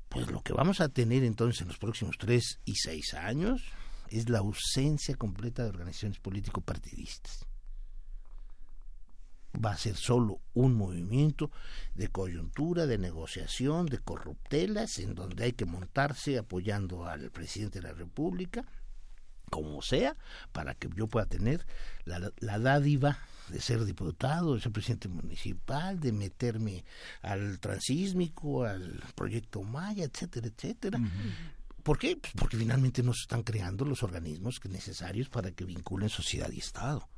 pues 0.08 0.30
lo 0.30 0.42
que 0.42 0.52
vamos 0.52 0.80
a 0.80 0.88
tener 0.88 1.24
entonces 1.24 1.62
en 1.62 1.68
los 1.68 1.78
próximos 1.78 2.16
tres 2.18 2.58
y 2.64 2.74
seis 2.74 3.14
años 3.14 3.62
es 4.08 4.28
la 4.28 4.40
ausencia 4.40 5.14
completa 5.14 5.62
de 5.62 5.70
organizaciones 5.70 6.18
político-partidistas 6.18 7.46
va 9.54 9.72
a 9.72 9.76
ser 9.76 9.96
solo 9.96 10.40
un 10.54 10.74
movimiento 10.74 11.50
de 11.94 12.08
coyuntura, 12.08 12.86
de 12.86 12.98
negociación, 12.98 13.86
de 13.86 13.98
corruptelas, 13.98 14.98
en 14.98 15.14
donde 15.14 15.44
hay 15.44 15.52
que 15.52 15.64
montarse 15.64 16.38
apoyando 16.38 17.06
al 17.06 17.30
presidente 17.30 17.80
de 17.80 17.88
la 17.88 17.94
República, 17.94 18.64
como 19.50 19.82
sea, 19.82 20.16
para 20.52 20.74
que 20.74 20.88
yo 20.94 21.08
pueda 21.08 21.26
tener 21.26 21.66
la, 22.04 22.58
dádiva 22.58 23.18
de 23.48 23.60
ser 23.60 23.84
diputado, 23.84 24.54
de 24.54 24.60
ser 24.60 24.70
presidente 24.70 25.08
municipal, 25.08 25.98
de 25.98 26.12
meterme 26.12 26.84
al 27.20 27.58
transísmico, 27.58 28.64
al 28.64 29.02
proyecto 29.16 29.62
Maya, 29.62 30.04
etcétera, 30.04 30.46
etcétera. 30.46 31.00
¿Por 31.82 31.98
qué? 31.98 32.16
Pues 32.16 32.32
porque 32.38 32.56
finalmente 32.56 33.02
nos 33.02 33.22
están 33.22 33.42
creando 33.42 33.84
los 33.84 34.02
organismos 34.02 34.60
necesarios 34.68 35.28
para 35.28 35.50
que 35.50 35.64
vinculen 35.64 36.08
sociedad 36.08 36.50
y 36.52 36.58
Estado. 36.58 37.08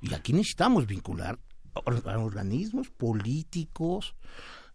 Y 0.00 0.14
aquí 0.14 0.32
necesitamos 0.32 0.86
vincular 0.86 1.38
a 1.74 2.18
organismos 2.18 2.90
políticos. 2.90 4.14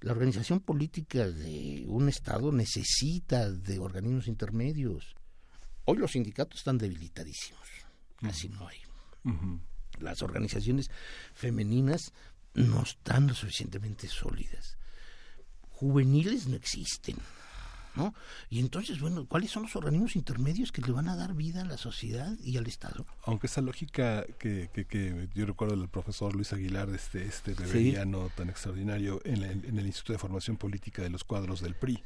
La 0.02 0.12
organización 0.12 0.60
política 0.60 1.28
de 1.28 1.84
un 1.88 2.10
Estado 2.10 2.52
necesita 2.52 3.50
de 3.52 3.80
organismos 3.80 4.28
intermedios. 4.28 5.16
Hoy 5.86 5.98
los 5.98 6.12
sindicatos 6.12 6.60
están 6.60 6.78
debilitadísimos. 6.78 7.68
Así 8.22 8.50
no 8.50 8.68
hay. 8.68 8.78
Las 10.00 10.22
organizaciones 10.22 10.90
femeninas 11.34 12.14
no 12.54 12.84
están 12.84 13.28
lo 13.28 13.34
suficientemente 13.34 14.08
sólidas. 14.08 14.78
Juveniles 15.70 16.48
no 16.48 16.56
existen. 16.56 17.18
¿No? 17.96 18.14
Y 18.50 18.60
entonces, 18.60 19.00
bueno, 19.00 19.26
¿cuáles 19.28 19.52
son 19.52 19.64
los 19.64 19.76
organismos 19.76 20.16
intermedios 20.16 20.72
que 20.72 20.82
le 20.82 20.92
van 20.92 21.08
a 21.08 21.16
dar 21.16 21.34
vida 21.34 21.62
a 21.62 21.66
la 21.66 21.78
sociedad 21.78 22.36
y 22.44 22.58
al 22.58 22.68
Estado? 22.68 23.06
Aunque 23.24 23.48
esa 23.48 23.62
lógica 23.62 24.26
que, 24.38 24.70
que, 24.74 25.30
yo 25.34 25.46
recuerdo 25.46 25.76
del 25.76 25.90
profesor 25.90 26.36
Luis 26.36 26.54
Aguilar, 26.54 26.90
este, 26.90 27.26
este 27.26 27.54
beberiano 27.54 28.30
tan 28.36 28.50
extraordinario 28.50 29.22
en, 29.26 29.44
en, 29.44 29.80
el 29.80 29.86
Instituto 29.86 30.14
de 30.14 30.20
Formación 30.20 30.58
Política 30.58 31.02
de 31.02 31.10
los 31.10 31.24
Cuadros 31.24 31.62
del 31.62 31.76
PRI, 31.76 32.04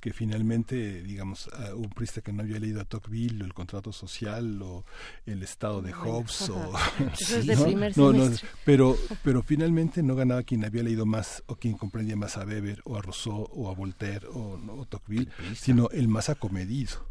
que 0.00 0.12
finalmente, 0.12 1.02
digamos, 1.02 1.48
un 1.74 1.90
prista 1.90 2.20
que 2.20 2.32
no 2.32 2.42
había 2.42 2.58
leído 2.58 2.80
a 2.80 2.84
Tocqueville 2.84 3.42
o 3.42 3.44
el 3.44 3.54
contrato 3.54 3.92
social 3.92 4.60
o 4.62 4.84
el 5.26 5.42
estado 5.42 5.82
de 5.82 5.92
Hobbes 5.92 6.50
o... 6.50 6.72
pero, 8.64 8.96
pero 9.22 9.42
finalmente 9.42 10.02
no 10.02 10.14
ganaba 10.14 10.42
quien 10.42 10.64
había 10.64 10.82
leído 10.82 11.06
más 11.06 11.42
o 11.46 11.56
quien 11.56 11.76
comprendía 11.76 12.16
más 12.16 12.36
a 12.36 12.44
Weber 12.44 12.80
o 12.84 12.96
a 12.96 13.02
Rousseau 13.02 13.48
o 13.52 13.70
a 13.70 13.74
Voltaire 13.74 14.26
o, 14.28 14.60
o 14.68 14.84
Tocqueville 14.86 15.29
sino 15.54 15.88
el 15.90 16.08
más 16.08 16.28
acomedido 16.28 17.10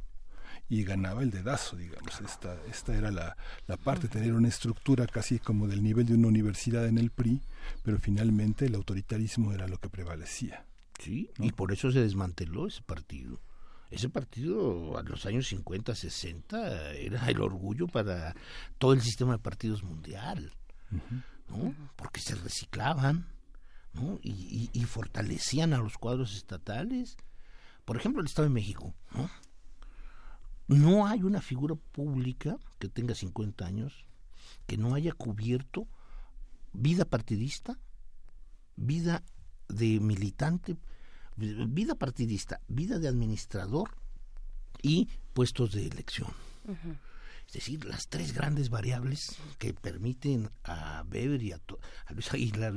y 0.70 0.84
ganaba 0.84 1.24
el 1.24 1.32
dedazo, 1.32 1.76
digamos. 1.76 2.22
Esta, 2.22 2.56
esta 2.68 2.96
era 2.96 3.12
la, 3.12 3.36
la 3.68 3.76
parte, 3.76 4.08
tener 4.08 4.34
una 4.34 4.48
estructura 4.48 5.08
casi 5.08 5.40
como 5.40 5.68
del 5.68 5.84
nivel 5.84 6.06
de 6.06 6.14
una 6.14 6.28
universidad 6.28 6.86
en 6.86 7.00
el 7.00 7.10
PRI, 7.10 7.42
pero 7.84 7.98
finalmente 7.98 8.68
el 8.68 8.76
autoritarismo 8.76 9.52
era 9.52 9.68
lo 9.68 9.80
que 9.80 9.90
prevalecía. 9.90 10.66
Sí, 11.00 11.32
y 11.40 11.52
por 11.52 11.72
eso 11.72 11.92
se 11.92 12.02
desmanteló 12.02 12.68
ese 12.68 12.84
partido. 12.84 13.42
Ese 13.90 14.10
partido 14.10 14.98
a 15.00 15.02
los 15.02 15.26
años 15.26 15.48
50, 15.48 15.96
60 15.96 16.92
era 16.92 17.28
el 17.28 17.42
orgullo 17.42 17.88
para 17.88 18.36
todo 18.78 18.94
el 18.94 19.02
sistema 19.02 19.34
de 19.34 19.40
partidos 19.40 19.82
mundial, 19.82 20.54
¿no? 21.48 21.74
Porque 21.96 22.20
se 22.20 22.36
reciclaban, 22.36 23.26
¿no? 23.94 24.20
y, 24.22 24.70
y 24.72 24.84
fortalecían 24.84 25.74
a 25.74 25.80
los 25.80 25.98
cuadros 25.98 26.36
estatales 26.36 27.18
por 27.90 27.98
ejemplo, 27.98 28.22
el 28.22 28.28
Estado 28.28 28.48
de 28.48 28.54
México, 28.54 28.94
¿no? 30.68 31.08
Hay 31.08 31.24
una 31.24 31.42
figura 31.42 31.74
pública 31.74 32.60
que 32.78 32.88
tenga 32.88 33.16
50 33.16 33.66
años 33.66 34.06
que 34.68 34.78
no 34.78 34.94
haya 34.94 35.12
cubierto 35.12 35.88
vida 36.72 37.04
partidista, 37.04 37.80
vida 38.76 39.24
de 39.70 40.00
militante, 40.00 40.78
vida 41.36 41.96
partidista, 41.96 42.62
vida 42.68 43.00
de 43.00 43.08
administrador 43.08 43.98
y 44.84 45.10
puestos 45.34 45.72
de 45.72 45.88
elección. 45.88 46.30
Es 47.50 47.54
decir, 47.54 47.84
las 47.86 48.10
tres 48.10 48.34
grandes 48.34 48.70
variables 48.70 49.36
que 49.58 49.74
permiten 49.74 50.52
a 50.64 51.04
Weber 51.12 51.42
y 51.42 51.52
a, 51.52 51.60
Luis 52.12 52.32
Aguilar 52.32 52.76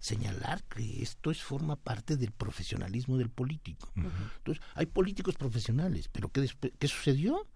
señalar 0.00 0.62
que 0.64 1.02
esto 1.02 1.30
es 1.30 1.42
forma 1.42 1.76
parte 1.76 2.18
del 2.18 2.30
profesionalismo 2.32 3.16
del 3.16 3.30
político. 3.30 3.90
Entonces, 3.96 4.62
hay 4.74 4.84
políticos 4.84 5.36
profesionales, 5.36 6.10
pero 6.12 6.28
¿qué, 6.28 6.46
qué 6.78 6.88
sucedió? 6.88 7.48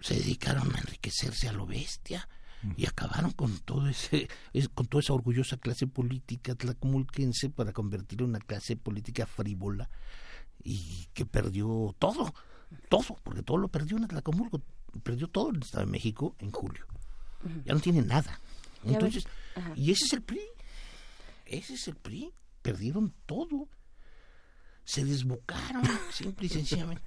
Se 0.00 0.14
dedicaron 0.14 0.74
a 0.74 0.80
enriquecerse 0.80 1.48
a 1.48 1.52
lo 1.52 1.64
bestia. 1.64 2.28
y 2.76 2.86
acabaron 2.86 3.30
con 3.30 3.58
todo 3.58 3.88
ese 3.88 4.26
con 4.74 4.86
toda 4.86 5.00
esa 5.00 5.12
orgullosa 5.12 5.58
clase 5.58 5.86
política 5.86 6.54
tlacomulquense 6.54 7.50
para 7.50 7.72
convertirla 7.72 8.24
en 8.24 8.30
una 8.30 8.38
clase 8.40 8.74
política 8.74 9.26
frívola 9.26 9.90
y 10.62 11.06
que 11.12 11.26
perdió 11.26 11.94
todo 11.98 12.34
todo 12.88 13.18
porque 13.22 13.42
todo 13.42 13.58
lo 13.58 13.68
perdió 13.68 13.96
en 13.96 14.06
Tlacomulco 14.08 14.60
perdió 15.02 15.28
todo 15.28 15.50
el 15.50 15.62
Estado 15.62 15.84
de 15.84 15.90
México 15.90 16.36
en 16.38 16.50
julio. 16.50 16.86
Ya 17.64 17.74
no 17.74 17.80
tiene 17.80 18.02
nada. 18.02 18.40
Entonces 18.84 19.26
y 19.76 19.90
ese 19.90 20.04
es 20.04 20.12
el 20.12 20.22
PRI 20.22 20.40
ese 21.46 21.74
es 21.74 21.88
el 21.88 21.96
PRI 21.96 22.32
perdieron 22.62 23.12
todo 23.26 23.68
se 24.84 25.04
desbocaron, 25.04 25.82
simple 26.10 26.46
y 26.46 26.48
sencillamente. 26.50 27.02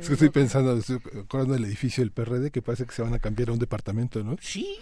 es 0.00 0.06
que 0.06 0.14
estoy 0.14 0.30
pensando, 0.30 0.76
estoy 0.76 0.96
acordando 1.22 1.54
del 1.54 1.66
edificio 1.66 2.02
del 2.02 2.10
PRD 2.10 2.50
que 2.50 2.62
parece 2.62 2.86
que 2.86 2.94
se 2.94 3.02
van 3.02 3.12
a 3.12 3.18
cambiar 3.18 3.50
a 3.50 3.52
un 3.52 3.58
departamento, 3.58 4.24
¿no? 4.24 4.36
Sí, 4.40 4.78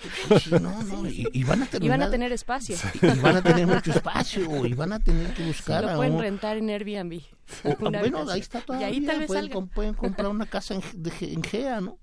no, 0.51 0.83
no, 0.85 1.09
y, 1.09 1.44
van 1.44 1.62
a 1.62 1.67
tener... 1.67 1.86
Y 1.86 1.89
van 1.89 2.02
a 2.02 2.10
tener 2.10 2.33
espacio. 2.33 2.77
Y 3.02 3.07
van 3.20 3.36
a 3.36 3.43
tener 3.43 3.67
mucho 3.67 3.91
espacio, 3.91 4.67
y 4.67 4.75
van 4.75 4.93
a 4.93 5.01
tener 5.01 5.35
que 5.35 5.44
buscar... 5.44 5.85
lo 5.85 5.97
pueden 5.97 6.18
rentar 6.18 6.57
en 6.57 6.70
Airbnb. 6.70 7.20
bueno, 7.81 8.31
ahí 8.31 8.41
está 8.41 8.60
todavía, 8.60 8.91
y 8.91 8.94
ahí 8.94 9.01
tal 9.01 9.18
vez 9.18 9.27
pueden, 9.27 9.68
pueden, 9.68 9.94
comprar 9.94 10.28
una 10.28 10.47
casa 10.47 10.75
en, 10.75 10.83
en 11.20 11.43
GEA, 11.43 11.81
¿no? 11.81 11.99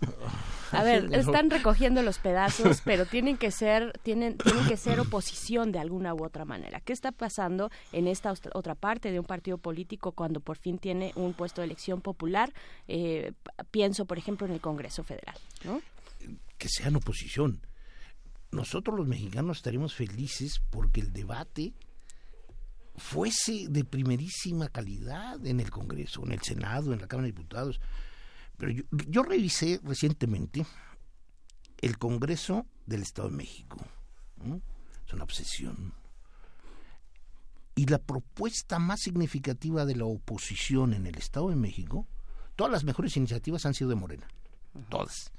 A 0.72 0.82
ver, 0.82 1.12
están 1.14 1.50
recogiendo 1.50 2.02
los 2.02 2.18
pedazos, 2.18 2.80
pero 2.84 3.06
tienen 3.06 3.36
que 3.36 3.50
ser 3.50 3.98
tienen 4.02 4.36
tienen 4.38 4.66
que 4.66 4.76
ser 4.76 5.00
oposición 5.00 5.72
de 5.72 5.78
alguna 5.78 6.14
u 6.14 6.24
otra 6.24 6.44
manera. 6.44 6.80
¿Qué 6.80 6.92
está 6.92 7.12
pasando 7.12 7.70
en 7.92 8.06
esta 8.06 8.32
otra 8.54 8.74
parte 8.74 9.10
de 9.10 9.18
un 9.18 9.26
partido 9.26 9.58
político 9.58 10.12
cuando 10.12 10.40
por 10.40 10.56
fin 10.56 10.78
tiene 10.78 11.12
un 11.16 11.34
puesto 11.34 11.60
de 11.60 11.66
elección 11.66 12.00
popular? 12.00 12.52
Eh, 12.88 13.32
pienso, 13.70 14.04
por 14.04 14.18
ejemplo, 14.18 14.46
en 14.46 14.52
el 14.52 14.60
Congreso 14.60 15.02
Federal, 15.02 15.36
¿no? 15.64 15.80
Que 16.58 16.68
sean 16.68 16.96
oposición. 16.96 17.60
Nosotros 18.52 18.96
los 18.96 19.06
mexicanos 19.06 19.58
estaríamos 19.58 19.94
felices 19.94 20.60
porque 20.70 21.00
el 21.00 21.12
debate 21.12 21.72
fuese 22.96 23.66
de 23.68 23.84
primerísima 23.84 24.68
calidad 24.68 25.44
en 25.46 25.60
el 25.60 25.70
Congreso, 25.70 26.22
en 26.24 26.32
el 26.32 26.42
Senado, 26.42 26.92
en 26.92 27.00
la 27.00 27.06
Cámara 27.06 27.26
de 27.26 27.32
Diputados. 27.32 27.80
Pero 28.60 28.72
yo, 29.08 29.22
revisé 29.22 29.80
recientemente 29.82 30.66
el 31.78 31.96
Congreso 31.96 32.66
del 32.84 33.00
Estado 33.00 33.30
de 33.30 33.36
México. 33.36 33.78
Es 35.06 35.14
una 35.14 35.24
obsesión. 35.24 35.94
Y 37.74 37.86
la 37.86 37.96
propuesta 37.96 38.78
más 38.78 39.00
significativa 39.00 39.86
de 39.86 39.96
la 39.96 40.04
oposición 40.04 40.92
en 40.92 41.06
el 41.06 41.16
Estado 41.16 41.48
de 41.48 41.56
México, 41.56 42.06
todas 42.54 42.70
las 42.70 42.84
mejores 42.84 43.16
iniciativas 43.16 43.64
han 43.64 43.72
sido 43.72 43.88
de 43.88 43.96
Morena. 43.96 44.28
Todas. 44.90 45.32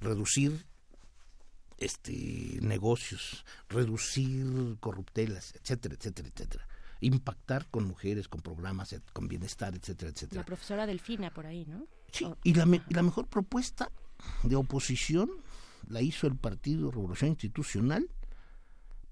Reducir 0.00 0.66
este 1.76 2.58
negocios, 2.60 3.44
reducir 3.68 4.78
corruptelas, 4.80 5.54
etcétera, 5.54 5.94
etcétera, 5.94 6.28
etcétera 6.28 6.68
impactar 7.00 7.68
con 7.68 7.84
mujeres, 7.84 8.26
con 8.26 8.40
programas, 8.40 8.92
con 9.12 9.28
bienestar, 9.28 9.72
etcétera, 9.72 10.10
etcétera. 10.10 10.40
La 10.40 10.44
profesora 10.44 10.84
Delfina 10.84 11.32
por 11.32 11.46
ahí, 11.46 11.64
¿no? 11.64 11.86
Sí, 12.12 12.26
y 12.42 12.54
la, 12.54 12.66
la 12.88 13.02
mejor 13.02 13.26
propuesta 13.28 13.90
de 14.42 14.56
oposición 14.56 15.30
la 15.88 16.02
hizo 16.02 16.26
el 16.26 16.36
Partido 16.36 16.90
Revolución 16.90 17.30
Institucional 17.30 18.08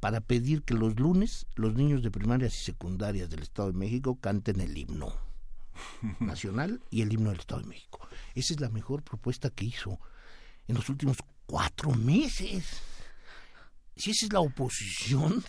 para 0.00 0.20
pedir 0.20 0.62
que 0.62 0.74
los 0.74 0.98
lunes 0.98 1.46
los 1.54 1.74
niños 1.74 2.02
de 2.02 2.10
primarias 2.10 2.54
y 2.54 2.64
secundarias 2.64 3.30
del 3.30 3.42
Estado 3.42 3.72
de 3.72 3.78
México 3.78 4.18
canten 4.20 4.60
el 4.60 4.76
himno 4.76 5.12
nacional 6.20 6.82
y 6.90 7.02
el 7.02 7.12
himno 7.12 7.30
del 7.30 7.40
Estado 7.40 7.62
de 7.62 7.68
México. 7.68 8.06
Esa 8.34 8.54
es 8.54 8.60
la 8.60 8.68
mejor 8.68 9.02
propuesta 9.02 9.50
que 9.50 9.64
hizo 9.64 9.98
en 10.68 10.76
los 10.76 10.88
últimos 10.88 11.18
cuatro 11.46 11.92
meses. 11.92 12.64
Si 13.96 14.10
esa 14.10 14.26
es 14.26 14.32
la 14.32 14.40
oposición, 14.40 15.42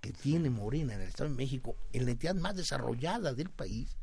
que 0.00 0.12
tiene 0.12 0.50
Morena 0.50 0.94
en 0.94 1.00
el 1.00 1.08
Estado 1.08 1.30
de 1.30 1.36
México, 1.36 1.76
en 1.92 2.04
la 2.04 2.10
entidad 2.10 2.34
más 2.34 2.54
desarrollada 2.54 3.32
del 3.32 3.48
país, 3.48 3.96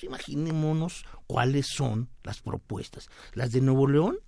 pues 0.00 0.28
imaginémonos 0.28 1.04
cuáles 1.26 1.66
son 1.66 2.08
las 2.22 2.40
propuestas. 2.40 3.08
Las 3.34 3.52
de 3.52 3.60
Nuevo 3.60 3.86
León, 3.86 4.18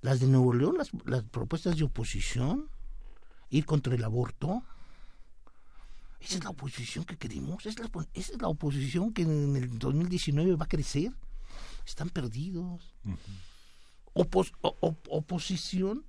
las 0.00 0.20
de 0.20 0.26
Nuevo 0.26 0.52
León, 0.52 0.76
las, 0.76 0.90
las 1.04 1.22
propuestas 1.24 1.76
de 1.76 1.84
oposición, 1.84 2.68
ir 3.50 3.64
contra 3.64 3.94
el 3.94 4.02
aborto. 4.02 4.62
Esa 6.20 6.38
es 6.38 6.44
la 6.44 6.50
oposición 6.50 7.04
que 7.04 7.16
queremos, 7.16 7.66
esa 7.66 7.84
es 8.14 8.40
la, 8.40 8.48
oposición 8.48 9.12
que 9.12 9.22
en 9.22 9.56
el 9.56 9.78
2019 9.78 10.56
va 10.56 10.64
a 10.64 10.68
crecer. 10.68 11.12
Están 11.86 12.08
perdidos. 12.08 12.94
oposición 14.14 16.04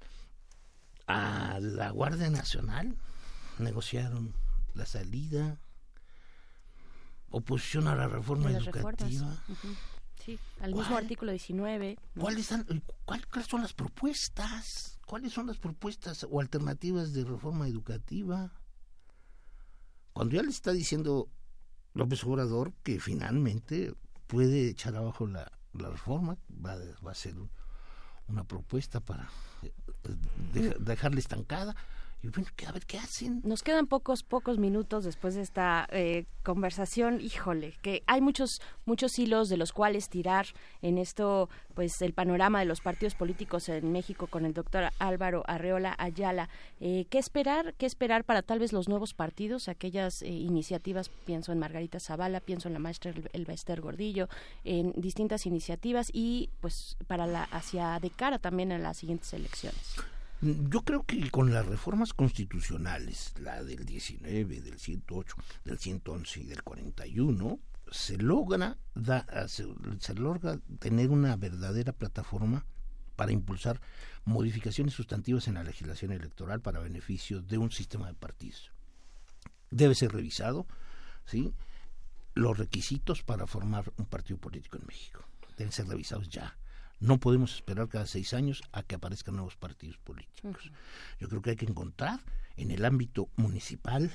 a 1.08 1.60
la 1.60 1.92
Guardia 1.92 2.30
Nacional 2.30 2.96
negociaron 3.60 4.34
la 4.74 4.86
salida, 4.86 5.60
oposición 7.30 7.88
a 7.88 7.96
la 7.96 8.08
reforma 8.08 8.52
educativa. 8.52 9.44
Sí, 10.24 10.40
al 10.60 10.74
mismo 10.74 10.98
artículo 10.98 11.32
19. 11.32 11.98
¿Cuáles, 12.18 12.50
¿Cuáles 13.06 13.48
son 13.48 13.62
las 13.62 13.74
propuestas? 13.74 15.00
¿Cuáles 15.06 15.34
son 15.34 15.48
las 15.48 15.58
propuestas 15.58 16.26
o 16.30 16.42
alternativas 16.42 17.14
de 17.14 17.24
reforma 17.24 17.68
educativa? 17.68 18.52
Cuando 20.14 20.36
ya 20.36 20.42
le 20.42 20.50
está 20.50 20.72
diciendo 20.72 21.30
López 21.94 22.24
Obrador 22.24 22.74
que 22.84 23.00
finalmente 23.00 23.94
puede 24.28 24.70
echar 24.70 24.96
abajo 24.96 25.28
la, 25.28 25.52
la 25.74 25.90
reforma, 25.90 26.38
va, 26.50 26.78
va 27.06 27.12
a 27.12 27.16
ser 27.16 27.36
una 28.28 28.44
propuesta 28.44 29.00
para 29.00 29.30
eh, 29.62 30.74
dejarla 30.80 31.20
estancada 31.20 31.76
a 32.68 32.72
ver 32.72 32.86
qué 32.86 32.98
hacen. 32.98 33.42
Nos 33.44 33.64
quedan 33.64 33.88
pocos, 33.88 34.24
pocos 34.24 34.58
minutos 34.58 35.04
después 35.04 35.36
de 35.36 35.42
esta 35.42 35.88
eh, 35.92 36.26
conversación. 36.44 37.22
Híjole, 37.22 37.74
que 37.82 38.04
hay 38.08 38.22
muchos, 38.22 38.62
muchos 38.86 39.18
hilos 39.20 39.50
de 39.50 39.58
los 39.58 39.72
cuales 39.72 40.10
tirar 40.10 40.48
en 40.82 40.98
esto, 40.98 41.50
pues 41.74 42.02
el 42.02 42.14
panorama 42.14 42.60
de 42.60 42.66
los 42.66 42.82
partidos 42.82 43.16
políticos 43.16 43.70
en 43.70 43.92
México 43.92 44.28
con 44.28 44.46
el 44.46 44.54
doctor 44.54 44.90
Álvaro 45.00 45.44
Arreola 45.48 45.96
Ayala. 45.98 46.50
Eh, 46.80 47.06
¿Qué 47.10 47.20
esperar? 47.20 47.74
¿Qué 47.78 47.86
esperar 47.86 48.24
para 48.24 48.42
tal 48.42 48.60
vez 48.60 48.74
los 48.74 48.90
nuevos 48.90 49.14
partidos? 49.14 49.68
Aquellas 49.68 50.22
eh, 50.22 50.30
iniciativas, 50.30 51.10
pienso 51.10 51.52
en 51.52 51.60
Margarita 51.60 52.00
Zavala, 52.00 52.40
pienso 52.40 52.68
en 52.68 52.74
la 52.74 52.80
maestra 52.80 53.14
Elba 53.34 53.54
Ester 53.54 53.82
Gordillo, 53.82 54.30
en 54.64 54.94
distintas 54.96 55.46
iniciativas 55.46 56.10
y 56.12 56.50
pues 56.62 56.98
para 57.08 57.28
la 57.28 57.44
hacia 57.44 58.00
de 58.00 58.10
cara 58.10 58.40
también 58.40 58.72
a 58.72 58.80
las 58.80 58.98
siguientes 58.98 59.34
elecciones. 59.34 59.96
Yo 60.42 60.82
creo 60.82 61.04
que 61.04 61.32
con 61.32 61.54
las 61.54 61.66
reformas 61.66 62.14
constitucionales, 62.14 63.34
la 63.40 63.64
del 63.64 63.86
19, 63.86 64.62
del 64.62 64.80
108, 64.80 65.36
del 65.64 65.80
111 65.80 66.40
y 66.42 66.44
del 66.46 66.62
41, 66.62 67.60
se 67.92 68.18
logra, 68.18 68.78
se, 69.48 69.66
logra 70.16 70.60
tener 70.80 71.10
una 71.10 71.36
verdadera 71.38 71.94
plataforma 71.94 72.66
para 73.16 73.32
impulsar 73.32 73.80
modificaciones 74.26 74.94
sustantivas 74.94 75.48
en 75.48 75.54
la 75.54 75.64
legislación 75.64 76.12
electoral 76.12 76.62
para 76.62 76.80
beneficio 76.80 77.42
de 77.42 77.58
un 77.58 77.72
sistema 77.72 78.08
de 78.08 78.16
partidos. 78.16 78.72
Debe 79.72 79.96
ser 79.96 80.12
revisado, 80.12 80.68
¿sí? 81.26 81.54
Los 82.34 82.58
requisitos 82.58 83.24
para 83.24 83.48
formar 83.48 83.94
un 83.98 84.06
partido 84.06 84.38
político 84.38 84.78
en 84.78 84.86
México 84.88 85.26
deben 85.58 85.72
ser 85.72 85.88
revisados 85.88 86.28
ya 86.30 86.58
no 87.06 87.20
podemos 87.20 87.54
esperar 87.54 87.88
cada 87.88 88.08
seis 88.08 88.34
años 88.34 88.64
a 88.72 88.82
que 88.82 88.96
aparezcan 88.96 89.36
nuevos 89.36 89.56
partidos 89.56 89.98
políticos. 89.98 90.72
Yo 91.20 91.30
creo 91.30 91.42
que 91.42 91.52
hay 91.52 91.56
que 91.56 91.66
encontrar 91.66 92.20
en 92.58 92.72
el 92.72 92.84
ámbito 92.84 93.30
municipal, 93.36 94.12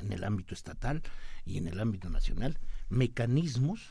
en 0.00 0.12
el 0.12 0.22
ámbito 0.22 0.54
estatal 0.54 1.02
y 1.44 1.58
en 1.58 1.66
el 1.66 1.80
ámbito 1.80 2.08
nacional 2.08 2.58
mecanismos 2.88 3.90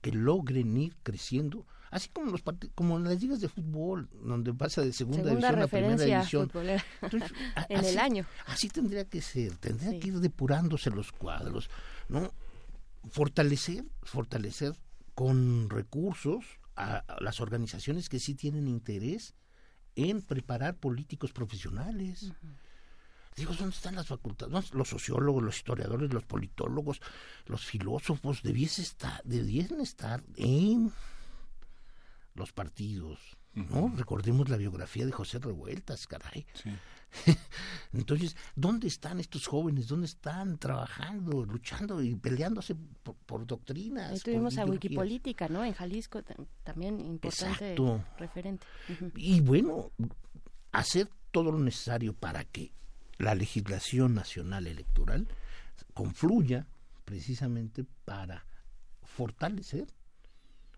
que 0.00 0.12
logren 0.12 0.76
ir 0.76 0.96
creciendo, 1.02 1.66
así 1.90 2.08
como 2.08 2.30
los 2.30 2.42
como 2.74 2.96
en 2.96 3.04
las 3.04 3.20
ligas 3.20 3.40
de 3.40 3.48
fútbol, 3.48 4.08
donde 4.22 4.54
pasa 4.54 4.82
de 4.82 4.92
segunda, 4.92 5.30
división 5.30 5.62
a 5.62 5.66
primera 5.66 6.04
división. 6.04 6.50
en 7.68 7.84
el 7.84 7.98
año. 7.98 8.26
Así 8.46 8.68
tendría 8.68 9.04
que 9.04 9.20
ser, 9.20 9.56
tendría 9.56 9.98
que 9.98 10.08
ir 10.08 10.20
depurándose 10.20 10.90
los 10.90 11.12
cuadros, 11.12 11.70
¿no? 12.08 12.32
Fortalecer, 13.10 13.84
fortalecer 14.02 14.74
con 15.14 15.68
recursos 15.70 16.44
a, 16.80 17.04
las 17.20 17.40
organizaciones 17.40 18.08
que 18.08 18.18
sí 18.18 18.34
tienen 18.34 18.68
interés 18.68 19.34
en 19.96 20.22
preparar 20.22 20.76
políticos 20.76 21.32
profesionales. 21.32 22.32
Digo, 23.36 23.54
¿dónde 23.54 23.74
están 23.74 23.94
las 23.94 24.06
facultades? 24.06 24.72
Los 24.72 24.88
sociólogos, 24.88 25.42
los 25.42 25.56
historiadores, 25.56 26.12
los 26.12 26.24
politólogos, 26.24 27.00
los 27.46 27.64
filósofos 27.64 28.42
debiesen 28.42 28.84
estar, 28.84 29.22
debiesen 29.24 29.80
estar 29.80 30.22
en 30.36 30.92
los 32.34 32.52
partidos. 32.52 33.18
¿no? 33.54 33.92
Recordemos 33.96 34.48
la 34.48 34.56
biografía 34.56 35.06
de 35.06 35.12
José 35.12 35.38
Revueltas, 35.38 36.06
caray. 36.06 36.46
Entonces, 37.92 38.36
¿dónde 38.54 38.86
están 38.88 39.20
estos 39.20 39.46
jóvenes? 39.46 39.88
¿Dónde 39.88 40.06
están 40.06 40.58
trabajando, 40.58 41.44
luchando 41.44 42.02
y 42.02 42.14
peleándose 42.14 42.76
por, 43.26 43.46
doctrinas? 43.46 44.12
Ahí 44.12 44.20
tuvimos 44.20 44.58
a 44.58 44.64
Wikipolítica, 44.64 45.48
¿no? 45.48 45.64
En 45.64 45.72
Jalisco 45.72 46.22
también 46.62 47.00
importante 47.00 47.76
referente. 48.18 48.66
Y 49.16 49.40
bueno, 49.40 49.90
hacer 50.72 51.08
todo 51.30 51.52
lo 51.52 51.58
necesario 51.58 52.14
para 52.14 52.44
que 52.44 52.72
la 53.18 53.34
legislación 53.34 54.14
nacional 54.14 54.66
electoral 54.66 55.28
confluya 55.94 56.66
precisamente 57.04 57.84
para 58.04 58.46
fortalecer 59.02 59.86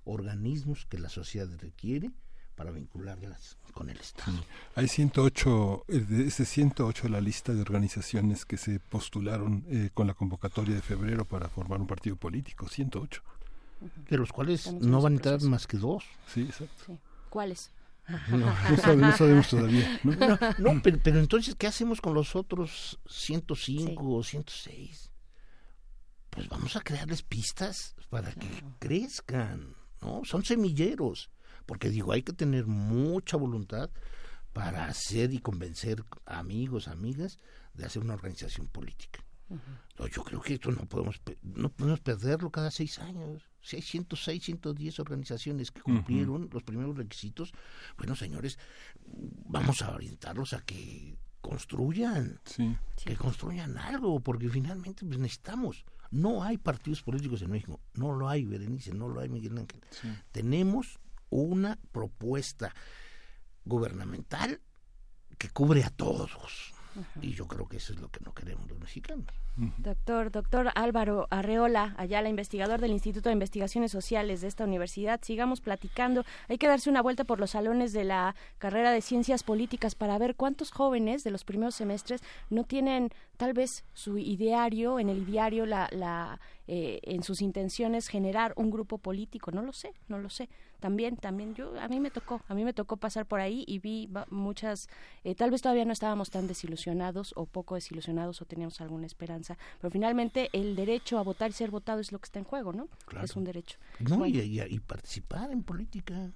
organismos 0.05 0.87
que 0.87 0.99
la 0.99 1.09
sociedad 1.09 1.49
requiere 1.59 2.11
para 2.55 2.71
vincularlas 2.71 3.59
con 3.73 3.91
el 3.91 3.99
Estado. 3.99 4.39
Hay 4.75 4.89
108, 4.89 5.85
de 5.89 6.27
ese 6.27 6.45
108 6.45 7.09
la 7.09 7.21
lista 7.21 7.53
de 7.53 7.61
organizaciones 7.61 8.45
que 8.45 8.57
se 8.57 8.79
postularon 8.81 9.65
eh, 9.69 9.91
con 9.95 10.07
la 10.07 10.15
convocatoria 10.15 10.75
de 10.75 10.83
febrero 10.83 11.25
para 11.25 11.49
formar 11.49 11.81
un 11.81 11.87
partido 11.87 12.17
político, 12.17 12.69
108. 12.69 13.23
De 14.09 14.17
los 14.17 14.33
cuales 14.33 14.73
no 14.73 15.01
van 15.01 15.15
a 15.15 15.17
entrar 15.17 15.43
más 15.43 15.67
que 15.67 15.77
dos. 15.77 16.05
Sí, 16.33 16.43
exacto. 16.43 16.99
¿Cuáles? 17.31 17.71
No, 18.31 19.17
sabemos, 19.17 19.49
todavía. 19.49 20.01
No, 20.59 20.83
pero, 20.83 21.19
entonces, 21.19 21.55
¿qué 21.55 21.67
hacemos 21.67 22.01
con 22.01 22.15
los 22.15 22.35
otros 22.35 22.99
105 23.09 24.17
o 24.17 24.23
106? 24.23 25.11
Pues 26.31 26.49
vamos 26.49 26.77
a 26.77 26.81
crearles 26.81 27.23
pistas 27.23 27.95
para 28.11 28.33
que 28.33 28.49
crezcan, 28.79 29.77
¿no? 30.01 30.23
Son 30.25 30.45
semilleros. 30.45 31.31
Porque 31.67 31.91
digo, 31.91 32.13
hay 32.13 32.23
que 32.23 32.33
tener 32.33 32.67
mucha 32.67 33.37
voluntad 33.37 33.91
para 34.53 34.87
hacer 34.87 35.33
y 35.33 35.39
convencer 35.39 36.05
amigos, 36.27 36.89
amigas 36.89 37.39
de 37.75 37.87
hacer 37.87 38.03
una 38.03 38.15
organización 38.15 38.67
política. 38.69 39.25
yo 40.11 40.25
creo 40.25 40.41
que 40.41 40.55
esto 40.55 40.71
no 40.71 40.87
podemos, 40.87 41.21
no 41.43 41.71
podemos 41.71 42.01
perderlo 42.01 42.51
cada 42.51 42.71
seis 42.71 42.99
años. 42.99 43.43
Si 43.61 43.77
hay 43.77 43.83
106, 43.83 44.43
110 44.43 44.99
organizaciones 44.99 45.71
que 45.71 45.83
cumplieron 45.83 46.51
los 46.53 46.63
primeros 46.65 46.97
requisitos, 46.97 47.53
bueno, 47.97 48.17
señores, 48.17 48.59
vamos 49.47 49.83
a 49.83 49.95
orientarlos 49.95 50.53
a 50.53 50.63
que 50.63 51.17
construyan, 51.41 52.41
que 53.05 53.17
construyan 53.17 53.77
algo, 53.79 54.21
porque 54.21 54.49
finalmente 54.49 55.05
pues, 55.05 55.19
necesitamos. 55.19 55.85
No 56.11 56.43
hay 56.43 56.59
partidos 56.59 57.03
políticos 57.03 57.41
en 57.43 57.51
México, 57.51 57.81
no 57.95 58.13
lo 58.13 58.29
hay, 58.29 58.45
Berenice, 58.45 58.93
no 58.93 59.09
lo 59.09 59.21
hay, 59.21 59.29
Miguel 59.29 59.57
Ángel. 59.59 59.81
Tenemos 60.31 60.99
una 61.33 61.79
propuesta 61.93 62.75
gubernamental 63.65 64.61
que 65.39 65.51
cubre 65.51 65.85
a 65.85 65.91
todos. 65.91 66.73
Y 67.21 67.33
yo 67.33 67.49
creo 67.49 67.67
que 67.69 67.79
eso 67.79 67.95
es 67.95 68.01
lo 68.01 68.11
que 68.11 68.21
no 68.21 68.35
queremos 68.35 68.69
los 68.69 68.79
mexicanos. 68.79 69.35
Doctor, 69.57 70.31
doctor 70.31 70.71
Álvaro 70.75 71.27
Arreola, 71.31 71.95
Ayala, 71.99 72.31
investigador 72.31 72.81
del 72.81 72.93
Instituto 72.93 73.29
de 73.29 73.35
Investigaciones 73.35 73.93
Sociales 73.93 74.41
de 74.41 74.49
esta 74.49 74.65
universidad, 74.65 75.21
sigamos 75.23 75.61
platicando. 75.61 76.25
Hay 76.49 76.57
que 76.57 76.69
darse 76.69 76.89
una 76.89 77.03
vuelta 77.03 77.25
por 77.25 77.39
los 77.39 77.51
salones 77.51 77.93
de 77.93 78.05
la 78.05 78.35
carrera 78.57 78.93
de 78.93 79.03
Ciencias 79.03 79.43
Políticas 79.43 79.95
para 79.95 80.17
ver 80.17 80.37
cuántos 80.37 80.71
jóvenes 80.71 81.23
de 81.23 81.31
los 81.31 81.45
primeros 81.45 81.75
semestres 81.75 82.23
no 82.49 82.65
tienen 82.65 83.11
tal 83.37 83.53
vez 83.53 83.85
su 83.93 84.17
ideario, 84.17 84.99
en 84.99 85.11
el 85.11 85.29
ideario, 85.29 85.67
la, 85.67 85.89
la, 85.91 86.41
eh, 86.67 87.01
en 87.03 87.23
sus 87.23 87.43
intenciones 87.43 88.09
generar 88.09 88.55
un 88.57 88.71
grupo 88.71 88.97
político. 88.99 89.51
No 89.51 89.63
lo 89.63 89.73
sé, 89.73 89.93
no 90.09 90.19
lo 90.19 90.31
sé. 90.31 90.49
También, 90.81 91.17
también, 91.17 91.55
yo, 91.55 91.79
a 91.81 91.89
mí 91.89 92.01
me 92.01 92.11
tocó, 92.11 92.41
a 92.49 92.55
mí 92.55 92.65
me 92.65 92.73
tocó 92.73 92.97
pasar 92.97 93.27
por 93.27 93.41
ahí 93.41 93.65
y 93.69 93.79
vi 93.79 94.09
muchas, 94.31 94.89
eh, 95.23 95.35
tal 95.35 95.51
vez 95.51 95.63
todavía 95.63 95.85
no 95.85 95.93
estábamos 95.93 96.31
tan 96.31 96.49
desilusionados 96.49 97.35
o 97.37 97.47
poco 97.47 97.75
desilusionados 97.77 98.43
o 98.43 98.47
teníamos 98.47 98.81
alguna 98.81 99.07
esperanza 99.07 99.42
pero 99.81 99.91
finalmente 99.91 100.51
el 100.53 100.77
derecho 100.77 101.19
a 101.19 101.23
votar 101.23 101.51
y 101.51 101.53
ser 101.53 101.71
votado 101.71 102.01
es 102.01 102.13
lo 102.13 102.19
que 102.19 102.27
está 102.27 102.39
en 102.39 102.45
juego, 102.45 102.73
¿no? 102.73 102.89
Es 103.23 103.37
un 103.37 103.45
derecho. 103.45 103.79
No, 104.01 104.27
y, 104.27 104.81
participar 104.87 105.51
en 105.51 105.63
política. 105.63 106.31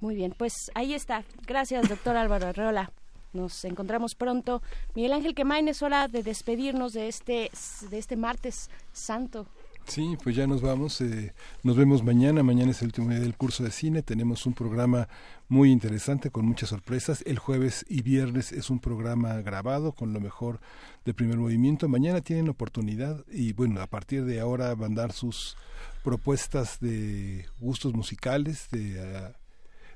Muy 0.00 0.14
bien, 0.14 0.34
pues 0.36 0.70
ahí 0.74 0.94
está. 0.94 1.24
Gracias, 1.46 1.88
doctor 1.88 2.16
Álvaro 2.16 2.48
Arreola. 2.48 2.90
Nos 3.32 3.64
encontramos 3.64 4.14
pronto. 4.14 4.62
Miguel 4.94 5.12
Ángel 5.12 5.34
Quemain, 5.34 5.68
es 5.68 5.82
hora 5.82 6.08
de 6.08 6.22
despedirnos 6.22 6.92
de 6.92 7.08
este, 7.08 7.50
de 7.90 7.98
este 7.98 8.16
martes 8.16 8.70
santo. 8.92 9.46
Sí, 9.86 10.16
pues 10.22 10.36
ya 10.36 10.46
nos 10.46 10.62
vamos. 10.62 11.00
Eh, 11.00 11.32
nos 11.62 11.76
vemos 11.76 12.02
mañana. 12.04 12.42
Mañana 12.42 12.70
es 12.70 12.80
el 12.82 12.88
último 12.88 13.10
día 13.10 13.18
del 13.18 13.36
curso 13.36 13.64
de 13.64 13.70
cine. 13.70 14.02
Tenemos 14.02 14.46
un 14.46 14.54
programa 14.54 15.08
muy 15.48 15.72
interesante 15.72 16.30
con 16.30 16.46
muchas 16.46 16.68
sorpresas. 16.68 17.22
El 17.26 17.38
jueves 17.38 17.84
y 17.88 18.02
viernes 18.02 18.52
es 18.52 18.70
un 18.70 18.78
programa 18.78 19.40
grabado 19.40 19.92
con 19.92 20.12
lo 20.12 20.20
mejor 20.20 20.60
de 21.04 21.14
primer 21.14 21.38
movimiento. 21.38 21.88
Mañana 21.88 22.20
tienen 22.20 22.48
oportunidad 22.48 23.24
y 23.32 23.52
bueno, 23.52 23.80
a 23.80 23.88
partir 23.88 24.24
de 24.24 24.38
ahora 24.38 24.74
van 24.76 24.92
a 24.92 25.02
dar 25.02 25.12
sus 25.12 25.56
propuestas 26.04 26.78
de 26.80 27.46
gustos 27.58 27.92
musicales, 27.92 28.68
de 28.70 29.00
ah, 29.00 29.39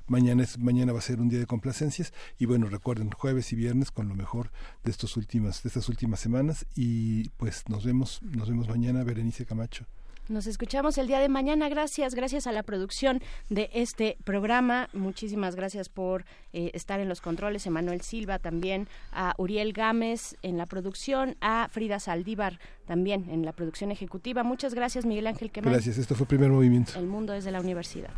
Mañana, 0.07 0.43
es, 0.43 0.59
mañana 0.59 0.93
va 0.93 0.99
a 0.99 1.01
ser 1.01 1.19
un 1.19 1.29
día 1.29 1.39
de 1.39 1.47
complacencias 1.47 2.13
y 2.37 2.45
bueno, 2.45 2.67
recuerden 2.67 3.09
jueves 3.11 3.51
y 3.53 3.55
viernes 3.55 3.91
con 3.91 4.07
lo 4.07 4.15
mejor 4.15 4.51
de, 4.83 4.91
estos 4.91 5.17
últimas, 5.17 5.63
de 5.63 5.69
estas 5.69 5.89
últimas 5.89 6.19
semanas 6.19 6.65
y 6.75 7.29
pues 7.37 7.67
nos 7.69 7.85
vemos, 7.85 8.21
nos 8.21 8.49
vemos 8.49 8.67
mañana, 8.67 9.03
Berenice 9.03 9.45
Camacho. 9.45 9.85
Nos 10.27 10.47
escuchamos 10.47 10.97
el 10.97 11.05
día 11.05 11.19
de 11.19 11.29
mañana. 11.29 11.69
Gracias, 11.69 12.15
gracias 12.15 12.47
a 12.47 12.51
la 12.51 12.63
producción 12.63 13.21
de 13.49 13.69
este 13.73 14.17
programa. 14.23 14.89
Muchísimas 14.91 15.55
gracias 15.55 15.87
por 15.87 16.25
eh, 16.51 16.71
estar 16.73 16.99
en 16.99 17.07
los 17.07 17.21
controles. 17.21 17.67
Emanuel 17.67 18.01
Silva 18.01 18.39
también, 18.39 18.87
a 19.11 19.35
Uriel 19.37 19.71
Gámez 19.71 20.35
en 20.41 20.57
la 20.57 20.65
producción, 20.65 21.35
a 21.41 21.67
Frida 21.71 21.99
Saldívar 21.99 22.59
también 22.87 23.29
en 23.29 23.45
la 23.45 23.51
producción 23.51 23.91
ejecutiva. 23.91 24.43
Muchas 24.43 24.73
gracias, 24.73 25.05
Miguel 25.05 25.27
Ángel 25.27 25.51
Quemán. 25.51 25.73
Gracias, 25.73 25.99
esto 25.99 26.15
fue 26.15 26.25
Primer 26.25 26.49
Movimiento. 26.49 26.93
El 26.97 27.05
mundo 27.05 27.33
desde 27.33 27.51
la 27.51 27.61
universidad. 27.61 28.09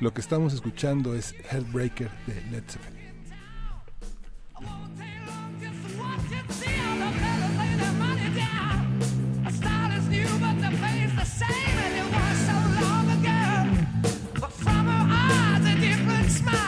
Lo 0.00 0.14
que 0.14 0.20
estamos 0.20 0.54
escuchando 0.54 1.14
es 1.14 1.34
Heartbreaker 1.50 2.10
de 2.26 2.42
Led 2.50 2.64
Zeppelin. 2.68 2.98
smile 16.28 16.67